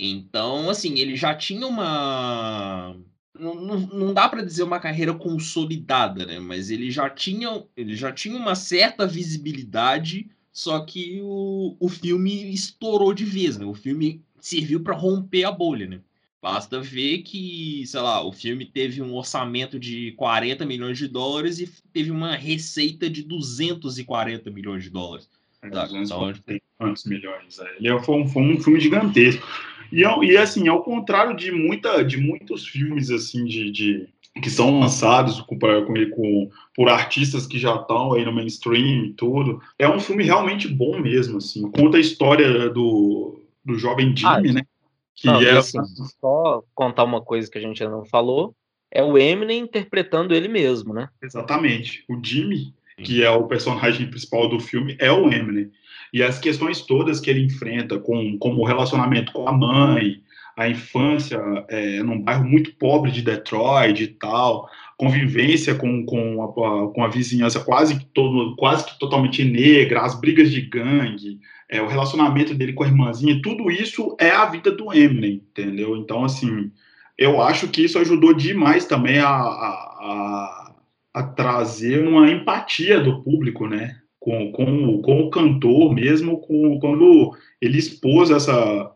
Então, 0.00 0.70
assim, 0.70 0.98
ele 0.98 1.14
já 1.16 1.34
tinha 1.34 1.66
uma. 1.66 2.96
Não, 3.38 3.54
não, 3.56 3.80
não 3.80 4.14
dá 4.14 4.26
para 4.26 4.42
dizer 4.42 4.62
uma 4.62 4.80
carreira 4.80 5.12
consolidada, 5.12 6.24
né? 6.24 6.38
Mas 6.38 6.70
ele 6.70 6.90
já 6.90 7.10
tinha, 7.10 7.62
ele 7.76 7.94
já 7.94 8.10
tinha 8.10 8.38
uma 8.38 8.54
certa 8.54 9.06
visibilidade 9.06 10.30
só 10.54 10.78
que 10.84 11.18
o, 11.20 11.76
o 11.80 11.88
filme 11.88 12.54
estourou 12.54 13.12
de 13.12 13.24
vez, 13.24 13.58
né? 13.58 13.66
O 13.66 13.74
filme 13.74 14.22
serviu 14.40 14.80
para 14.80 14.94
romper 14.94 15.42
a 15.42 15.50
bolha, 15.50 15.88
né? 15.88 16.00
Basta 16.40 16.80
ver 16.80 17.22
que, 17.22 17.84
sei 17.86 18.00
lá, 18.00 18.22
o 18.24 18.30
filme 18.30 18.64
teve 18.64 19.02
um 19.02 19.16
orçamento 19.16 19.80
de 19.80 20.12
40 20.12 20.64
milhões 20.64 20.96
de 20.96 21.08
dólares 21.08 21.58
e 21.58 21.68
teve 21.92 22.12
uma 22.12 22.36
receita 22.36 23.10
de 23.10 23.24
240 23.24 24.48
milhões 24.52 24.84
de 24.84 24.90
dólares. 24.90 25.28
É, 25.60 25.70
tá? 25.70 25.88
quantos 26.78 27.04
milhões? 27.04 27.58
É. 27.58 27.76
Ele 27.80 27.98
foi 28.00 28.14
um, 28.14 28.28
foi 28.28 28.42
um 28.42 28.60
filme 28.60 28.78
gigantesco. 28.78 29.44
E, 29.90 30.02
e 30.02 30.36
assim, 30.36 30.68
ao 30.68 30.84
contrário 30.84 31.34
de, 31.34 31.50
muita, 31.50 32.04
de 32.04 32.16
muitos 32.16 32.64
filmes 32.68 33.10
assim 33.10 33.44
de, 33.44 33.72
de 33.72 34.08
que 34.42 34.50
são 34.50 34.80
lançados 34.80 35.40
com, 35.42 35.56
com, 35.58 36.50
por 36.74 36.88
artistas 36.88 37.46
que 37.46 37.58
já 37.58 37.76
estão 37.76 38.14
aí 38.14 38.24
no 38.24 38.32
mainstream 38.32 39.04
e 39.04 39.12
tudo. 39.12 39.60
É 39.78 39.88
um 39.88 40.00
filme 40.00 40.24
realmente 40.24 40.66
bom 40.66 40.98
mesmo, 40.98 41.38
assim. 41.38 41.70
Conta 41.70 41.98
a 41.98 42.00
história 42.00 42.68
do, 42.68 43.40
do 43.64 43.78
jovem 43.78 44.14
Jimmy, 44.16 44.50
ah, 44.50 44.52
né? 44.52 44.62
Que 45.14 45.28
não, 45.28 45.40
é... 45.40 45.50
assim, 45.52 45.78
só 46.20 46.62
contar 46.74 47.04
uma 47.04 47.20
coisa 47.20 47.48
que 47.48 47.58
a 47.58 47.60
gente 47.60 47.82
ainda 47.82 47.96
não 47.96 48.04
falou, 48.04 48.54
é 48.90 49.02
o 49.02 49.16
Eminem 49.16 49.60
interpretando 49.60 50.34
ele 50.34 50.48
mesmo, 50.48 50.92
né? 50.92 51.08
Exatamente. 51.22 52.04
O 52.08 52.18
Jimmy, 52.22 52.74
que 52.98 53.22
é 53.22 53.30
o 53.30 53.46
personagem 53.46 54.08
principal 54.08 54.48
do 54.48 54.58
filme, 54.58 54.96
é 54.98 55.12
o 55.12 55.30
Eminem. 55.30 55.70
E 56.12 56.22
as 56.22 56.38
questões 56.38 56.80
todas 56.80 57.20
que 57.20 57.30
ele 57.30 57.44
enfrenta, 57.44 57.98
com, 57.98 58.36
como 58.38 58.62
o 58.62 58.64
relacionamento 58.64 59.32
com 59.32 59.48
a 59.48 59.52
mãe, 59.52 60.22
a 60.56 60.68
infância 60.68 61.40
é, 61.68 62.02
num 62.02 62.20
bairro 62.20 62.44
muito 62.44 62.74
pobre 62.76 63.10
de 63.10 63.22
Detroit 63.22 64.02
e 64.02 64.06
tal, 64.06 64.68
convivência 64.96 65.74
com, 65.74 66.04
com, 66.06 66.42
a, 66.42 66.92
com 66.92 67.02
a 67.02 67.08
vizinhança 67.08 67.60
quase 67.60 67.98
que, 67.98 68.06
todo, 68.06 68.54
quase 68.56 68.84
que 68.86 68.98
totalmente 68.98 69.44
negra, 69.44 70.02
as 70.02 70.18
brigas 70.18 70.50
de 70.50 70.60
gangue, 70.60 71.40
é, 71.68 71.82
o 71.82 71.88
relacionamento 71.88 72.54
dele 72.54 72.72
com 72.72 72.84
a 72.84 72.86
irmãzinha, 72.86 73.40
tudo 73.42 73.70
isso 73.70 74.16
é 74.20 74.30
a 74.30 74.46
vida 74.46 74.70
do 74.70 74.92
Eminem, 74.92 75.42
entendeu? 75.50 75.96
Então, 75.96 76.24
assim, 76.24 76.70
eu 77.18 77.40
acho 77.40 77.68
que 77.68 77.84
isso 77.84 77.98
ajudou 77.98 78.32
demais 78.32 78.86
também 78.86 79.18
a, 79.18 79.28
a, 79.28 79.68
a, 80.00 80.74
a 81.14 81.22
trazer 81.22 82.06
uma 82.06 82.30
empatia 82.30 83.00
do 83.00 83.22
público, 83.22 83.66
né? 83.66 83.96
Com, 84.20 84.52
com, 84.52 85.02
com 85.02 85.20
o 85.20 85.30
cantor 85.30 85.94
mesmo, 85.94 86.38
com, 86.40 86.78
quando 86.80 87.36
ele 87.60 87.78
expôs 87.78 88.30
essa, 88.30 88.90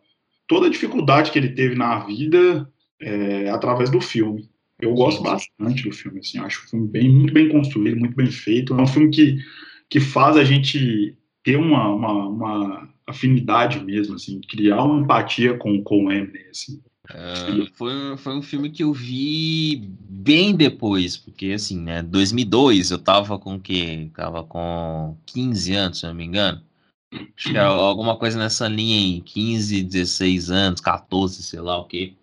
toda 0.49 0.67
a 0.67 0.71
dificuldade 0.71 1.31
que 1.31 1.39
ele 1.39 1.51
teve 1.51 1.77
na 1.77 2.01
vida 2.01 2.69
é, 3.01 3.49
através 3.51 3.91
do 3.91 4.01
filme. 4.01 4.49
Eu 4.81 4.95
gosto 4.95 5.23
bastante 5.23 5.83
do 5.83 5.93
filme, 5.93 6.21
assim, 6.21 6.39
acho 6.39 6.65
o 6.65 6.71
filme 6.71 6.89
bem, 6.89 7.11
muito 7.11 7.35
bem 7.35 7.49
construído, 7.49 7.99
muito 7.99 8.17
bem 8.17 8.31
feito. 8.31 8.75
É 8.75 8.83
um 8.83 8.87
filme 8.87 9.11
que, 9.11 9.39
que 9.91 10.01
faz 10.01 10.37
a 10.37 10.45
gente 10.45 11.17
ter 11.45 11.57
uma, 11.57 11.89
uma, 11.89 12.29
uma 12.29 12.89
afinidade 13.07 13.85
mesmo, 13.85 14.15
assim, 14.15 14.41
criar 14.49 14.85
uma 14.85 15.01
empatia 15.01 15.57
com, 15.57 15.83
com 15.83 16.07
o 16.07 16.13
Eminem, 16.13 16.49
assim. 16.51 16.81
Uh, 17.11 17.67
foi, 17.73 17.93
foi 18.19 18.37
um 18.37 18.43
filme 18.43 18.71
que 18.71 18.85
eu 18.85 18.93
vi 18.93 19.91
bem 20.09 20.55
depois, 20.55 21.17
porque 21.17 21.53
assim, 21.53 21.81
né, 21.81 22.03
2002 22.03 22.91
eu 22.91 22.99
tava 22.99 23.39
com 23.39 23.55
o 23.55 23.61
quê? 23.61 24.11
Tava 24.15 24.45
com 24.45 25.17
15 25.25 25.75
anos, 25.75 26.01
se 26.01 26.07
não 26.07 26.15
me 26.15 26.25
engano. 26.25 26.61
Acho 27.13 27.51
que 27.51 27.57
era 27.57 27.67
alguma 27.69 28.17
coisa 28.17 28.39
nessa 28.39 28.69
linha 28.69 28.99
aí, 28.99 29.21
15, 29.23 29.83
16 29.83 30.51
anos, 30.51 30.81
14, 30.81 31.43
sei 31.43 31.61
lá 31.61 31.79
o 31.79 31.85
quê. 31.85 32.15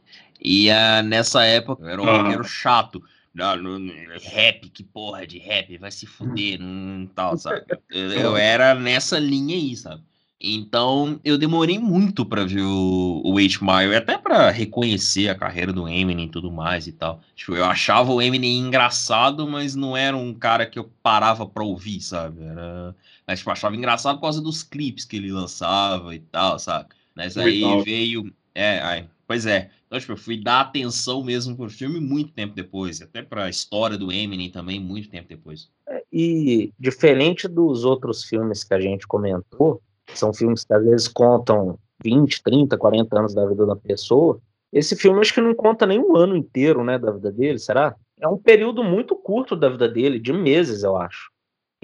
E 0.41 0.69
uh, 0.69 1.03
nessa 1.03 1.43
época 1.43 1.83
eu 1.83 1.89
era 1.89 2.01
um 2.01 2.05
roqueiro 2.05 2.43
chato. 2.43 3.01
Não, 3.33 3.57
não, 3.57 3.93
rap, 4.21 4.69
que 4.69 4.83
porra 4.83 5.27
de 5.27 5.39
rap, 5.39 5.77
vai 5.77 5.91
se 5.91 6.05
fuder, 6.05 6.57
não, 6.59 7.05
tal, 7.07 7.37
sabe? 7.37 7.63
Eu, 7.89 8.11
eu, 8.13 8.37
era 8.37 8.73
nessa 8.73 9.19
linha 9.19 9.55
aí, 9.55 9.75
sabe? 9.75 10.01
Então 10.39 11.19
eu 11.23 11.37
demorei 11.37 11.79
muito 11.79 12.25
para 12.25 12.45
ver 12.45 12.61
o, 12.61 13.21
o 13.25 13.37
H. 13.37 13.59
Mile, 13.61 13.95
até 13.95 14.17
para 14.17 14.49
reconhecer 14.51 15.27
a 15.27 15.35
carreira 15.35 15.73
do 15.73 15.87
Eminem 15.87 16.27
e 16.27 16.29
tudo 16.29 16.51
mais 16.51 16.87
e 16.87 16.91
tal. 16.91 17.21
Tipo, 17.35 17.55
eu 17.55 17.65
achava 17.65 18.13
o 18.13 18.21
Eminem 18.21 18.59
engraçado, 18.59 19.47
mas 19.47 19.75
não 19.75 19.97
era 19.97 20.15
um 20.15 20.33
cara 20.33 20.65
que 20.65 20.77
eu 20.77 20.89
parava 21.01 21.45
pra 21.45 21.63
ouvir, 21.63 21.99
sabe? 22.01 22.43
Era 22.43 22.95
mas, 23.27 23.39
tipo, 23.39 23.51
achava 23.51 23.75
engraçado 23.75 24.15
por 24.15 24.23
causa 24.23 24.41
dos 24.41 24.63
clipes 24.63 25.05
que 25.05 25.17
ele 25.17 25.31
lançava 25.31 26.13
e 26.13 26.19
tal, 26.19 26.59
sabe? 26.59 26.89
Mas 27.15 27.37
aí 27.37 27.61
veio. 27.83 28.31
É, 28.53 28.79
aí, 28.81 29.05
pois 29.27 29.45
é. 29.45 29.69
Então, 29.87 29.99
tipo, 29.99 30.13
eu 30.13 30.17
fui 30.17 30.41
dar 30.41 30.61
atenção 30.61 31.23
mesmo 31.23 31.55
pro 31.55 31.69
filme 31.69 31.99
muito 31.99 32.33
tempo 32.33 32.53
depois. 32.53 33.01
Até 33.01 33.21
pra 33.21 33.49
história 33.49 33.97
do 33.97 34.11
Eminem 34.11 34.49
também, 34.49 34.79
muito 34.79 35.09
tempo 35.09 35.27
depois. 35.27 35.69
É, 35.87 36.03
e 36.11 36.71
diferente 36.79 37.47
dos 37.47 37.83
outros 37.83 38.23
filmes 38.23 38.63
que 38.63 38.73
a 38.73 38.79
gente 38.79 39.07
comentou, 39.07 39.81
são 40.13 40.33
filmes 40.33 40.63
que 40.63 40.73
às 40.73 40.83
vezes 40.83 41.07
contam 41.07 41.79
20, 42.03 42.43
30, 42.43 42.77
40 42.77 43.19
anos 43.19 43.33
da 43.33 43.45
vida 43.45 43.65
da 43.65 43.75
pessoa. 43.75 44.39
Esse 44.71 44.95
filme 44.95 45.19
acho 45.19 45.33
que 45.33 45.41
não 45.41 45.55
conta 45.55 45.85
nem 45.85 45.99
um 45.99 46.15
ano 46.15 46.35
inteiro, 46.35 46.83
né, 46.83 46.99
da 46.99 47.11
vida 47.11 47.31
dele, 47.31 47.57
será? 47.57 47.95
É 48.19 48.27
um 48.27 48.37
período 48.37 48.83
muito 48.83 49.15
curto 49.15 49.55
da 49.55 49.69
vida 49.69 49.87
dele, 49.87 50.19
de 50.19 50.33
meses, 50.33 50.83
eu 50.83 50.97
acho. 50.97 51.31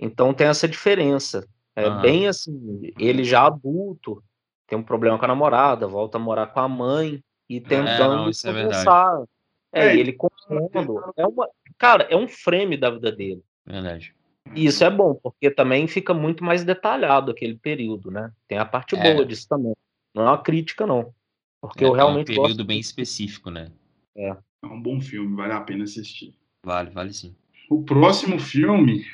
Então 0.02 0.34
tem 0.34 0.48
essa 0.48 0.68
diferença. 0.68 1.48
É 1.76 1.88
uhum. 1.88 2.02
bem 2.02 2.28
assim, 2.28 2.92
ele 3.00 3.24
já 3.24 3.46
adulto, 3.46 4.22
tem 4.68 4.78
um 4.78 4.84
problema 4.84 5.18
com 5.18 5.26
a 5.26 5.28
namorada, 5.28 5.88
volta 5.88 6.18
a 6.18 6.22
morar 6.22 6.48
com 6.48 6.60
a 6.60 6.68
mãe 6.68 7.24
e 7.48 7.58
é, 7.58 7.60
tentando 7.62 8.30
é, 8.30 8.52
conversar. 8.52 9.24
É, 9.72 9.88
é, 9.88 9.98
ele 9.98 10.14
contando. 10.14 11.14
É 11.16 11.26
uma, 11.26 11.48
cara, 11.78 12.04
é 12.10 12.16
um 12.16 12.28
frame 12.28 12.76
da 12.76 12.90
vida 12.90 13.12
dele. 13.12 13.42
Verdade. 13.66 14.14
E 14.56 14.66
isso 14.66 14.84
é 14.84 14.90
bom, 14.90 15.14
porque 15.14 15.50
também 15.52 15.88
fica 15.88 16.14
muito 16.14 16.44
mais 16.44 16.64
detalhado 16.64 17.32
aquele 17.32 17.56
período, 17.56 18.10
né? 18.10 18.32
Tem 18.48 18.58
a 18.58 18.66
parte 18.66 18.96
é. 18.96 19.14
boa 19.14 19.26
disso 19.26 19.48
também. 19.48 19.76
Não 20.14 20.24
é 20.24 20.26
uma 20.26 20.42
crítica, 20.42 20.86
não. 20.86 21.14
Porque 21.62 21.86
é, 21.86 21.88
eu 21.88 21.94
realmente. 21.94 22.32
É 22.32 22.40
um 22.40 22.44
período 22.44 22.66
bem 22.66 22.80
específico, 22.80 23.50
né? 23.50 23.72
É. 24.16 24.36
É 24.64 24.68
um 24.68 24.82
bom 24.82 25.00
filme, 25.00 25.36
vale 25.36 25.54
a 25.54 25.62
pena 25.62 25.84
assistir. 25.84 26.36
Vale, 26.64 26.90
vale 26.92 27.14
sim. 27.14 27.36
O 27.70 27.84
próximo 27.84 28.38
filme 28.38 29.06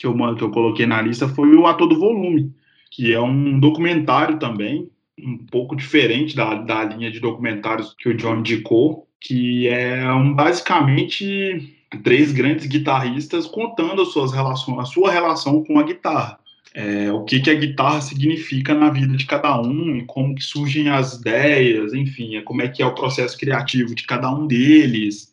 que 0.00 0.06
eu, 0.06 0.16
que 0.34 0.42
eu 0.42 0.50
coloquei 0.50 0.86
na 0.86 1.02
lista 1.02 1.28
foi 1.28 1.54
o 1.54 1.66
Ator 1.66 1.86
do 1.86 2.00
Volume, 2.00 2.50
que 2.90 3.12
é 3.12 3.20
um 3.20 3.60
documentário 3.60 4.38
também, 4.38 4.90
um 5.22 5.36
pouco 5.36 5.76
diferente 5.76 6.34
da, 6.34 6.54
da 6.54 6.84
linha 6.84 7.10
de 7.10 7.20
documentários 7.20 7.94
que 7.98 8.08
o 8.08 8.16
John 8.16 8.38
indicou, 8.38 9.06
que 9.20 9.68
é 9.68 10.10
um, 10.10 10.32
basicamente 10.32 11.76
três 12.02 12.32
grandes 12.32 12.64
guitarristas 12.64 13.46
contando 13.46 14.00
as 14.00 14.08
suas 14.08 14.32
relações, 14.32 14.78
a 14.78 14.84
sua 14.86 15.10
relação 15.12 15.62
com 15.62 15.78
a 15.78 15.82
guitarra. 15.82 16.38
É, 16.72 17.12
o 17.12 17.24
que, 17.24 17.40
que 17.40 17.50
a 17.50 17.54
guitarra 17.54 18.00
significa 18.00 18.72
na 18.72 18.88
vida 18.88 19.14
de 19.14 19.26
cada 19.26 19.60
um 19.60 19.96
e 19.96 20.06
como 20.06 20.34
que 20.34 20.42
surgem 20.42 20.88
as 20.88 21.14
ideias, 21.14 21.92
enfim, 21.92 22.36
é 22.36 22.42
como 22.42 22.62
é 22.62 22.68
que 22.68 22.82
é 22.82 22.86
o 22.86 22.94
processo 22.94 23.36
criativo 23.36 23.94
de 23.94 24.04
cada 24.04 24.32
um 24.32 24.46
deles, 24.46 25.29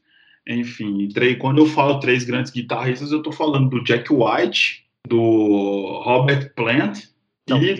enfim, 0.47 1.09
quando 1.39 1.59
eu 1.59 1.65
falo 1.65 1.99
três 1.99 2.23
grandes 2.23 2.51
guitarristas, 2.51 3.11
eu 3.11 3.17
estou 3.17 3.33
falando 3.33 3.69
do 3.69 3.83
Jack 3.83 4.11
White, 4.11 4.85
do 5.07 6.01
Robert 6.03 6.53
Plant 6.55 7.03
Não, 7.49 7.61
e. 7.61 7.75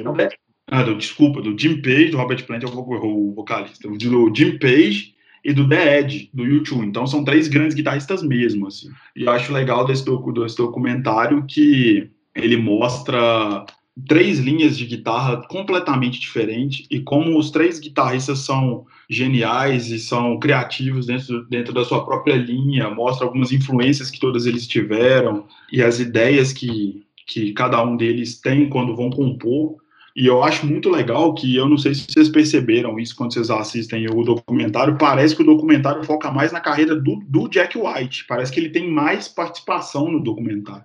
Ah, 0.69 0.83
do, 0.83 0.95
desculpa, 0.95 1.41
do 1.41 1.57
Jim 1.57 1.81
Page, 1.81 2.09
do 2.09 2.17
Robert 2.17 2.45
Plant 2.45 2.63
é 2.63 2.67
o 2.67 3.33
vocalista, 3.33 3.87
do 3.87 4.35
Jim 4.35 4.57
Page 4.59 5.15
e 5.45 5.53
do 5.53 5.67
The 5.67 5.99
Edge, 5.99 6.29
do 6.33 6.43
YouTube. 6.43 6.85
Então 6.85 7.07
são 7.07 7.23
três 7.23 7.47
grandes 7.47 7.73
guitarristas 7.73 8.21
mesmo, 8.21 8.67
assim. 8.67 8.89
E 9.15 9.23
eu 9.23 9.31
acho 9.31 9.53
legal 9.53 9.85
desse, 9.85 10.03
desse 10.03 10.57
documentário 10.57 11.45
que 11.47 12.09
ele 12.35 12.57
mostra 12.57 13.65
três 14.05 14.39
linhas 14.39 14.77
de 14.77 14.85
guitarra 14.85 15.41
completamente 15.47 16.19
diferentes 16.19 16.85
e 16.91 16.99
como 16.99 17.39
os 17.39 17.49
três 17.49 17.79
guitarristas 17.79 18.39
são 18.39 18.85
geniais 19.09 19.89
e 19.89 19.99
são 19.99 20.37
criativos 20.39 21.07
dentro, 21.07 21.45
dentro 21.45 21.73
da 21.73 21.85
sua 21.85 22.05
própria 22.05 22.35
linha, 22.35 22.89
mostra 22.89 23.25
algumas 23.25 23.51
influências 23.51 24.11
que 24.11 24.19
todos 24.19 24.45
eles 24.45 24.67
tiveram 24.67 25.45
e 25.71 25.81
as 25.81 25.99
ideias 25.99 26.51
que, 26.51 27.05
que 27.25 27.53
cada 27.53 27.81
um 27.83 27.95
deles 27.95 28.39
tem 28.39 28.69
quando 28.69 28.95
vão 28.95 29.09
compor. 29.09 29.77
E 30.15 30.25
eu 30.25 30.43
acho 30.43 30.65
muito 30.65 30.89
legal 30.89 31.33
que 31.35 31.55
eu 31.55 31.69
não 31.69 31.77
sei 31.77 31.93
se 31.93 32.07
vocês 32.09 32.27
perceberam 32.27 32.99
isso 32.99 33.15
quando 33.15 33.33
vocês 33.33 33.51
assistem 33.51 34.07
o 34.09 34.23
documentário. 34.23 34.97
Parece 34.97 35.35
que 35.35 35.43
o 35.43 35.45
documentário 35.45 36.03
foca 36.03 36.31
mais 36.31 36.51
na 36.51 36.59
carreira 36.59 36.95
do, 36.95 37.19
do 37.27 37.47
Jack 37.47 37.77
White. 37.77 38.25
Parece 38.27 38.51
que 38.51 38.59
ele 38.59 38.69
tem 38.69 38.89
mais 38.89 39.27
participação 39.27 40.11
no 40.11 40.19
documentário. 40.19 40.83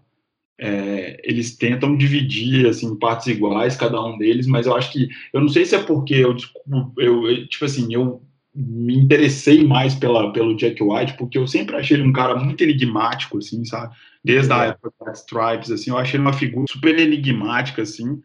É, 0.63 1.21
eles 1.25 1.57
tentam 1.57 1.97
dividir 1.97 2.69
assim 2.69 2.97
partes 2.97 3.27
iguais 3.27 3.75
cada 3.75 4.01
um 4.01 4.17
deles, 4.17 4.47
mas 4.47 4.65
eu 4.65 4.77
acho 4.77 4.93
que 4.93 5.09
eu 5.33 5.41
não 5.41 5.49
sei 5.49 5.65
se 5.65 5.75
é 5.75 5.83
porque 5.83 6.15
eu, 6.15 6.37
eu 6.99 7.49
tipo 7.49 7.65
assim 7.65 7.93
eu 7.93 8.23
me 8.55 8.97
interessei 8.97 9.65
mais 9.65 9.97
pela, 9.97 10.33
pelo 10.33 10.57
Jack 10.57 10.81
White 10.81 11.15
porque 11.19 11.37
eu 11.37 11.49
sempre 11.49 11.75
achei 11.75 11.97
ele 11.97 12.07
um 12.07 12.13
cara 12.13 12.37
muito 12.37 12.63
enigmático 12.63 13.39
assim, 13.39 13.65
sabe? 13.65 13.93
Desde 14.25 14.53
a 14.53 14.67
época 14.67 14.93
das 15.05 15.19
Stripes 15.19 15.71
assim, 15.73 15.91
eu 15.91 15.99
achei 15.99 16.17
ele 16.17 16.27
uma 16.27 16.33
figura 16.33 16.67
super 16.71 16.97
enigmática 16.97 17.83
assim, 17.83 18.23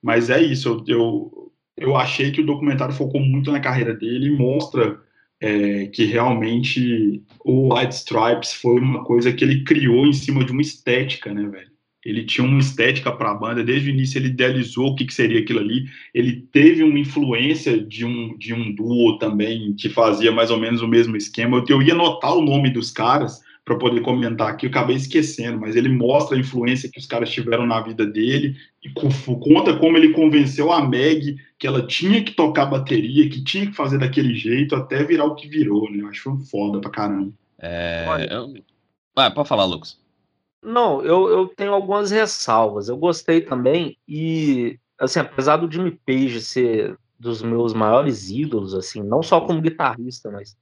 mas 0.00 0.30
é 0.30 0.40
isso, 0.40 0.84
eu, 0.86 0.96
eu, 0.96 1.52
eu 1.76 1.96
achei 1.96 2.30
que 2.30 2.40
o 2.40 2.46
documentário 2.46 2.94
focou 2.94 3.20
muito 3.20 3.50
na 3.50 3.58
carreira 3.58 3.94
dele 3.94 4.28
e 4.28 4.38
mostra 4.38 5.00
é, 5.40 5.86
que 5.86 6.04
realmente 6.04 7.24
o 7.44 7.74
White 7.74 7.94
Stripes 7.94 8.52
foi 8.52 8.78
uma 8.78 9.02
coisa 9.02 9.32
que 9.32 9.42
ele 9.42 9.64
criou 9.64 10.06
em 10.06 10.12
cima 10.12 10.44
de 10.44 10.52
uma 10.52 10.62
estética, 10.62 11.34
né, 11.34 11.48
velho? 11.48 11.69
Ele 12.04 12.24
tinha 12.24 12.46
uma 12.46 12.58
estética 12.58 13.12
para 13.12 13.30
a 13.30 13.34
banda, 13.34 13.62
desde 13.62 13.90
o 13.90 13.92
início 13.92 14.18
ele 14.18 14.28
idealizou 14.28 14.88
o 14.88 14.94
que, 14.94 15.04
que, 15.04 15.12
seria 15.12 15.40
aquilo 15.40 15.60
ali. 15.60 15.84
Ele 16.14 16.48
teve 16.52 16.82
uma 16.82 16.98
influência 16.98 17.78
de 17.78 18.04
um, 18.04 18.36
de 18.38 18.54
um 18.54 18.74
duo 18.74 19.18
também 19.18 19.74
que 19.74 19.88
fazia 19.88 20.32
mais 20.32 20.50
ou 20.50 20.58
menos 20.58 20.80
o 20.80 20.88
mesmo 20.88 21.16
esquema. 21.16 21.58
Eu, 21.58 21.64
eu 21.68 21.82
ia 21.82 21.92
anotar 21.92 22.34
o 22.34 22.42
nome 22.42 22.70
dos 22.70 22.90
caras 22.90 23.40
para 23.64 23.76
poder 23.76 24.00
comentar 24.00 24.48
aqui, 24.48 24.66
eu 24.66 24.70
acabei 24.70 24.96
esquecendo, 24.96 25.60
mas 25.60 25.76
ele 25.76 25.88
mostra 25.88 26.36
a 26.36 26.40
influência 26.40 26.90
que 26.90 26.98
os 26.98 27.06
caras 27.06 27.30
tiveram 27.30 27.66
na 27.66 27.80
vida 27.80 28.04
dele 28.04 28.56
e 28.82 28.90
conta 28.90 29.76
como 29.76 29.96
ele 29.96 30.12
convenceu 30.12 30.72
a 30.72 30.84
Meg 30.84 31.36
que 31.58 31.66
ela 31.66 31.86
tinha 31.86 32.24
que 32.24 32.32
tocar 32.32 32.66
bateria, 32.66 33.28
que 33.28 33.44
tinha 33.44 33.66
que 33.66 33.76
fazer 33.76 33.98
daquele 33.98 34.34
jeito 34.34 34.74
até 34.74 35.04
virar 35.04 35.26
o 35.26 35.34
que 35.34 35.46
virou, 35.46 35.90
né? 35.90 36.02
Eu 36.02 36.08
acho 36.08 36.36
foda 36.50 36.80
pra 36.80 36.90
caramba. 36.90 37.32
É... 37.60 38.26
Eu... 38.30 38.54
Ah, 39.14 39.30
pode 39.30 39.48
falar, 39.48 39.66
Lucas. 39.66 40.00
Não, 40.62 41.02
eu, 41.02 41.28
eu 41.28 41.48
tenho 41.48 41.72
algumas 41.72 42.10
ressalvas. 42.10 42.88
Eu 42.88 42.96
gostei 42.96 43.40
também 43.40 43.96
e, 44.06 44.78
assim, 44.98 45.20
apesar 45.20 45.56
do 45.56 45.70
Jimmy 45.70 45.92
Page 46.06 46.40
ser 46.40 46.98
dos 47.18 47.42
meus 47.42 47.74
maiores 47.74 48.30
ídolos, 48.30 48.74
assim, 48.74 49.02
não 49.02 49.22
só 49.22 49.40
como 49.40 49.60
guitarrista, 49.60 50.30
mas 50.30 50.56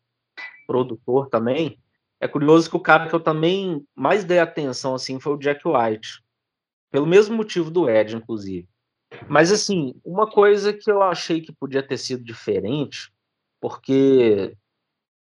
produtor 0.66 1.28
também, 1.28 1.78
é 2.20 2.26
curioso 2.26 2.68
que 2.68 2.76
o 2.76 2.80
cara 2.80 3.08
que 3.08 3.14
eu 3.14 3.20
também 3.20 3.86
mais 3.94 4.24
dei 4.24 4.38
atenção, 4.38 4.94
assim, 4.94 5.20
foi 5.20 5.34
o 5.34 5.38
Jack 5.38 5.62
White. 5.66 6.22
Pelo 6.90 7.06
mesmo 7.06 7.36
motivo 7.36 7.70
do 7.70 7.88
Ed, 7.88 8.16
inclusive. 8.16 8.68
Mas, 9.28 9.52
assim, 9.52 9.94
uma 10.04 10.28
coisa 10.28 10.72
que 10.72 10.90
eu 10.90 11.02
achei 11.02 11.40
que 11.40 11.52
podia 11.52 11.82
ter 11.82 11.96
sido 11.96 12.24
diferente, 12.24 13.10
porque 13.60 14.56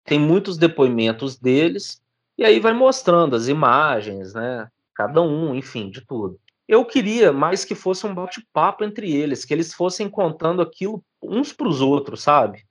tem 0.04 0.18
muitos 0.18 0.56
depoimentos 0.56 1.36
deles, 1.38 2.02
e 2.38 2.44
aí 2.44 2.60
vai 2.60 2.72
mostrando 2.72 3.34
as 3.34 3.48
imagens, 3.48 4.32
né? 4.32 4.68
Cada 4.94 5.20
um, 5.20 5.54
enfim, 5.56 5.90
de 5.90 6.00
tudo. 6.06 6.38
Eu 6.68 6.84
queria 6.84 7.32
mais 7.32 7.64
que 7.64 7.74
fosse 7.74 8.06
um 8.06 8.14
bate-papo 8.14 8.84
entre 8.84 9.12
eles, 9.12 9.44
que 9.44 9.52
eles 9.52 9.74
fossem 9.74 10.08
contando 10.08 10.62
aquilo 10.62 11.02
uns 11.20 11.52
para 11.52 11.66
os 11.66 11.80
outros, 11.80 12.22
sabe? 12.22 12.64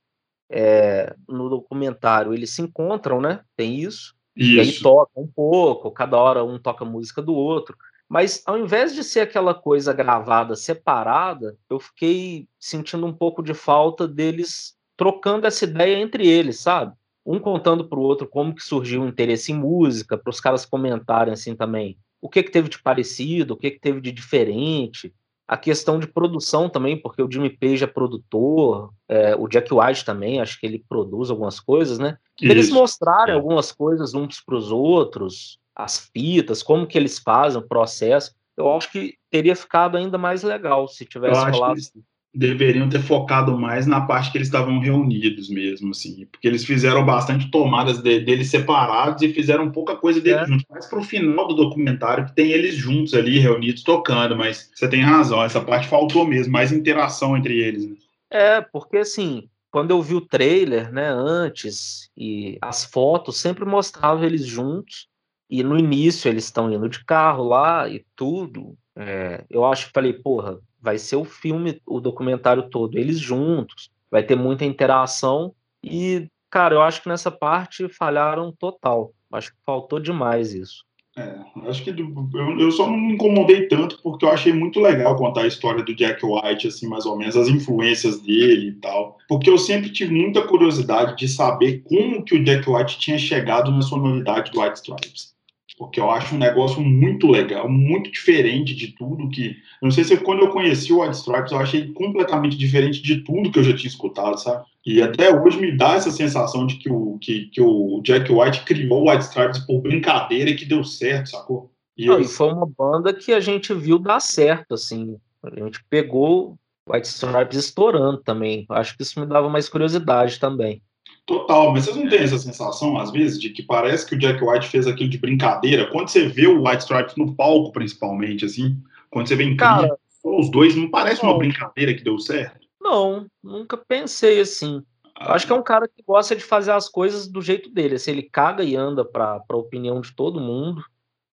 É, 0.50 1.14
no 1.28 1.50
documentário 1.50 2.34
eles 2.34 2.52
se 2.52 2.62
encontram, 2.62 3.20
né? 3.20 3.42
Tem 3.58 3.76
isso. 3.76 4.16
isso. 4.36 4.52
E 4.54 4.60
aí 4.60 4.80
tocam 4.80 5.24
um 5.24 5.28
pouco, 5.28 5.92
cada 5.92 6.18
hora 6.18 6.46
um 6.46 6.58
toca 6.58 6.86
música 6.86 7.22
do 7.22 7.34
outro. 7.34 7.78
Mas 8.08 8.42
ao 8.46 8.58
invés 8.58 8.96
de 8.96 9.04
ser 9.04 9.20
aquela 9.20 9.54
coisa 9.54 9.92
gravada 9.92 10.56
separada, 10.56 11.58
eu 11.70 11.78
fiquei 11.78 12.48
sentindo 12.58 13.06
um 13.06 13.14
pouco 13.14 13.44
de 13.44 13.54
falta 13.54 14.08
deles 14.08 14.78
trocando 14.96 15.46
essa 15.46 15.66
ideia 15.66 15.98
entre 15.98 16.26
eles, 16.26 16.60
sabe? 16.60 16.96
Um 17.28 17.40
contando 17.40 17.88
para 17.88 18.00
o 18.00 18.02
outro 18.02 18.28
como 18.28 18.56
que 18.56 18.64
surgiu 18.64 19.04
o 19.04 19.08
interesse 19.08 19.52
em 19.52 19.56
música, 19.56 20.18
para 20.18 20.30
os 20.32 20.40
caras 20.40 20.66
comentarem 20.66 21.34
assim 21.34 21.56
também 21.56 21.98
o 22.22 22.30
que 22.30 22.42
que 22.42 22.52
teve 22.52 22.70
de 22.70 22.82
parecido, 22.82 23.54
o 23.54 23.58
que 23.58 23.72
que 23.72 23.80
teve 23.80 24.02
de 24.02 24.12
diferente, 24.12 25.14
a 25.48 25.56
questão 25.56 26.00
de 26.00 26.08
produção 26.08 26.70
também, 26.70 27.00
porque 27.00 27.22
o 27.22 27.32
Jimmy 27.32 27.50
Page 27.50 27.84
é 27.84 27.88
produtor, 27.88 28.92
é, 29.08 29.36
o 29.36 29.48
Jack 29.48 29.74
White 29.74 30.04
também, 30.04 30.42
acho 30.42 30.60
que 30.60 30.66
ele 30.66 30.84
produz 30.90 31.30
algumas 31.30 31.60
coisas, 31.60 31.98
né? 31.98 32.18
Isso. 32.42 32.52
Eles 32.52 32.70
mostrarem 32.70 33.34
é. 33.34 33.38
algumas 33.38 33.72
coisas 33.72 34.14
uns 34.14 34.42
para 34.42 34.56
os 34.56 34.72
outros, 34.72 35.60
as 35.76 36.10
fitas, 36.14 36.62
como 36.62 36.88
que 36.88 36.98
eles 36.98 37.20
fazem 37.20 37.62
o 37.62 37.68
processo, 37.68 38.36
eu 38.58 38.70
acho 38.76 38.92
que 38.92 39.16
teria 39.30 39.56
ficado 39.56 39.96
ainda 39.96 40.18
mais 40.18 40.44
legal 40.44 40.88
se 40.88 41.06
tivesse 41.06 41.40
falado. 41.40 41.76
Que 41.76 42.04
deveriam 42.38 42.88
ter 42.88 43.02
focado 43.02 43.58
mais 43.58 43.88
na 43.88 44.02
parte 44.02 44.32
que 44.32 44.38
eles 44.38 44.48
estavam 44.48 44.80
reunidos 44.80 45.50
mesmo, 45.50 45.90
assim, 45.90 46.28
porque 46.32 46.48
eles 46.48 46.64
fizeram 46.64 47.04
bastante 47.04 47.50
tomadas 47.50 47.98
de, 47.98 48.20
deles 48.20 48.52
separados 48.52 49.24
e 49.24 49.34
fizeram 49.34 49.72
pouca 49.72 49.96
coisa 49.96 50.22
deles 50.22 50.44
é. 50.44 50.46
juntos, 50.46 50.66
mais 50.70 50.86
pro 50.86 51.02
final 51.02 51.48
do 51.48 51.56
documentário 51.56 52.26
que 52.26 52.36
tem 52.36 52.52
eles 52.52 52.76
juntos 52.76 53.16
ali, 53.16 53.40
reunidos, 53.40 53.82
tocando, 53.82 54.38
mas 54.38 54.70
você 54.72 54.88
tem 54.88 55.02
razão, 55.02 55.44
essa 55.44 55.60
parte 55.60 55.88
faltou 55.88 56.28
mesmo, 56.28 56.54
mais 56.54 56.72
interação 56.72 57.36
entre 57.36 57.58
eles. 57.58 57.90
Né? 57.90 57.96
É, 58.30 58.62
porque 58.62 58.98
assim, 58.98 59.50
quando 59.72 59.90
eu 59.90 60.00
vi 60.00 60.14
o 60.14 60.22
trailer, 60.22 60.94
né, 60.94 61.10
antes, 61.10 62.12
e 62.16 62.60
as 62.62 62.86
fotos 62.86 63.38
sempre 63.38 63.66
mostravam 63.66 64.24
eles 64.24 64.46
juntos, 64.46 65.08
e 65.50 65.64
no 65.64 65.76
início 65.76 66.30
eles 66.30 66.44
estão 66.44 66.72
indo 66.72 66.88
de 66.88 67.04
carro 67.04 67.46
lá 67.46 67.90
e 67.90 68.06
tudo, 68.16 68.78
é, 68.98 69.44
eu 69.50 69.64
acho 69.64 69.88
que 69.88 69.94
falei, 69.94 70.14
porra, 70.14 70.60
vai 70.82 70.98
ser 70.98 71.16
o 71.18 71.24
filme, 71.24 71.80
o 71.86 72.00
documentário 72.00 72.70
todo, 72.70 72.98
eles 72.98 73.20
juntos, 73.20 73.92
vai 74.10 74.24
ter 74.24 74.36
muita 74.36 74.66
interação 74.66 75.54
e, 75.84 76.28
cara, 76.50 76.74
eu 76.74 76.82
acho 76.82 77.04
que 77.04 77.10
nessa 77.10 77.30
parte 77.30 77.88
falharam 77.88 78.52
total. 78.52 79.14
Acho 79.32 79.52
que 79.52 79.58
faltou 79.66 80.00
demais 80.00 80.54
isso. 80.54 80.86
É, 81.16 81.36
acho 81.68 81.84
que 81.84 81.90
eu, 81.90 82.60
eu, 82.60 82.72
só 82.72 82.88
não 82.88 82.96
me 82.96 83.14
incomodei 83.14 83.68
tanto 83.68 84.00
porque 84.04 84.24
eu 84.24 84.30
achei 84.30 84.54
muito 84.54 84.80
legal 84.80 85.16
contar 85.16 85.42
a 85.42 85.48
história 85.48 85.84
do 85.84 85.96
Jack 85.96 86.24
White, 86.24 86.68
assim, 86.68 86.88
mais 86.88 87.08
ou 87.08 87.18
menos, 87.18 87.36
as 87.36 87.48
influências 87.48 88.22
dele 88.22 88.70
e 88.70 88.74
tal. 88.74 89.18
Porque 89.28 89.50
eu 89.50 89.58
sempre 89.58 89.92
tive 89.92 90.14
muita 90.14 90.44
curiosidade 90.48 91.18
de 91.18 91.28
saber 91.28 91.84
como 91.84 92.24
que 92.24 92.36
o 92.36 92.44
Jack 92.44 92.70
White 92.70 93.00
tinha 93.00 93.18
chegado 93.18 93.72
na 93.72 93.82
sonoridade 93.82 94.52
do 94.52 94.62
White 94.62 94.78
Stripes 94.78 95.37
porque 95.78 96.00
eu 96.00 96.10
acho 96.10 96.34
um 96.34 96.40
negócio 96.40 96.82
muito 96.82 97.28
legal, 97.28 97.70
muito 97.70 98.12
diferente 98.12 98.74
de 98.74 98.88
tudo 98.88 99.30
que. 99.30 99.56
Não 99.82 99.92
sei 99.92 100.04
se 100.04 100.18
quando 100.18 100.40
eu 100.40 100.50
conheci 100.50 100.92
o 100.92 101.02
White 101.02 101.18
Stripes, 101.18 101.52
eu 101.52 101.60
achei 101.60 101.94
completamente 101.94 102.58
diferente 102.58 103.02
de 103.02 103.24
tudo 103.24 103.52
que 103.52 103.60
eu 103.60 103.64
já 103.64 103.76
tinha 103.76 103.90
escutado, 103.90 104.38
sabe? 104.38 104.66
E 104.86 105.02
até 105.02 105.34
hoje 105.34 105.60
me 105.60 105.78
dá 105.78 105.94
essa 105.94 106.10
sensação 106.10 106.66
de 106.66 106.78
que 106.78 106.90
o, 106.90 107.18
que, 107.20 107.46
que 107.48 107.62
o 107.62 108.02
Jack 108.02 108.32
White 108.32 108.64
criou 108.64 109.04
o 109.04 109.12
White 109.12 109.26
Stripes 109.26 109.60
por 109.60 109.82
brincadeira 109.82 110.50
e 110.50 110.56
que 110.56 110.66
deu 110.66 110.84
certo, 110.84 111.30
sacou? 111.30 111.72
E, 111.96 112.08
Não, 112.08 112.16
eu... 112.16 112.22
e 112.22 112.28
foi 112.28 112.52
uma 112.52 112.66
banda 112.66 113.14
que 113.14 113.32
a 113.32 113.40
gente 113.40 113.74
viu 113.74 114.00
dar 114.00 114.20
certo, 114.20 114.74
assim. 114.74 115.18
A 115.44 115.64
gente 115.64 115.84
pegou 115.90 116.58
White 116.90 117.08
Stripes 117.08 117.58
estourando 117.58 118.18
também. 118.18 118.66
Acho 118.70 118.96
que 118.98 119.04
isso 119.04 119.20
me 119.20 119.26
dava 119.26 119.50
mais 119.50 119.70
curiosidade 119.70 120.40
também. 120.40 120.82
Total, 121.28 121.74
mas 121.74 121.84
vocês 121.84 121.98
não 121.98 122.08
têm 122.08 122.20
essa 122.20 122.38
sensação, 122.38 122.98
às 122.98 123.12
vezes, 123.12 123.38
de 123.38 123.50
que 123.50 123.62
parece 123.62 124.06
que 124.06 124.16
o 124.16 124.18
Jack 124.18 124.42
White 124.42 124.70
fez 124.70 124.88
aquilo 124.88 125.10
de 125.10 125.18
brincadeira? 125.18 125.92
Quando 125.92 126.08
você 126.08 126.26
vê 126.26 126.48
o 126.48 126.64
White 126.64 126.84
Stripes 126.84 127.18
no 127.18 127.36
palco, 127.36 127.74
principalmente, 127.74 128.46
assim, 128.46 128.82
quando 129.10 129.28
você 129.28 129.36
vê 129.36 129.44
em 129.44 129.58
Cara, 129.58 129.94
os 130.24 130.50
dois, 130.50 130.74
não 130.74 130.90
parece 130.90 131.22
não. 131.22 131.32
uma 131.32 131.38
brincadeira 131.38 131.94
que 131.94 132.02
deu 132.02 132.18
certo? 132.18 132.66
Não, 132.82 133.28
nunca 133.44 133.76
pensei 133.76 134.40
assim. 134.40 134.82
Ah, 135.20 135.34
acho 135.34 135.46
que 135.46 135.52
é 135.52 135.56
um 135.56 135.64
cara 135.64 135.86
que 135.86 136.02
gosta 136.02 136.34
de 136.34 136.46
fazer 136.46 136.72
as 136.72 136.88
coisas 136.88 137.28
do 137.28 137.42
jeito 137.42 137.70
dele. 137.70 137.96
Assim, 137.96 138.12
ele 138.12 138.24
caga 138.24 138.64
e 138.64 138.78
anda 138.78 139.04
para 139.04 139.44
a 139.50 139.58
opinião 139.58 140.00
de 140.00 140.16
todo 140.16 140.40
mundo. 140.40 140.82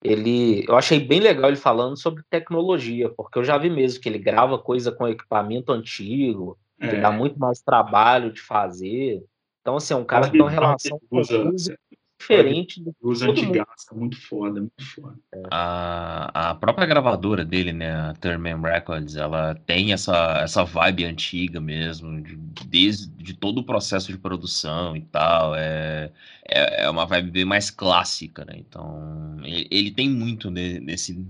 Ele, 0.02 0.64
eu 0.68 0.76
achei 0.76 0.98
bem 0.98 1.20
legal 1.20 1.50
ele 1.50 1.56
falando 1.56 1.96
sobre 1.96 2.24
tecnologia, 2.28 3.08
porque 3.10 3.38
eu 3.38 3.44
já 3.44 3.56
vi 3.56 3.70
mesmo 3.70 4.00
que 4.00 4.08
ele 4.08 4.18
grava 4.18 4.58
coisa 4.58 4.90
com 4.90 5.06
equipamento 5.06 5.70
antigo, 5.70 6.58
é. 6.80 6.88
que 6.88 6.96
dá 6.96 7.12
muito 7.12 7.38
mais 7.38 7.60
trabalho 7.60 8.32
de 8.32 8.40
fazer. 8.40 9.22
Então, 9.64 9.76
assim, 9.76 9.94
é 9.94 9.96
um 9.96 10.04
cara 10.04 10.26
que 10.26 10.32
tem 10.32 10.42
uma 10.42 10.50
relação 10.50 11.00
com 11.08 11.16
música 11.16 11.78
diferente 12.20 12.82
do 12.82 12.94
Usa 13.00 13.30
antigaça, 13.30 13.94
muito 13.94 14.20
foda, 14.20 14.60
muito 14.60 14.84
foda. 14.94 15.16
É. 15.34 15.42
A, 15.50 16.50
a 16.50 16.54
própria 16.54 16.86
gravadora 16.86 17.46
dele, 17.46 17.72
né, 17.72 17.90
a 17.90 18.12
Thurman 18.12 18.60
Records, 18.60 19.16
ela 19.16 19.54
tem 19.54 19.94
essa, 19.94 20.40
essa 20.42 20.64
vibe 20.64 21.06
antiga 21.06 21.62
mesmo, 21.62 22.20
de, 22.20 22.36
desde 22.66 23.08
de 23.08 23.32
todo 23.32 23.58
o 23.62 23.64
processo 23.64 24.12
de 24.12 24.18
produção 24.18 24.94
e 24.94 25.00
tal, 25.00 25.54
é, 25.54 26.12
é, 26.46 26.84
é 26.84 26.90
uma 26.90 27.06
vibe 27.06 27.30
bem 27.30 27.44
mais 27.46 27.70
clássica, 27.70 28.44
né, 28.44 28.56
então 28.58 29.38
ele, 29.42 29.66
ele 29.70 29.90
tem 29.90 30.10
muito 30.10 30.50
nesse, 30.50 31.26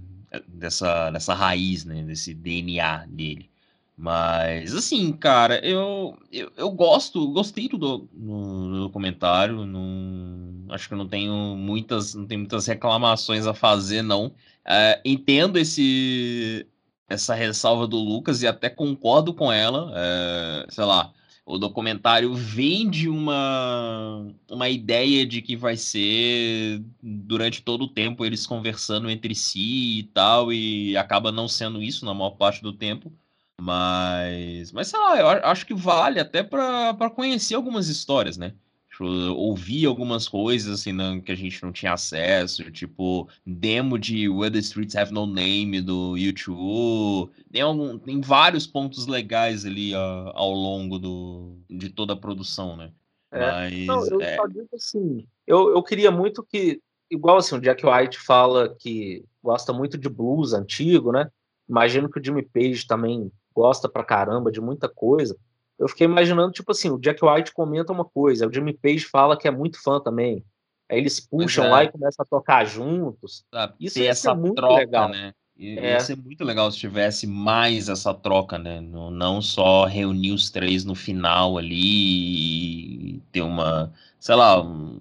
dessa, 0.49 1.09
dessa 1.13 1.35
raiz, 1.35 1.85
né, 1.85 2.03
desse 2.03 2.35
DNA 2.35 3.07
dele. 3.07 3.54
Mas, 3.97 4.75
assim, 4.75 5.13
cara, 5.13 5.65
eu, 5.65 6.19
eu, 6.33 6.53
eu 6.57 6.71
gosto, 6.71 7.31
gostei 7.33 7.69
do, 7.69 7.79
do, 7.79 8.09
do 8.13 8.81
documentário, 8.81 9.65
não, 9.65 10.67
acho 10.75 10.89
que 10.89 10.95
não 10.97 11.07
tenho 11.07 11.33
muitas, 11.57 12.13
não 12.15 12.27
tenho 12.27 12.41
muitas 12.41 12.67
reclamações 12.67 13.47
a 13.47 13.55
fazer, 13.55 14.03
não. 14.03 14.35
É, 14.67 15.01
entendo 15.05 15.59
esse, 15.59 16.67
essa 17.09 17.35
ressalva 17.35 17.87
do 17.87 17.97
Lucas 17.99 18.43
e 18.43 18.47
até 18.49 18.69
concordo 18.69 19.33
com 19.33 19.53
ela, 19.53 19.93
é, 19.95 20.67
sei 20.71 20.85
lá, 20.85 21.13
o 21.47 21.59
documentário 21.59 22.35
vende 22.35 23.09
uma, 23.09 24.27
uma 24.51 24.69
ideia 24.69 25.27
de 25.27 25.43
que 25.43 25.57
vai 25.57 25.77
ser 25.77 26.83
durante 27.03 27.63
todo 27.63 27.85
o 27.85 27.89
tempo 27.89 28.25
eles 28.25 28.47
conversando 28.47 29.11
entre 29.11 29.35
si 29.35 29.99
e 30.01 30.03
tal, 30.05 30.53
e 30.53 30.97
acaba 30.97 31.31
não 31.31 31.47
sendo 31.47 31.83
isso 31.83 32.05
na 32.05 32.15
maior 32.15 32.31
parte 32.31 32.63
do 32.63 32.73
tempo. 32.73 33.13
Mas, 33.61 34.73
mas 34.73 34.89
sei 34.89 34.99
lá, 34.99 35.19
eu 35.19 35.29
acho 35.29 35.67
que 35.67 35.75
vale 35.75 36.19
até 36.21 36.43
para 36.43 37.11
conhecer 37.11 37.55
algumas 37.55 37.89
histórias, 37.89 38.37
né? 38.37 38.55
Tipo, 38.91 39.07
ouvir 39.07 39.87
algumas 39.87 40.29
coisas 40.29 40.81
assim 40.81 40.93
não, 40.93 41.21
que 41.21 41.33
a 41.33 41.35
gente 41.35 41.61
não 41.65 41.73
tinha 41.73 41.93
acesso, 41.93 42.71
tipo 42.71 43.29
demo 43.45 43.99
de 43.99 44.29
Where 44.29 44.53
the 44.53 44.61
Streets 44.61 44.95
Have 44.95 45.13
No 45.13 45.27
Name 45.27 45.81
do 45.81 46.17
YouTube. 46.17 47.33
Tem, 47.51 47.61
algum, 47.61 47.99
tem 47.99 48.21
vários 48.21 48.69
pontos 48.69 49.09
legais 49.09 49.65
ali 49.65 49.93
ao 49.95 50.53
longo 50.53 50.99
do, 50.99 51.57
de 51.69 51.91
toda 51.91 52.13
a 52.13 52.17
produção, 52.17 52.77
né? 52.77 52.93
É. 53.33 53.41
Mas, 53.41 53.87
não, 53.87 54.07
eu 54.07 54.21
é... 54.21 54.37
só 54.37 54.47
digo 54.47 54.69
assim, 54.73 55.27
eu, 55.45 55.71
eu 55.71 55.83
queria 55.83 56.13
muito 56.13 56.41
que, 56.45 56.81
igual 57.11 57.39
assim, 57.39 57.57
o 57.57 57.61
Jack 57.61 57.85
White 57.85 58.19
fala 58.19 58.77
que 58.79 59.25
gosta 59.43 59.73
muito 59.73 59.99
de 59.99 60.09
blues 60.09 60.53
antigo, 60.53 61.11
né? 61.11 61.29
Imagino 61.69 62.09
que 62.09 62.21
o 62.21 62.25
Jimmy 62.25 62.43
Page 62.43 62.87
também 62.87 63.33
gosta 63.55 63.89
pra 63.89 64.05
caramba 64.05 64.51
de 64.51 64.61
muita 64.61 64.89
coisa 64.89 65.37
eu 65.79 65.89
fiquei 65.89 66.07
imaginando, 66.07 66.53
tipo 66.53 66.71
assim, 66.71 66.91
o 66.91 66.99
Jack 66.99 67.25
White 67.25 67.53
comenta 67.53 67.93
uma 67.93 68.05
coisa, 68.05 68.47
o 68.47 68.53
Jimmy 68.53 68.73
Page 68.73 69.05
fala 69.07 69.37
que 69.37 69.49
é 69.49 69.51
muito 69.51 69.83
fã 69.83 70.01
também. 70.01 70.45
Aí 70.91 70.99
eles 70.99 71.19
puxam 71.19 71.65
é. 71.65 71.69
lá 71.69 71.85
e 71.85 71.91
começam 71.91 72.23
a 72.23 72.29
tocar 72.29 72.65
juntos. 72.65 73.45
Isso 73.81 73.99
ia 73.99 74.15
ser 74.15 74.35
muito 74.35 74.57
troca, 74.57 74.75
legal. 74.75 75.09
Né? 75.09 75.33
Ia, 75.57 75.81
é. 75.81 75.93
ia 75.93 76.01
ser 76.01 76.17
muito 76.17 76.45
legal 76.45 76.71
se 76.71 76.79
tivesse 76.79 77.27
mais 77.27 77.89
essa 77.89 78.13
troca, 78.13 78.59
né? 78.59 78.81
Não, 78.81 79.11
não 79.11 79.41
só 79.41 79.85
reunir 79.85 80.33
os 80.33 80.51
três 80.51 80.85
no 80.85 80.95
final 80.95 81.59
ali 81.59 83.17
e 83.17 83.23
ter 83.33 83.43
uma, 83.43 83.93
sei 84.21 84.35
lá, 84.35 84.63
um, 84.63 85.01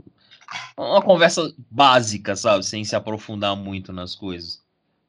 uma 0.77 1.01
conversa 1.01 1.53
básica, 1.69 2.35
sabe? 2.35 2.65
Sem 2.65 2.83
se 2.83 2.95
aprofundar 2.95 3.55
muito 3.55 3.91
nas 3.91 4.15
coisas. 4.15 4.62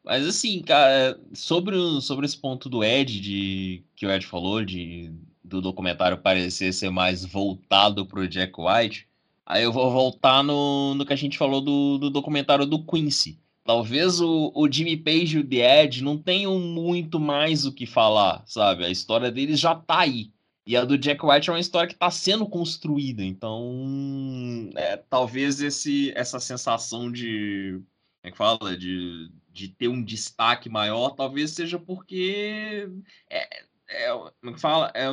Mas 0.05 0.27
assim, 0.27 0.61
cara, 0.61 1.19
sobre, 1.33 1.77
sobre 2.03 2.27
esse 2.27 2.37
ponto 2.37 2.69
do 2.69 2.85
Ed, 2.85 3.21
de, 3.21 3.83
que 3.97 4.07
o 4.07 4.11
Ed 4.11 4.27
falou, 4.27 4.63
de 4.65 5.11
do 5.43 5.61
documentário 5.61 6.19
parecer 6.19 6.73
ser 6.73 6.91
mais 6.91 7.25
voltado 7.25 8.07
pro 8.07 8.27
Jack 8.29 8.55
White, 8.59 9.07
aí 9.45 9.63
eu 9.63 9.73
vou 9.73 9.91
voltar 9.91 10.43
no, 10.43 10.95
no 10.95 11.05
que 11.05 11.13
a 11.13 11.17
gente 11.17 11.37
falou 11.37 11.61
do, 11.61 11.99
do 11.99 12.11
documentário 12.11 12.67
do 12.67 12.83
Quincy. 12.83 13.39
Talvez 13.65 14.21
o, 14.21 14.53
o 14.55 14.71
Jimmy 14.71 14.97
Page 14.97 15.37
e 15.37 15.41
o 15.41 15.47
The 15.47 15.85
Ed 15.85 16.03
não 16.03 16.19
tenham 16.19 16.59
muito 16.59 17.19
mais 17.19 17.65
o 17.65 17.73
que 17.73 17.87
falar, 17.87 18.43
sabe? 18.47 18.85
A 18.85 18.91
história 18.91 19.31
deles 19.31 19.59
já 19.59 19.75
tá 19.75 20.01
aí. 20.01 20.31
E 20.67 20.77
a 20.77 20.85
do 20.85 20.97
Jack 20.97 21.25
White 21.25 21.51
é 21.51 21.53
uma 21.53 21.61
história 21.61 21.89
que 21.89 21.95
está 21.95 22.11
sendo 22.11 22.47
construída. 22.47 23.23
Então, 23.23 24.71
é, 24.77 24.97
talvez 24.97 25.61
esse, 25.61 26.13
essa 26.15 26.41
sensação 26.41 27.13
de. 27.13 27.81
Como 28.23 28.29
é 28.29 28.31
que 28.31 28.37
fala? 28.37 28.77
De, 28.77 29.31
de 29.55 29.69
ter 29.69 29.87
um 29.87 30.03
destaque 30.03 30.69
maior, 30.69 31.11
talvez 31.11 31.53
seja 31.53 31.79
porque 31.79 32.89
é, 33.31 33.65
é, 33.89 34.09
como 34.41 34.57
é 34.57 34.59
fala, 34.59 34.93
é, 34.95 35.05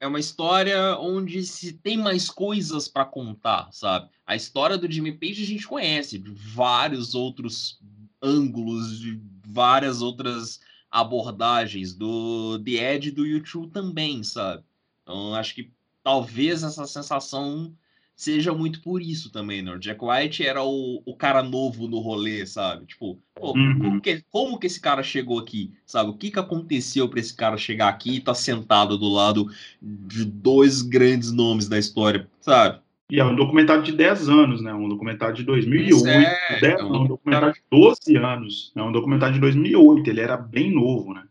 é 0.00 0.06
uma 0.06 0.20
história 0.20 0.98
onde 0.98 1.42
se 1.44 1.72
tem 1.72 1.96
mais 1.96 2.28
coisas 2.28 2.86
para 2.86 3.06
contar, 3.06 3.72
sabe? 3.72 4.10
A 4.26 4.36
história 4.36 4.76
do 4.76 4.90
Jimmy 4.90 5.12
Page 5.12 5.42
a 5.42 5.46
gente 5.46 5.66
conhece 5.66 6.18
de 6.18 6.30
vários 6.30 7.14
outros 7.14 7.80
ângulos, 8.22 9.00
de 9.00 9.18
várias 9.46 10.02
outras 10.02 10.60
abordagens 10.90 11.94
do 11.94 12.58
The 12.62 12.94
Edge 12.94 13.10
do 13.10 13.24
YouTube 13.24 13.72
também, 13.72 14.22
sabe? 14.22 14.62
Então 15.02 15.34
acho 15.34 15.54
que 15.54 15.72
talvez 16.02 16.62
essa 16.62 16.86
sensação 16.86 17.74
seja 18.16 18.54
muito 18.54 18.80
por 18.80 19.02
isso 19.02 19.30
também, 19.30 19.60
né? 19.60 19.72
O 19.72 19.78
Jack 19.78 20.02
White 20.02 20.44
era 20.44 20.64
o, 20.64 21.02
o 21.04 21.14
cara 21.14 21.42
novo 21.42 21.86
no 21.86 21.98
rolê, 21.98 22.46
sabe? 22.46 22.86
Tipo, 22.86 23.18
pô, 23.34 23.52
uhum. 23.52 23.78
como, 23.78 24.00
que, 24.00 24.24
como 24.30 24.58
que 24.58 24.66
esse 24.66 24.80
cara 24.80 25.02
chegou 25.02 25.38
aqui, 25.38 25.70
sabe? 25.84 26.10
O 26.10 26.14
que 26.14 26.30
que 26.30 26.38
aconteceu 26.38 27.08
para 27.08 27.20
esse 27.20 27.36
cara 27.36 27.58
chegar 27.58 27.88
aqui 27.88 28.12
e 28.12 28.18
estar 28.18 28.32
tá 28.32 28.34
sentado 28.34 28.96
do 28.96 29.08
lado 29.08 29.46
de 29.80 30.24
dois 30.24 30.80
grandes 30.80 31.30
nomes 31.30 31.68
da 31.68 31.78
história, 31.78 32.26
sabe? 32.40 32.80
E 33.08 33.20
é 33.20 33.24
um 33.24 33.36
documentário 33.36 33.84
de 33.84 33.92
10 33.92 34.28
anos, 34.28 34.60
né? 34.60 34.74
Um 34.74 34.88
documentário 34.88 35.34
de 35.36 35.44
2008. 35.44 36.08
É, 36.08 36.60
10, 36.60 36.80
é 36.80 36.84
um, 36.84 37.02
um 37.02 37.06
documentário 37.06 37.54
de 37.54 37.62
12 37.70 38.16
anos. 38.16 38.72
É 38.74 38.82
um 38.82 38.90
documentário 38.90 39.34
de 39.34 39.40
2008. 39.40 40.10
Ele 40.10 40.20
era 40.20 40.36
bem 40.36 40.72
novo, 40.72 41.14
né? 41.14 41.22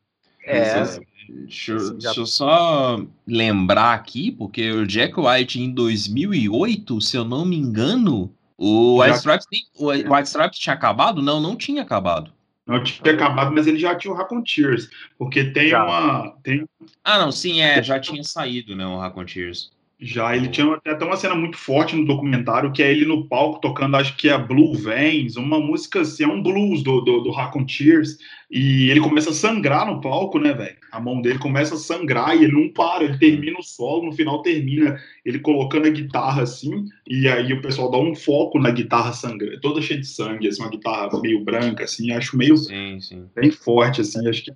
É. 0.45 0.83
Deixa, 1.29 1.73
eu, 1.73 1.93
deixa 1.97 2.19
eu 2.19 2.25
só 2.25 3.03
lembrar 3.25 3.93
aqui, 3.93 4.31
porque 4.31 4.71
o 4.71 4.85
Jack 4.85 5.19
White 5.19 5.61
em 5.61 5.71
2008, 5.71 7.01
se 7.01 7.17
eu 7.17 7.25
não 7.25 7.45
me 7.45 7.57
engano, 7.57 8.31
o 8.57 9.01
White 9.01 9.17
Stripes, 9.17 9.47
o 9.77 9.89
White 9.89 10.27
Stripes 10.27 10.59
tinha 10.59 10.73
acabado? 10.73 11.21
Não, 11.21 11.39
não 11.39 11.55
tinha 11.55 11.81
acabado. 11.81 12.31
Não 12.65 12.83
tinha 12.83 13.13
acabado, 13.13 13.53
mas 13.53 13.67
ele 13.67 13.77
já 13.77 13.95
tinha 13.95 14.11
o 14.11 14.17
Raconteers, 14.17 14.89
porque 15.19 15.43
tem 15.43 15.69
já. 15.69 15.83
uma... 15.83 16.35
Tem... 16.41 16.65
Ah, 17.03 17.19
não, 17.19 17.31
sim, 17.31 17.61
é, 17.61 17.81
já 17.83 17.99
tinha 17.99 18.23
saído, 18.23 18.75
né, 18.75 18.85
o 18.85 18.97
Raconteers. 18.97 19.71
Já, 19.99 20.35
ele 20.35 20.49
tinha 20.49 20.73
até 20.85 21.05
uma 21.05 21.15
cena 21.15 21.35
muito 21.35 21.57
forte 21.57 21.95
no 21.95 22.05
documentário, 22.05 22.71
que 22.73 22.83
é 22.83 22.91
ele 22.91 23.05
no 23.05 23.27
palco 23.29 23.61
tocando, 23.61 23.95
acho 23.95 24.15
que 24.17 24.27
é 24.27 24.37
Blue 24.37 24.73
Veins, 24.73 25.37
uma 25.37 25.57
música 25.57 26.01
assim, 26.01 26.23
é 26.25 26.27
um 26.27 26.43
blues 26.43 26.83
do, 26.83 26.99
do, 26.99 27.21
do 27.21 27.31
Tears, 27.65 28.17
e 28.51 28.89
ele 28.91 28.99
começa 28.99 29.29
a 29.29 29.33
sangrar 29.33 29.85
no 29.85 30.01
palco, 30.01 30.37
né, 30.37 30.53
velho? 30.53 30.75
A 30.91 30.99
mão 30.99 31.21
dele 31.21 31.39
começa 31.39 31.75
a 31.75 31.77
sangrar 31.77 32.35
e 32.35 32.43
ele 32.43 32.51
não 32.51 32.73
para, 32.73 33.05
ele 33.05 33.17
termina 33.17 33.57
o 33.57 33.63
solo, 33.63 34.07
no 34.07 34.11
final 34.11 34.41
termina 34.41 34.99
ele 35.23 35.39
colocando 35.39 35.87
a 35.87 35.91
guitarra 35.91 36.43
assim, 36.43 36.85
e 37.07 37.29
aí 37.29 37.53
o 37.53 37.61
pessoal 37.61 37.89
dá 37.89 37.97
um 37.97 38.13
foco 38.13 38.59
na 38.59 38.71
guitarra 38.71 39.13
sangrando, 39.13 39.61
toda 39.61 39.81
cheia 39.81 39.99
de 39.99 40.07
sangue, 40.07 40.49
assim, 40.49 40.61
uma 40.61 40.71
guitarra 40.71 41.21
meio 41.21 41.41
branca, 41.43 41.85
assim, 41.85 42.11
acho 42.11 42.37
meio 42.37 42.57
sim, 42.57 42.99
sim. 42.99 43.25
bem 43.33 43.49
forte, 43.49 44.01
assim, 44.01 44.27
acho 44.27 44.43
que 44.43 44.51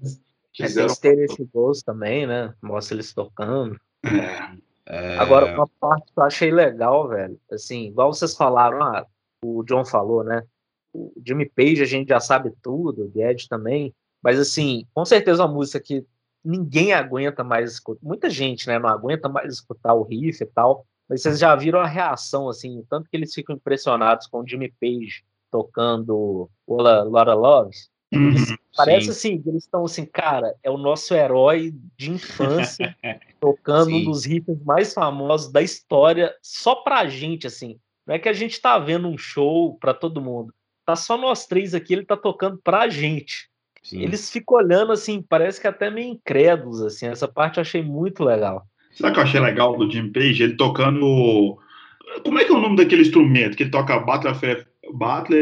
quiseram... 0.51 0.91
É, 0.91 0.95
tem 0.97 1.23
esse 1.23 1.45
gosto 1.45 1.85
também, 1.85 2.27
né? 2.27 2.53
Mostra 2.61 2.95
eles 2.95 3.13
tocando. 3.13 3.77
É. 4.03 4.68
É... 4.89 5.17
Agora, 5.17 5.53
uma 5.53 5.67
parte 5.79 6.11
que 6.11 6.19
eu 6.19 6.23
achei 6.23 6.51
legal, 6.51 7.07
velho, 7.07 7.39
assim, 7.51 7.87
igual 7.87 8.11
vocês 8.11 8.35
falaram, 8.35 8.81
ah, 8.81 9.05
o 9.45 9.63
John 9.63 9.85
falou, 9.85 10.23
né? 10.23 10.43
O 10.91 11.13
Jimmy 11.23 11.47
Page 11.47 11.83
a 11.83 11.85
gente 11.85 12.09
já 12.09 12.19
sabe 12.19 12.51
tudo, 12.63 13.11
o 13.13 13.21
Ed 13.21 13.47
também, 13.47 13.93
mas 14.21 14.39
assim, 14.39 14.87
com 14.93 15.05
certeza 15.05 15.45
uma 15.45 15.53
música 15.53 15.79
que 15.79 16.03
ninguém 16.43 16.93
aguenta 16.93 17.43
mais 17.43 17.73
escutar, 17.73 17.99
muita 18.01 18.29
gente, 18.29 18.67
né, 18.67 18.79
não 18.79 18.89
aguenta 18.89 19.29
mais 19.29 19.53
escutar 19.53 19.93
o 19.93 20.03
riff 20.03 20.43
e 20.43 20.47
tal, 20.47 20.85
mas 21.07 21.21
vocês 21.21 21.37
já 21.37 21.55
viram 21.55 21.79
a 21.79 21.87
reação, 21.87 22.49
assim, 22.49 22.83
tanto 22.89 23.07
que 23.09 23.15
eles 23.15 23.33
ficam 23.33 23.55
impressionados 23.55 24.25
com 24.25 24.39
o 24.39 24.47
Jimmy 24.47 24.73
Page 24.81 25.23
tocando 25.51 26.49
Ola 26.65 27.03
Laura 27.03 27.33
Loves, 27.33 27.89
Uhum, 28.11 28.33
parece 28.75 29.11
assim, 29.11 29.41
eles 29.45 29.65
estão 29.65 29.85
assim, 29.85 30.03
cara, 30.03 30.55
é 30.63 30.71
o 30.71 30.77
nosso 30.77 31.13
herói 31.13 31.75
de 31.95 32.09
infância 32.09 32.95
tocando 33.39 33.91
sim. 33.91 34.01
um 34.01 34.11
dos 34.11 34.25
riffs 34.25 34.57
mais 34.65 34.93
famosos 34.93 35.51
da 35.51 35.61
história 35.61 36.33
só 36.41 36.75
pra 36.75 37.07
gente, 37.07 37.45
assim. 37.45 37.79
Não 38.07 38.15
é 38.15 38.19
que 38.19 38.27
a 38.27 38.33
gente 38.33 38.59
tá 38.59 38.79
vendo 38.79 39.07
um 39.07 39.17
show 39.17 39.77
pra 39.77 39.93
todo 39.93 40.21
mundo. 40.21 40.51
Tá 40.83 40.95
só 40.95 41.15
nós 41.15 41.45
três 41.45 41.75
aqui, 41.75 41.93
ele 41.93 42.05
tá 42.05 42.17
tocando 42.17 42.59
pra 42.63 42.89
gente. 42.89 43.47
Sim. 43.83 44.01
Eles 44.01 44.31
ficam 44.31 44.57
olhando 44.57 44.91
assim, 44.91 45.21
parece 45.21 45.61
que 45.61 45.67
até 45.67 45.91
meio 45.91 46.13
incrédulos, 46.13 46.81
assim. 46.81 47.07
Essa 47.07 47.27
parte 47.27 47.57
eu 47.57 47.61
achei 47.61 47.83
muito 47.83 48.23
legal. 48.23 48.65
Sabe 48.91 49.11
o 49.11 49.13
que 49.13 49.19
eu 49.19 49.23
achei 49.23 49.39
legal 49.39 49.77
do 49.77 49.89
Jim 49.89 50.11
Page? 50.11 50.43
Ele 50.43 50.55
tocando. 50.55 51.59
Como 52.23 52.39
é 52.39 52.43
que 52.43 52.51
é 52.51 52.55
o 52.55 52.59
nome 52.59 52.75
daquele 52.75 53.03
instrumento 53.03 53.55
que 53.55 53.63
ele 53.63 53.71
toca 53.71 53.99
Battle 53.99 54.31
of, 54.31 54.65
Battle 54.93 55.37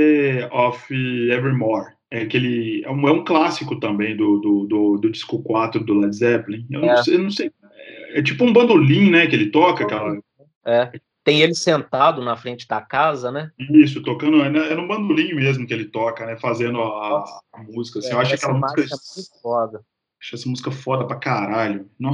of 0.52 0.94
Evermore? 1.32 1.97
É, 2.10 2.22
aquele, 2.22 2.84
é, 2.86 2.92
um, 2.92 3.08
é 3.08 3.12
um 3.12 3.24
clássico 3.24 3.80
também 3.80 4.16
do, 4.16 4.40
do, 4.40 4.66
do, 4.66 4.98
do 4.98 5.12
disco 5.12 5.42
4 5.44 5.84
do 5.84 5.94
Led 5.94 6.16
Zeppelin. 6.16 6.66
Eu, 6.70 6.84
é. 6.84 6.88
não, 6.88 7.04
sei, 7.04 7.16
eu 7.16 7.20
não 7.20 7.30
sei. 7.32 7.52
É, 7.72 8.20
é 8.20 8.24
tipo 8.24 8.46
um 8.46 8.54
bandolim, 8.54 9.10
né? 9.10 9.28
Que 9.28 9.36
ele 9.36 9.52
toca, 9.52 9.84
aquela. 9.84 10.18
É. 10.66 10.92
Tem 11.24 11.42
ele 11.42 11.54
sentado 11.54 12.24
na 12.24 12.38
frente 12.38 12.66
da 12.66 12.80
casa, 12.80 13.30
né? 13.30 13.52
Isso, 13.60 14.02
tocando. 14.02 14.42
É, 14.42 14.72
é 14.72 14.78
um 14.78 14.88
bandolim 14.88 15.34
mesmo 15.34 15.68
que 15.68 15.74
ele 15.74 15.86
toca, 15.86 16.26
né? 16.26 16.38
Fazendo 16.38 16.82
a, 16.82 17.26
a 17.54 17.64
música. 17.64 18.00
Assim. 18.00 18.12
eu 18.12 18.20
acho 18.20 18.36
aquela 18.36 18.54
música. 18.54 18.82
É 18.82 18.86
muito 18.86 19.42
foda. 19.42 19.82
Acho 20.22 20.36
essa 20.36 20.50
música 20.50 20.72
foda 20.72 21.06
pra 21.06 21.18
caralho. 21.18 21.90
Não, 22.00 22.14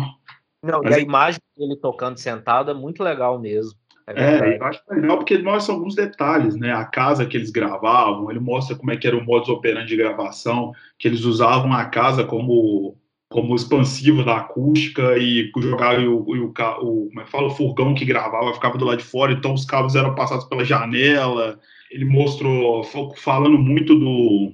não 0.63 0.81
Mas... 0.81 0.95
e 0.95 0.99
a 0.99 1.03
imagem 1.03 1.39
dele 1.55 1.75
tocando 1.75 2.17
sentado 2.17 2.71
é 2.71 2.73
muito 2.73 3.03
legal 3.03 3.39
mesmo. 3.39 3.77
É, 4.07 4.23
é, 4.23 4.57
eu 4.57 4.63
acho 4.65 4.81
legal 4.89 5.17
porque 5.17 5.33
ele 5.33 5.43
mostra 5.43 5.73
alguns 5.73 5.95
detalhes, 5.95 6.55
né? 6.55 6.73
A 6.73 6.83
casa 6.83 7.25
que 7.25 7.37
eles 7.37 7.49
gravavam, 7.49 8.29
ele 8.29 8.39
mostra 8.39 8.75
como 8.75 8.91
é 8.91 8.97
que 8.97 9.07
era 9.07 9.17
o 9.17 9.23
modus 9.23 9.49
operandi 9.49 9.87
de 9.87 9.97
gravação, 9.97 10.73
que 10.99 11.07
eles 11.07 11.23
usavam 11.23 11.71
a 11.73 11.85
casa 11.85 12.23
como 12.23 12.97
como 13.33 13.55
expansivo 13.55 14.23
da 14.23 14.37
acústica 14.37 15.17
e 15.17 15.51
jogar 15.57 15.99
o, 15.99 16.19
o, 16.19 16.45
o, 16.45 16.51
como 16.53 17.19
é 17.19 17.23
que 17.23 17.31
fala, 17.31 17.47
o 17.47 17.49
furgão 17.49 17.95
que 17.95 18.05
gravava 18.05 18.53
ficava 18.53 18.77
do 18.77 18.85
lado 18.85 18.99
de 18.99 19.03
fora, 19.03 19.33
então 19.33 19.55
os 19.55 19.65
cabos 19.65 19.95
eram 19.95 20.13
passados 20.13 20.45
pela 20.45 20.63
janela. 20.63 21.59
Ele 21.89 22.05
mostrou, 22.05 22.83
falando 23.15 23.57
muito 23.57 23.95
do, 23.95 24.53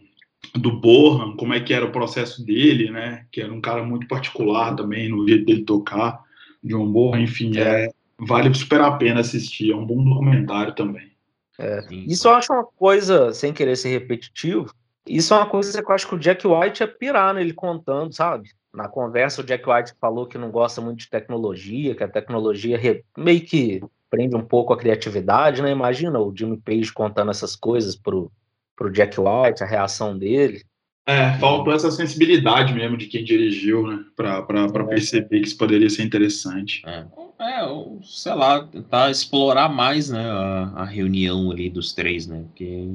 do 0.56 0.72
Borham, 0.72 1.36
como 1.36 1.54
é 1.54 1.60
que 1.60 1.74
era 1.74 1.86
o 1.86 1.92
processo 1.92 2.46
dele, 2.46 2.90
né? 2.90 3.26
Que 3.34 3.42
era 3.42 3.52
um 3.52 3.60
cara 3.60 3.84
muito 3.84 4.08
particular 4.08 4.74
também 4.74 5.10
no 5.10 5.28
jeito 5.28 5.46
dele 5.46 5.66
tocar. 5.66 6.18
John 6.64 6.90
Borra, 6.90 7.20
enfim, 7.20 7.58
é. 7.58 7.90
É. 8.22 8.26
vale 8.26 8.54
super 8.54 8.82
a 8.82 8.92
pena 8.92 9.22
assistir, 9.22 9.72
é 9.72 9.76
um 9.76 9.86
bom 9.86 10.04
documentário 10.04 10.74
também. 10.76 11.12
É. 11.58 11.86
Isso 11.92 12.28
eu 12.28 12.34
acho 12.34 12.54
uma 12.54 12.64
coisa, 12.64 13.34
sem 13.34 13.52
querer 13.52 13.76
ser 13.76 13.90
repetitivo, 13.90 14.74
isso 15.10 15.34
é 15.34 15.38
uma 15.38 15.48
coisa 15.48 15.82
que 15.82 15.90
eu 15.90 15.96
acho 15.96 16.08
que 16.08 16.16
o 16.16 16.20
Jack 16.20 16.48
White 16.48 16.84
ia 16.84 16.88
pirar 16.88 17.34
nele 17.34 17.54
contando, 17.54 18.14
sabe? 18.14 18.50
Na 18.74 18.88
conversa, 18.88 19.42
o 19.42 19.44
Jack 19.44 19.68
White 19.68 19.96
falou 20.00 20.28
que 20.28 20.38
não 20.38 20.52
gosta 20.52 20.80
muito 20.80 21.00
de 21.00 21.10
tecnologia, 21.10 21.96
que 21.96 22.04
a 22.04 22.08
tecnologia 22.08 22.80
meio 23.18 23.42
que 23.42 23.82
prende 24.10 24.36
um 24.36 24.46
pouco 24.46 24.74
a 24.74 24.78
criatividade, 24.78 25.62
né? 25.62 25.72
Imagina 25.72 26.20
o 26.20 26.34
Jimmy 26.36 26.58
Page 26.58 26.94
contando 26.94 27.32
essas 27.32 27.56
coisas 27.56 27.96
pro, 27.96 28.32
pro 28.76 28.92
Jack 28.92 29.20
White, 29.20 29.64
a 29.64 29.68
reação 29.68 30.18
dele. 30.18 30.64
É, 31.10 31.34
faltou 31.40 31.74
essa 31.74 31.90
sensibilidade 31.90 32.72
mesmo 32.72 32.96
de 32.96 33.08
quem 33.08 33.24
dirigiu, 33.24 33.88
né? 33.88 34.06
Pra 34.16 34.46
é. 34.48 34.84
perceber 34.84 35.40
que 35.40 35.48
isso 35.48 35.58
poderia 35.58 35.90
ser 35.90 36.04
interessante. 36.04 36.84
É, 36.86 37.04
é 37.40 37.68
sei 38.04 38.34
lá, 38.36 38.64
tentar 38.64 39.10
explorar 39.10 39.70
mais, 39.70 40.12
né, 40.12 40.30
a, 40.30 40.72
a 40.76 40.86
reunião 40.86 41.50
ali 41.50 41.68
dos 41.68 41.94
três, 41.94 42.28
né? 42.28 42.44
Porque, 42.44 42.88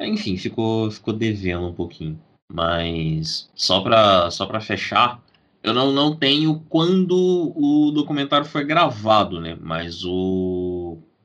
enfim, 0.00 0.36
ficou, 0.36 0.90
ficou 0.90 1.14
devendo 1.14 1.68
um 1.68 1.72
pouquinho. 1.72 2.18
Mas 2.52 3.48
só 3.54 3.80
pra, 3.80 4.28
só 4.32 4.44
pra 4.44 4.60
fechar, 4.60 5.22
eu 5.62 5.72
não, 5.72 5.92
não 5.92 6.16
tenho 6.16 6.64
quando 6.68 7.52
o 7.54 7.92
documentário 7.92 8.44
foi 8.44 8.64
gravado, 8.64 9.40
né? 9.40 9.56
Mas 9.60 10.04
o 10.04 10.69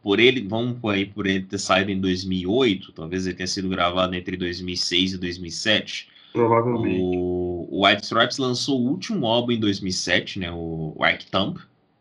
por 0.06 0.20
ele, 0.20 0.48
vamos 0.48 0.78
por 0.78 0.94
aí, 0.94 1.04
por 1.04 1.26
ele 1.26 1.42
ter 1.42 1.58
saído 1.58 1.90
em 1.90 2.00
2008, 2.00 2.92
talvez 2.92 3.26
ele 3.26 3.36
tenha 3.36 3.48
sido 3.48 3.68
gravado 3.68 4.14
entre 4.14 4.38
2006 4.38 5.14
e 5.14 5.18
2007. 5.18 6.08
Provavelmente. 6.32 7.00
O, 7.02 7.68
o 7.72 7.88
White 7.88 8.04
Stripes 8.04 8.38
lançou 8.38 8.80
o 8.80 8.88
último 8.88 9.26
álbum 9.26 9.54
em 9.54 9.60
2007, 9.60 10.38
né? 10.38 10.52
O 10.52 10.96
White 11.00 11.26
Thumb. 11.32 11.58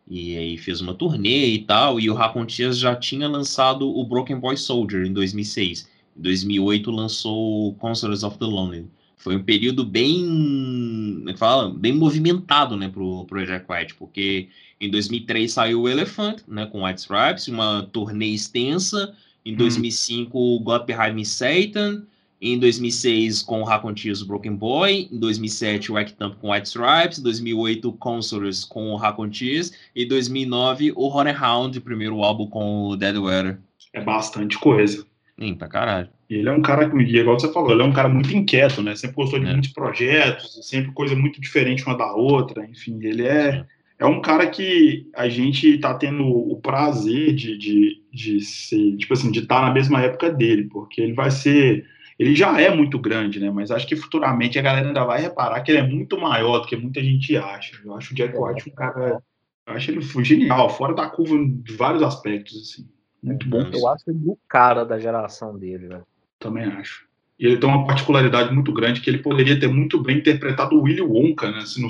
E 0.07 0.37
aí 0.37 0.55
fez 0.55 0.81
uma 0.81 0.93
turnê 0.93 1.47
e 1.47 1.63
tal. 1.63 1.99
E 1.99 2.07
o 2.07 2.13
Racontias 2.13 2.77
já 2.77 2.95
tinha 2.95 3.27
lançado 3.27 3.89
o 3.89 4.05
Broken 4.05 4.37
Boy 4.37 4.55
Soldier 4.55 5.03
em 5.03 5.11
2006. 5.11 5.89
Em 6.15 6.21
2008 6.21 6.91
lançou 6.91 7.69
o 7.69 7.73
Concerts 7.73 8.21
of 8.21 8.37
the 8.37 8.45
Lonely. 8.45 8.85
Foi 9.17 9.35
um 9.35 9.43
período 9.43 9.83
bem, 9.83 11.23
é 11.27 11.35
fala, 11.35 11.73
bem 11.73 11.91
movimentado, 11.91 12.77
né, 12.77 12.87
pro, 12.87 13.25
pro 13.25 13.43
Jack 13.43 13.65
White, 13.67 13.95
porque 13.95 14.49
em 14.79 14.89
2003 14.89 15.51
saiu 15.51 15.81
o 15.81 15.89
Elephant, 15.89 16.41
né, 16.47 16.65
com 16.65 16.85
White 16.85 17.01
Stripes, 17.01 17.47
uma 17.47 17.83
turnê 17.91 18.27
extensa. 18.27 19.15
Em 19.45 19.55
2005, 19.55 20.37
hum. 20.37 20.63
God 20.63 20.85
Behind 20.85 21.13
Me 21.13 21.25
Satan. 21.25 22.03
Em 22.41 22.59
2006, 22.59 23.41
com 23.41 23.61
o 23.61 23.63
Raconteers 23.63 24.21
Broken 24.21 24.55
Boy. 24.55 25.07
Em 25.11 25.17
2007, 25.17 25.91
o 25.91 25.97
Act 25.97 26.15
Thump 26.15 26.35
com 26.41 26.51
White 26.51 26.67
Stripes. 26.67 27.19
Em 27.19 27.23
2008, 27.23 27.93
Consorters 27.93 28.65
com 28.65 28.91
o 28.91 28.95
Raconteers. 28.95 29.71
E 29.95 30.03
em 30.03 30.07
2009, 30.07 30.91
o 30.95 31.07
Honey 31.07 31.33
Hound, 31.33 31.79
primeiro 31.79 32.21
álbum 32.21 32.47
com 32.47 32.87
o 32.87 32.97
Dead 32.97 33.15
Weather. 33.15 33.59
É 33.93 34.01
bastante 34.01 34.59
coisa. 34.59 35.05
Sim, 35.39 35.55
pra 35.55 35.67
caralho. 35.67 36.09
Ele 36.29 36.49
é 36.49 36.51
um 36.51 36.61
cara 36.61 36.89
que, 36.89 36.97
igual 36.97 37.39
você 37.39 37.51
falou, 37.53 37.71
ele 37.71 37.81
é 37.81 37.85
um 37.85 37.93
cara 37.93 38.09
muito 38.09 38.35
inquieto, 38.35 38.81
né? 38.81 38.95
Sempre 38.95 39.15
gostou 39.15 39.39
de 39.39 39.45
é. 39.45 39.51
muitos 39.51 39.71
projetos, 39.71 40.59
sempre 40.67 40.91
coisa 40.91 41.15
muito 41.15 41.39
diferente 41.39 41.85
uma 41.85 41.97
da 41.97 42.13
outra. 42.13 42.65
Enfim, 42.65 42.99
ele 43.01 43.23
é 43.23 43.65
é 43.65 43.65
um 44.03 44.21
cara 44.21 44.47
que 44.47 45.09
a 45.15 45.29
gente 45.29 45.77
tá 45.77 45.93
tendo 45.93 46.25
o 46.27 46.59
prazer 46.59 47.33
de, 47.33 47.57
de, 47.57 48.03
de 48.11 48.41
ser, 48.41 48.97
tipo 48.97 49.13
assim, 49.13 49.31
de 49.31 49.39
estar 49.39 49.61
tá 49.61 49.67
na 49.67 49.73
mesma 49.73 50.01
época 50.01 50.29
dele, 50.29 50.65
porque 50.65 51.01
ele 51.01 51.13
vai 51.13 51.31
ser. 51.31 51.85
Ele 52.19 52.35
já 52.35 52.59
é 52.59 52.73
muito 52.73 52.99
grande, 52.99 53.39
né? 53.39 53.49
Mas 53.49 53.71
acho 53.71 53.87
que 53.87 53.95
futuramente 53.95 54.59
a 54.59 54.61
galera 54.61 54.87
ainda 54.87 55.05
vai 55.05 55.21
reparar 55.21 55.61
que 55.61 55.71
ele 55.71 55.79
é 55.79 55.87
muito 55.87 56.19
maior 56.19 56.59
do 56.59 56.67
que 56.67 56.75
muita 56.75 57.01
gente 57.01 57.35
acha. 57.37 57.79
Eu 57.83 57.93
acho 57.93 58.13
o 58.13 58.15
Jack 58.15 58.37
White 58.37 58.69
um 58.69 58.73
cara. 58.73 59.21
Eu 59.67 59.73
acho 59.73 59.91
ele 59.91 60.01
genial, 60.23 60.69
fora 60.69 60.93
da 60.93 61.09
curva 61.09 61.37
de 61.37 61.73
vários 61.73 62.03
aspectos, 62.03 62.61
assim. 62.61 62.89
Muito 63.23 63.47
bom. 63.47 63.65
Eu 63.73 63.87
acho 63.87 64.03
ele 64.09 64.19
o 64.25 64.37
cara 64.47 64.83
da 64.83 64.99
geração 64.99 65.57
dele, 65.57 65.87
né? 65.87 66.01
Também 66.37 66.65
acho. 66.65 67.05
E 67.39 67.45
ele 67.45 67.57
tem 67.57 67.67
uma 67.67 67.85
particularidade 67.85 68.53
muito 68.53 68.71
grande 68.71 69.01
que 69.01 69.09
ele 69.09 69.17
poderia 69.17 69.59
ter 69.59 69.67
muito 69.67 70.01
bem 70.01 70.17
interpretado 70.17 70.75
o 70.75 70.83
Willy 70.83 71.01
Wonka, 71.01 71.51
né? 71.51 71.61
Se 71.61 71.81
não, 71.81 71.89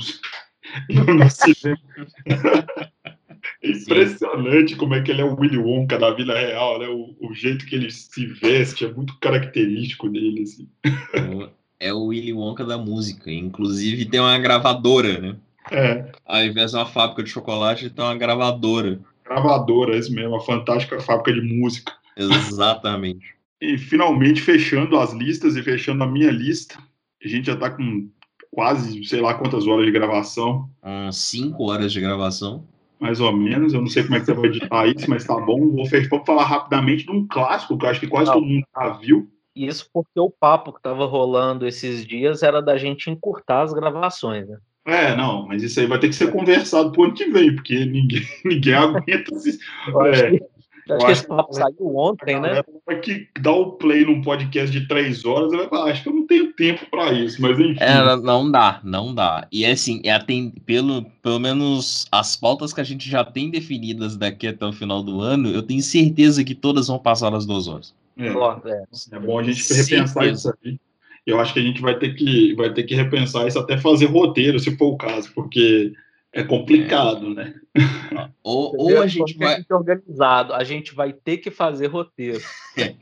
no 0.89 1.29
cinema. 1.29 1.79
Impressionante 3.63 4.75
como 4.75 4.95
é 4.95 5.01
que 5.01 5.11
ele 5.11 5.21
é 5.21 5.25
o 5.25 5.39
Willy 5.39 5.57
Wonka 5.57 5.97
da 5.97 6.11
vida 6.11 6.37
real, 6.37 6.79
né? 6.79 6.87
O, 6.87 7.15
o, 7.19 7.33
jeito 7.33 7.65
que 7.65 7.75
ele 7.75 7.91
se 7.91 8.25
veste 8.25 8.85
é 8.85 8.91
muito 8.91 9.17
característico 9.19 10.09
dele, 10.09 10.43
assim. 10.43 10.67
É 11.79 11.93
o 11.93 12.05
Willy 12.05 12.33
Wonka 12.33 12.65
da 12.65 12.77
música. 12.77 13.31
Inclusive 13.31 14.05
tem 14.05 14.19
uma 14.19 14.37
gravadora, 14.39 15.19
né? 15.19 15.35
É. 15.71 16.11
Ao 16.25 16.43
invés 16.43 16.71
de 16.71 16.77
uma 16.77 16.85
fábrica 16.85 17.23
de 17.23 17.29
chocolate, 17.29 17.89
tem 17.89 18.03
uma 18.03 18.15
gravadora. 18.15 18.99
Gravadora, 19.23 19.95
é 19.95 19.99
isso 19.99 20.13
mesmo, 20.13 20.31
uma 20.31 20.41
fantástica 20.41 20.99
fábrica 20.99 21.33
de 21.33 21.41
música. 21.41 21.93
Exatamente. 22.17 23.35
e 23.61 23.77
finalmente 23.77 24.41
fechando 24.41 24.97
as 24.97 25.11
listas 25.11 25.55
e 25.57 25.63
fechando 25.63 26.03
a 26.03 26.07
minha 26.07 26.31
lista, 26.31 26.77
a 27.23 27.27
gente 27.27 27.47
já 27.47 27.55
tá 27.55 27.69
com 27.69 28.09
quase, 28.55 29.03
sei 29.03 29.19
lá 29.19 29.33
quantas 29.33 29.67
horas 29.67 29.85
de 29.85 29.91
gravação. 29.91 30.69
Umas 30.81 31.17
5 31.17 31.61
horas 31.61 31.91
de 31.91 31.99
gravação. 31.99 32.63
Mais 32.97 33.19
ou 33.19 33.35
menos, 33.35 33.73
eu 33.73 33.81
não 33.81 33.87
sei 33.87 34.03
como 34.03 34.15
é 34.15 34.19
que 34.21 34.25
você 34.25 34.33
vai 34.33 34.45
editar 34.45 34.87
isso, 34.87 35.09
mas 35.09 35.25
tá 35.25 35.37
bom. 35.37 35.59
Vou, 35.75 35.85
vou 36.09 36.25
falar 36.25 36.45
rapidamente 36.45 37.05
de 37.05 37.11
um 37.11 37.27
clássico 37.27 37.77
que 37.77 37.85
eu 37.85 37.89
acho 37.89 37.99
que 37.99 38.07
quase 38.07 38.27
não. 38.27 38.35
todo 38.35 38.47
mundo 38.47 38.65
já 38.73 38.89
viu. 38.93 39.29
Isso 39.53 39.89
porque 39.93 40.19
o 40.19 40.29
papo 40.29 40.71
que 40.71 40.81
tava 40.81 41.05
rolando 41.05 41.67
esses 41.67 42.05
dias 42.05 42.41
era 42.41 42.61
da 42.61 42.77
gente 42.77 43.09
encurtar 43.09 43.63
as 43.63 43.73
gravações, 43.73 44.47
né? 44.47 44.57
É, 44.85 45.15
não, 45.15 45.47
mas 45.47 45.63
isso 45.63 45.79
aí 45.79 45.87
vai 45.87 45.99
ter 45.99 46.07
que 46.07 46.15
ser 46.15 46.31
conversado 46.31 46.91
pro 46.91 47.05
ano 47.05 47.13
que 47.13 47.25
vem, 47.25 47.53
porque 47.53 47.85
ninguém, 47.85 48.21
ninguém 48.45 48.73
aguenta. 48.73 49.35
Se, 49.39 49.59
é, 50.13 50.39
Acho 50.89 51.05
que 51.05 51.11
esse 51.11 51.27
papo 51.27 51.51
saiu 51.51 51.97
ontem, 51.97 52.39
né? 52.39 52.61
Vai 52.85 52.99
que 52.99 53.27
dá 53.41 53.51
o 53.51 53.71
play 53.71 54.05
num 54.05 54.21
podcast 54.21 54.71
de 54.71 54.87
três 54.87 55.25
horas, 55.25 55.51
vai 55.51 55.67
falar, 55.67 55.91
acho 55.91 56.03
que 56.03 56.09
eu 56.09 56.13
não 56.13 56.27
tenho 56.27 56.53
tempo 56.53 56.85
para 56.91 57.11
isso, 57.11 57.41
mas 57.41 57.59
enfim. 57.59 57.77
É, 57.79 58.15
não 58.17 58.49
dá, 58.51 58.79
não 58.83 59.13
dá. 59.13 59.47
E 59.51 59.65
é 59.65 59.71
assim, 59.71 59.99
é 60.03 60.17
tem, 60.19 60.51
pelo, 60.51 61.03
pelo 61.23 61.39
menos 61.39 62.05
as 62.11 62.35
pautas 62.35 62.71
que 62.71 62.81
a 62.81 62.83
gente 62.83 63.09
já 63.09 63.23
tem 63.23 63.49
definidas 63.49 64.15
daqui 64.15 64.47
até 64.47 64.63
o 64.65 64.73
final 64.73 65.01
do 65.01 65.21
ano, 65.21 65.49
eu 65.49 65.63
tenho 65.63 65.81
certeza 65.81 66.43
que 66.43 66.53
todas 66.53 66.87
vão 66.87 66.99
passar 66.99 67.33
as 67.33 67.45
duas 67.47 67.67
horas. 67.67 67.93
É, 68.17 68.27
é. 68.27 68.83
é 69.11 69.19
bom 69.19 69.39
a 69.39 69.43
gente 69.43 69.61
repensar 69.73 70.23
certeza. 70.23 70.33
isso 70.33 70.53
aí. 70.63 70.79
Eu 71.25 71.39
acho 71.39 71.53
que 71.53 71.59
a 71.59 71.63
gente 71.63 71.81
vai 71.81 71.97
ter 71.97 72.13
que, 72.13 72.53
vai 72.53 72.71
ter 72.71 72.83
que 72.83 72.93
repensar 72.93 73.47
isso 73.47 73.57
até 73.57 73.77
fazer 73.77 74.05
roteiro, 74.05 74.59
se 74.59 74.77
for 74.77 74.93
o 74.93 74.97
caso, 74.97 75.31
porque 75.33 75.91
é 76.35 76.43
complicado, 76.43 77.33
né? 77.33 77.55
Ou, 78.43 78.75
ou 78.77 79.01
a 79.01 79.07
gente 79.07 79.37
vai. 79.37 79.63
Organizado, 79.71 80.53
a 80.53 80.65
gente 80.65 80.93
vai 80.93 81.13
ter 81.13 81.37
que 81.37 81.49
fazer 81.49 81.87
roteiro. 81.87 82.41
É. 82.75 82.93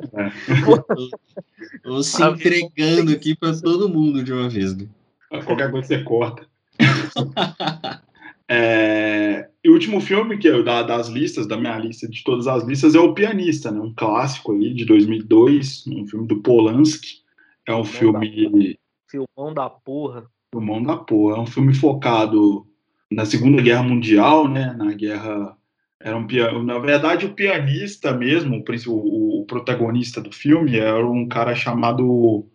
Ou 1.84 2.04
se 2.04 2.24
entregando 2.24 3.12
aqui 3.12 3.36
para 3.36 3.60
todo 3.60 3.90
mundo 3.90 4.24
de 4.24 4.32
uma 4.32 4.48
vez. 4.48 4.78
Né? 4.78 4.88
Qualquer 5.46 5.72
coisa 5.72 5.88
você 5.88 6.04
corta. 6.04 6.48
é... 8.48 9.50
E 9.64 9.70
o 9.70 9.74
último 9.74 10.00
filme 10.00 10.38
que 10.38 10.48
eu 10.48 10.64
da, 10.64 10.84
das 10.84 11.08
listas, 11.08 11.48
da 11.48 11.58
minha 11.58 11.78
lista 11.80 12.08
de 12.08 12.24
todas 12.24 12.46
as 12.46 12.64
listas, 12.64 12.94
é 12.94 13.00
O 13.00 13.16
Pianista, 13.16 13.72
né? 13.72 13.80
Um 13.80 13.94
clássico 13.96 14.52
ali 14.52 14.76
de 14.76 14.86
2002, 14.86 15.88
um 15.88 16.06
filme 16.08 16.28
do 16.28 16.40
Polanski. 16.40 17.24
É 17.66 17.74
um 17.74 17.84
filme. 17.84 18.78
Filmão 19.10 19.54
da 19.56 19.72
porra. 19.72 20.30
Filmão 20.54 20.84
da 20.84 20.98
porra. 20.98 21.38
É 21.38 21.40
um 21.40 21.48
filme 21.48 21.74
focado 21.74 22.68
na 23.14 23.26
Segunda 23.26 23.62
Guerra 23.62 23.84
Mundial, 23.84 24.48
né, 24.48 24.74
na 24.78 24.94
guerra 24.94 25.56
era 26.00 26.18
um 26.18 26.64
na 26.64 26.78
verdade 26.80 27.26
o 27.26 27.34
pianista 27.34 28.12
mesmo, 28.12 28.62
o, 28.88 29.42
o, 29.42 29.46
protagonista 29.46 30.20
do 30.20 30.34
filme 30.34 30.78
era 30.78 31.06
um 31.08 31.28
cara 31.30 31.56
chamado 31.56 32.46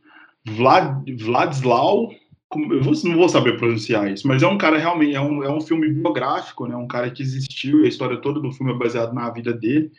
Vlad, 0.47 1.02
Vladislau, 1.18 2.10
eu 2.55 2.82
não 3.05 3.16
vou 3.16 3.28
saber 3.28 3.56
pronunciar 3.56 4.12
isso, 4.12 4.28
mas 4.28 4.43
é 4.43 4.47
um 4.47 4.59
cara 4.59 4.76
realmente 4.76 5.14
é 5.14 5.20
um, 5.20 5.43
é 5.43 5.51
um 5.51 5.62
filme 5.62 5.89
biográfico, 5.89 6.66
né, 6.66 6.76
um 6.76 6.86
cara 6.86 7.10
que 7.10 7.22
existiu, 7.22 7.85
a 7.85 7.89
história 7.89 8.18
toda 8.18 8.39
do 8.39 8.52
filme 8.52 8.72
é 8.72 8.76
baseada 8.76 9.12
na 9.12 9.30
vida 9.30 9.52
dele. 9.52 9.90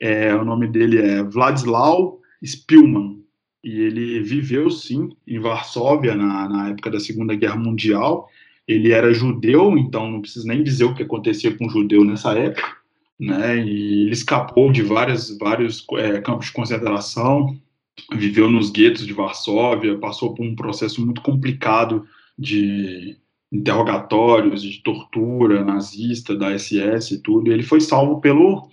É, 0.00 0.34
o 0.34 0.44
nome 0.44 0.66
dele 0.66 0.98
é 0.98 1.22
Vladislau 1.22 2.20
Spilman 2.42 3.22
e 3.62 3.80
ele 3.80 4.22
viveu 4.22 4.68
sim 4.70 5.10
em 5.26 5.38
Varsóvia 5.38 6.14
na, 6.14 6.48
na 6.48 6.68
época 6.70 6.90
da 6.90 7.00
Segunda 7.00 7.34
Guerra 7.34 7.56
Mundial 7.56 8.28
ele 8.66 8.92
era 8.92 9.12
judeu, 9.12 9.76
então 9.76 10.10
não 10.10 10.20
preciso 10.20 10.46
nem 10.46 10.62
dizer 10.62 10.84
o 10.84 10.94
que 10.94 11.02
acontecia 11.02 11.56
com 11.56 11.66
o 11.66 11.70
judeu 11.70 12.04
nessa 12.04 12.32
época, 12.32 12.76
né? 13.18 13.58
E 13.58 14.02
ele 14.02 14.12
escapou 14.12 14.72
de 14.72 14.82
várias, 14.82 15.36
vários 15.38 15.84
é, 15.98 16.20
campos 16.20 16.46
de 16.46 16.52
concentração, 16.52 17.56
viveu 18.14 18.50
nos 18.50 18.70
guetos 18.70 19.06
de 19.06 19.12
Varsóvia, 19.12 19.98
passou 19.98 20.34
por 20.34 20.44
um 20.44 20.56
processo 20.56 21.04
muito 21.04 21.20
complicado 21.20 22.06
de 22.38 23.16
interrogatórios, 23.52 24.62
de 24.62 24.82
tortura 24.82 25.64
nazista, 25.64 26.34
da 26.34 26.58
SS 26.58 27.14
e 27.14 27.18
tudo. 27.18 27.48
E 27.48 27.52
ele 27.52 27.62
foi 27.62 27.80
salvo 27.80 28.20
pelo 28.20 28.68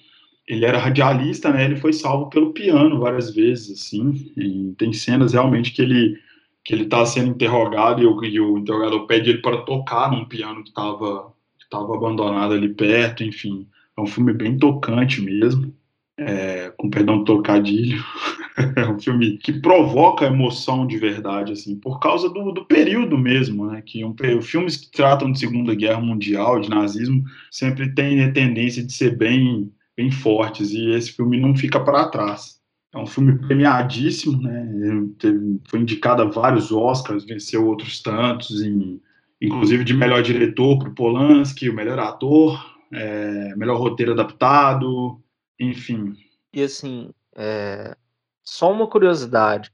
ele 0.47 0.65
era 0.65 0.77
radialista, 0.77 1.49
né? 1.49 1.63
Ele 1.63 1.77
foi 1.77 1.93
salvo 1.93 2.29
pelo 2.29 2.51
piano 2.51 2.99
várias 2.99 3.33
vezes, 3.33 3.71
assim. 3.71 4.33
E 4.35 4.73
tem 4.77 4.91
cenas 4.91 5.31
realmente 5.31 5.71
que 5.71 5.81
ele 5.81 6.17
que 6.63 6.73
ele 6.73 6.83
está 6.83 7.05
sendo 7.05 7.31
interrogado 7.31 8.01
e 8.01 8.05
o, 8.05 8.23
e 8.23 8.39
o, 8.39 8.57
interrogador 8.57 9.07
pede 9.07 9.31
ele 9.31 9.41
para 9.41 9.63
tocar 9.63 10.11
num 10.11 10.25
piano 10.25 10.63
que 10.63 10.69
estava 10.69 11.33
estava 11.71 11.95
abandonado 11.95 12.53
ali 12.53 12.67
perto, 12.67 13.23
enfim. 13.23 13.65
É 13.97 14.01
um 14.01 14.05
filme 14.05 14.33
bem 14.33 14.57
tocante 14.57 15.21
mesmo, 15.21 15.73
é, 16.17 16.69
com 16.77 16.89
perdão 16.89 17.19
do 17.19 17.23
trocadilho. 17.23 18.03
é 18.75 18.87
um 18.87 18.99
filme 18.99 19.37
que 19.37 19.53
provoca 19.53 20.25
emoção 20.25 20.85
de 20.85 20.97
verdade, 20.97 21.53
assim, 21.53 21.79
por 21.79 21.99
causa 21.99 22.29
do, 22.29 22.51
do 22.51 22.65
período 22.65 23.17
mesmo, 23.17 23.67
né? 23.67 23.81
Que 23.81 24.03
um, 24.03 24.13
filmes 24.41 24.75
que 24.75 24.91
tratam 24.91 25.31
de 25.31 25.39
Segunda 25.39 25.73
Guerra 25.73 26.01
Mundial, 26.01 26.59
de 26.59 26.69
nazismo, 26.69 27.23
sempre 27.49 27.93
têm 27.93 28.21
a 28.23 28.33
tendência 28.33 28.83
de 28.83 28.91
ser 28.91 29.17
bem, 29.17 29.71
bem 29.95 30.11
fortes, 30.11 30.71
e 30.71 30.91
esse 30.91 31.13
filme 31.13 31.39
não 31.39 31.55
fica 31.55 31.79
para 31.79 32.09
trás. 32.09 32.60
É 32.93 32.97
um 32.97 33.05
filme 33.05 33.37
premiadíssimo, 33.39 34.41
né? 34.41 34.67
Teve, 35.17 35.61
foi 35.69 35.79
indicado 35.79 36.21
a 36.21 36.25
vários 36.25 36.71
Oscars, 36.71 37.23
venceu 37.23 37.65
outros 37.65 38.01
tantos, 38.01 38.61
em, 38.61 39.01
inclusive 39.41 39.83
de 39.83 39.93
melhor 39.93 40.21
diretor 40.21 40.77
para 40.77 40.89
Polanski, 40.91 41.69
o 41.69 41.73
melhor 41.73 41.99
ator, 41.99 42.59
é, 42.91 43.55
melhor 43.55 43.79
roteiro 43.79 44.11
adaptado, 44.11 45.21
enfim. 45.57 46.13
E 46.53 46.61
assim, 46.61 47.11
é, 47.35 47.95
só 48.43 48.71
uma 48.71 48.87
curiosidade: 48.87 49.71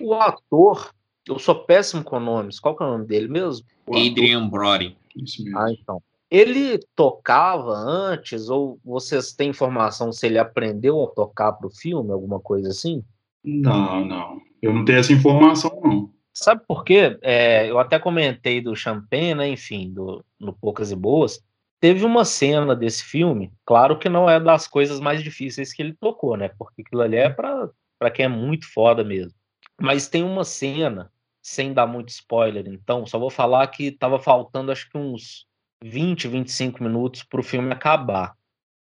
o 0.00 0.14
ator, 0.14 0.92
eu 1.28 1.38
sou 1.38 1.54
péssimo 1.54 2.02
com 2.02 2.18
nomes, 2.18 2.58
qual 2.58 2.76
que 2.76 2.82
é 2.82 2.86
o 2.86 2.90
nome 2.90 3.06
dele 3.06 3.28
mesmo? 3.28 3.64
O 3.86 3.96
Adrian 3.96 4.48
Brody. 4.48 4.96
Isso 5.14 5.44
mesmo. 5.44 5.58
Ah, 5.58 5.72
então. 5.72 6.02
Ele 6.30 6.80
tocava 6.94 7.72
antes, 7.72 8.48
ou 8.48 8.80
vocês 8.84 9.32
têm 9.32 9.50
informação 9.50 10.12
se 10.12 10.26
ele 10.26 10.38
aprendeu 10.38 11.04
a 11.04 11.08
tocar 11.08 11.52
para 11.52 11.68
o 11.68 11.74
filme, 11.74 12.12
alguma 12.12 12.40
coisa 12.40 12.70
assim? 12.70 13.04
Não, 13.44 14.04
não. 14.04 14.40
Eu 14.60 14.72
não 14.72 14.84
tenho 14.84 14.98
essa 14.98 15.12
informação, 15.12 15.80
não. 15.84 16.10
Sabe 16.34 16.62
por 16.66 16.84
quê? 16.84 17.16
É, 17.22 17.70
eu 17.70 17.78
até 17.78 17.98
comentei 17.98 18.60
do 18.60 18.76
Champagne, 18.76 19.34
né? 19.34 19.48
Enfim, 19.48 19.90
do, 19.92 20.24
no 20.38 20.52
Poucas 20.52 20.90
e 20.90 20.96
Boas. 20.96 21.42
Teve 21.80 22.04
uma 22.04 22.24
cena 22.24 22.74
desse 22.74 23.04
filme, 23.04 23.52
claro 23.64 23.98
que 23.98 24.08
não 24.08 24.28
é 24.28 24.40
das 24.40 24.66
coisas 24.66 24.98
mais 24.98 25.22
difíceis 25.22 25.72
que 25.72 25.82
ele 25.82 25.94
tocou, 25.94 26.36
né? 26.36 26.50
Porque 26.58 26.82
aquilo 26.82 27.02
ali 27.02 27.16
é 27.16 27.30
para 27.30 28.10
quem 28.12 28.24
é 28.24 28.28
muito 28.28 28.70
foda 28.72 29.04
mesmo. 29.04 29.32
Mas 29.80 30.08
tem 30.08 30.22
uma 30.22 30.42
cena, 30.42 31.12
sem 31.42 31.72
dar 31.72 31.86
muito 31.86 32.08
spoiler, 32.08 32.66
então, 32.66 33.06
só 33.06 33.18
vou 33.18 33.30
falar 33.30 33.66
que 33.68 33.92
tava 33.92 34.18
faltando 34.18 34.72
acho 34.72 34.90
que 34.90 34.96
uns 34.98 35.46
20, 35.82 36.28
25 36.28 36.82
minutos 36.82 37.22
para 37.22 37.40
o 37.40 37.44
filme 37.44 37.72
acabar. 37.72 38.34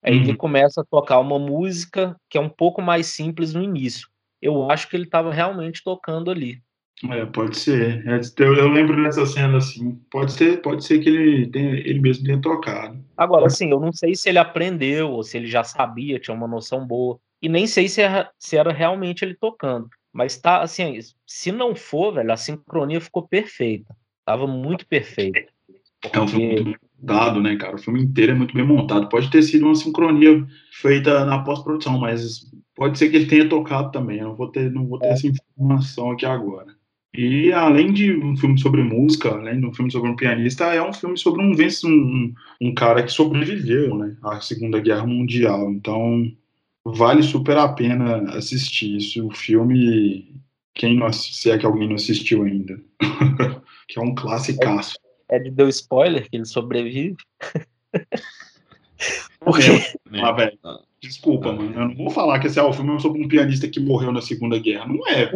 Aí 0.02 0.16
uhum. 0.16 0.22
ele 0.22 0.36
começa 0.36 0.82
a 0.82 0.84
tocar 0.84 1.18
uma 1.18 1.38
música 1.38 2.16
que 2.28 2.36
é 2.36 2.40
um 2.40 2.48
pouco 2.48 2.82
mais 2.82 3.06
simples 3.06 3.54
no 3.54 3.62
início. 3.62 4.08
Eu 4.40 4.70
acho 4.70 4.88
que 4.88 4.96
ele 4.96 5.04
estava 5.04 5.32
realmente 5.32 5.82
tocando 5.82 6.30
ali. 6.30 6.62
É, 7.10 7.26
pode 7.26 7.58
ser. 7.58 8.06
É, 8.06 8.20
eu, 8.38 8.54
eu, 8.54 8.68
lembro 8.68 9.02
dessa 9.02 9.26
cena 9.26 9.58
assim. 9.58 9.96
Pode 10.10 10.32
ser, 10.32 10.62
pode 10.62 10.84
ser 10.84 11.00
que 11.00 11.08
ele 11.08 11.50
tenha, 11.50 11.74
ele 11.74 12.00
mesmo 12.00 12.24
tenha 12.24 12.40
tocado. 12.40 13.02
Agora, 13.16 13.46
assim, 13.46 13.70
eu 13.70 13.80
não 13.80 13.92
sei 13.92 14.14
se 14.14 14.28
ele 14.28 14.38
aprendeu 14.38 15.10
ou 15.10 15.22
se 15.22 15.36
ele 15.36 15.46
já 15.46 15.64
sabia, 15.64 16.20
tinha 16.20 16.36
uma 16.36 16.46
noção 16.46 16.86
boa. 16.86 17.18
E 17.42 17.48
nem 17.48 17.66
sei 17.66 17.88
se 17.88 18.00
era, 18.00 18.30
se 18.38 18.56
era 18.56 18.72
realmente 18.72 19.24
ele 19.24 19.34
tocando. 19.34 19.88
Mas 20.12 20.36
tá, 20.36 20.62
assim, 20.62 20.98
se 21.26 21.50
não 21.50 21.74
for, 21.74 22.14
velho, 22.14 22.32
a 22.32 22.36
sincronia 22.36 23.00
ficou 23.00 23.26
perfeita. 23.26 23.94
Tava 24.24 24.46
muito 24.46 24.86
perfeita. 24.86 25.52
É 26.12 26.20
um 26.20 26.28
filme 26.28 26.76
dado, 26.98 27.40
né, 27.40 27.56
cara? 27.56 27.76
O 27.76 27.78
filme 27.78 28.02
inteiro 28.02 28.32
é 28.32 28.34
muito 28.34 28.54
bem 28.54 28.66
montado. 28.66 29.08
Pode 29.08 29.30
ter 29.30 29.42
sido 29.42 29.66
uma 29.66 29.74
sincronia 29.74 30.46
feita 30.72 31.24
na 31.24 31.38
pós-produção, 31.40 31.98
mas 31.98 32.50
pode 32.74 32.98
ser 32.98 33.10
que 33.10 33.16
ele 33.16 33.26
tenha 33.26 33.48
tocado 33.48 33.90
também. 33.90 34.18
Eu 34.18 34.28
não 34.28 34.34
vou 34.34 34.48
ter, 34.48 34.70
não 34.70 34.86
vou 34.86 34.98
ter 34.98 35.06
é. 35.06 35.12
essa 35.12 35.26
informação 35.26 36.10
aqui 36.10 36.26
agora. 36.26 36.74
E 37.16 37.52
além 37.52 37.92
de 37.92 38.12
um 38.12 38.36
filme 38.36 38.58
sobre 38.58 38.82
música, 38.82 39.28
além 39.28 39.60
de 39.60 39.66
um 39.66 39.72
filme 39.72 39.90
sobre 39.90 40.10
um 40.10 40.16
pianista, 40.16 40.64
é 40.74 40.82
um 40.82 40.92
filme 40.92 41.16
sobre 41.16 41.42
um, 41.42 41.52
um, 41.52 42.34
um 42.60 42.74
cara 42.74 43.04
que 43.04 43.12
sobreviveu 43.12 43.96
né, 43.96 44.16
à 44.24 44.40
Segunda 44.40 44.80
Guerra 44.80 45.06
Mundial. 45.06 45.70
Então, 45.70 46.28
vale 46.84 47.22
super 47.22 47.56
a 47.56 47.68
pena 47.68 48.16
assistir 48.36 48.96
isso. 48.96 49.24
O 49.24 49.30
filme, 49.30 50.42
quem 50.74 50.96
não, 50.96 51.12
se 51.12 51.50
é 51.50 51.56
que 51.56 51.64
alguém 51.64 51.86
não 51.86 51.94
assistiu 51.94 52.42
ainda, 52.42 52.80
que 53.86 53.96
é 53.96 54.02
um 54.02 54.14
clássicaço. 54.14 54.96
É, 55.28 55.36
é 55.36 55.38
de 55.38 55.50
deu 55.50 55.68
spoiler 55.68 56.28
que 56.28 56.36
ele 56.36 56.46
sobrevive? 56.46 57.16
Porque... 59.40 59.70
É, 60.12 60.20
ah, 60.20 60.32
velho, 60.32 60.58
desculpa, 61.00 61.52
mano. 61.52 61.72
Eu 61.74 61.88
não 61.88 61.96
vou 61.96 62.10
falar 62.10 62.38
que 62.38 62.46
esse 62.46 62.58
é 62.58 62.62
o 62.62 62.72
filme 62.72 62.98
sobre 63.00 63.22
um 63.22 63.28
pianista 63.28 63.68
que 63.68 63.80
morreu 63.80 64.12
na 64.12 64.22
Segunda 64.22 64.58
Guerra. 64.58 64.86
Não 64.86 65.06
é. 65.08 65.30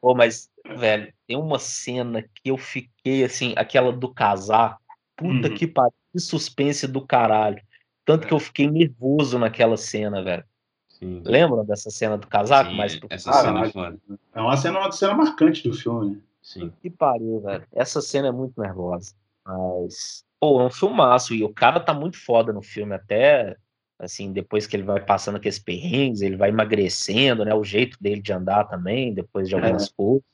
Pô, 0.00 0.14
mas, 0.16 0.50
velho, 0.76 1.12
tem 1.26 1.36
uma 1.36 1.58
cena 1.58 2.22
que 2.22 2.50
eu 2.50 2.58
fiquei 2.58 3.24
assim, 3.24 3.54
aquela 3.56 3.92
do 3.92 4.12
casar. 4.12 4.78
Puta 5.16 5.48
uhum. 5.48 5.54
que 5.54 5.66
pariu, 5.66 5.94
que 6.12 6.20
suspense 6.20 6.86
do 6.86 7.00
caralho. 7.00 7.60
Tanto 8.04 8.24
é. 8.24 8.28
que 8.28 8.34
eu 8.34 8.38
fiquei 8.38 8.70
nervoso 8.70 9.38
naquela 9.38 9.78
cena, 9.78 10.22
velho. 10.22 10.44
Sim. 10.88 11.22
Lembram 11.24 11.64
dessa 11.64 11.90
cena 11.90 12.16
do 12.16 12.26
casaco? 12.26 12.70
Sim, 12.70 12.76
mas 12.76 13.00
essa 13.10 13.32
cena 13.32 13.66
é 13.66 14.18
É 14.34 14.40
uma 14.40 14.56
cena, 14.56 14.78
uma 14.78 14.92
cena 14.92 15.14
marcante 15.14 15.66
do 15.66 15.74
filme. 15.74 16.22
Sim. 16.46 16.72
Que 16.80 16.88
pariu, 16.88 17.40
velho. 17.40 17.66
Essa 17.72 18.00
cena 18.00 18.28
é 18.28 18.32
muito 18.32 18.60
nervosa. 18.60 19.12
Mas, 19.44 20.24
pô, 20.38 20.60
é 20.60 20.66
um 20.66 20.70
filmaço. 20.70 21.34
E 21.34 21.42
o 21.42 21.52
cara 21.52 21.80
tá 21.80 21.92
muito 21.92 22.16
foda 22.16 22.52
no 22.52 22.62
filme, 22.62 22.94
até 22.94 23.56
assim, 23.98 24.32
depois 24.32 24.64
que 24.64 24.76
ele 24.76 24.84
vai 24.84 25.04
passando 25.04 25.36
aqueles 25.36 25.58
perrengues, 25.58 26.20
ele 26.20 26.36
vai 26.36 26.50
emagrecendo, 26.50 27.44
né? 27.44 27.52
O 27.52 27.64
jeito 27.64 27.98
dele 28.00 28.20
de 28.20 28.32
andar 28.32 28.64
também, 28.64 29.12
depois 29.12 29.48
de 29.48 29.54
é. 29.54 29.58
algumas 29.58 29.88
é. 29.88 29.90
coisas. 29.96 30.24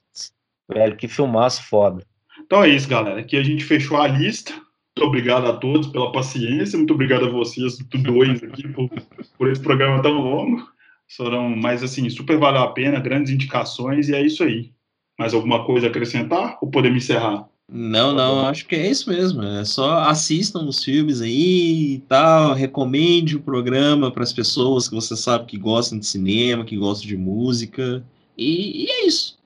Velho, 0.69 0.97
que 0.97 1.09
filmaço 1.09 1.63
foda. 1.65 2.05
Então 2.41 2.63
é 2.63 2.69
isso, 2.69 2.89
galera. 2.89 3.21
Aqui 3.21 3.39
a 3.39 3.43
gente 3.43 3.65
fechou 3.65 3.97
a 3.97 4.07
lista. 4.07 4.53
Muito 4.53 5.09
obrigado 5.09 5.47
a 5.47 5.57
todos 5.57 5.87
pela 5.87 6.13
paciência. 6.13 6.77
Muito 6.77 6.93
obrigado 6.93 7.25
a 7.25 7.31
vocês, 7.31 7.79
dois 7.79 8.43
aqui, 8.43 8.69
por, 8.69 8.91
por 9.39 9.49
esse 9.49 9.63
programa 9.63 10.03
tão 10.03 10.21
longo. 10.21 10.71
Foram, 11.17 11.57
mas 11.57 11.83
assim, 11.83 12.09
super 12.11 12.39
valeu 12.39 12.61
a 12.61 12.73
pena, 12.73 13.01
grandes 13.01 13.33
indicações, 13.33 14.11
e 14.11 14.15
é 14.15 14.21
isso 14.21 14.45
aí. 14.45 14.73
Mais 15.19 15.35
alguma 15.35 15.65
coisa 15.65 15.87
a 15.87 15.91
acrescentar 15.91 16.59
ou 16.61 16.71
podemos 16.71 17.05
encerrar? 17.05 17.47
Não, 17.71 18.13
não, 18.13 18.47
acho 18.47 18.67
que 18.67 18.75
é 18.75 18.91
isso 18.91 19.09
mesmo. 19.09 19.43
É 19.43 19.65
só 19.65 20.01
assistam 20.01 20.67
os 20.67 20.85
filmes 20.85 21.23
aí 21.23 21.95
e 21.95 21.99
tal, 22.01 22.53
recomende 22.53 23.37
o 23.37 23.41
programa 23.41 24.11
para 24.11 24.23
as 24.23 24.33
pessoas 24.33 24.89
que 24.89 24.95
você 24.95 25.17
sabe 25.17 25.47
que 25.47 25.57
gostam 25.57 25.99
de 25.99 26.07
cinema, 26.07 26.65
que 26.65 26.77
gostam 26.77 27.09
de 27.09 27.17
música. 27.17 28.05
E, 28.37 28.85
e 28.85 28.91
é 28.91 29.07
isso. 29.07 29.39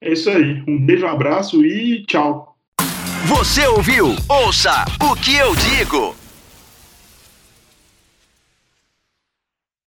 É 0.00 0.12
isso 0.12 0.30
aí. 0.30 0.62
Um 0.68 0.84
beijo, 0.84 1.06
um 1.06 1.08
abraço 1.08 1.64
e 1.64 2.04
tchau. 2.06 2.56
Você 3.26 3.66
ouviu? 3.66 4.14
Ouça 4.28 4.84
o 5.00 5.14
que 5.16 5.36
eu 5.36 5.54
digo. 5.56 6.21